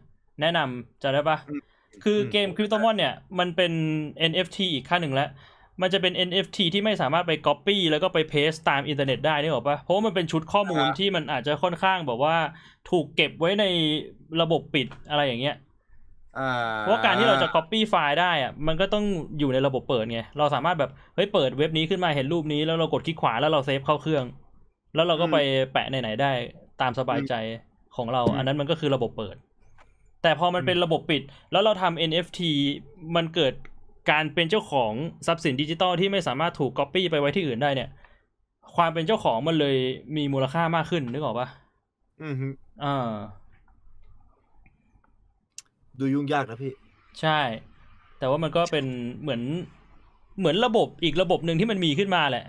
[0.41, 1.61] แนะนำจะได้ปะอืม
[2.03, 3.71] คืออมเกมคริปโตมอนเนี่ยมันเป็น
[4.31, 5.29] NFT อีกขั้นหนึ่งแล้ว
[5.81, 12.35] มันจะเป็น NFT ที่ไม่สามารถไป Copy แล้วก็ไป Paste ตามอินเทอร์เน็ตได้นี่หรอกปะเพราะว่ามันเป็นชุดข้อมูลที่มันอาจจะค่อนข้างแบบว่า
[12.89, 13.65] ถูกเก็บไว้ใน
[14.41, 15.66] ระบบปิดอะไรอย่างเงี้ยอ่า
[16.79, 19.05] เพราะว่าการที่เราจะ copy ไฟล์ได้อะมันก็ต้อง
[19.39, 24.25] อยู่ในระบบเปิดไง เราสามารถแบบ เฮ้ย เปิดเว็บนี้ขึ้นมาเห็นรูปนี้ แล้วเรากดคลิกขวาแล้วเราเซฟเข้าเครื่อง
[24.95, 25.37] แล้วเราก็ไป
[25.73, 26.31] แปะไหนๆได้
[26.81, 27.33] ตามสบายใจ
[27.95, 29.35] ของเรา อันนั้นมันก็คือระบบเปิด
[30.23, 32.39] แต่พอมันเป็นระบบปิด แล้วเราทำ NFT
[33.15, 33.53] มันเกิด
[34.11, 34.91] การเป็นเจ้าของ
[35.27, 37.89] ทรัพย์สินดิจิตอลที่ไม่สามารถถูก copy ไปไว้ที่อื่นได้เนี่ย
[38.75, 39.75] ความเป็นเจ้าของมันเลย
[40.15, 41.47] มีมูลค่ามากขึ้นนึกออกปะ
[42.23, 42.47] อือฮึ
[42.83, 43.11] อ่า
[45.99, 46.71] ดูยุ่งยากนะพี่
[47.21, 47.39] ใช่
[48.19, 48.85] แต่ว่ามันก็เป็น
[49.21, 49.41] เหมือน
[50.39, 52.45] เหมือนระบบอีกระบบหนึ่งที่มันมีขึ้นมาแหละ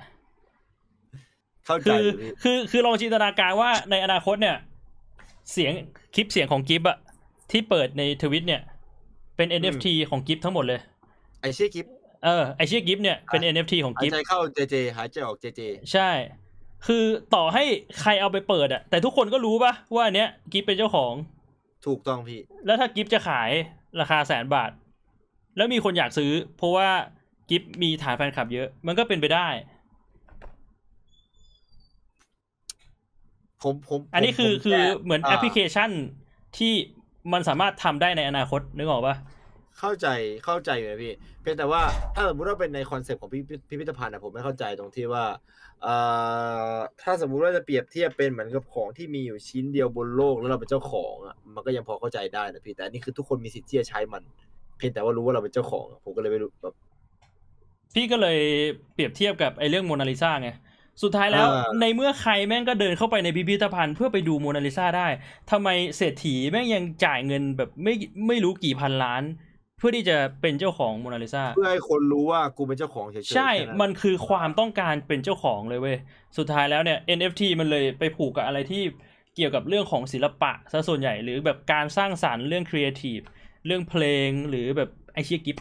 [1.66, 4.57] เข้าใจคืออยู่พี่คือคือลองจินตนาการว่าในอนาคตเนี่ย
[5.53, 5.73] เสียง
[6.15, 6.99] คลิปเสียงของกิฟอะ
[7.51, 8.62] ที่เปิดในทวิตเนี่ย
[9.37, 10.81] เป็น NFT ของกิฟทั้งหมดเลย
[11.41, 11.87] ไอ้เชี่ยกิฟ
[12.25, 15.61] เออไอ้เชี่ยกิฟเนี่ยเป็น NFT ของกิฟหายใจเข้าเจเจหายใจออกเจเจ
[15.93, 16.11] ใช่
[16.87, 17.05] คือ
[17.35, 17.65] ต่อให้
[18.01, 21.12] ใครเอาไปเปิดอะแต่ทุกคนก็รู้ปะว่าอันเนี้ยกิฟเป็นเจ้าของ
[21.87, 23.51] ถูกต้องพี่ แล้วถ้ากิฟจะขาย
[24.01, 24.71] ราคาแสนบาท
[25.57, 26.89] แล้วมีคนอยากซื้อ เพราะว่า
[27.49, 29.47] กิฟมีฐานแฟนคลับเยอะ มันก็เป็นไปได้
[33.63, 35.91] ผมผมอันนี้คือผมคือแเหมือนาแอปพลิเคชัน
[36.59, 36.73] ที่
[37.33, 39.17] มันสามารถทำได้ในอนาคตนึกออกปะ
[39.79, 40.07] เข้าใจ
[40.45, 41.83] เข้าใจอยู่นะพี่ เพียงแต่ว่า
[42.15, 45.37] ถ้าสมมติว่าเป็นในคอนเซปต์ของพิพิพิพิธภัณฑ์อะผมไม่เข้าใจตรงที่ว่าเอ่อ
[47.03, 54.23] ถ้าสมมุติว่าจะเปรียบเทียบเป็นเหมือนกับของที่มีอยู่ชิ้นเดียวบนโลกแล้วเราเป็นเจ้าของอะมันก็ยังพอเข้าใจได้นะพี่แต่อันนี้คือทุกคนมีสิทธิ์ที่จะใช้มัน
[54.79, 56.75] เพียงแต่ว่ารู้ว่าเราเป็นเจ้าของอะผมก็เลยไม่รู้แบบ
[57.95, 58.39] พี่ก็เลย
[58.95, 60.51] เปรียบเทียบกับไอ้เรื่องโมนาลิซาไง
[61.03, 65.09] สุดท้ายแล้วอ่าในเมื่อใครแม่งก็เดินเข้าไปในพิพิธภัณฑ์เพื่อไปดูโมนาลิซาได้
[65.51, 67.95] ทำไมเศรษฐีแม่งยังจ่ายเงินแบบไม่
[68.27, 69.23] ไม่รู้กี่พันล้าน
[69.79, 75.99] เพื่อที่จะเป็นเจ้าของโมนาลิซาเพื่อให้คนรู้ว่ากูเป็นเจ้าของเฉยๆใช่แค่นั้นมันคือความต้องการเป็นเจ้าของเลยเว้ย
[76.39, 78.83] สุดท้ายแล้วเนี่ย NFT มันเลยไปผูกกับอะไรที่
[79.37, 83.21] เกี่ยวกับเรื่องของศิลปะซะส่วนใหญ่หรือแบบการสร้างสรรค์เรื่องครีเอทีฟ
[83.67, 85.57] เรื่องเพลงหรือแบบไอ้เชี่ยกิฟ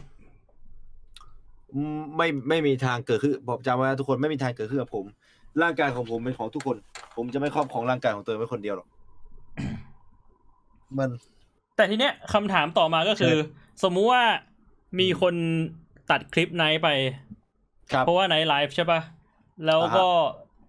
[1.73, 5.06] อืมไม่ไม่มีทางเกิดขึ้นผมจำไว้นะทุกคนไม่มีทางเกิดขึ้นกับผม
[5.61, 6.77] ร่างกายของผมเป็นของทุกคน
[7.15, 8.88] ผมจะไม่ครอบครองร่างกายของตัวเองไว้คนเดียวหรอก
[10.98, 11.10] มัน
[11.76, 13.35] แต่ทีเนี้ยคำถามต่อมาก็คือ
[13.83, 14.23] สมมุติว่า
[14.99, 15.35] มีคน
[16.09, 16.89] ตัดคลิปไนท์ไป
[17.91, 18.99] ครับเพราะว่าไนท์ไลฟ์ใช่ปะ
[19.65, 20.07] แล้วก็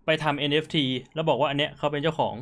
[0.06, 0.76] ไปทำ NFT
[1.14, 2.35] แล้วบอกว่าอันเนี้ยเขาเป็นเจ้าของ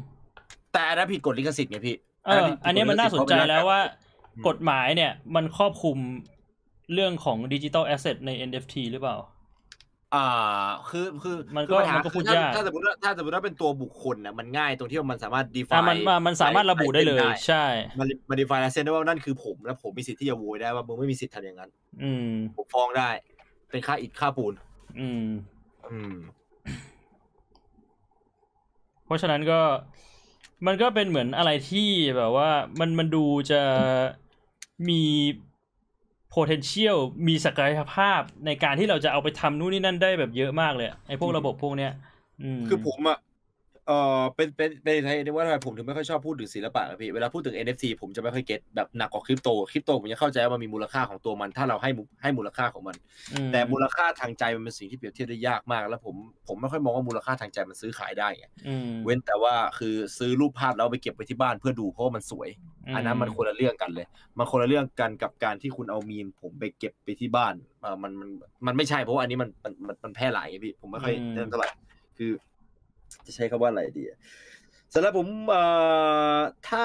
[0.73, 3.81] แต่อันนั้นผิดกฎลิขสิทธิ์ไงพี่เอออันเนี้ยมันน่าสนใจแล้วว่า
[4.35, 5.99] อืมกฎหมายเนี่ย มันครอบคลุม
[6.95, 9.17] เรื่องของดิจิ t a ลแอสเซทใน NFT หรือเปล่า
[10.17, 17.65] อ่าคือคือมันก็คือปัญหามันก็พูดคือถ้ยากถ้าสมมติว่าถ้าสมมติว่าเป็นตัวบุคคลนะมันง่ายตรงที่ว่ามันสามารถ define อะมันมันมันสามารถระบุได้เลย ใช่
[17.99, 21.71] มันมัน define ลายเส้นได้ว่านั่นคือผมแล้วผมมีสิทธิ์ที่จะโวยได้ว่ามึงไม่มีสิทธิ์ทำอย่างนั้น
[22.03, 23.11] อืมผมฟ้องได้
[23.71, 24.55] เป็นค่าอิฐค่าปูน
[24.99, 25.27] อืม
[25.91, 26.15] อืม
[29.05, 29.61] เพราะฉะนั้นก็
[30.67, 33.63] มันก็เป็นเหมือนอะไรที่แบบว่า มันมันดูจะ
[34.89, 35.03] มี
[36.37, 36.97] potential
[37.29, 41.93] มีศักยภาพในการที่เราจะเอาไปทำนู่นนี่นั่นได้แบบเยอะมากเลยอะไอ้พวกระบบพวกเนี้ย
[42.43, 43.19] อืมคือผมอะ
[43.87, 52.97] เออเป็นเป็นเป็นไทยว่าทำไมผมถึงไม่ค่อยชอบพูดถึงศิลปะอะพี่เวลาพูดถึง NFT ผมจะไม่ค่อยเก็ตแบบหนักกว่าคริปโตคริปโตผมจะเข้าใจว่ามันมีมูลค่าของตัวมัน ถ้าเราให้มูให้มูลค่าของมัน
[53.33, 56.15] อืมแต่มูลค่าทางใจมันเป็นสิ่งที่เปรียบเทียบได้ยากมาก แล้วผม
[56.49, 62.49] ผมไม่ค่อยมองว่ามูลค่าทางใจมันซื้อขายได้ไงอืมเว้นแต่ว่าคือซื้อรูปภาพแล้วเอาไปเก็บไว้ที่บ้านเพื่อดูเพราะว่ามันสวย
[62.95, 64.07] อันนั้นมันคนละเรื่องกันเลย
[64.39, 68.29] มันคนละเรื่องกันกับการที่คุณเอามีมผมไปเก็บไปที่บ้านเออมันมัน
[68.67, 71.69] มันไม่ใช่เพราะว่าอันนี้มันมันมันมันแพร่หลายไงพี่ผมไม่ค่อยเล่นเท่าไหร่
[72.19, 72.31] คือ
[73.27, 74.19] จะใช้คำว่าอะไรดีอะ
[74.95, 75.63] สำหรับผมเอ่
[76.37, 76.39] อ
[76.69, 76.83] ถ้า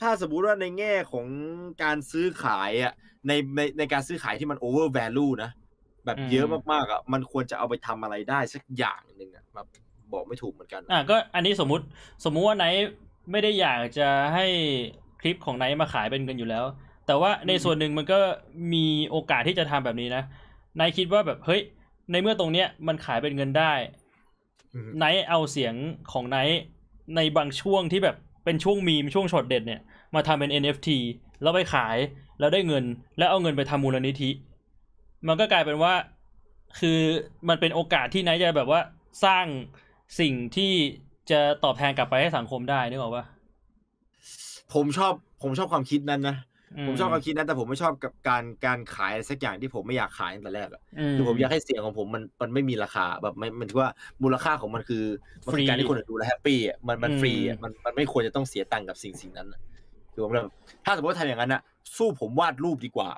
[0.00, 1.26] ถ้าสมมุติว่าในแง่ของ
[1.82, 2.92] การซื้อขายอะ
[3.28, 5.50] ในในในการซื้อขายที่มัน over value นะ
[6.06, 9.66] แบบเยอะมากๆอะมันควรจะเอาไปทำอะไรได้สักอย่างหนึ่งอะแบบ
[10.12, 11.84] บอกไม่ถูกเหมือนกัน อะก็อันนี้สมมุติ
[12.24, 12.90] สมมุติว่าไนท์
[13.30, 14.46] ไม่ได้อยากจะให้
[15.20, 16.64] คลิปของไนท์มาขายเป็นเงินอยู่แล้ว
[17.06, 18.18] แต่ว่าในส่วนหนึ่งมันก็
[18.72, 20.22] มีโอกาสที่จะทำแบบนี้นะ
[20.76, 21.60] ไนท์คิดว่าแบบเฮ้ย
[22.10, 24.03] ในเมื่อตรงเนี้ยมันขายเป็นเงินได้อืม
[24.98, 25.74] ไนท์เอาเสียง
[26.12, 26.60] ของไนท์
[27.16, 29.80] ในบางช่วงที่แบบเป็นช่วงมีมช่วงช็อตเด็ดเนี่ย
[30.14, 30.88] มาทำเป็น NFT
[31.42, 31.96] แล้วไปขาย
[32.38, 32.84] แล้วได้เงิน
[33.18, 34.30] แล้วเอาเงินไปทำมูลนิธิ
[35.26, 35.94] มันก็กลายเป็นว่า
[36.78, 36.98] คือ
[37.48, 38.80] มันเป็นโอกาสที่ไนท์จะแบบว่า
[39.24, 39.46] สร้าง
[40.20, 40.72] สิ่งที่
[41.30, 43.24] จะตอบแทนกลับไปให้สังคมได้นึกออกปะ
[44.74, 46.36] ผมชอบผมชอบความคิดนั้นนะม
[46.86, 50.82] ผมชอบความคิดนั้นแต่ผมไม่ชอบกับการการขายอะไรสักอย่างที่ผมไม่อยากขายตั้งแต่แรกอะ
[51.14, 53.90] มคือผมอยากให้เสียงของผมมันมันไม่มีราคาแบบไม่มันถือว่า
[54.22, 55.04] มูลค่าของมันคือ
[55.46, 59.60] มันคือฟรีการที่คนอื่นดูแลวแฮปปี้อะมันมันอืมฟรีอะมันมันไม่ควรจะต้องเสียตังค์กับสิ่งสิ่งนั้นอะ
[60.12, 60.52] คือผมแบบ
[60.84, 61.62] ถ้าสมมติว่าทำอย่างนั้นอะ
[61.96, 63.10] สู้ผมวาดรูปดีกว่า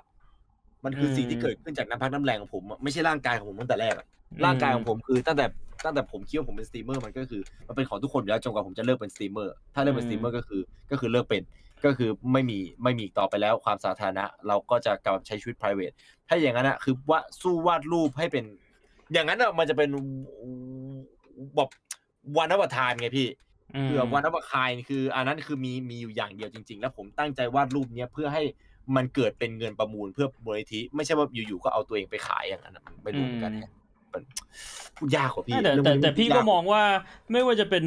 [0.84, 4.06] มันคือสิ่งที่เกิดขึ้นจากน้ำพักน้ำแรงของผมอะไม่ใช่ร่างกายของผมตั้งแต่แรกอะ
[4.44, 5.46] ร่างกายของผมคือตั้งแต่
[5.84, 10.60] ตั้งแต่ผมคิดว่าผมเป็นสตรีมเมอร์มันก็คือมันเป็นของทุกคนอยู่แล้วจนกว่าผมจะเลิกเป็นสตรีมเมอร์ถ้าเลิกเป็นสตรีมเมอร์ก็คือ
[10.90, 11.42] ก็คือเลิกเป็น
[11.86, 15.94] ก็คือไม่มีไม่มีอีกต่อไปแล้วความสาธารณะ เราก็จะกลับใช้ชีวิต private
[16.28, 18.44] ถ้าอย่างนั้นอะคือว่าสู้วาดรูปให้เป็น
[19.12, 19.88] อย่างนั้นอะมันจะเป็น
[21.56, 21.70] แบบ
[22.38, 23.28] one of a kind ไงพี่
[23.80, 28.42] มคือวันประคายคือ อันนั้นคือมีมีอยู่อย่างเดียวจริง ๆ แล้วผมตั้งใจวาดรูปเนี้ยเพื่อให้
[28.96, 33.72] มันเกิดเป็นเงินประมูลเพื่อมูลนิธิไม่ใช่ว่าอยู่ๆก็เอาตัวเองไปขายอย่างนั้นอะไม่รู้เหมือนกันแฮะ
[34.16, 34.24] มัน
[34.96, 36.82] พูดยากกว่าพี่แต่เรื่องแต่พวกนี้แต่พี่ก็ยามองว่า
[37.32, 37.84] ไม่ว่าจะเป็น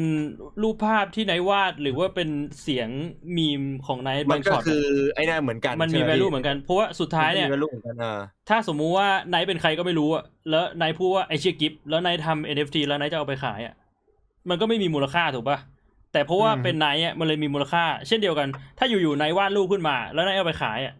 [0.62, 2.28] รูปภาพที่ไนท์วาด หรือว่าเป็น
[2.62, 2.88] เสียง
[3.36, 4.84] มีมของไนท์มับานงก็ช็อตคือ
[5.14, 13.74] ไอ้นั่นเหมือนกันมันมีใช่ไห value พี่เหมือนกันเพราะว่าสุดท้ายเนี่ยมัมี value เหมือนกันอ่าถ้าสมมุติว่าไนท์เป็นใครก็ไม่รู้อะแล้วไนท์พูดว่าไอเชียกิฟแล้วไนท์ทำ NFT แล้วไนท์จะเอาไปขายอะ
[14.50, 15.58] มันก็ไม่มีมูลค่าถูกปะ
[16.12, 18.48] แต่เพราะว่าอืมเป็นไนท์อะมันเลยมีมูลค่า เช่นเดียวกัน
[18.78, 20.94] ถ้าอยู่ๆไนท์วาดรูปขึ้นมา แล้วไนท์เอาไปขายอะ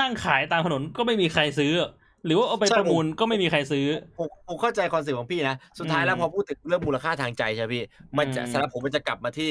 [0.00, 1.72] นั่งขายตามถนนก็ไม่มีใครซื้อ
[2.24, 3.86] หรือว่าเอาไปประมูลก็ไม่มีใครซื้อ
[4.16, 7.82] ผมผมเข้าใจ concept ของพี่นะ สุดท้ายแล้วอืมพอพูดถึงเรื่องมูลค่าทางใจใช่ไหมพี่
[8.18, 9.50] มันจะอืมสำหรับผมมันจะกลับมาที่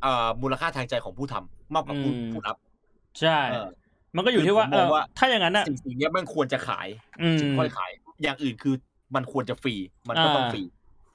[0.00, 0.08] เอ่อ
[0.42, 2.56] มูลค่าทางใจของผู้ทำมากกว่าผู้อืมผู้รับ
[3.20, 3.54] ใช่เออ
[4.16, 6.88] มันก็อยู่ที่ว่าคือผมเออมองว่าถ้าอย่างนั้นอะสิ่งสิ่งเนี้ยมันควรจะขาย
[7.20, 7.90] อืมถึงค่อยขาย
[8.22, 8.74] อย่างอื่นคือ
[9.14, 9.74] มันควรจะฟรี
[10.08, 10.62] มันก็ต้องอ่าฟรี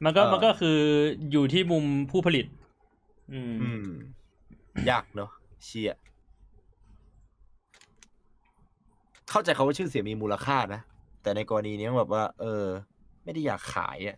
[0.06, 0.78] มันก็เออมันก็คือ
[1.32, 2.46] อยู่ที่มุมผู้ผลิต
[3.32, 3.84] อืมอืม
[4.90, 5.30] ยากเนอะ
[5.66, 5.90] เชีย
[9.34, 10.82] เข้าใจเขาว่าชื่อเสียงมีมูลค่านะ
[11.24, 12.66] แต่ในกรณีนี้แบบว่า เออ
[13.24, 14.18] ไม่ได้อยากขายอะ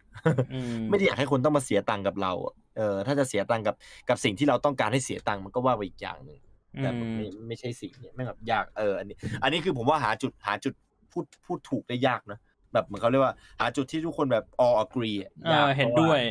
[0.54, 3.76] อืมไม่ได้อยากให้คนต้องมาเสียตังค์กับเราอะเออถ้าจะเสียตังค์กับ
[4.10, 6.40] กับสิ่งที่เราต้องการให้เสียตังค์มันก็ว่าไปอีกอย่างหนึ่ง
[6.82, 10.74] แต่อืมไม่ไม่ใช่สิ่งเนี้ยแม่งแบบยากเอออันนี้ อันนี้คือผมว่าหาจุดหาจุด
[11.12, 12.40] พูดพูดถูกได้ยากนะ
[12.74, 16.22] แบบเหมือนเขาเรียกว่าหาจุดที่ทุกคนแบบ all agree อะเอยากอเห็นพราะาด้วย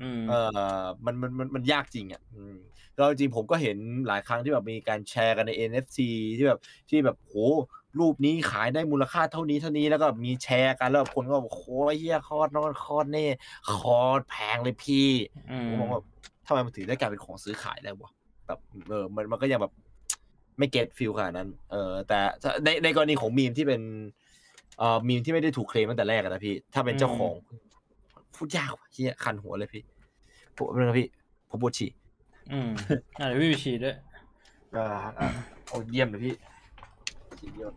[0.00, 0.34] อืมเอ
[0.82, 2.56] อมันมันมันมันยากจริงอะอืม
[2.96, 3.76] แล้วจริงๆผมก็เห็น
[4.08, 5.98] หลายครั้งที่แบบมีการแชร์กันใน NFT
[6.36, 7.34] ที่แบบที่แบบโห
[7.98, 11.64] รูปนี้ขายได้มูลค่าเท่านี้เท่านี้แล้วก็มีแชร์กันแล้วแบบคนก็บอกโห
[11.98, 13.26] เฮียคอดนอนคอดเน่
[13.76, 15.08] คอดแพงเลยพี่
[15.50, 16.00] อืมผมมองว่า
[16.46, 18.10] ทำไมมันถึงได้กลายเป็นของซื้อขายได้วะ
[18.46, 18.58] แบบ
[18.88, 19.72] เออมันมันก็ยังแบบ
[20.58, 23.82] ไม่เก็ตฟิลขนาดนั้น เออ แต่ถ้าในในกรณีของมีมที่เป็น
[24.78, 27.34] เอ่อมีมที่ไม่ได้ถูกเคลมตั้งแต่แรกอะนะพี่ ถ้าเป็นเจ้าของ
[28.34, 29.82] พูดยากว่ะเฮียคันหัวเลยพี่
[30.56, 31.08] ผมเป็นงพี่
[31.50, 31.90] ผมปวดฉี่
[32.52, 32.70] อืม
[33.18, 33.96] อ่าเดี๋ยวพี่ไปฉีดด้วย
[34.76, 34.86] อ่า
[35.18, 35.28] อ่า
[35.68, 36.34] โอ้เยี่ยมเลยพี่
[37.42, 37.68] ฉี่เดีย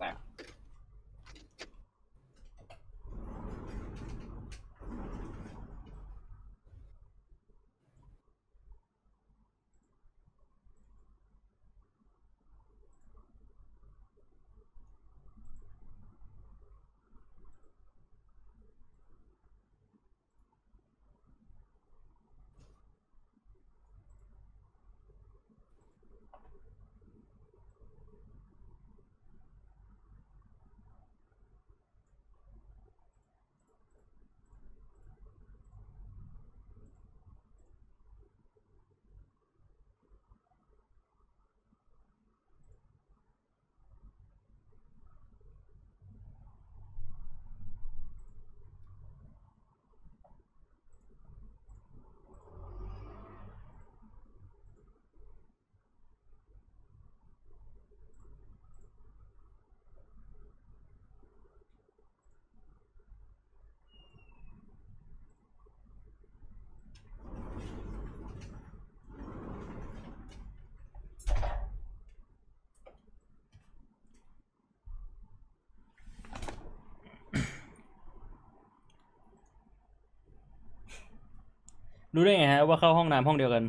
[82.16, 83.64] รู้ได้ไงฮะว่าเข้าห้องน้ำห้องเดียวกัน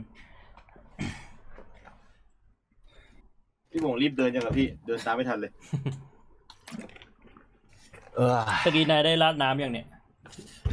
[3.70, 5.52] พี่บงรีบเดินยังกับพี่ เดินตามไม่ทันเลย
[8.16, 8.32] เออ
[8.64, 9.86] ตะกี้นายได้ราดน้ำอย่างเนี้ย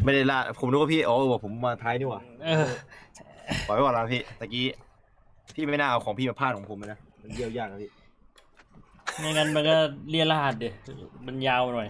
[0.03, 2.67] ไม่ได้ลาดผมนึกว่าพี่ อ๋อบอกผมมาท้ายนี่หว่าเออ
[3.67, 4.65] ปล่อยไว้ก่อนแล้วพี่ ตะกี้
[5.55, 7.91] พี่ไม่น่าเอาของพี่มาพลาดของผมเลยนะ มันเยี่ยวยากนะพี่
[9.19, 9.75] ไม่งั้นมันก็
[10.09, 10.73] เลียราดเดี๋ย
[11.25, 11.89] มันยาวหน่อย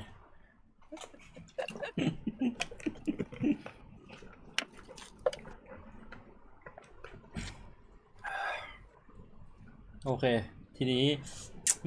[10.05, 10.25] โอเค
[10.77, 11.05] ทีนี้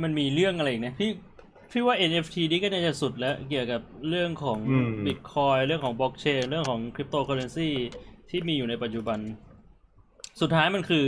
[0.02, 1.10] มันมีเรื่องอะไรอีกเนี่ยพี่
[1.72, 7.70] พี่ว่า NFT นี่ก็น่าจะสุดแล้ว เกี่ยวกับเรื่องของอืม Bitcoin เรื่องของบล็อกเชนเรื่องของคริปโตเคอเรนซี
[8.30, 9.18] ที่มีอยู่ในปัจจุบัน
[10.40, 11.04] สุดท้ายมันคือ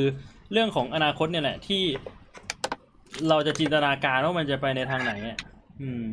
[0.52, 1.82] เรื่องของอนาคตเนี่ยแหละ ที่
[3.28, 5.39] เราจะจินตนาการว่ามันจะไปในทางไหนอะ
[5.82, 6.06] อืม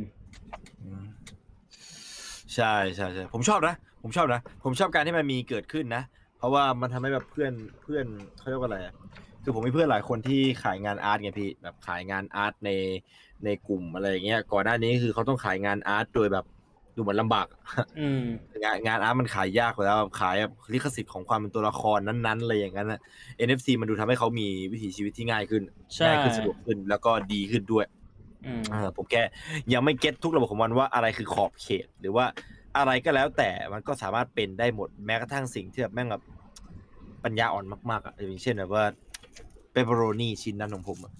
[2.55, 6.03] ใช่ใช่ใช่ผมชอบนะ ผมชอบนะ ผมชอบการที่มันมีเกิดขึ้นนะ
[6.37, 8.05] เพราะว่ามันทำให้แบบเพื่อนเพื่อน
[8.37, 8.93] เขาเรียกว่าอะไรอะ
[9.47, 12.69] คือผมมีเพื่อนหลายคนที่ขายงาน art ไงพี่แบบขายงาน art ใน
[13.45, 16.45] ในกลุ่มอะไรอย่างเงี้ยก่อนหน้านี้คือเขาต้องขายงาน art โดยแบบ
[16.95, 17.47] ดูเหมือนลำบาก
[17.99, 18.23] อืม
[18.63, 22.99] งานงาน art มันขายยากกว่าแล้วแบบขายแบบลิขสิทธิ์ของความเป็นตัวละครนั้นๆอะไรอย่างนั้นนะ
[23.45, 25.63] NFT มันดูทำให้เขามีวิถีชีวิตที่ง่ายขึ้น
[25.95, 27.85] ใช่ง่ายขึ้นสะดวกขึ้นแล้วก็ดีขึ้นด้วย
[28.45, 29.23] อืมเออผมแค่
[29.73, 32.25] ยังไม่ get ทุกระบบของมันว่าอะไรคือขอบเขต หรือว่า
[32.77, 36.23] อะไรก็แล้วแต่มันก็สามารถเป็นได้หมดแม้กระทั่งสิ่งที่แบบแม่งแบบ
[37.23, 38.83] ปัญญาอ่อนมากๆอะอย่างเช่นแบบว่า
[39.75, 41.13] เปปเปอโรนีชิ้นนั้นของผมอะ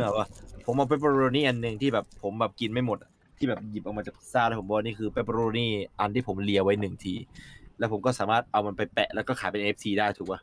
[0.00, 0.26] แบบว่า
[0.64, 5.66] ผมเอาเปปเปอโรนีอันหนึ่งที่แบบผมแบบกินไม่หมดอะที่แบบหยิบออกมาจากพิซซ่าแล้วผมบอกว่านี่คือเปปเปอโรนี
[6.00, 7.14] อันที่ผมเลียไว้หนึ่งที
[7.78, 10.40] แล้วผมก็สามารถเอามันไปแปะแล้วก็ขายเป็น NFT ได้ถูกป่ะ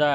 [0.00, 0.14] ได้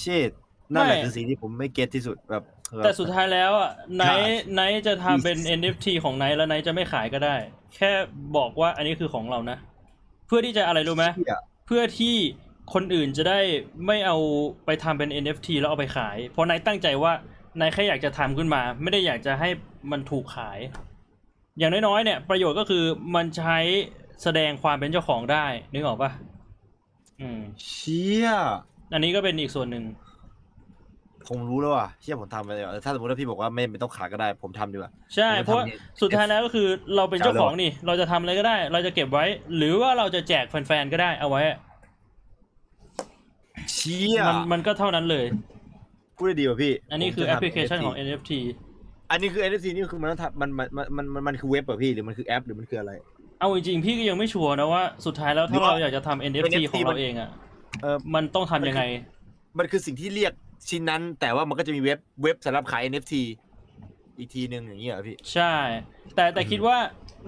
[0.00, 0.30] เชด
[0.74, 2.42] นั่นแหละไม่คือสิ่งที่ผมไม่ get ที่สุดแบบ
[2.84, 7.34] แต่สุดท้ายแล้วอะใช่ไนท์ไนท์จะทำเป็น NFT ของไนท์แล้วไนท์จะไม่ขายก็ได้
[7.76, 7.90] แค่
[8.36, 9.58] บอกว่าอันนี้คือของเรานะ
[10.26, 12.16] เพื่อที่จะอะไรรู้ไหมเชี่ยเพื่อที่
[12.74, 13.40] คนอื่นจะได้
[13.86, 14.16] ไม่เอา
[14.66, 17.12] ไปทำเป็น NFT แล้วเอาไปขาย เพราะไนท์ตั้งใจว่า
[17.60, 19.48] ไนท์แค่อยากจะทำขึ้นมา ไม่ได้อยากจะให้
[19.90, 20.58] มันถูกขาย
[21.58, 22.84] อย่างน้อยๆเนี่ย ประโยชน์ก็คือ
[23.14, 23.58] มันใช้
[24.22, 26.10] แสดงความเป็นเจ้าของได้นึกออกปะ
[27.20, 28.30] อืมเชี่ย
[28.92, 29.84] อันนี้ก็เป็นอีกส่วนหนึ่ง
[31.28, 36.66] ผมรู้แล้วว่ะเชื่อผมทำไปเลยว่ะถ้าสมมติว่าพี่บอกว่าไม่ไม่ต้องขายก็ได้ ผมทำดีกว่า ใช่ผมจะเพราะว่าทำเนี่ยสุดท้ายแล้วก็คือ
[36.96, 39.24] เราเป็นเจ้าเจ้าของนี่ เราจะทำอะไรก็ได้ เราจะเก็บไว้
[39.56, 41.42] หรือว่าเราจะแจกแฟนๆก็ได้เอาไว้
[43.72, 45.26] เชี่ยมันมันก็เท่านั้นเลย
[46.16, 48.32] พูดได้ดีว่ะพี่ อันนี้คือผมแอจะปพลิเคชันทำของ NFT
[49.10, 52.92] อันนี้คือ NFC นี่คือมันต้องทำมันมันมันมันมันมันคือเว็บเหรอพี่หรือมันคือแอปหรือมันคืออะไร
[53.40, 57.30] เอาจริงๆพี่ก็ยังไม่ชัวร์นะว่าสุดท้ายแล้วหรืถ้าอว่าเราอยากจะทำ NFT NFT ของเราเองอะ
[57.82, 58.82] เออมันต้องทำยังไง
[59.58, 60.32] มันคือสิ่งที่เรียก
[60.68, 63.14] ชิ้นนั้น แต่ว่ามันก็จะมีเว็บเว็บสำหรับขาย NFT
[64.18, 65.52] อีกทีหนึ่งอย่างเงี้ยเหรอพี่ ใช่
[66.14, 66.76] แต่แต่คิดว่า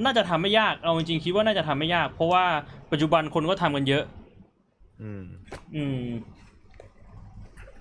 [0.05, 2.45] น่าจะทำไม่ยาก เอาจริงๆคิดว่าน่าจะทำไม่ยาก เพราะว่า
[2.93, 4.05] ปัจจุบันคนก็ทำกันเยอะ
[5.01, 5.25] อืม
[5.77, 6.07] อืม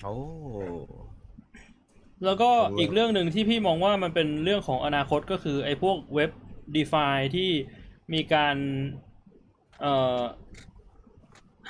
[0.04, 0.16] โอ้
[2.26, 6.32] แล้วก็โอ้อีกเรื่องหนึ่งที่พี่มองว่ามันเป็นเรื่องของอนาคตก็คือ ไอ้พวกเว็บ
[6.76, 7.50] d e f i ที่
[8.14, 8.56] มีการ
[9.82, 10.22] เอ่อ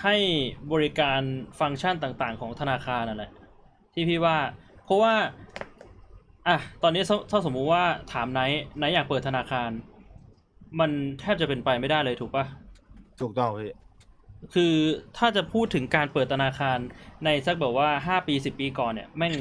[0.03, 0.15] ให้
[0.71, 1.21] บริการ
[1.59, 3.31] ฟังก์ชันต่างๆ ของธนาคารนั่นแหละ
[3.93, 4.37] ที่พี่ว่า
[4.85, 5.13] เพราะว่า
[6.47, 9.69] อะตอนนี้ถ้าถ้าสมมุติว่าถามไนท์ไนท์อยากเปิดธนาคาร
[10.79, 12.45] มันแทบจะเป็นไปไม่ได้เลยถูกปะ
[13.21, 13.71] ถูกต้องพี่
[14.53, 14.73] คือ
[15.17, 16.77] ถ้าจะพูดถึงการเปิดธนาคาร
[17.25, 19.33] ในสักแบบว่าห้าปีสิบปีก่อนเนี่ยแม่ง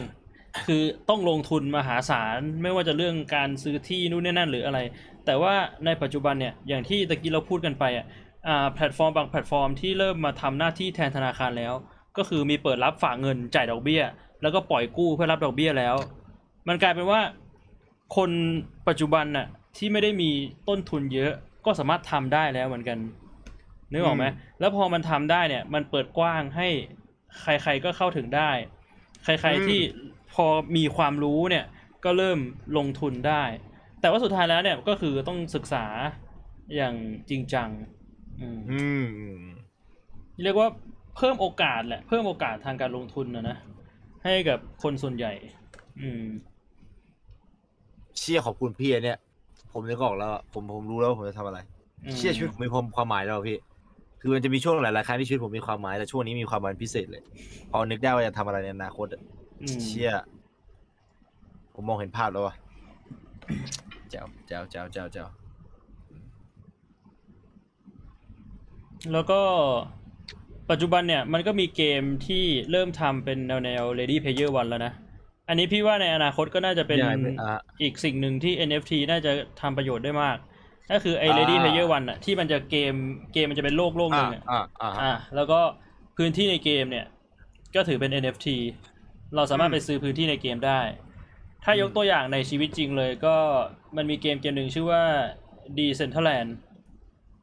[0.67, 4.79] คือต้องลงทุนมหาศาลไม่ว่าจะเรื่องการซื้อที่นู่นนี่นั่นหรืออะไร
[5.27, 5.55] แต่ว่า
[5.87, 8.07] ในปัจจุบันเนี่ยอย่างที่ตะกี้เราพูดกันไปอะ
[8.49, 11.75] อ่าแพลตฟอร์มบางแพลตฟอร์มที่เริ่มมาทำหน้าที่แทนธนาคารแล้ว
[12.17, 14.03] ก็คือมีเปิดรับฝากเงินจ่ายดอกเบี้ย
[14.43, 15.97] แล้วก็ปล่อยกู้เพื่อรับดอกเบี้ยแล้ว
[16.69, 17.21] มันกลายเป็นว่า
[18.17, 18.31] คน
[18.89, 19.47] ปัจจุบันน่ะ
[19.77, 20.31] ที่ไม่ได้มี
[20.69, 21.33] ต้นทุนเยอะ
[21.65, 22.99] ก็สามารถทำได้แล้วเหมือนกัน
[23.93, 26.69] นึกออกไหมอืมแล้วพอมันทำได้เนี่ย มันเปิดกว้างให้
[27.43, 28.51] ใคร ๆก็เข้าถึงได้
[29.25, 29.79] ใคร ๆที่
[30.35, 30.47] พอ
[30.77, 31.65] มีความรู้เนี่ย
[32.05, 32.39] ก็เริ่ม
[32.77, 33.43] ลงทุนได้
[34.01, 35.85] แต่ว่าสุดท้ายแล้วเนี่ยก็คือต้องศึกษา
[36.77, 36.95] อย่าง
[37.31, 37.69] จริงจัง
[38.41, 39.43] อืมอืมอืม
[40.43, 40.69] เรียกว่า
[41.17, 43.57] เพิ่มโอกาสแหละ เพิ่มโอกาสทางการลงทุนนะนะ
[44.25, 45.33] ให้กับคนส่วนใหญ่
[46.01, 46.23] อืม
[48.19, 49.19] เชี่ยขอบคุณพี่อันเนี่ย
[49.73, 51.59] ผมนึกออกแล้วอะผมผมรู้แล้วว่าผมจะทำอะไร
[52.05, 53.59] อืมเชี่ยชีวิตผมมีความความหมายแล้วอะพี่
[54.21, 57.23] คือมันจะมีช่วงหลายๆครั้งที่ชีวิตผมมีความหมายแต่ช่วงนี้มีความหมายพิเศษเลย
[57.71, 59.23] พอนึกได้ว่าจะทำอะไรในอนาคตอะ
[59.63, 60.13] อืม เชี่ย
[61.75, 62.55] ผมมองเห็นภาพแล้วอะ
[64.11, 65.29] แจ๋วแจ๋วแจ๋วแจ๋วแจ๋ว
[69.13, 69.41] แล้วก็
[70.71, 74.93] ปัจจุบันเนี่ยมันก็มีเกมที่เริ่มทำเป็นแนวแนว Ready Player One แล้วนะ
[75.49, 80.37] อันนี้พี่ว่าในอนาคตก็น่าจะเป็นใหญ่ไหมอะอีกสิ่งหนึ่งที่ NFT น่าจะทำประโยชน์ได้มาก
[80.93, 82.95] ก็คือไอ้อ่า Ready Player One อะที่มันจะเกม
[83.33, 85.61] เกมมันจะเป็นโลกโลกหนึ่งอะอ่าอ่าอะแล้วก็
[86.17, 87.07] พื้นที่ในเกมเนี่ย
[87.75, 88.49] ก็ถือเป็น NFT
[89.37, 90.81] เราสามารถอืมไปซื้อพื้นที่ในเกมได้
[91.65, 93.37] ถ้ายกตัวอย่างในชีวิตจริงเลยก็
[93.97, 95.03] มันมีเกมเกมหนึ่งชื่อว่า
[95.79, 96.51] Decentraland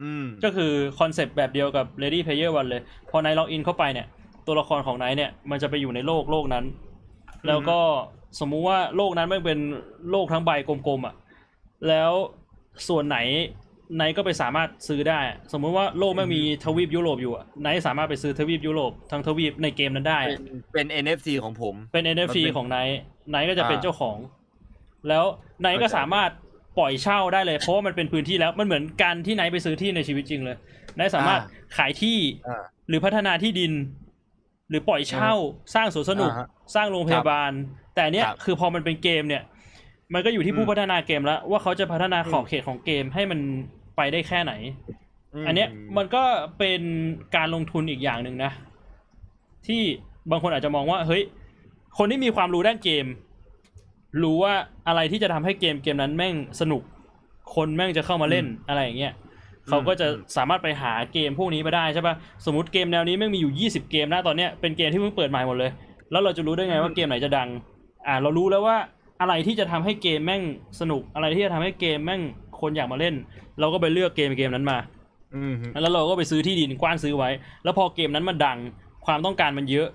[0.04, 4.08] อืมก็คือคอนเซปต์แบบเดียวกับ Ready Player One เลย พอนายล็อกอินเข้าไปเนี่ย
[4.48, 6.66] ตัวละครของนายเนี่ย มันจะไปอยู่ในโลกโลกนั้น
[7.48, 7.80] แล้วก็
[8.40, 9.60] สมมุติว่าโลกนั้นไม่เป็น
[10.12, 11.16] โลกทั้งใบกลมๆอะ
[11.88, 12.12] แล้ว
[12.88, 15.20] ส่วนไหนไนท์ก็ไปสามารถซื้อได้
[15.54, 20.44] สมมุติว่าโลกไม่มีทวีปยุโรปอยู่อะไนท์สามารถไปซื้อทวีปยุโรปทั้งทวีปในเกมนั้นได้ เป็น
[20.74, 23.00] เป็น NFT ของผม เป็น NFT มันเป็นของไนท์
[23.30, 24.18] ไนท์ก็จะเป็นอ่าเจ้าของ
[25.08, 25.26] แล้ว
[25.62, 26.32] ไนท์ก็เข้าใจสามารถ
[26.78, 30.58] ปล่อยเช่าได้เลย เพราะว่ามันเป็นพื้นที่แล้วมันเหมือนการที่ไนท์ไปซื้อที่ในชีวิตจริงเลย
[30.98, 31.42] ไนท์สามารถ
[31.78, 32.18] ขายที่
[32.48, 33.72] อ่าหรือพัฒนาที่ดิน
[34.70, 35.34] หรือปล่อยเช่า
[35.76, 37.52] สร้างสวนสนุกอ่าฮะสร้างโรงพยาบาล
[37.94, 39.44] แต่อันเนี้ยครับคือพอมันเป็นเกมเนี่ย
[40.14, 43.40] มันก็อยู่ที่อืผู้มพัฒนาเกมแล้ว ว่าเขาจะพัฒนาขอบอืมเขตของเกมให้มัน
[43.98, 44.54] ไปได้แค่ไหน
[45.34, 46.24] มอันเนี้ยมันก็
[46.60, 46.82] เป็น
[47.36, 48.52] การลงทุนอีกอย่างหนึ่งนะ
[49.68, 49.82] ที่
[50.32, 51.24] บางคนอาจจะมองว่าเฮ้ย
[51.98, 53.06] คนที่มีความรู้ด้านเกม
[54.24, 54.54] รู้ว่า
[54.88, 56.82] อะไรที่จะทำให้เกมเกมนั้นแม่งสนุก
[57.56, 59.14] คนแม่งจะเข้ามาเล่นอะไรอย่างเงี้ย
[59.68, 60.08] เขาก็จะ
[60.38, 62.16] สามารถไปหาเกมพวกนี้มาได้ใช่ปะ
[62.46, 65.72] สมมติเกมแนวนี้แม่งมีอยู่ 20 เกมนะตอนเนี้ยเป็นเกมที่เพิ่งเปิดใหม่หมดเลย
[66.12, 67.50] แล้วเราจะรู้ได้ไงว่าเกมไหนจะดัง
[68.08, 68.78] อ่าเรารู้แล้วว่า
[69.22, 70.44] อะไรที่จะทำให้เกมแม่ง
[70.80, 72.22] สนุก อะไรที่จะทำให้เกมแม่ง
[72.60, 73.16] คนอยากมาเล่น
[73.60, 74.78] เราก็ไปเลือกเกมเกมนั้นมา
[75.36, 77.30] อืมฮึแล้วเราก็ไปซื้อที่ดินกว้านซื้อไว้
[77.64, 78.58] แล้วพอเกมนั้นมันดัง
[79.06, 79.88] ความต้องการมันเยอะ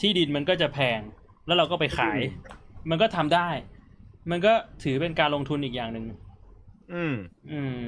[0.00, 1.00] ที่ดินมันก็จะแพง
[1.46, 2.18] แล้วเราก็ไปขาย
[2.90, 3.48] มันก็ทำได้
[4.30, 4.52] มันก็
[4.82, 6.04] ถือเป็นการลงทุนอีกอย่างหนึ่ง
[6.92, 7.14] อืม
[7.50, 7.80] อืม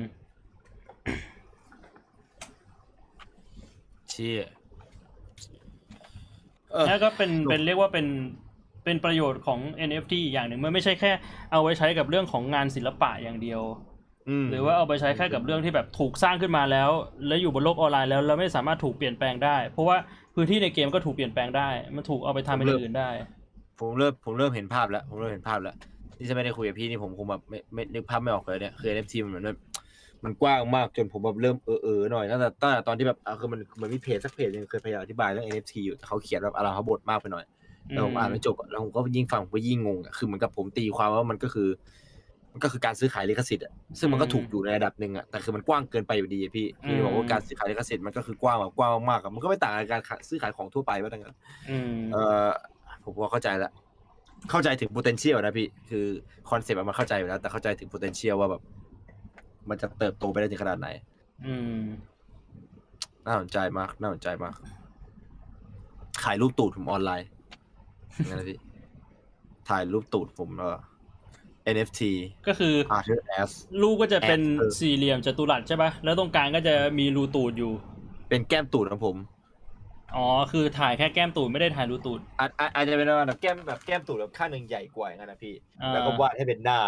[4.11, 4.47] เชี่ย
[6.73, 8.07] เออแล้วก็เป็นจบเป็นเรียกว่าเป็น
[8.85, 11.13] เป็นประโยชน์ของ NFT อีกอย่างหนึ่งมันไม่ใช่แค่
[11.53, 13.63] เอาไว้ใช้กับเรื่องของงานศิลปะอย่างเดียว
[14.43, 16.91] มหรือว่าเอาไปใช้แค่กับเรื่องที่แบบถูกสร้างขึ้นมาแล้ว
[17.27, 19.97] แล้วอยู่บนโลกออนไลน์แล้วแล้วไม่สามารถถูกเปลี่ยนแปลงได้ เพราะว่า
[20.35, 23.11] พื้นที่ในเกมก็ถูกเปลี่ยนแปลงได้ มันถูกเอาไปทำเป็นอย่างอื่นได้
[23.79, 25.75] ผมเริ่มผมเริ่มเห็นภาพแล้ว ผมเริ่มเห็นภาพแล้ว
[26.19, 29.59] ที่จะไม่ได้คุยกับพี่นี่ผมคงแบบไม่ไม่นึกภาพไม่ออกเลยเนี่ยคือ NFT มันเหมือนแบบ
[30.25, 37.45] มันกว้างมากจนผมแบบเริ่มเออเออหน่อยตั้งแต่ตั้งแต่ตอนที่แบบอะคือมันมันมีเพจสักเพจหนึงเคยพยายามอธิบายเรื่อง NFT อยู่แต่เขาเขียนแบบอาราฮบทมากไปหน่อย
[37.91, 41.69] แล้วผมอ่านไม่จบอะแล้วผมก็ยิ่งฟังผมก็ยิ่งงงอะคือเหมือนกับผมตีความว่ามันก็คือ
[42.53, 51.37] มันก็คือการซื้อขายลิขสิทธิ์อะซึ่งมันก็ถูกอยู่ในระดับหนึ่งอะแต่คือมันกว้างเกินไปอยู่ดีอะพี่คือจะบอกว่าการซื้อขายลิขสิทธิ์มันก็คือกว้างแบบกว้างมากๆอะมันก็ไม่ต่างกับการขายซื้อขายของทั่วไปว่าดังนั้น
[51.71, 52.49] อืมเออ
[53.05, 53.73] ผมพอเข้าใจแล้ว
[54.51, 56.05] เข้าใจถึง potential นะพี่ คือ
[56.51, 58.63] คอนเซปต์มันเข้าใจอยู่แล้ว แต่เข้าใจถึง potential ว่าแบบ
[59.69, 60.89] มันจะเติบโตไปได้ถึงขนาดไหน
[61.47, 61.83] อืม
[63.27, 64.55] น่าสนใจมาก น่าสนใจมาก
[66.25, 67.29] ขายรูปตูดผมออนไลน์
[68.29, 68.59] นั่นนะพี่
[69.69, 70.69] ถ่ายรูปตูดผมแล้ว
[71.75, 72.01] NFT
[72.49, 73.51] ก็คือ Arthur S
[73.83, 77.73] ลูกก็จะเป็นแอดเออสี่เหลี่ยมจัตุรัสใช่ปะแล้วตรงกลางก็จะมีรูตูดอยู่
[78.29, 79.17] เป็นแก้มตูดของผม
[80.17, 86.79] อ๋อ คือถ่ายแค่แก้มตูดไม่ได้ถ่ายรูตูดอาจอาจอาจจะเป็นแบบแก้มแบบแก้มตูดแบบข้างหนึ่งใหญ่กว่าอย่างนั้นนะพี่อ่าแล้วก็วาดให้เป็นหน้า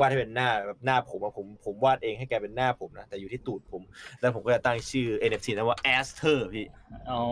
[0.00, 3.82] วาดให้เป็นหน้าแบบหน้าผมอะผมผมวาดเองให้แกเป็นหน้าผมนะ แต่อยู่ที่ตูดผม
[4.20, 6.66] แล้วผมก็จะตั้งชื่อ NFT นั้นว่า Aster พี่
[7.10, 7.22] อ๋อ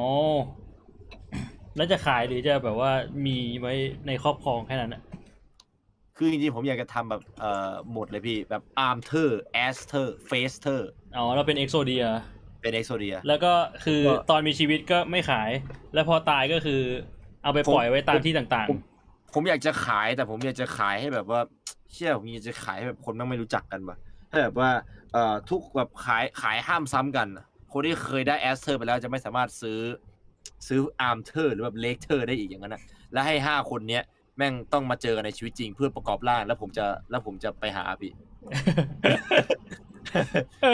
[1.77, 2.93] แล้วจะขายหรือจะแบบว่า
[3.27, 3.73] มีไว้
[4.07, 5.03] ในครอบครองแค่นั้นอะ
[6.17, 9.31] คือจริงๆผมอยากจะทำแบบเอ่อหมดเลยพี่แบบ Armter
[9.67, 10.81] Aster Faster
[11.17, 12.05] อ๋อเราเป็นเอ็กโซเดีย
[12.63, 13.53] เป็น Exodia แล้วก็
[13.85, 15.51] คือก็ตอนมีชีวิตก็ไม่ขาย
[15.95, 16.81] แล้วพอตายก็คือ
[17.43, 18.79] เอาไปปล่อยไว้ตามที่ต่างผม
[19.35, 21.41] ผมอยากจะขายแต่ผมอยากจะขายให้แบบว่า
[21.93, 23.97] เชี่ยผมอยากจะขายให้แบบคนแม่งไม่รู้จักกันปะ
[24.31, 24.71] ให้แบบว่า
[25.13, 29.79] เอ่อทุกแบบขายขายห้ามซ้ำกันอะคนที่เคยได้ Ass-thur ไปแล้วจะไม่สามารถซื้อ
[30.69, 32.83] ซื้อ Arm-thur หรือแบบ Leg-thur ได้อีกอย่างนั้นนะ
[33.13, 34.03] แล้วให้ห้าคนเนี้ย
[34.37, 38.23] แม่งต้องมาเจอกันในชีวิตจริงเพื่อประกอบร่างแล้วผมจะแล้วผมจะไปหาพี่ๆ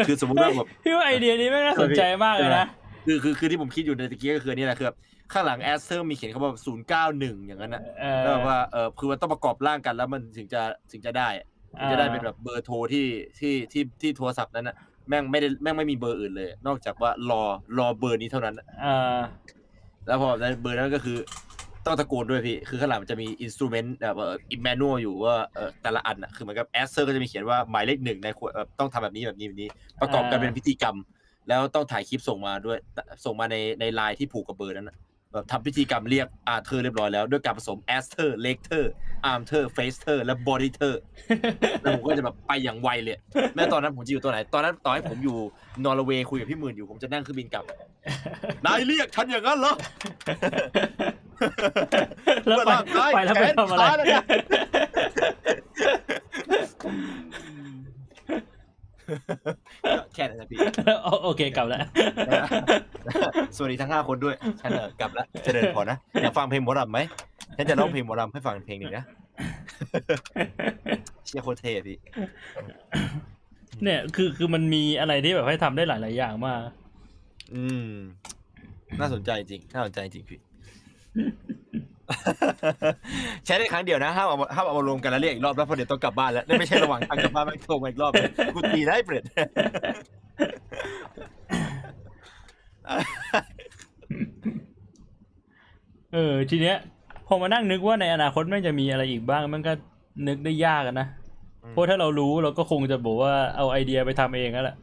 [0.06, 2.66] คือสมมุติว่าแบบพี่ว่าไอเดียนี้แม่งน่าสนใจมากเลยนะ
[3.06, 4.96] คือคือคือที่ผมคิดอยู่ในตะกี้ก็คืออนนี่แหละคือแบบ
[5.32, 10.62] ข้างหลังแอสเทอร์มีเขียนคำว่าศูนย์เก้าหนึ่งอย่างนั้นนะเอแล้วแบบอว่าเออคือมันต้องประกอบร่างกันแล้วมันถึงจะ
[10.92, 11.46] ถึงจะได้อะ
[11.78, 13.06] ถึงจะได้เป็นแบบเบอร์โทรที่
[13.38, 14.76] ที่ที่ที่โทรศัพท์นั้นนะ
[15.08, 17.42] แม่งไม่ได้แม่งไม่มีเบอร์อื่นเลย นอกจากว่ารอ
[17.78, 18.86] รอเบอร์นี้เท่านั้นอะเอ
[19.16, 19.18] อ
[20.08, 21.18] แล้วพอในเบอร์นั้นก็คือ
[21.86, 29.68] ต้องตะโกนด้วยพี่ คือข้างหลังมันจะมีอินสตูเมนต์แบบอ่ออิมแมนนวลอยู่ว่าเออแต่ละอันอะคือเหมือนกับแอสเซอร์ก็จะมีเขียนว่าหมายเลขหนึ่งในควรต้องทำแบบนี้แบบนี้แบบนี้
[30.00, 30.96] ประกอบกันเป็นพิธีกรรม
[31.48, 32.78] แล้วต้องถ่ายคลิปส่งมาด้วย
[33.24, 34.96] ส่งมาในในไลน์ที่ผูกกับเบอร์นั้นนะ
[35.32, 41.00] แบบทำพิธีกรรมเรียกอาร์เธอร์เรียบร้อยแล้ว ด้วยการผสม Ass-thur Leg-thur Arm-thur Face-thur และ Body-thur
[41.82, 43.16] แล้วผมก็จะแบบไปอย่างไวเลย
[43.54, 45.38] แม้ตอนนั้นผมจะอยู่ตัวไหน ตอนนั้นต่อให้ผมอยู่
[45.84, 47.64] นอร์เวย์คุยกับพี่หมื่นอยู่ผมจะนั่งเครื่องบินกลับ
[48.66, 49.74] นายเรียกฉันอย่างนั้นเหรอ
[52.46, 53.84] แล้วไปร่างกายไปแล้วไปทำอะไร
[60.14, 60.58] แขนขาเนี่ยแค่นั้นนะพี่
[61.24, 61.80] โอเคกลับแล้ว
[63.56, 66.98] สวัสดีทั้งห้าคนด้วยฉันเออกลับแล้วจะเดินพอนะอยากฟังเพลงหมอลำไหม
[67.56, 69.04] ฉันจะร้องเพลงหมอลำให้ฟังเพลงหนึ่งนะ
[71.26, 71.98] เชียร์โคตรเท่อะพี่
[73.82, 76.60] เนี่ยคือคือมันมีอะไรที่แบบให้ทำได้หลาย ๆ อย่างมาก
[77.54, 77.90] อืม
[79.00, 80.40] น่าสนใจจริง น่าสนใจจริงพี่
[83.46, 89.24] ใช้ได้ครั้งเดียวนะห้ามเอามาห้ามเอามารวมกันแล้วเรียกอีกรอบแล้วเพราะเดี๋ยวต้องกลับบ้านแล้วไม่ใช่ระหว่างทางกลับบ้านไม่โทรมาอีกรอบเลยกูตีได้เปรต
[96.12, 96.76] เออทีเนี้ย
[97.26, 99.72] พอมานั่งนึกว่าในอนาคตแม่งจะมีอะไรอีกบ้างมันก็
[100.28, 101.06] นึกได้ยากอะนะ
[101.70, 104.76] เพราะถ้าเรารู้เราก็คงจะบอกว่าเอาไอเดียไปทำเองนั่นแหละ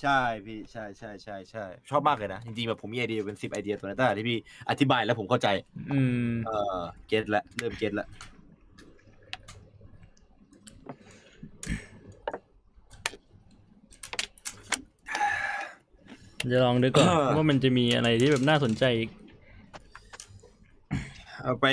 [0.00, 4.38] ใช่พี่ใช่ใช่ใช่ใช่ชอบมากเลยนะจริงๆแบบผมมีไอเดียเป็นสิบไอเดียตัวนั้นแต่ที่พี่
[4.70, 5.48] อธิบายแล้วผมเข้าใจ
[5.92, 6.00] อื
[6.30, 8.06] ม เออเก็ตละเริ่มเก็ตละ
[16.52, 19.10] จะลองนึกก่อนว่ามันจะมีอะไรที่แบบน่าสนใจอีก
[21.42, 21.66] เอาไป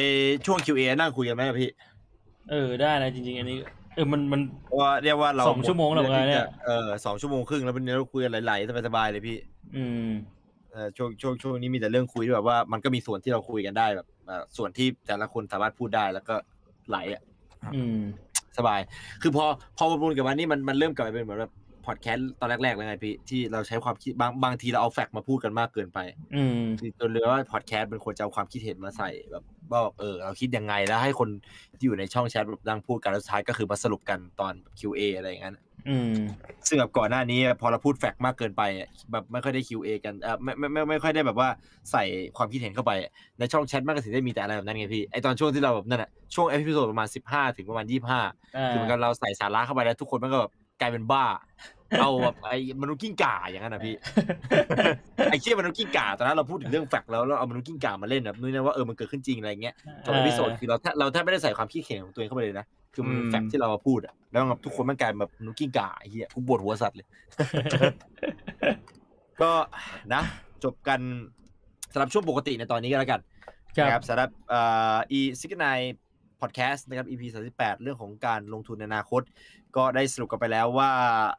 [0.46, 1.70] ช่วง QA นั่งคุยกันไหมอะพี่
[2.52, 3.58] เออได้นะจริง ๆ อันนี้
[3.96, 9.38] เออมันมันเพราะว่าเรียกว่าเราสองชั่วโมงแล้วเหมือนกันเนี่ยเออสองชั่วโมงครึ่งแล้ววันนี้เราคุยกันไหลๆสบายๆเลยพี่
[9.76, 10.10] อืม
[10.72, 16.36] เออช่วงช่วงช่วงนี้มีแต่เรื่องคุยที่แบบว่ามันก็มีส่วนที่เราคุยกันได้แบบเอ่อส่วนที่แต่ละคนสามารถพูดได้แล้วก็
[16.90, 17.22] ไหลอะ
[17.76, 18.00] อืม
[18.58, 18.80] สบาย
[19.22, 19.46] คือพอ
[19.78, 21.52] พอวนๆกับวันนี้มันมันเริ่มกลับไปเป็นเหมือนแบบ
[21.86, 26.00] พอดแคสต์ตอนแรกๆแล้วไงพี่ที่เราใช้ความคิดบางบางทีเราเอา fact มาพูดกันมากเกินไป
[26.36, 31.30] อืมคือจนเลยว่าพอดแคสต์มันควรจะเอาความคิดเห็นมาใส่แบบว่าแบบเออเราคิดยังไงแล้วให้คน
[31.78, 35.58] ที่อยู่ในช่องแชทแบบนั่งพูดกันแล้วสุดท้ายก็คือมาสรุปกันตอน QA อะไรอย่างนั้น
[35.90, 36.16] อืม
[36.68, 41.50] ซึ่งแบบก่อนหน้านี้พอเราพูด fact มากเกินไปอะแบบไม่ค่อยได้ QA กันเออไม่ไม่ไม่ไม่ค่อยได้แบบว่า
[41.92, 42.04] ใส่
[42.38, 48.22] ความคิดเห็นเข้าไปอะในช่องแชทมันก็ถึงได้มีแต่อะไรแบบนั้นไงพี่ไอตอนช่วงที่เราแบบนั่นแหละช่วง episode ประมาณสิบห้าถึงประมาณยี่ห้า
[48.58, 50.52] อ่าคือเหมือนกันเราใส่สาระเข้าไปแล้วทุกคนมันก็แบบ
[50.84, 51.26] กลายเป็นบ้า
[52.02, 53.96] เอาแบบไอ้มนุษย์กิ้งก่าอย่างนั้นนะพี่
[55.32, 67.08] ไอ้เชี่ยมนุษย์กิ้งก่าตอนนั้นเราพูดถึงเรื่อง fact แล้วเราเอามนุษย์กิ้งก่ามาเล่นแบบนู้นนะว่าเออมันเกิดขึ้นจริงอะไรเงี้ยจบ episode คือเราแทบเราแทบไม่ได้ใส่ความคิดเห็นของตัวเองเข้าไปเลยนะคือมันเป็นอืม fact ที่เรามาพูดอะแล้วแบบทุกคนมันกลายเป็นแบบมนุษย์กิ้งก่าไอ้เหี้ยกูปวดหัวสัตว์เลย
[69.42, 69.52] ก็
[70.14, 70.22] นะ
[70.64, 71.00] จบกัน
[71.94, 73.22] สำหรับช่วงปกติในตอนนี้ก็แล้วกัน
[73.78, 74.62] ครับนะครับสำหรับเอ่
[74.94, 75.66] อ e ซิกไน
[76.42, 79.22] พอดแคสต์นะครับ EP 38 เรื่องของการลงทุนในอนาคต
[79.78, 80.90] ก็ได้สรุปกันไปแล้วว่า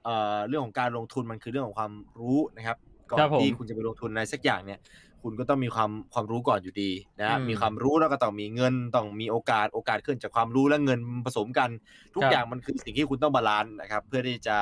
[0.05, 2.77] เอ่อเรื่องของการลงทุนมันคือเรื่องของความรู้นะครับ
[3.11, 4.81] ก่อนครับผมที่คุณจะไปลงทุนในสักอย่างเนี่ย
[5.23, 6.91] คุณก็ต้องมีความความรู้ก่อนอยู่ดี
[7.21, 11.71] นะฮะอืมมีความรู้แล้วก็ต้องมีเงินต้องมีโอกาสโอกาสขึ้นจากความรู้และเงินผสมกัน
[12.15, 14.57] ทุกครับอย่างมันคือสิ่งที่คุณต้อง balance นะครับ เพื่อที่จะ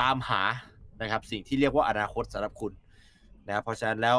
[0.00, 0.42] ตามหา
[1.02, 2.72] นะครับสิ่งที่เรียกว่าอนาคตสำหรับคุณ
[3.46, 4.18] นะครับเพราะฉะนั้นแล้ว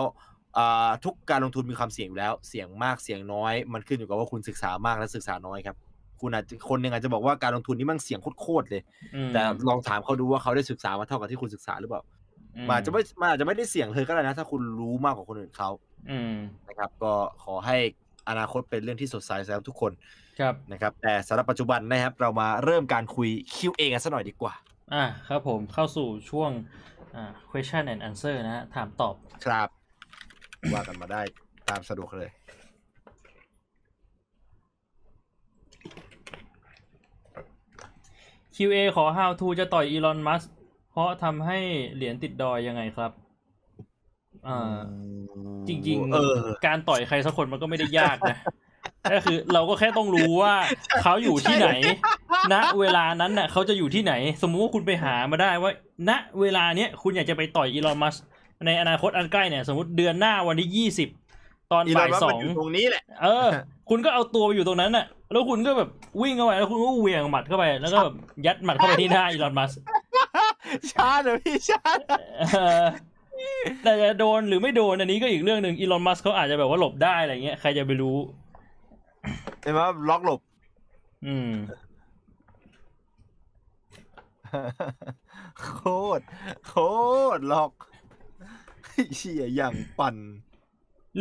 [0.57, 5.75] อ่าทุกการลงทุนมีความเสี่ยงอยู่แล้ว เสี่ยงมากเสี่ยงน้อย มันขึ้นอยู่กับว่าคุณศึกษามากและศึกษาน้อยครับ
[6.21, 8.81] คุณอาจจะคนหนึ่งอาจจะบอกว่าการลงทุนนี่มันเสี่ยงโคตรๆเลย
[9.15, 12.01] อืมแต่ลองถามเขาดูว่าเขาได้ศึกษามาเท่ากับที่คุณศึกษาหรือเปล่า
[12.67, 15.69] มันอาจจะไม่มันอาจจะไม่ได้เสี่ยงเลยก็ได้นะ ถ้าคุณรู้มากกว่าคนอื่นเขา
[16.11, 16.35] อืม
[16.67, 17.77] นะครับ ก็ขอให้
[18.29, 19.91] อนาคตเป็นเรื่องที่สดใสสำหรับทุกคน
[20.39, 24.53] ครับนะครับ แต่สำหรับปัจจุบันนะครับ เรามาเริ่มการคุย Q&A กันสักหน่อยดีกว่า
[24.93, 26.51] อะครับผมเข้าสู่ช่วง
[27.15, 29.67] อ่า question and answer นะฮะถามตอบครับ
[30.73, 31.21] ว่ากันมาได้
[31.69, 32.29] ตามสะดวกเลย
[38.55, 40.43] QA ขอ how to จะต่อยอีลอนมัส
[40.91, 41.59] เพราะทำให้
[41.95, 43.11] เหรียญติดดอยยังไงครับ
[44.47, 44.77] อ่า
[45.67, 48.37] จริงเออๆการต่อยใครสักคนมันก็ไม่ได้ยากนะ
[49.11, 50.53] ก็คือเราก็แค่ต้องรู้ว่า
[51.03, 51.69] เขาอยู่ที่ไหน
[52.53, 55.71] ณ เวลานั้นน่ะเขาจะอยู่ที่ไหน สมมุติว่าคุณไปหามาได้ว่า
[56.09, 58.15] ณ เวลาเนี้ยคุณอยากจะไปต่อยอีลอนมัส
[58.65, 61.09] ในอนาคตอันใกล้เนี่ย สมมติเดือนหน้าวันที่ยี่สิบ
[61.71, 63.49] ตอนอีลอบ่านยมัสสก์อมันงอยู่ตรงนี้แหละ เออ
[63.89, 65.89] คุณก็เอาตัวไปอยู่ตรงนั้นน่ะ แล้วคุณก็แบบ
[66.21, 69.71] วิ่งเข้าไปแล้วคุณก็เหวี่ยงหมัดเข้าไป แล้วก็แบบยัดหมัดเข้าไปที่หน้าอีลอนมัส
[70.91, 71.81] ชาเดี๋ยวพี่ชา
[72.53, 72.85] เออ
[73.83, 78.17] แต่จะโดนหรือไม่โดนอันนี้ก็อีกเรื่องหนึ่งอีลอนมัสเขาอาจจะแบบว่าหลบได้อะไรเงี้ยใครจะไปรู้
[79.61, 79.79] เห็นไหม
[80.09, 80.41] ล็อกหลบ
[81.25, 81.51] อืม
[85.61, 85.69] โค
[86.19, 86.23] ตร
[86.67, 86.73] โค
[87.37, 87.71] ตรล็อก
[89.15, 90.15] เชี่ยอย่างปั่น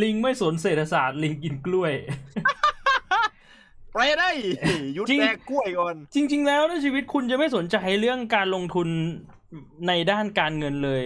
[0.02, 1.92] ลิงไม่สนเศรษฐศาสตร์ ลิงกินกล้วย
[3.94, 4.28] ไปได้
[4.94, 8.88] หยุดจริงแดกกล้วยก่อน จริง ๆ แล้วในชีวิตคุณจะไม่สนใจเรื่องการลงทุน
[9.88, 11.02] ในด้านการเงินเลย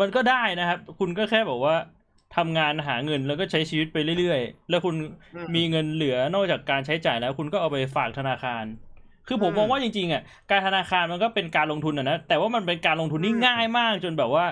[0.00, 1.76] มันก็ได้นะครับ คุณก็แค่บอกว่า
[2.36, 4.94] ทำงานหาเงินแล้วก็ใช้ชีวิตไปเรื่อยๆ แล้วคุณ
[5.34, 8.64] อืมมีเงินเหลือนอกจากการใช้จ่ายแล้ว คุณก็เอาไปฝากธนาคาร
[9.28, 14.44] คือผมอืมมองว่าจริงๆอะการธนาคารมันก็เป็นการลงทุนอะนะแต่ว่ามันเป็นการลงทุนที่อืมง่ายมากจนแบบว่า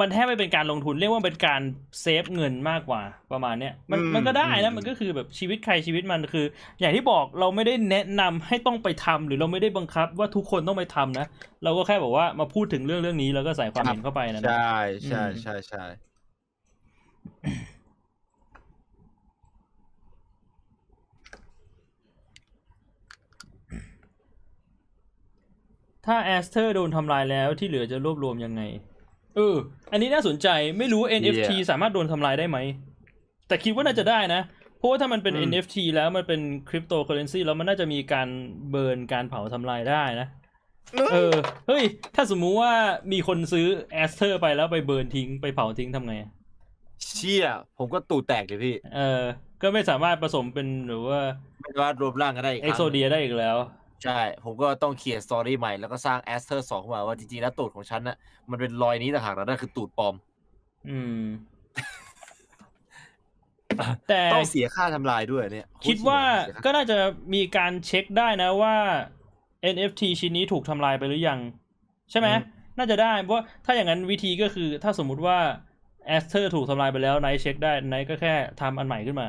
[0.00, 1.60] มันแทบไม่เป็นการลงทุนเรียกว่าเป็นการ
[2.00, 3.02] เซฟเงินมากกว่า
[3.32, 6.46] ประมาณเนี้ยมันมันก็ได้นะมันก็คือแบบชีวิตใครชีวิตมันคือ
[6.80, 11.26] อย่างที่บอกเราไม่ได้แนะนำให้ต้องไปทำหรือเราไม่ได้บังคับว่าทุกคนต้องไปทำนะ
[11.64, 14.74] เราก็แค่บอกว่ามาพูดถึงเรื่องเรื่องนี้แล้วก็ใส่ความเห็นเข้าไปนะใช่
[15.08, 15.84] ใช่อืมใช่ใช่
[26.06, 28.62] ถ้าแอสเทอร์โดนทำลายแล้วที่เหลือจะรวบรวมยังไง
[29.38, 29.56] เออ
[29.92, 32.58] อันนี้น่าสนใจไม่รู้ NFT สามารถโดนทำลายได้ไหม
[33.48, 34.40] แต่คิดว่าน่าจะได้นะ
[34.78, 38.28] เพราะว่าถ้ามันเป็น NFT แล้วมันเป็นคริปโตเคอเรนซีแล้วมันน่าจะมีการ
[38.70, 40.28] burn การเผาทำลายได้นะ
[41.12, 41.34] เออ
[41.68, 41.84] เฮ้ย
[42.14, 42.72] ถ้าสมมุติว่า
[43.12, 46.14] มีคนซื้อแอสเทอร์ไปแล้วไป burn ทิ้งไปเผาทิ้งทำไง
[47.06, 47.46] เชี่ย
[47.78, 49.22] ผมก็ตูดแตกเลยพี่ เออ
[49.62, 51.20] ก็ไม่สามารถผสมเป็นหรือว่า
[51.62, 53.56] ไม่ว่ารวมร่างกันได้อีกคเอ็กรั้งโซเดียได้อีกแล้ว
[54.04, 58.16] ใช่ ผมก็ต้องเขียน story ใหม่แล้วก็สร้างแอสเทอร์สองขึ้นมาว่าจริงๆแล้วตูดของฉันน่ะ
[58.50, 60.14] มันเป็นรอยนี้ต่างหากแล้วนั่นคือตูดปลอม
[60.88, 61.22] อืม
[64.08, 66.96] แต่ต้องเสียค่าทำลายด้วยเนี่ยคิดว่าเสียค่ก็น่าจะ
[67.34, 68.76] มีการเช็คได้นะว่า
[69.74, 71.38] NFT ชิ้นนี้ถูกทำลายไปหรือยัง
[72.10, 72.28] ใช่ไหม
[72.78, 75.38] น่าจะได้เพราะว่าถ้าอย่างนั้นวิธีก็คือ ถ้าสมมุติว่า
[76.06, 79.28] แอสเทอร์ถูกทำลายไปแล้วไนท์เช็คได้ไนท์ก็แค่ทำอันใหม่ขึ้นมา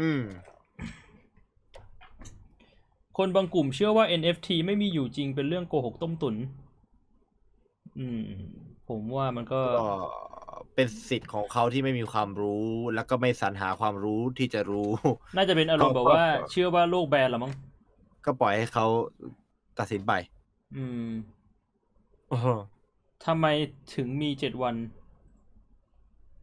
[0.00, 0.20] อืม
[3.18, 6.34] คนบางกลุ่มเชื่อว่า NFT ไม่มีอยู่จริงเป็นเรื่องโกหกต้มตุ๋น
[7.98, 8.22] อืม
[8.88, 9.96] ผมว่ามันก็ก็
[10.74, 14.90] เป็นสิทธิ์ของเขาที่ไม่มีความรู้ แล้วก็ไม่สรรหาความรู้ที่จะรู้
[15.36, 17.52] น่าจะเป็นอารมณ์แบบว่าก็เชื่อว่าโลกแบนหรอมั้ง
[18.24, 18.86] ก็ปล่อยให้เขา
[19.78, 20.12] ตัดสินไป
[20.76, 21.08] อืม
[23.26, 23.46] ทำไม
[23.94, 24.74] ถึงมีเจ็ดวัน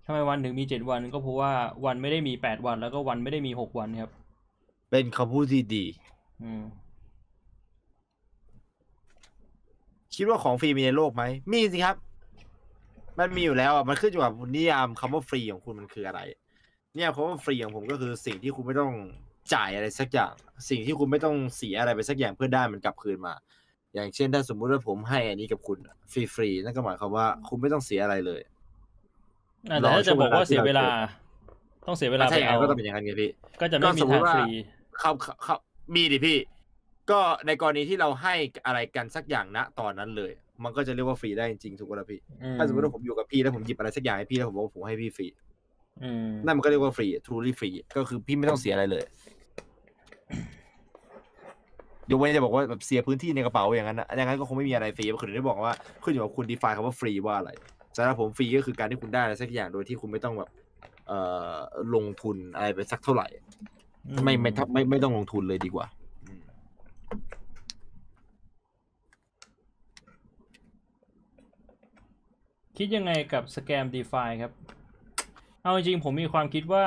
[0.06, 1.52] ทำไมวันถึงมีเจ็ดวันก็เพราะว่า
[1.86, 4.12] วันไม่ได้มีแปดวันแล้วก็วันไม่ได้มีหกวันครับ
[4.92, 5.86] เป็นคำพูดที่ดี
[6.44, 6.64] อืม
[10.16, 11.96] คิดว่าของฟรีมีในโลกไหม มีสิครับ
[13.20, 16.22] มันมีอยู่แล้วอะ มันขึ้นอยู่กับนิยามคำว่าฟรีของคุณมันคืออะไร
[16.96, 18.94] เนี่ยคำว่าฟรีของผมก็คือสิ่งที่คุณไม่ต้อง
[19.54, 20.34] จ่ายอะไรสักอย่าง
[20.70, 23.34] สิ่งที่คุณไม่ต้องเสียอะไรไปสักอย่างเพื่อได้มันกลับคืนมา
[23.94, 25.80] อย่างเช่นถ้าสมมุติว่าผมให้อันนี้กับคุณ
[26.12, 30.86] ฟรีๆนั่นก็หมายความว่าคุณไม่ต้องเสียอะไรเลย อะแต่ถ้าจะบอกว่าเสียเวลา
[31.86, 33.30] ต้องเสียเวลาถ้าไปอย่างเอานั้นก็ต้องเป็นอย่างนั้นไงพี่
[33.62, 34.48] ก็จะไม่มีก็สมมุทางติว่าฟรี
[35.00, 35.12] เขา
[35.44, 35.56] เขา
[35.96, 36.38] มีดิพี่
[37.12, 38.36] ก็ในกรณีที่เราให้
[38.66, 40.32] อะไรกันสักอย่างณตอนนั้นเลย
[40.64, 45.28] มันก็จะเรียกว่าฟรีได้จริงๆถูกไหมล่ะพี่อืมถ้าสมมติว่าผมอยู่กับพี่แล้วผมหยิบอะไรสักอย่างให้พี่แล้วผมบอกว่าผมให้พี่ฟรี
[46.04, 49.04] อืมนั่นมันก็เรียกว่าฟรี truly ฟรีก็คือพี่ไม่ต้องเสียอะไรเลย
[52.12, 57.52] ยกเว้นจะบอกว่าแบบเสียพื้นที่ในกระเป๋าอย่างนั้นนะอย่างนั้นก็คงไม่มีอะไรฟรีคือถึงได้บอกว่าขึ้นอยู่กับคุณ define คำว่าฟรีว่าอะไร
[57.96, 60.50] สำหรับผมฟรีก็คือการที่คุณได้อะไรสักอย่างโดยที่คุณไม่ต้องแบบ
[61.08, 61.20] เอ่
[61.54, 61.56] อ
[61.96, 63.28] ลงทุนอะไรไปสักเท่าไหร่
[64.24, 65.88] ไม่ไม่ไม่ไม่ไม่ต้องลงทุนเลยดีกว่า
[66.26, 66.42] อืม
[72.78, 74.54] คิดยังไงกับสแกม d e f i ครับ
[75.62, 76.86] เอาจริงๆผมมีความคิดว่า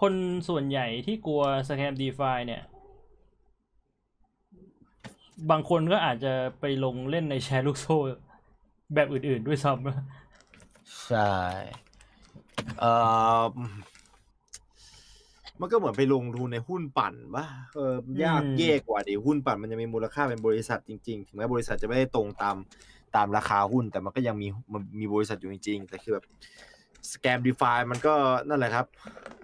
[0.00, 0.12] คน
[0.48, 2.62] ส่วนใหญ่ที่กลัวสแกม d e f i เนี่ย
[5.50, 7.96] บางคนก็อาจจะไปลงเล่นในแชร์ลูกโซ่
[8.94, 9.96] แบบอื่นๆด้วยซ้ำนะ
[11.06, 11.32] ใช่
[12.80, 12.92] เอ่
[13.40, 13.44] อ
[15.60, 17.80] มันก็เหมือนไปลงทุนในหุ้นปั่นปะเอ
[18.20, 22.56] อยากแย่กว่าดิหุ้นปั่นมันจะมีมูลค่าเป็นบริษัทจริง ๆ ถึงแม้บริษัทจะไม่ได้ตรงตาม
[23.16, 26.24] ตามราคาหุ้น แต่มันก็ยังมีมันมีบริษัทอยู่จริงๆแต่คือแบบ
[27.12, 28.14] สแกมดีฟามันก็
[28.48, 28.86] นั่นแหละครับ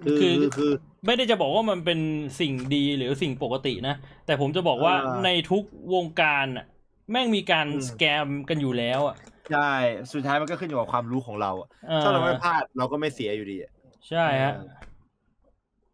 [0.05, 0.73] คือคือคือคือ
[1.07, 2.01] ไม่ได้จะบอกว่ามันเป็น
[2.41, 3.95] สิ่งดีหรือสิ่งปกตินะ
[4.27, 5.63] แต่ผมจะบอกว่าเออในทุก
[5.95, 6.67] วงการน่ะ
[7.11, 9.17] แม่งมีการอืมสแกมกันอยู่แล้วอะ
[9.51, 9.71] ใช่
[10.13, 13.71] สุดท้ายมันก็ขึ้นอยู่กับความรู้ของเราอะออถ้าเราไม่พลาดเราก็ไม่เสียอยู่ดีอะ
[14.09, 14.90] ใช่ฮะเออ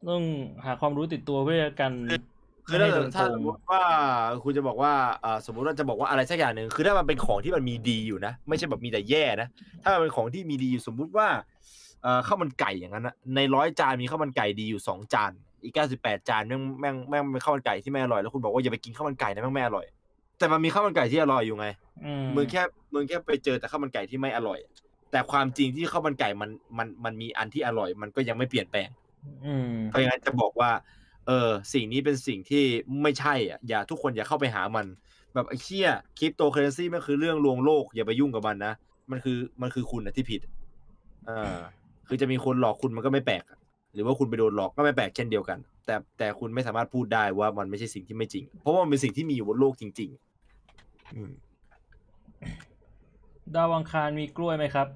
[0.08, 0.22] ต้อง
[0.64, 1.92] หาความรู้ติดตัวเพื่อกัน
[2.66, 3.82] คือถ้าไม่ให้โดนถ้าโกสงมมติว่า
[4.42, 9.48] คุณจะบอกว่าเอ่อสมมติว่าจะบอกว่าอะไรสักอย่างหนึ่งคือถ้ามันเป็นของที่มันมีดีอยู่นะ ไม่ใช่แบบมีแต่แย่นะ
[9.82, 11.28] ถ้ามันเป็นของที่มีดีอยู่สมมุติว่า
[12.02, 19.86] เอ่อข้าวมันไก่อย่างนั้นนะในร้อยจานมีข้าวมันไก่ดีอยู่สองจานอีกเก้าสิบแปดจานแม่งแม่งแม่งเป็นข้าวมันไก่ที่ไม่อร่อยแล้วคุณบอกว่าอย่าไปกินข้าวมันไก่นะแม่งไม่อร่อย
[20.38, 21.66] แต่มันมีข้าวมันไก่ที่อร่อยอยู่ไง
[22.04, 22.62] อืมมึงแค่
[22.94, 24.58] มึงแค่ไปเจอแต่ข้าวมันไก่ที่ไม่อร่อย
[25.10, 29.05] แต่ความจริงที่ข้าวมันไก่มันมันมันมีอันที่อร่อย มันก็ยังไม่เปลี่ยนแปลงอืม
[29.88, 30.70] เพราะงั้นจะบอกว่า
[31.26, 32.64] เออสิ่งนี้เป็นสิ่งที่
[33.02, 34.86] ไม่ใช่อะอย่าทุกคนอย่าเข้าไปหามัน
[35.34, 35.88] แบบไอ้เชี่ย
[36.18, 38.72] คริปโตเคอเรนซีมันคือเรื่องลวงโลก อย่าไปยุ่งกับมันนะ
[39.10, 40.40] มันคือมันคือคุณนะที่ผิด
[41.28, 41.58] อ่า
[42.08, 43.58] คือจะมีคนหลอกคุณมันก็ไม่แปลกอะ
[43.94, 51.30] หรือว่าคุณไปโดนหลอกก็ไม่แปลกเช่นเดียวกัน แต่แต่คุณไม่สามารถพูดได้ว่ามันไม่ใช่สิ่งที่ไม่จริง เพราะว่ามันเป็นสิ่งที่มีอยู่บนโลกจริงๆอืม
[53.54, 54.86] ดาวอังคารมีกล้วยไหมครับ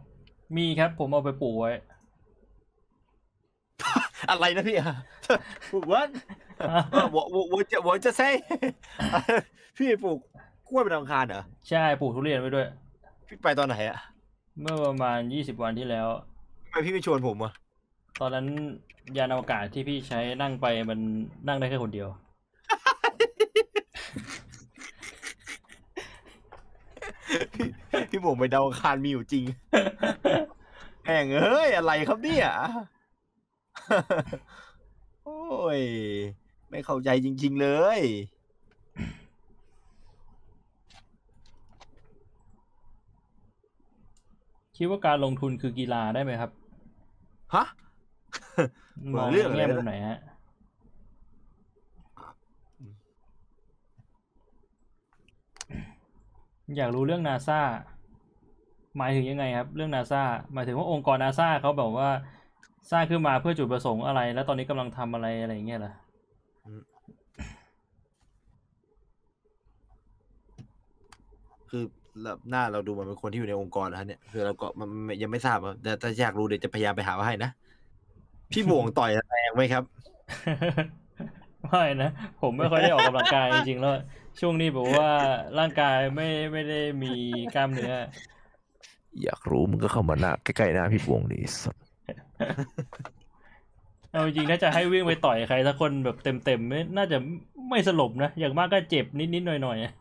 [0.56, 1.72] มีครับ ผมเอาไปปลูกไว้
[4.28, 4.76] อะไรนะพี่
[5.90, 6.10] What
[7.14, 8.34] วอวอจะวอจะ say
[9.78, 10.18] พี่ปลูก
[10.68, 12.66] กล้วยเป็นอังคารเหรอ ใช่ปลูกทุเรียนไว้ด้วย
[13.26, 13.98] พี่ไปตอนไหนอะ
[14.60, 16.08] เมื่อประมาณยี่สิบวันที่แล้ว
[16.72, 17.52] ทำไมพี่ไม่ชวนผมอะ
[18.20, 18.46] ตอนนั้น
[19.16, 20.98] ยานอวกาศที่พี่ใช้นั่งไปมัน
[21.48, 22.08] นั่งได้แค่คนเดียว
[28.10, 29.44] พี่ผมไปดาวอังคารมีอยู่จริง
[31.06, 32.48] แห่งเอ้ยอะไรครับเนี่ย
[35.24, 35.40] โอ้
[35.78, 35.80] ย
[36.70, 38.00] ไม่เข้าใจจริง ๆ เลย
[44.76, 46.50] คิดว่าการลงทุนคือกีฬาได้ไหมครับ
[47.54, 47.64] ฮะ
[49.14, 50.18] มองเรื่องในอะไรแง่นะมุมไหนฮะ
[56.76, 57.60] อยากรู้เรื่องนาซา
[58.96, 62.10] หมายถึงยังไงครับ เรื่องนาซาหมายถึงว่าองค์กรนาซาเขาแบบว่า
[62.90, 65.92] สร้างขึ้นมาเพื่อจุดประสงค์อะไร แล้วตอนนี้กำลังทำอะไรอะไรอย่างเงี้ยเหรอ
[71.70, 71.84] คือ
[72.22, 77.50] เราหน้าเราดูมันเป็นคนที่อยู่ในองค์กรแล้วเนี่ยคือเราก็มันมันยังไม่ทราบอะแต่ถ้าอยากรู้เดี๋ยวจะพยายามไปหามาให้นะ
[78.52, 79.84] พี่บ่วงต่อยแรงไหมครับ
[81.68, 82.10] ไม่นะ
[82.40, 83.94] ผมไม่ค่อยได้ออกกำลังกายจริงๆแล้ว
[84.40, 85.10] ช่วงนี้แบบว่า
[85.58, 87.12] ร่างกายไม่ไม่ได้มี
[87.54, 87.94] กล้ามเนื้อ
[89.22, 91.89] อยากรู้มึงก็เข้ามาหน้าใกล้ๆหน้าพี่บวงดิสัส
[94.12, 97.18] เอาจริงๆถ้าจะให้วิ่งไปต่อยใครสักคนแบบเต็มๆไม่น่าจะ
[97.70, 99.92] ไม่สลบนะ อย่างมากก็เจ็บนิดๆหน่อยๆอะ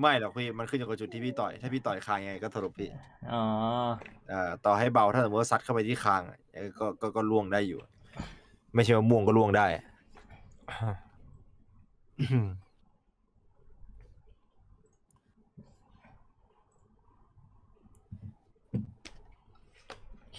[0.00, 2.88] ไม่หรอกพี่มันขึ้นอยู่กับจุดที่พี่ต่อย ถ้าพี่ต่อยคางยังไงก็ถลบพี่
[3.32, 3.44] อ๋อ
[4.32, 7.78] อ่าต่อให้เบาถ้าสมมติว่าซัดเข้าไปที่คางอะยังไงก็ก็ก็ล่วงได้อยู่
[8.74, 9.66] ไม่ใช่ว่าม่วงก็ล่วงได้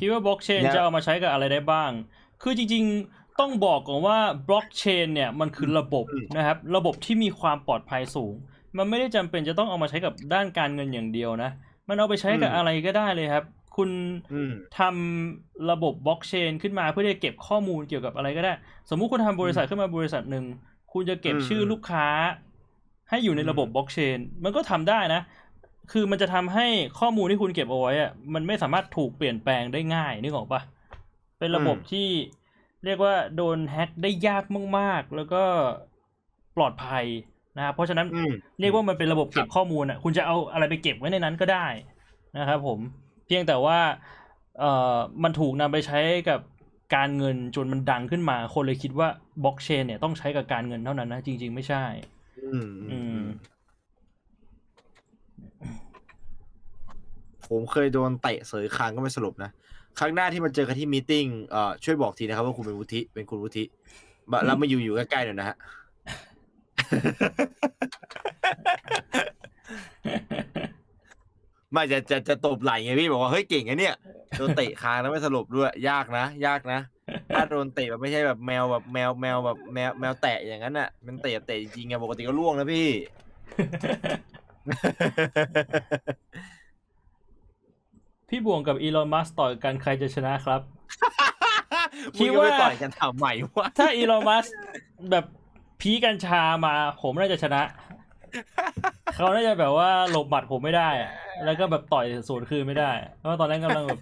[0.03, 1.91] คิดว่าบล็อกเชนเนี่ยจะเอามาใช้กับอะไรได้บ้าง
[2.41, 4.17] คือจริง ๆต้องบอกก่อนว่า
[4.47, 6.05] บล็อกเชนเนี่ยมันคือระบบ
[6.37, 8.33] นะครับ ระบบที่มีความปลอดภัยสูง
[8.77, 11.51] มันไม่ได้จำเป็นจะต้องเอามาใช้กับด้านการเงินอย่างเดียวนะ
[11.89, 13.89] มันเอาไปใช้กับอะไรก็ได้เลยครับ คุณ
[14.33, 18.53] อืมทำระบบบล็อกเชนขึ้นมาเพื่อที่จะเก็บข้อมูลเกี่ยวกับอะไรก็ได้
[18.89, 20.45] สมมุติคุณทำบริษัทขึ้นมาบริษัทหนึ่ง
[20.93, 22.07] คุณจะเก็บอืมชื่อลูกค้า
[23.09, 25.21] ให้อยู่ในอืมระบบบล็อกเชนมันก็ทำได้นะ
[25.91, 26.67] คือมันจะทำให้
[26.99, 30.61] ข้อมูลที่คุณเก็บเอาไว้อะมันไม่สามารถถูกเปลี่ยนแปลงได้ง่ายนึกออกปะ
[31.39, 32.07] เป็นระบบที่
[32.85, 34.43] เรียกว่าโดนแฮ็กได้ยาก
[34.77, 35.43] มากๆ แล้วก็
[36.57, 37.05] ปลอดภัย
[37.57, 41.67] นะครับเพราะฉะนั้นอืมเรียกว่ามันเป็นระบบเก็บครับข้อมูลอะ คุณจะเอาอะไรไปเก็บไว้ในนั้นก็ได้
[42.37, 42.79] นะครับผม
[43.25, 43.79] เพียงแต่ว่า
[44.59, 46.39] เอ่อมันถูกนำไปใช้กับ
[46.95, 49.07] การเงินจนมันดังขึ้นมา คนเลยคิดว่า
[49.43, 51.83] บล็อกเชนเนี่ยต้องใช้กับการเงินเท่านั้นนะจริง ๆ ไม่ใช่
[52.43, 53.19] อืมอืม อืม
[57.53, 59.49] ผมเคยโดนเตะเสยคางก็ไม่สลบนะ
[59.99, 63.63] ครั้งหน้าที่มาเจอกันที่มีติ้งเอ่อช่วยบอกทีนะครับว่าคุณเป็นวุฒิเป็นคุณวุฒิ
[64.45, 65.55] แล้วมาอยู่อยู่ใกล้ๆหน่อยนะฮะ
[71.71, 73.95] ไม่จะจะจะตบไหลไงพี่บอกว่าเฮ้ยเก่งไงเนี่ย
[74.37, 76.79] โดนเตะคางแล้วไม่สลบด้วย ยากนะ ยากนะ
[77.33, 82.89] ถ้าโดนเตะแบบไม่ใช่แบบแมวแบบแมวแมวแบบแมวแมวแตะอย่างนั้นน่ะ มันเตะเตะจริงไงปกติก็ล่วงนะพี่
[88.29, 90.61] พี่บวงกับอีลอนมัสต่อยกันใครจะชนะครับ
[92.17, 94.45] คิคิดดว่าว่าต่อยกันถามใหม่ว่าถ้าอีลอนมัส
[95.11, 95.25] แบบ
[95.81, 97.61] พีกัญชามาผมน่าจะชนะ
[99.15, 101.11] เขาน่าจะแบบว่าหลบหมัดผมไม่ได้อะ
[101.45, 103.99] แล้วก็แบบต่อยสวนคืนไม่ได้ เพราะว่าตอนนั้นกำลังแบบ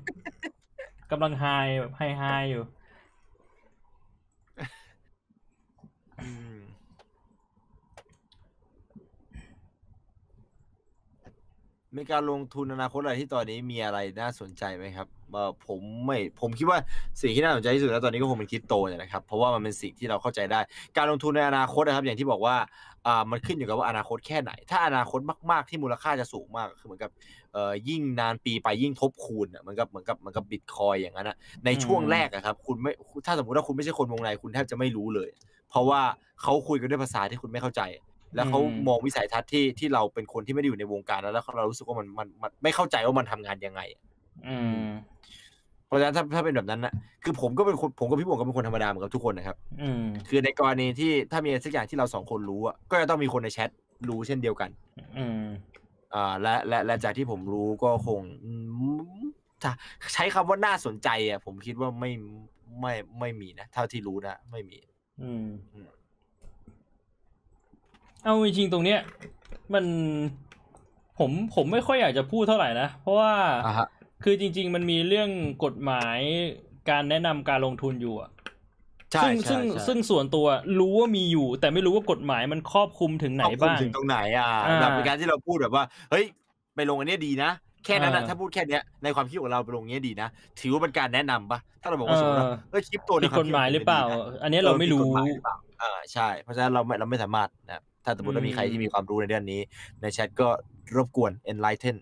[1.11, 1.45] กำลังไฮ
[1.79, 2.63] แบบไฮไฮอยู่
[11.97, 16.79] มีการลงทุนอนาคตอะไรที่ตอนนี้มีอะไรน่าสนใจไหมครับเออผมไม่ผมคิดว่า
[17.21, 20.59] สิ่งที่น่าสนใจที่สุดแล้วตอนนี้ก็คงเป็นคริปโตเนี่ยนะครับเพราะว่ามันเป็นสิ่งที่เราเข้าใจได้
[20.97, 22.55] การลงทุนในอนาคตนะครับ อย่างที่บอกว่า
[23.07, 25.19] อ่ามันขึ้นอยู่กับว่าอนาคตแค่ไหน ถ้าอนาคต
[25.51, 27.11] มากๆที่มูลค่าจะสูงมากคือเหมือนกับ
[27.53, 32.91] เอ่อยิ่งนานปีไปยิ่งทบคูณอะเหมือนกับเหมือนกับเหมือนกับบิตคอยอย่างนั้นนะในช่วงอืมแรกอะครับคุณไม่
[33.25, 35.29] ถ้าสมมติว่าคุณไม่ใช่คนวงในคุณแทบจะไม่รู้เลย
[35.69, 36.01] เพราะว่า
[36.41, 37.81] เขาคุยกันด้วยภาษาที่คุณไม่เข้าใจ
[38.35, 43.81] แล้วเขาอืมมองวิสัยทัศน์ที่ที่เราเป็นคนที่ไม่ได้อยู่ในวงการนั้นแล้วเรารู้สึกว่ามันมันมันไม่เข้าใจว่ามันทำงานยังไง
[44.47, 44.85] อืม
[45.87, 46.93] เพราะฉะนั้นถ้าถ้าเป็นแบบนั้นนะ
[47.23, 53.69] คือผมก็เป็นคนผมกับพี่บวงก็เป็นคนธรรมดาเหมือนกับทุกคนนะครับ อืมคือในกรณีที่ถ้ามีอะไรสักอย่างที่เราสองคนรู้อะก็จะต้องมีคนในแชท
[54.09, 54.69] รู้เช่นเดียวกัน
[55.17, 55.43] อืม
[56.13, 58.51] อ่าและและและจากที่ผมรู้ก็คงอื
[59.21, 59.25] ม
[59.63, 59.71] ถ้า
[60.13, 62.11] ใช้คำว่าน่าสนใจอะผมคิดว่าไม่
[62.81, 64.77] ไม่ไม่มีนะเท่าที่รู้นะไม่มี
[65.21, 65.89] อืมอืม
[68.23, 68.99] เอาจริงๆตรงเนี้ย
[69.73, 69.85] มัน
[71.19, 73.33] ผมผมไม่ค่อยอยากจะพูดเท่าไหร่นะ เพราะว่า
[73.65, 73.87] อ่าฮะ
[74.23, 75.29] คือจริง ๆ มันมีเรื่อง
[75.63, 76.19] กฎหมาย
[76.89, 78.29] การแนะนำการลงทุนอยู่อะ
[79.13, 80.45] ใช่ซึ่งใช่ซึ่งใช่ซึ่งส่วนตัว
[80.79, 86.25] รู้ว่ามีอยู่ แต่ไม่รู้ว่ากฎหมายมันครอบคลุมถึงไหนครอบคลุมบ้างถึงตรงไหนอะอ่าแบบเป็นการที่เราพูดแบบว่า เฮ้ย
[86.75, 87.51] ไปลงอันเนี้ยดีนะ
[87.85, 90.27] แค่นั้นนะอ่าถ้าพูดแค่เนี้ยในความคิดของเราไปลงเนี้ยดีนะ
[90.59, 94.01] ถือว่าเป็นการแนะนำปะถ้าเราบอกว่าสมมติว่าเออเฮ้ยคลิปตัวผิดกฎหมายหรือเปล่า
[94.43, 95.01] อันนี้เราไม่รู้
[95.81, 99.61] อ่าใช่ เพราะฉะนั้นเราไม่เราไม่สามารถนะครับ ถ้าสมมติว่ามีใครที่มีความรู้ในเรื่องนี้
[100.01, 100.49] ในแชทก็
[100.95, 101.95] รบกวน enlighten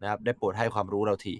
[0.00, 1.34] นะครับ ได้โปรดให้ความรู้เราที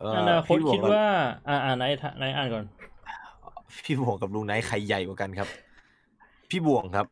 [0.00, 1.06] เอ่ออนาคตพี่บวกคิดกับว่า
[1.48, 1.84] อ่า อ่าไหน
[2.18, 2.64] ไหนอ่านก่อน
[3.84, 5.48] พี่บวงกับลุงไนท์ใครใหญ่กว่ากันครับ
[6.50, 7.06] พี่บวงครับ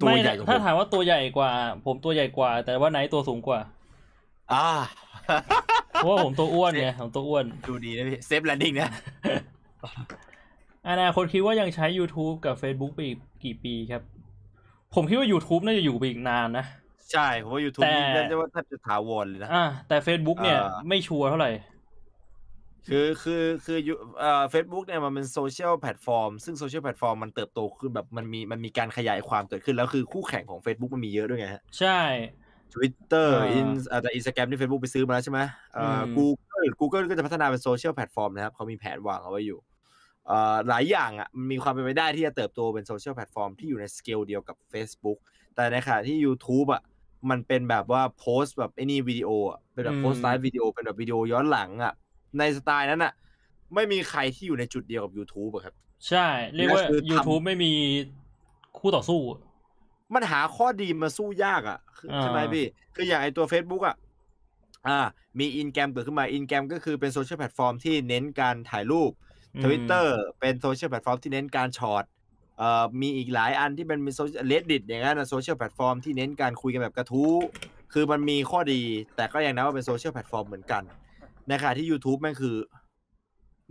[0.00, 1.52] ตัวไม่ใหญ่นะกว่าถ้าผมถามว่าตัวใหญ่กว่า
[1.86, 3.60] ผมตัวใหญ่กว่า แต่ว่าไหนตัวสูงกว่า
[4.54, 4.68] อ่า
[5.92, 8.90] เพราะว่าผมตัวอ้วนไงผมตัวอ้วน ดูดีนะพี่ safe landing นะ
[10.88, 14.02] อนาคตคิดว่ายังใช้ YouTube กับ Facebook ไปอีกกี่ปีครับ
[14.94, 16.64] ผมคิดว่า YouTube น่าจะอยู่ไปอีกนานนะ
[17.12, 21.50] ใช่ผมว่า YouTube แต่ นี่เรียกได้ว่าแทบจะถาวรเลยนะ อ่าแต่ Facebook เนี่ยอ่า ไม่ชัวร์เท่าไหร่
[22.88, 32.00] คือคือคือยูเอ่อเฟซบุ๊กเนี่ยมันเป็นโซเชียลแพลตฟอร์มซึ่งโซเชียลแพลตฟอร์มมันเติบโตขึ้นแบบมันมีมันมีการขยายความเกิดขึ้นแล้วคือคู่แข่งของ Facebook มันมีเยอะด้วยไงฮะ ใช่
[32.74, 35.40] Twitter อ่าอินอ่าแต่อินสตาแกรมที่ Facebook ไปซื้อมาแล้วใช่ไหม
[35.74, 39.58] เอ่ออม Google Google ก็จะพัฒนาเป็นโซเชียลแพลตฟอร์มนะครับเขามีแผนวางเอาไว้อยู่
[40.26, 45.18] เอ่อหลายอย่างอะมันมีความเป็นไปได้ที่จะเติบโตเป็นโซเชียลแพลตฟอร์มที่อยู่ในสเกลเดียวกับ Facebook
[45.54, 46.82] แต่ในขณะที่ YouTube อะ
[47.30, 51.92] มันเป็นแบบว่าโพสต์แบบไอ้นี่วิดีโออะเป็นแบบโพสต์ไลฟ์วิดีโอเป็นแบบวิดีโอย้อนหลังอะ
[52.38, 53.12] ในสไตล์นั้นอะ
[53.74, 55.74] ไม่มีใครที่อยู่ในจุดเดียวกับ YouTube อะครับ
[56.08, 57.72] ใช่ เรียกว่าและคือทำ YouTube ไม่มี
[58.78, 59.20] คู่ต่อสู้
[60.14, 63.96] มันหาข้อดีมาสู้ยากอะคืออ่าใช่ไหมพี่ คืออย่างไอตัว Facebook อะ
[64.88, 65.00] อ่า
[65.38, 69.10] มีอินแกรมเกิดขึ้นมาอินแกรมก็คือเป็นโซเชียลแพลตฟอร์มที่เน้นการถ่ายรูป
[69.54, 70.06] อืม Twitter
[70.40, 72.04] เป็นโซเชียลแพลตฟอร์มที่เน้นการ short
[72.58, 77.34] เอ่อมีอีกหลายอันที่เป็นโซเชียล Reddit อย่างนั้นโซเชียลแพลตฟอร์มที่เน้นการคุยกันแบบกระทู้
[77.92, 78.80] คือมันมีข้อดี
[79.16, 80.82] แต่ก็ยังนับว่าเป็นโซเชียลแพลตฟอร์มเหมือนกัน
[81.48, 82.56] ในขณะที่ YouTube แม่งคือ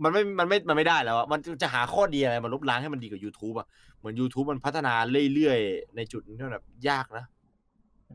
[0.02, 3.66] มันไม่มันไม่มันไม่ได้แล้วอะมันจะหาข้อดีอะไรมาลบล้างให้มันดีกว่า YouTube อะ
[3.98, 4.94] เหมือน YouTube มันพัฒนา
[5.34, 7.24] เรื่อยๆ ในจุดที่มันแบบยากนะ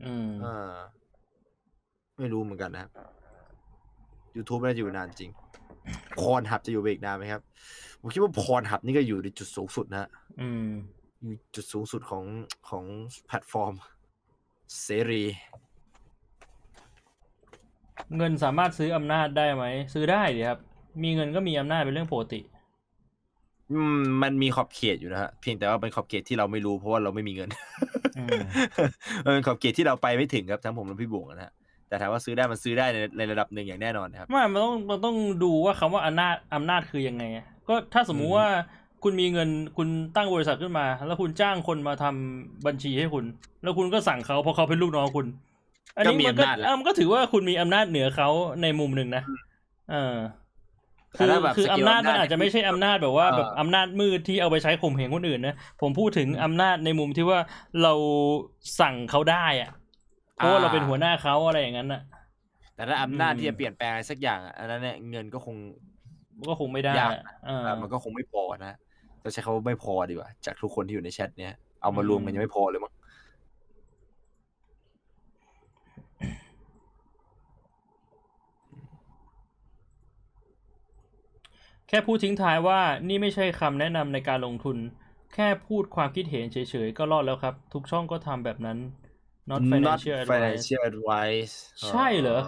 [0.04, 0.72] อืมเออ
[2.18, 2.90] ไม่รู้เหมือนกันนะครับ
[4.36, 5.30] YouTube น่าจะอยู่นานจริง
[6.20, 7.42] พรหับจะอยู่ไปอีกนานไหมครับ
[8.00, 10.08] ผมคิดว่าพรหับนี่ก็อยู่ในจุดสูงสุดนะฮะ
[10.40, 10.68] อืม
[11.22, 12.24] อยู่จุดสูงสุดของ
[12.68, 12.84] ของ
[13.26, 13.74] แพลตฟอร์ม
[14.82, 15.24] เสรี
[18.16, 20.60] เงินสามารถซื้ออำนาจได้ไหม ซื้อได้ดิครับ
[21.02, 22.40] มีเงินก็มีอำนาจเป็นเรื่องปกติ
[23.72, 27.48] อืมมันมีขอบเขตอยู่นะฮะเพียงแต่ว่าเป็นขอบเขตที่เราไม่รู้เพราะว่าเราไม่มีเงิน
[28.18, 28.38] อืม
[29.24, 31.52] มันเป็นขอบเขตที่เราไปไม่ถึงครับทั้งผมและพี่บวงนะฮะ
[31.88, 38.46] แต่ถามว่าซื้อได้มันซื้อได้ในในระดับหนึ่งอย่างแน่นอนนะครับ ไม่มันต้องมันต้องดูว่าคำว่าอำนาจอำนาจคือยังไงอะก็ถ้าสมมุติอืม ว่า
[39.02, 43.24] คุณมีเงินคุณตั้งบริษัทขึ้นมา แล้วคุณจ้างคนมาทำบัญชีให้คุณ
[43.62, 45.26] แล้วคุณก็สั่งเขาเพราะเขาเป็นลูกน้องคุณ
[45.96, 48.28] อันนี้มันก็ก็มีอำนาจแหละเออมันก็ถือว่าคุณมีอำนาจเหนือเขา
[48.62, 49.22] ในมุมหนึ่งนะ
[49.90, 50.45] เออแต่
[51.16, 57.40] คือถ้าแบบคือสกิลอำนาจมันอำนาจอาจจะไม่ใช่อำนาจแบบว่าเออแบบอำนาจมืดที่เอาไปใช้ข่มเหงคนอื่นนะผมพูดถึงอำนาจในมุมที่ว่า
[57.82, 57.92] เรา
[58.80, 59.70] สั่งเขาได้อะ
[60.36, 62.02] เพราะว่าเราเป็นหัวหน้าเขาอะไรอย่างนั้นน่ะ
[62.74, 65.56] แต่ถ้าอำนาจอืมที่จะเปลี่ยนแปลงอะไรสักอย่างอะอันนั้นเนี่ยเงินก็คง
[66.48, 68.72] ก็คงไม่ได้ยากอะเอออะมันก็คงไม่พอนะ
[69.24, 72.92] จะใช้คำว่าไม่พอดีกว่า จากทุกคนที่อยู่ในแชทเนี่ยเอามารวมกันยังไม่พอเลยมั้ง
[81.88, 84.76] แค่พูดทิ้งท้ายว่านี่ไม่ใช่คำแนะนำในการลงทุน
[85.34, 88.78] แค่พูดความคิดเห็นเฉยๆ ก็รอดแล้วครับ ทุกช่องก็ทำแบบนั้น
[89.50, 91.54] not financial advice financial advice
[91.88, 92.40] ใช่เหรอ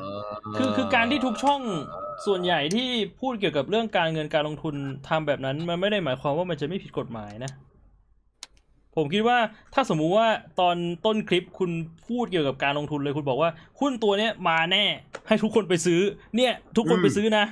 [0.56, 1.60] คือคือการที่ทุกช่อง
[2.26, 2.88] ส่วนใหญ่ที่
[3.20, 4.74] พูดเกี่ยวกับเรื่องการเงินการลงทุน
[5.08, 7.52] ทำแบบนั้น มันไม่ได้หมายความว่ามันจะไม่ผิดกฎหมายนะ
[8.96, 9.38] ผมคิดว่า
[9.74, 10.28] ถ้าสมมุติว่า
[10.60, 10.76] ตอน
[11.06, 11.70] ต้นคลิปคุณ
[12.06, 13.50] พูดเกี่ยวกับการลงทุนเลยคุณบอกว่า
[13.80, 14.84] หุ้นตัวเนี้ยมาแน่
[15.28, 16.00] ให้ทุกคนไปซื้อ
[16.36, 17.44] เนี่ย ทุกคนไปซื้อนะ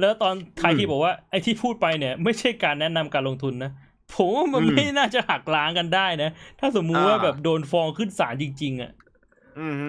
[0.00, 3.70] แล้วตอนท้ายที่บอกว่าไอ้ที่พูดไปเนี่ย ไม่ใช่การแนะนำการลงทุนนะ
[4.14, 8.90] ผมว่ามันไม่น่าจะหักล้างกันได้นะ ถ้าสมมุติว่าแบบโดนฟ้องขึ้นศาลจริง ๆ อะ
[9.58, 9.88] อืมฮึ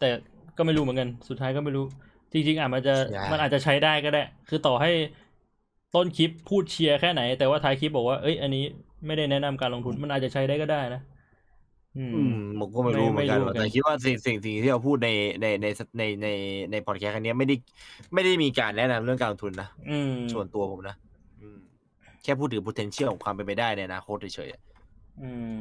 [0.00, 0.08] แต่
[0.56, 1.84] ก็ไม่รู้เหมือนกัน สุดท้ายก็ไม่รู้
[2.32, 2.94] จริง ๆอาจมันจะ
[3.30, 4.90] มันอาจจะใช้ได้ก็ได้ คือต่อให้
[5.94, 8.64] ต้นคลิปพูดเชียร์แค่ไหน แต่ว่าท้ายคลิปบอกว่า เอ้ย อันนี้
[9.06, 11.00] ไม่ได้แนะนำการลงทุน มันอาจจะใช้ได้ก็ได้นะ
[11.98, 15.08] อืมอืมผมก็ไม่รู้เหมือนกันไม่รู้เหมือนกันแต่คิดว่าสิ่งสิ่งสิ่งที่เราพูดใน
[15.40, 15.66] ในใน
[15.98, 16.28] ในใน
[16.70, 17.54] ในพอดแคสต์ครั้งนี้ไม่ได้
[18.14, 20.96] ไม่ได้มีการแนะนำเรื่องการลงทุนนะอืมส่วนตัวผมนะ
[21.40, 21.58] อืม
[22.22, 24.60] แค่พูดถึง potential ของความเป็นไปได้ในอนาคตเฉยๆอะ
[25.22, 25.54] อืม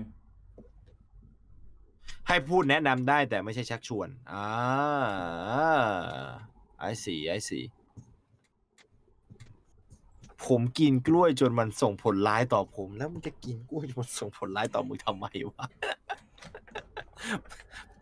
[2.27, 4.47] ให้พูดแนะนำได้แต่ไม่ใช่ชักชวนอ่า
[6.79, 7.59] ไอสีไอสี
[10.45, 15.65] ผมกินกล้วยจนมันส่งผลร้ายต่อผม แล้วมันจะกินกล้วยจนมันส่งผลร้ายต่อมึงทำไมวะ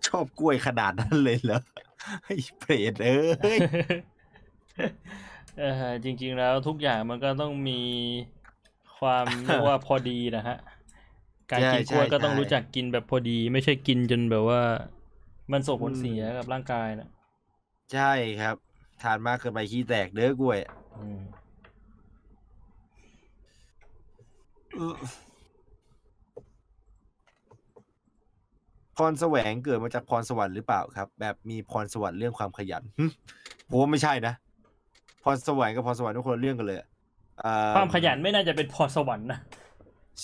[0.08, 1.60] ชอบกล้วยขนาดนั้นเลยเหรอ
[2.26, 3.60] ไอ้เปรตเอ้ย
[5.60, 7.82] เออจริง ๆ แล้วทุกอย่างมันก็ต้องมี
[9.00, 10.58] ความเรียกว่าพอดีนะฮะ
[11.52, 14.62] การกินกล้วยใช่ก็ต้องใช่รู้จักกินแบบพอดี ไม่ใช่กินจนแบบว่า
[15.52, 17.10] มันส่งผลเสียกับร่างกายนะ
[17.94, 18.56] ใช่ครับ
[19.02, 20.60] ทานมากเกินไปขี้แตกเด้อกล้วย
[20.98, 21.20] อืม
[28.98, 33.06] พรแสวงเกิดมาจากพรสวรรค์หรือเปล่าครับ แบบมีพรสวรรค์เรื่องความขยันหึ
[33.70, 34.34] ผมว่าไม่ใช่นะ
[35.24, 36.88] พรสวรรค์กับพรสวรรค์ทุกคนละเรื่องกันเลยอะ
[37.40, 39.40] เอ่อความขยันไม่น่าจะเป็นพรสวรรค์นะ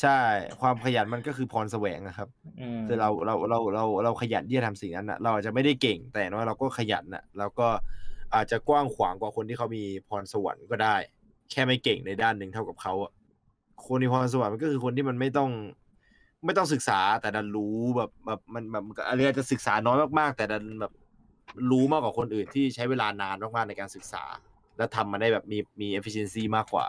[0.02, 0.20] ใช่
[0.62, 2.30] ความขยันมันก็คือพรแสวงนะครับ
[2.62, 7.68] อืมคือเราเราเราเราเราขยันที่จะทำสิ่งนั้นนะเราอาจจะไม่ได้เก่งแต่อย่างน้อยเราก็ขยันนะเราก็
[8.36, 10.96] อาจจะกว้างขวางกว่าคนที่เขามีพรสวรรค์ก็ได้
[11.52, 13.12] แค่ไม่เก่งในด้านหนึ่งเท่ากับเขาอะ
[13.88, 15.50] คนมีพรสวรรค์มันก็คือคนที่มันไม่ต้อง
[16.46, 20.94] ไม่ต้องศึกษาแต่ดันรู้แบบแบบมันแบบอะไรอาจจะศึกษาน้อยมากๆ แต่ดันแบบ
[21.72, 24.24] รู้มากกว่าคนอื่นที่ใช้เวลานานมากๆในการศึกษา
[24.78, 26.86] แล้วทำมันได้แบบมีมี efficiency มากกว่า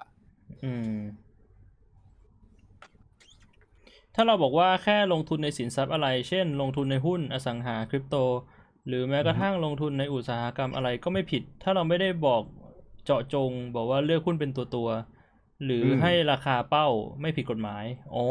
[0.64, 0.96] อืม
[4.14, 8.16] ถ้าเราบอกว่าแค่ลงทุนในสินทรัพย์อะไร เช่น ลงทุนในหุ้นอสังหาคริปโต
[8.86, 12.42] หรือแม้กระทั่งลงทุนในอุตสาหกรรมอะไรก็ไม่ผิด ถ้าเราไม่ได้บอก
[13.04, 14.88] เจาะจง บอกว่าเลือกหุ้นเป็นตัวตัว
[15.64, 16.86] หรืออมให้ราคาเป้า
[17.20, 18.26] ไม่ผิดกฎหมายโอ้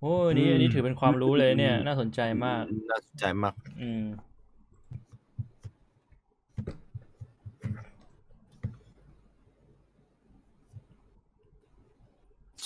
[0.00, 4.04] โอ้นี่อันนี้ถือเป็นความรู้เลยเนี่ย น่าสนใจมาก น่าสนใจมาก อืม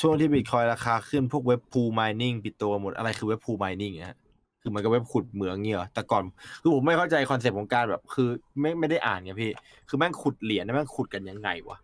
[0.00, 4.16] ช่วงที่บิตคอยราคาขึ้นพวกเว็บพูล mining ปิดตัวหมดอะไรคือเว็บพูล mining อะฮะ
[4.62, 6.22] คือมันก็เว็บขุดเหมืองเงี้ยเหรอแต่ก่อน
[6.62, 8.28] คือผมไม่เข้าใจ concept ของการแบบ คือ
[8.60, 9.50] ไม่ไม่ได้อ่านไงพี่
[9.88, 11.78] คือแม่งขุดเหรียญนะแม่งขุดกันยังไงวะ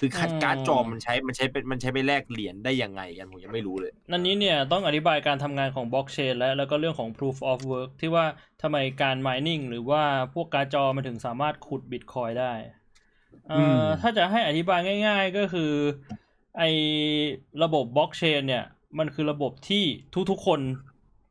[0.00, 8.24] คือคัดอืมการ์ดจอมันใช้มันใช้เป็นมันใช้ไปแลกเหรียญได้ยังไงกันผมยังไม่รู้เลย นั่นนี้เนี่ยต้องอธิบายการทำงานของบล็อกเชนและแล้วก็เรื่องของ proof of work ที่ว่า
[8.62, 10.02] ทำไมการ mining หรือว่า
[10.34, 12.52] พวกการ์ดจอมันถึงสามารถขุดบิตคอยน์ได้
[13.48, 15.72] เอ่อือมถ้าจะให้อธิบายง่าย ๆ ก็คือ
[16.58, 16.62] ไอ
[17.62, 18.64] ระบบบล็อกเชนเนี่ย
[18.98, 19.84] มันคือระบบที่
[20.30, 20.60] ทุกๆคน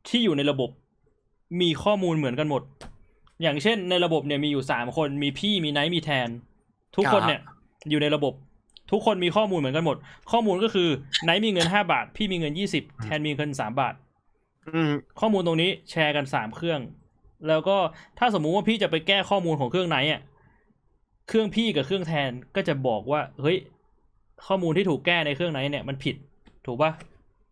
[0.08, 0.70] ที่อยู่ในระบบ
[1.60, 2.62] มีข้อมูลเหมือนกันหมด
[3.42, 6.28] อย่างเช่นในระบบเนี่ยมีอยู่สามคนมีพี่มีไนท์มีแทน
[6.96, 7.40] ทุกคนเนี่ย
[7.90, 8.34] อยู่ในระบบ
[8.90, 9.96] ทุกคนมีข้อมูลเหมือนกันหมด
[10.32, 10.88] ข้อมูลก็คือ
[11.24, 13.94] ไนท์มีเงินห้าบาท พี่มีเงินยี่สิบแทนมีเงินสามบาท
[14.68, 16.80] อืมข้อมูลตรงนี้แชร์กันสามเครื่อง
[17.48, 17.76] แล้วก็
[18.18, 20.20] ถ้าสมมุติว่าพี่จะไปแก้ข้อมูลของเครื่องไหนอะ
[21.28, 23.58] เครื่องพี่กับเครื่องแทนก็จะบอกว่า เฮ้ย
[24.46, 26.16] ข้อมูลที่ถูกแก้ในเครื่องไหนเนี่ยมันผิด
[26.66, 26.92] ถูกปะ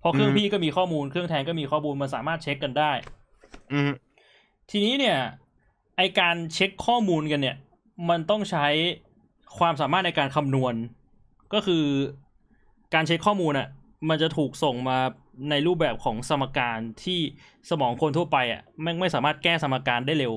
[0.01, 2.93] เพราะเครื่องอืมพี่ก็มีข้อมูลเครื่องแทนก็มีข้อมูลมันสามารถเช็คกันได้
[3.73, 3.91] อืม
[4.71, 5.19] ทีนี้เนี่ย
[5.97, 7.57] ไอการเช็คข้อมูลกันเนี่ย
[8.11, 8.67] มันต้องใช้
[9.59, 10.75] ความสามารถในการคำนวณ
[11.53, 11.85] ก็คือ
[12.95, 13.69] การเช็คข้อมูลอะ
[14.09, 14.99] มันจะถูกส่งมา
[15.51, 17.21] ในรูปแบบของสมการที่
[17.71, 20.35] สมองคนทั่วไปอะแม่งไม่สามารถแก้สมการได้เร็ว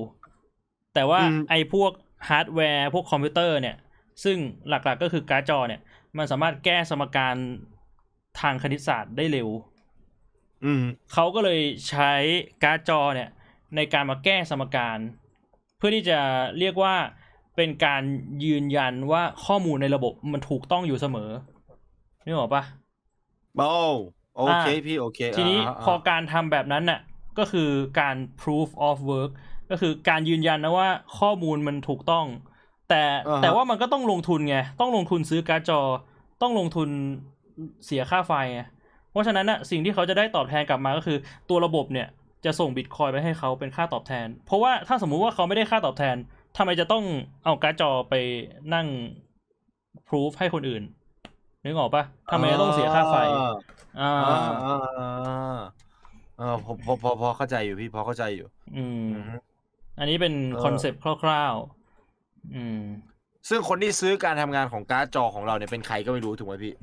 [0.94, 1.92] แต่ว่าอืมไอพวก
[2.28, 3.76] ฮาร์ดแวร์พวกคอมพิวเตอร์เนี่ย
[4.24, 5.80] ซึ่งหลักๆก็คือการ์ดจอเนี่ย
[6.18, 7.34] มันสามารถแก้สมการ
[8.40, 9.48] ทางคณิตศาสตร์ได้เร็ว
[10.64, 10.82] อืม
[11.12, 12.12] เขาก็เลยใช้
[12.62, 13.30] การ์ดจอเนี่ย
[13.76, 14.98] ในการมาแก้สมการ
[15.76, 16.20] เพื่อที่จะ
[16.58, 16.94] เรียกว่า
[17.56, 18.02] เป็นการ
[18.44, 21.30] ยืนยันว่าข้อมูลในระบบมันถูกต้องอยู่เสมอ
[22.24, 22.62] นึกออกปะ
[23.58, 23.72] โอ้
[24.36, 27.00] โอเคอ่าพี่โอเค ทีนี้าพอการทำแบบนั้นน่ะ
[27.38, 29.30] ก็คือการ proof of work
[29.70, 32.26] ก็คือการยืนยันนะว่าข้อมูลมันถูกต้อง
[32.90, 35.80] แต่อ่าฮะแต่ว่ามันก็ต้องลงทุนไง ต้องลงทุนซื้อการ์ดจอ
[36.42, 36.88] ต้องลงทุน
[37.86, 38.62] เสียค่าไฟไง
[39.10, 41.18] เพราะฉะนั้นน่ะสิ่งที่เขาจะได้ตอบแทนกลับมาก็คือ
[41.50, 42.08] ตัวระบบเนี่ย
[42.44, 46.16] จะส่งบิตคอยไปให้เขาเป็นค่าตอบแทน เพราะว่าถ้าสมมุติว่าเขาไม่ได้ค่าตอบแทน
[46.56, 47.04] ทำไมจะต้อง
[47.44, 48.14] เอาการ์ดจอไป
[48.74, 48.86] นั่ง
[50.08, 50.82] proof ให้คนอื่น
[51.64, 53.16] นึกออกปะทำไมจะต้องเสียค่าไฟ
[54.00, 55.60] อ่าอ่าอ่าอ่า
[56.40, 56.72] อ่าพอ
[57.02, 59.06] พอพอเข้าใจอยู่พี่พอเข้าใจอยู่ อืม
[59.98, 62.80] อันนี้เป็นคอนเซปต์คร่าวๆ อืม
[63.48, 66.74] ซึ่งคนที่ซื้อการทำงานของการ์ดจอของเราเนี่ยเป็นใครก็ไม่รู้ถูกไหมพี่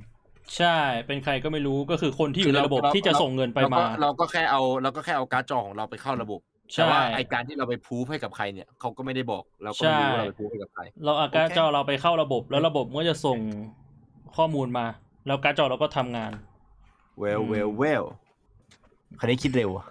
[0.58, 6.40] ใช่ เป็นใครก็ไม่รู้ก็คือคนที่อยู่ในระบบที่จะส่งเงินไปมา เราก็แค่เอาเราก็แค่เอาการ์ดจอของเราไปเข้าระบบ
[6.76, 13.40] แต่ว่าไอการที่เราไปพูฟให้กับใครเนี่ยเขาก็ไม่ได้บอกเราก็ไม่รู้ใช่ว่าเราไปพูฟให้กับใคร เราเอาการ์ดโอเคจอเราไปเข้าระบบ แล้วระบบก็จะส่ง
[14.36, 14.86] ข้อมูลมา
[15.28, 16.32] แล้วการ์ดจอเราก็ทำงาน
[17.20, 18.04] เวลอืมเวลเวล
[19.20, 19.86] คันนี้คิดเร็วอะ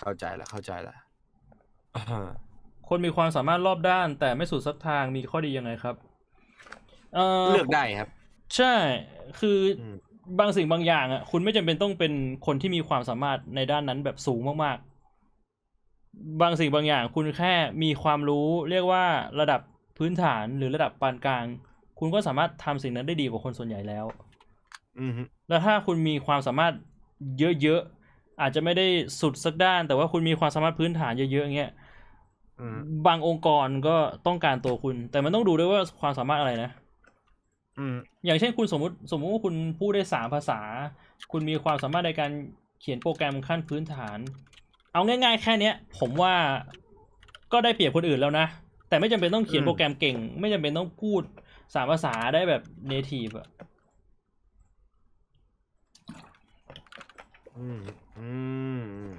[0.00, 0.94] เข้าใจละเข้าใจละ
[1.96, 2.28] อ่า
[2.88, 5.94] คนมีความสามารถรอบด้าน แต่ไม่สุดสักทางมีข้อดียังไงครับ
[7.14, 8.08] เออเลือกได้ครับ
[8.56, 8.74] ใช่
[9.40, 9.96] คืออม
[10.38, 12.12] บางสิ่งบางอย่างอะคุณไม่จำเป็นต้องเป็น
[12.46, 19.04] คนที่มีความสามารถในด้านนั้นแบบสูงมากๆ บางสิ่งบางอย่างคุณแค่มีความรู้เรียกว่า
[19.40, 19.60] ระดับ
[19.98, 21.44] พื้นฐานหรือระดับปานกลาง
[21.98, 24.06] คุณก็สามารถทำสิ่งนั้นได้ดีกว่าคนส่วนใหญ่แล้ว
[25.00, 26.74] อืมฮึแล้วถ้าคุณมีความสามารถ
[27.62, 28.86] เยอะๆอาจจะไม่ได้
[29.20, 31.70] สุดสักด้าน แต่ว่าคุณมีความสามารถพื้นฐานเยอะๆอย่างเงี้ย
[32.60, 33.96] อืมบางองค์กรก็
[34.26, 36.70] ต้องการตัวคุณ แต่มันต้องดูด้วยว่าความสามารถอะไรนะ
[37.78, 40.60] อืมอย่างเช่นคุณสมมติสมมติว่าคุณพูดได้สามภาษา
[41.32, 42.30] คุณมีความสามารถในการ
[42.80, 44.18] เขียนโปรแกรมขั้นพื้นฐาน
[44.92, 46.34] เอาง่าย ๆ แค่เนี้ย ผมว่า
[47.52, 48.46] ก็ได้เปรียบคนอื่นแล้วนะ
[48.88, 51.22] แต่ไม่จำเป็นต้องเขียนโปรแกรมเก่ง ไม่จำเป็นต้องพูด
[51.74, 53.48] สามภาษาได้แบบ native อะ
[57.56, 57.80] อืม
[58.18, 58.28] อื
[58.78, 59.14] มอืม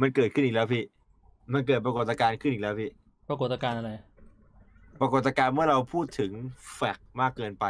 [0.00, 0.82] มันเกิดขึ้นอีกแล้วพี่
[1.52, 2.90] มันเกิดปรากฏการณ์ขึ้นอีกแล้วพี่
[3.28, 3.92] ปรากฏการณ์อะไร
[5.00, 6.30] ปรากฏการณ์เมื่อเราพูดถึง
[6.74, 7.66] แฟกต์มากเกินไป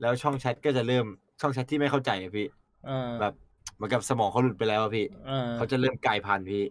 [0.00, 1.06] แล้วช่องแชทก็จะเริ่ม
[1.40, 2.46] ช่องแชทที่ไม่เข้าใจอะพี่
[2.86, 3.34] เออแบบ
[3.74, 6.64] เหมือนกับสมองเขาหลุดไปแล้วอะพี่เออเขาจะเริ่มกลายพันธุ์พี่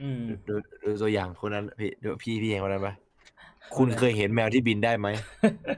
[0.00, 2.94] อืมดูดูตัวอย่างคนนั้นพี่ดูพี่พี่เห็นคนนั้นปะ
[3.76, 5.08] คุณเคยเห็นแมวที่บินได้ไหม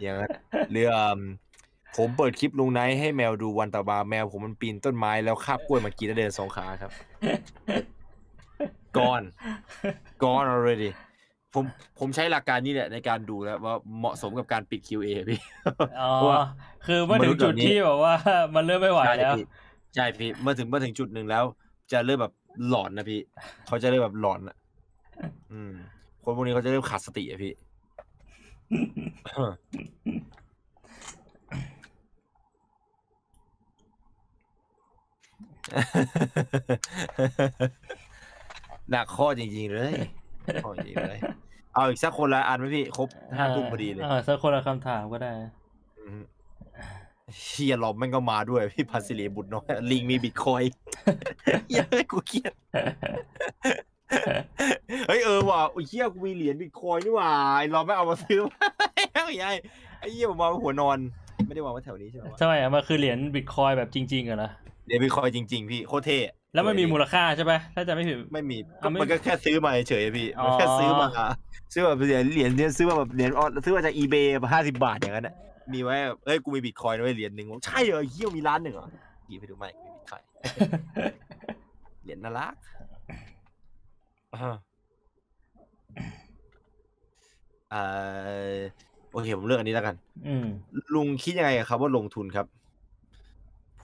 [0.02, 0.30] อย่างนั้น
[0.72, 1.14] เรื่อง
[1.96, 6.92] ผมเปิดคลิปลุงไนท์ให้แมวดูวันต่อมาแมวผมมันปีนต้นไม้แล้วคาบกล้วยมากินแล้วเดินสองขาครับ
[8.96, 9.26] gone
[10.22, 10.90] gone already
[11.54, 11.64] ผม
[11.98, 15.40] ผมใช้หลักการนี้แหละในการดูแล้วว่าเหมาะสมกับการปิด QA พี่
[16.00, 16.42] อ๋อเพราะว่า
[16.86, 18.14] คือเมื่อถึงจุดมนุษย์แบบนี้ที่แบบว่า
[18.54, 19.44] มันเริ่มไม่ไหวแล้วใช่พี่
[19.94, 21.44] ใช่พี่เมื่อถึงเมื่อถึงจุดหนึ่งแล้ว
[21.92, 22.32] จะเริ่มแบบ
[22.68, 23.20] หลอนนะพี่
[23.66, 24.56] เขาจะเริ่มแบบหลอนอะ
[25.52, 25.72] อืม
[26.22, 27.52] คนพวกนี้เขาจะเริ่มขาดสติอะพี่
[38.90, 39.94] หนักข้อจริงๆเลย
[40.64, 41.20] ข้อจริงๆเลย
[41.74, 45.30] เอาอีกสักคนละอันไหมพี่ ครบห้าทุ่มพอดีเลยเออสักคนละคำถามก็ได้
[45.98, 46.22] อืม
[47.44, 50.78] เฮียหลอมแม่งก็มาด้วยพี่พันสิริบุตรน้อยลิงมีบิตคอยน์
[51.68, 52.52] เฮียกูเครียด
[55.08, 58.40] เฮ้ยเออว่ะไอ้เฮียกูมีเหรียญบิตคอยน์นี่หว่าไอ้เราไม่เอามาซื้อ
[59.14, 59.56] ไอ้ยัย
[59.98, 60.98] ไอ้เฮียผมวางไว้หัวนอน
[61.46, 64.50] ไม่ได้วางไว้แถวนี้ใช่ไหมวะใช่ไหมอะมันคือเหรียญบิตคอยแบบจริงๆอะนะ
[64.84, 66.18] เหรียญบิตคอยน์จริง ๆ พี่โคตรเท่
[66.54, 71.08] แล้วมันมีมูลลค่าใช่ไหมถ้าจะไม่ผิดไม่มีอะไม่มันก็แค่ซื้อมาเฉยๆพี่อ๋อมันแค่ซื้อมา
[71.72, 75.34] ซื้อแบบเหรียญเหรียญเนี่ยซื้อมาแบบเหรียญออนซื้อมาจากอีเบย์ห้าสิบบาทอย่างนั้นน่ะ
[75.72, 78.88] มีไว้แบบเอ้ยกูมีบิตคอยน์ด้วยเหรียญหนึ่งใช่เหรอเฮียมีล้านหนึ่งเหรอ
[79.28, 80.26] หยิบไปดูไหมกูมีบิตคอยน์
[82.02, 82.54] เหรียญน่ารัก
[84.34, 84.56] อ่า
[87.70, 87.82] เอ่
[88.54, 88.56] อ
[89.12, 89.94] โอเคผมเลือกอันนี้แล้วกัน
[90.26, 90.46] อืม
[90.94, 92.46] ลุงคิดยังไงกับคำว่าลงทุนครับ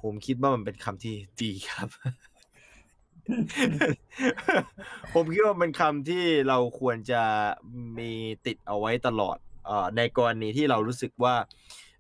[0.02, 1.88] ผมคิดว่ามันเป็นคำที่ดีครับ
[5.14, 7.22] ผมคิดว่าเป็นคำที่เราควรจะ
[7.98, 8.10] มี
[8.46, 9.36] ติดเอาไว้ตลอด
[9.66, 11.34] เอ่อในกรณีที่เรารู้สึกว่า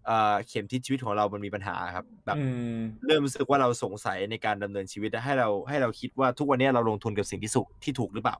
[0.06, 2.44] เอ่อเข็มทิศชีวิตของเรามันมีปัญหาครับแบบอื
[2.76, 8.36] มเริ่มรู้สึกว่าเราสงสัยในการดำเนินชีวิตและให้เราให้เราคิดว่าทุกวันนี้เราลงทุนกับสิ่งที่สุขที่ถูกหรือเปล่า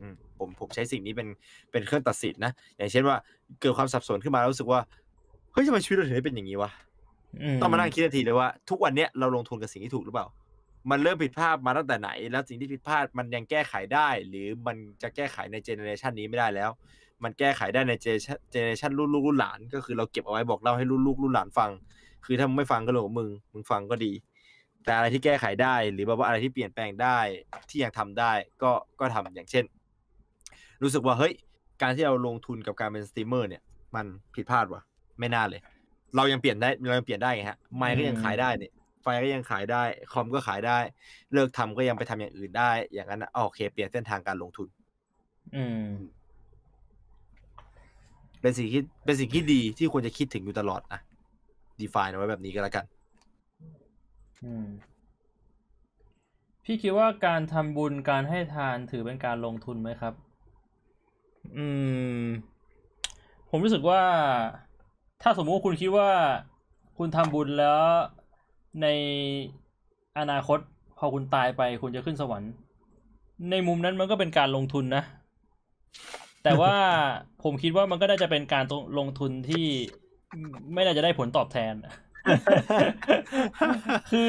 [0.00, 1.28] อืมผมผมใช้สิ่งนี้เป็น
[1.70, 3.16] เป็นเครื่องตัดสินนะอย่างเช่นว่า
[3.60, 4.80] เกิดความสับสนขึ้นมาแล้วรู้สึกว่า
[5.52, 6.70] เฮ้ยทำไมชีวิตเราถึงได้เป็นอย่างนี้วะ
[7.60, 10.26] ต้องมานั่งคิดทีเลยว่าทุกวันเนี้ยเราลงทุนกับสิ่งที่ถูกหรือเปล่า
[10.90, 16.70] มันเริ่มผิดพลาดมาตั้งแต่ไหน แล้วสิ่งที่ผิดพลาดมันยังแก้ไขได้ หรือมันจะแก้ไขใน generation นี้ไม่ได้แล้ว
[17.22, 18.06] มันแก้ไขได้ในเจ
[18.50, 21.70] generation รุ่นลูกรุ่นหลาน ก็คือเราเก็บเอาไว้บอกเล่าให้รุ่นลูกรุ่นหลานฟัง
[22.24, 24.12] คือถ้ามึงไม่ฟังก็เรื่องของมึงมึงฟังก็ดี
[24.84, 27.18] แต่อะไรที่แก้ไขได้ หรือแบบว่าอะไรที่เปลี่ยนแปลงได้
[27.70, 28.32] ที่ยังทำได้
[28.62, 29.64] ก็ก็ทำอย่างเช่น
[30.82, 31.32] รู้สึกว่าเฮ้ย
[31.82, 33.62] การที่เราลงทุนกับการเป็นสตรีมเมอร์เนี่ย
[33.94, 34.82] มันผิดพลาดวะ
[35.18, 35.60] ไม่น่าเลย
[36.16, 38.72] เรายังเปลี่ยนได้เรายังเปลี่ยนได้ไงฮะไมค์ก็ยังขายได้เนี่ย
[39.02, 40.78] ไฟก็ยังขายได้คอมก็ขายได้
[41.32, 44.68] เลิกทำก็ยังไปทำอย่างอื่นได้ อย่างนั้นนะโอเค เปลี่ยนเส้นทางการลงทุน
[45.56, 45.86] อืม
[48.40, 51.00] เป็นสิ่งที่เป็นสิ่งที่ดีที่ควรจะคิดถึงอยู่ตลอดนะ
[51.80, 52.84] define เอาไว้แบบนี้ก็แล้วกัน
[54.44, 54.66] อืม
[56.64, 60.14] พี่คิดว่าการทำบุญการให้ทานถือเป็นการลงทุนไหมครับ
[61.56, 61.66] อื
[62.20, 62.24] ม
[63.50, 64.00] ผมรู้สึกว่า
[65.22, 66.08] ถ้าสมมุติว่าคุณคิดว่า
[66.98, 67.80] คุณทำบุญแล้ว
[68.82, 68.86] ใน
[70.18, 70.58] อนาคต
[70.98, 72.52] พอคุณตายไปคุณจะขึ้นสวรรค์
[73.50, 75.02] ในมุมนั้นมันก็เป็นการลงทุนนะ
[76.44, 76.74] แต่ว่า
[77.42, 78.64] ผมคิดว่ามันก็น่าจะเป็นการ
[78.98, 79.66] ลงทุนที่
[80.74, 81.74] ไม่น่าจะได้ผลตอบแทน
[84.10, 84.28] คือ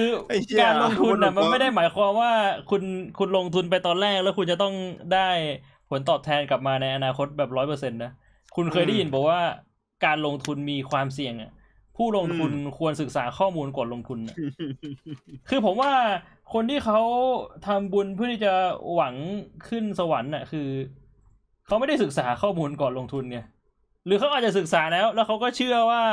[0.61, 2.32] การลงทุนอะมันไม่ได้หมายความว่า
[2.69, 2.82] คุณ
[3.18, 4.74] คุณลงทุนไปตอนแรกแล้วคุณจะต้อง
[5.14, 5.30] ได้
[5.90, 8.11] ผลตอบแทนกลับมาในอนาคตแบบร้อยเปอร์เซ็นต์นะ
[8.56, 9.40] คุณเคยได้ยินบอกว่า
[10.05, 11.51] การลงทุนมีความเสี่ยงอะ
[11.97, 14.35] ผู้ลงทุนควรศึกษาข้อมูลก่อนลงทุนอะ
[15.49, 15.91] คือผมว่า
[16.53, 16.99] คนที่เขา
[17.67, 18.53] ทำบุญเพื่อที่จะ
[18.93, 19.15] หวัง
[19.67, 20.67] ขึ้นสวรรค์น่ะ คือ
[21.67, 23.45] เขาไม่ได้ศึกษาข้อมูลก่อนลงทุนเนี่ย
[24.05, 26.03] หรือเขาอาจจะศึกษาแล้ว แล้วเขาก็เชื่อว่า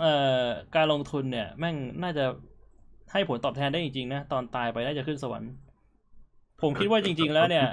[0.00, 0.42] เอ่อ
[0.76, 2.24] การลงทุนเนี่ย แม่งน่าจะ
[3.12, 5.50] ให้ผลตอบแทนได้จริงๆนะตอนตายไปน่าจะขึ้นสวรรค์
[6.62, 7.66] ผมคิดว่าจริง ๆ แล้วเนี่ย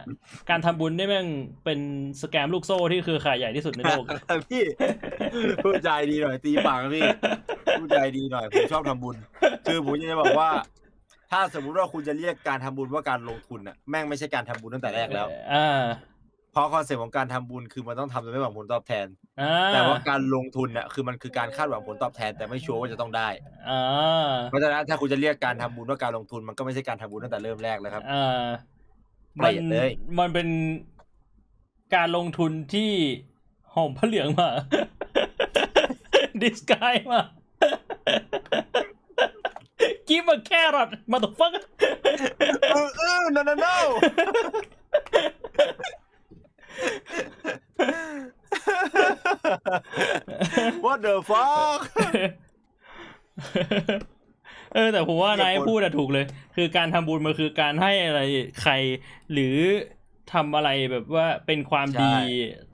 [0.49, 1.27] การทำบุญได้แม่ง
[1.65, 1.79] เป็น
[2.21, 4.03] สแกมลูกโซ่ที่คือข่ายใหญ่ที่สุดในโลก
[4.49, 4.63] พี่
[5.63, 7.07] พูดใจดีหน่อยตีปากนะพี่
[7.79, 9.15] พูดใจดีหน่อยผมชอบทำบุญ
[9.65, 10.49] คือผมจะบอกว่า
[11.31, 15.83] ถ้าสมมุติว่าคุณจะเรียกการทำบุญว่าการลงทุนน่ะแม่งไม่ใช่การทำบุญตั้งแต่แรกแล้วอ่า
[16.53, 19.07] เพราะคอนเซ็ปต์ของการทำบุญคือมันต้องทำโดยไม่หวังผลตอบแทน
[19.41, 23.29] อ่าแต่ว่าการลงทุนน่ะคือมันคือการคาดหวังผลตอบแทนแต่ไม่ชัวร์ว่าจะต้องได้
[23.69, 28.47] อ่าเพราะฉะนั้นถ้าคุณจะเรียกการทำบุญว่าการลงทุนมันก็ไม่ใช่การทำบุญตั้งแต่เริ่มแรกแล้วครับอ่า
[29.35, 30.47] เปลี่ยนเลย มันเป็น
[31.95, 32.91] การลงทุนที่
[33.73, 34.49] ห่มผ้าเหลืองมา
[36.41, 37.21] disguise มา
[40.07, 41.63] Give a carrot motherfucker
[42.71, 43.75] เออเออ no no no
[50.85, 51.81] what the fuck
[54.73, 56.25] เออแต่ผมว่าเหตุผลนายพูดอะถูกเลย
[56.55, 58.21] คือการทำบุญมันคือการให้อะไร
[58.61, 58.73] ใคร
[59.33, 59.57] หรือ
[60.33, 62.13] ทำอะไรแบบว่าเป็นความดี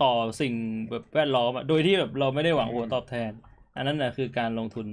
[0.04, 0.54] ต่อสิ่ง
[0.90, 3.32] แบบแวดล้อมอะโดยที่แบบเราไม่ได้หวังผลตอบแทน
[3.76, 4.88] อันนั้นน่ะคือการลงทุน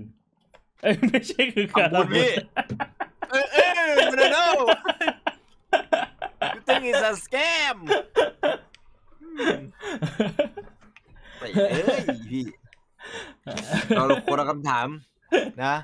[0.82, 2.30] เอ้ยไม่ใช่คือการทำบุญพี่
[3.30, 4.46] เออเออ no no
[6.54, 7.76] you think it's a scam
[11.38, 12.00] ไปเอ้ย
[12.30, 12.44] พี่
[13.96, 14.86] เราคนละคำถาม
[15.64, 15.74] นะ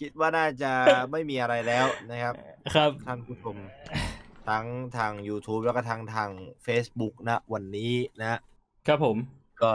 [0.00, 0.72] คิดว่าน่าจะ
[1.10, 2.34] ไม่มีอะไรแล้วนะครับ
[2.74, 3.56] ครับท่านผู้ชม
[4.48, 6.30] ทั้งทาง YouTube แล้วก็ทางทาง
[6.66, 8.40] Facebook นะ วันนี้นะ
[8.86, 9.16] ครับผม
[9.62, 9.70] ก็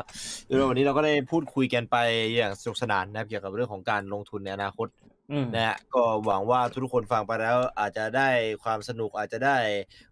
[0.46, 1.98] โดยวันนี้เราก็ได้พูดคุยกันไป
[2.36, 4.88] อย่างสนุกสนานนะครับเกี่ยวกับเรื่องของการลงทุนในอนาคต
[5.32, 8.30] อืมนะฮะก็หวังว่าทุกๆคนฟังไปแล้วอาจจะได้
[8.64, 9.58] ความสนุกอาจจะได้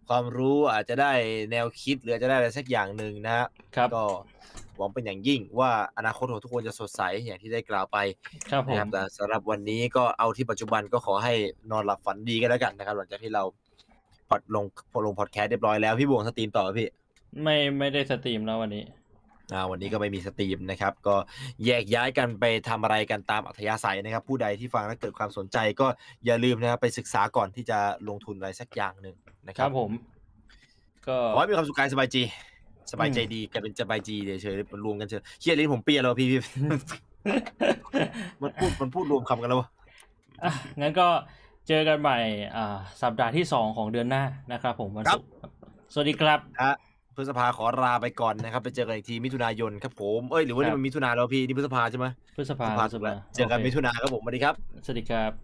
[0.08, 1.12] ความรู้อาจจะได้
[1.50, 4.04] แนวคิดหรืออาจจะได้อะไรสักอย่างหนึ่งนะฮะครับก็
[4.76, 7.98] หวังเป็นอย่างยิ่งว่าอนาคตของทุกคนจะสดใสอย่างที่ได้กล่าวไป
[8.50, 11.34] ครับผนะคมรับแต่สำหรับวันนี้ก็เอาที่ปัจจุบันก็ขอให้
[11.70, 13.42] นอนหลับฝันดีกันแล้วกันนะครับ หลังจากที่เรา
[14.28, 16.88] พอดลงพอลงพอดแคสต์เรียบร้อยแล้วพี่บวง stream ต่อไหมพี่
[17.42, 18.84] ไม่ไม่ได้ stream แล้ววันนี้
[19.52, 21.16] อ่าวันนี้ก็ไม่มี stream นะครับ ก็
[21.66, 25.86] แยกย้ายกันไปทำอะไรกันตามอัธยาศัยนะครับ ผู้ใดที่ฟังแล้วเกิดความสนใจก็
[26.26, 27.78] อย่าลืมนะครับไปศึกษาก่อนที่จะ
[28.08, 29.16] ลงทุนอะไรสักอย่างหนึ่ง
[29.48, 29.90] นะคครัรับบผม
[31.06, 32.22] ก็ขอให้มีความสุขกายสบายจี
[32.94, 36.40] สบายใจดีกลายเป็นสบายจีเฉยๆมันรวมกันเฉยเฮียลิ้นผมเปลี้ยแล้วพี่พี่
[38.42, 39.68] มันพูดมันพูดรวมคำกันแล้ววะ
[40.42, 40.50] อะ
[40.80, 41.08] งั้นก็
[41.68, 42.18] เจอกันใหม่
[42.56, 42.60] อ่า
[43.02, 45.50] สัปดาห์ที่สองของเดือนหน้านะครับผมวันศุกร์ครับ
[45.92, 46.72] สวัสดีครับฮะ
[47.16, 52.06] พฤษภาขอลาไปก่อนนะครับ ไปเจอกันอีกทีมิถุนายนครับผมเอ้ยหรือว่าครันี่บมันมิถุนาแล้วพี่นี่พฤษภาใช่ไหม
[52.36, 55.43] พฤษภาพฤษภาพฤษภาเจอกันโคมิถุนาครับผมสวัสดีครับ สวัสดีครับ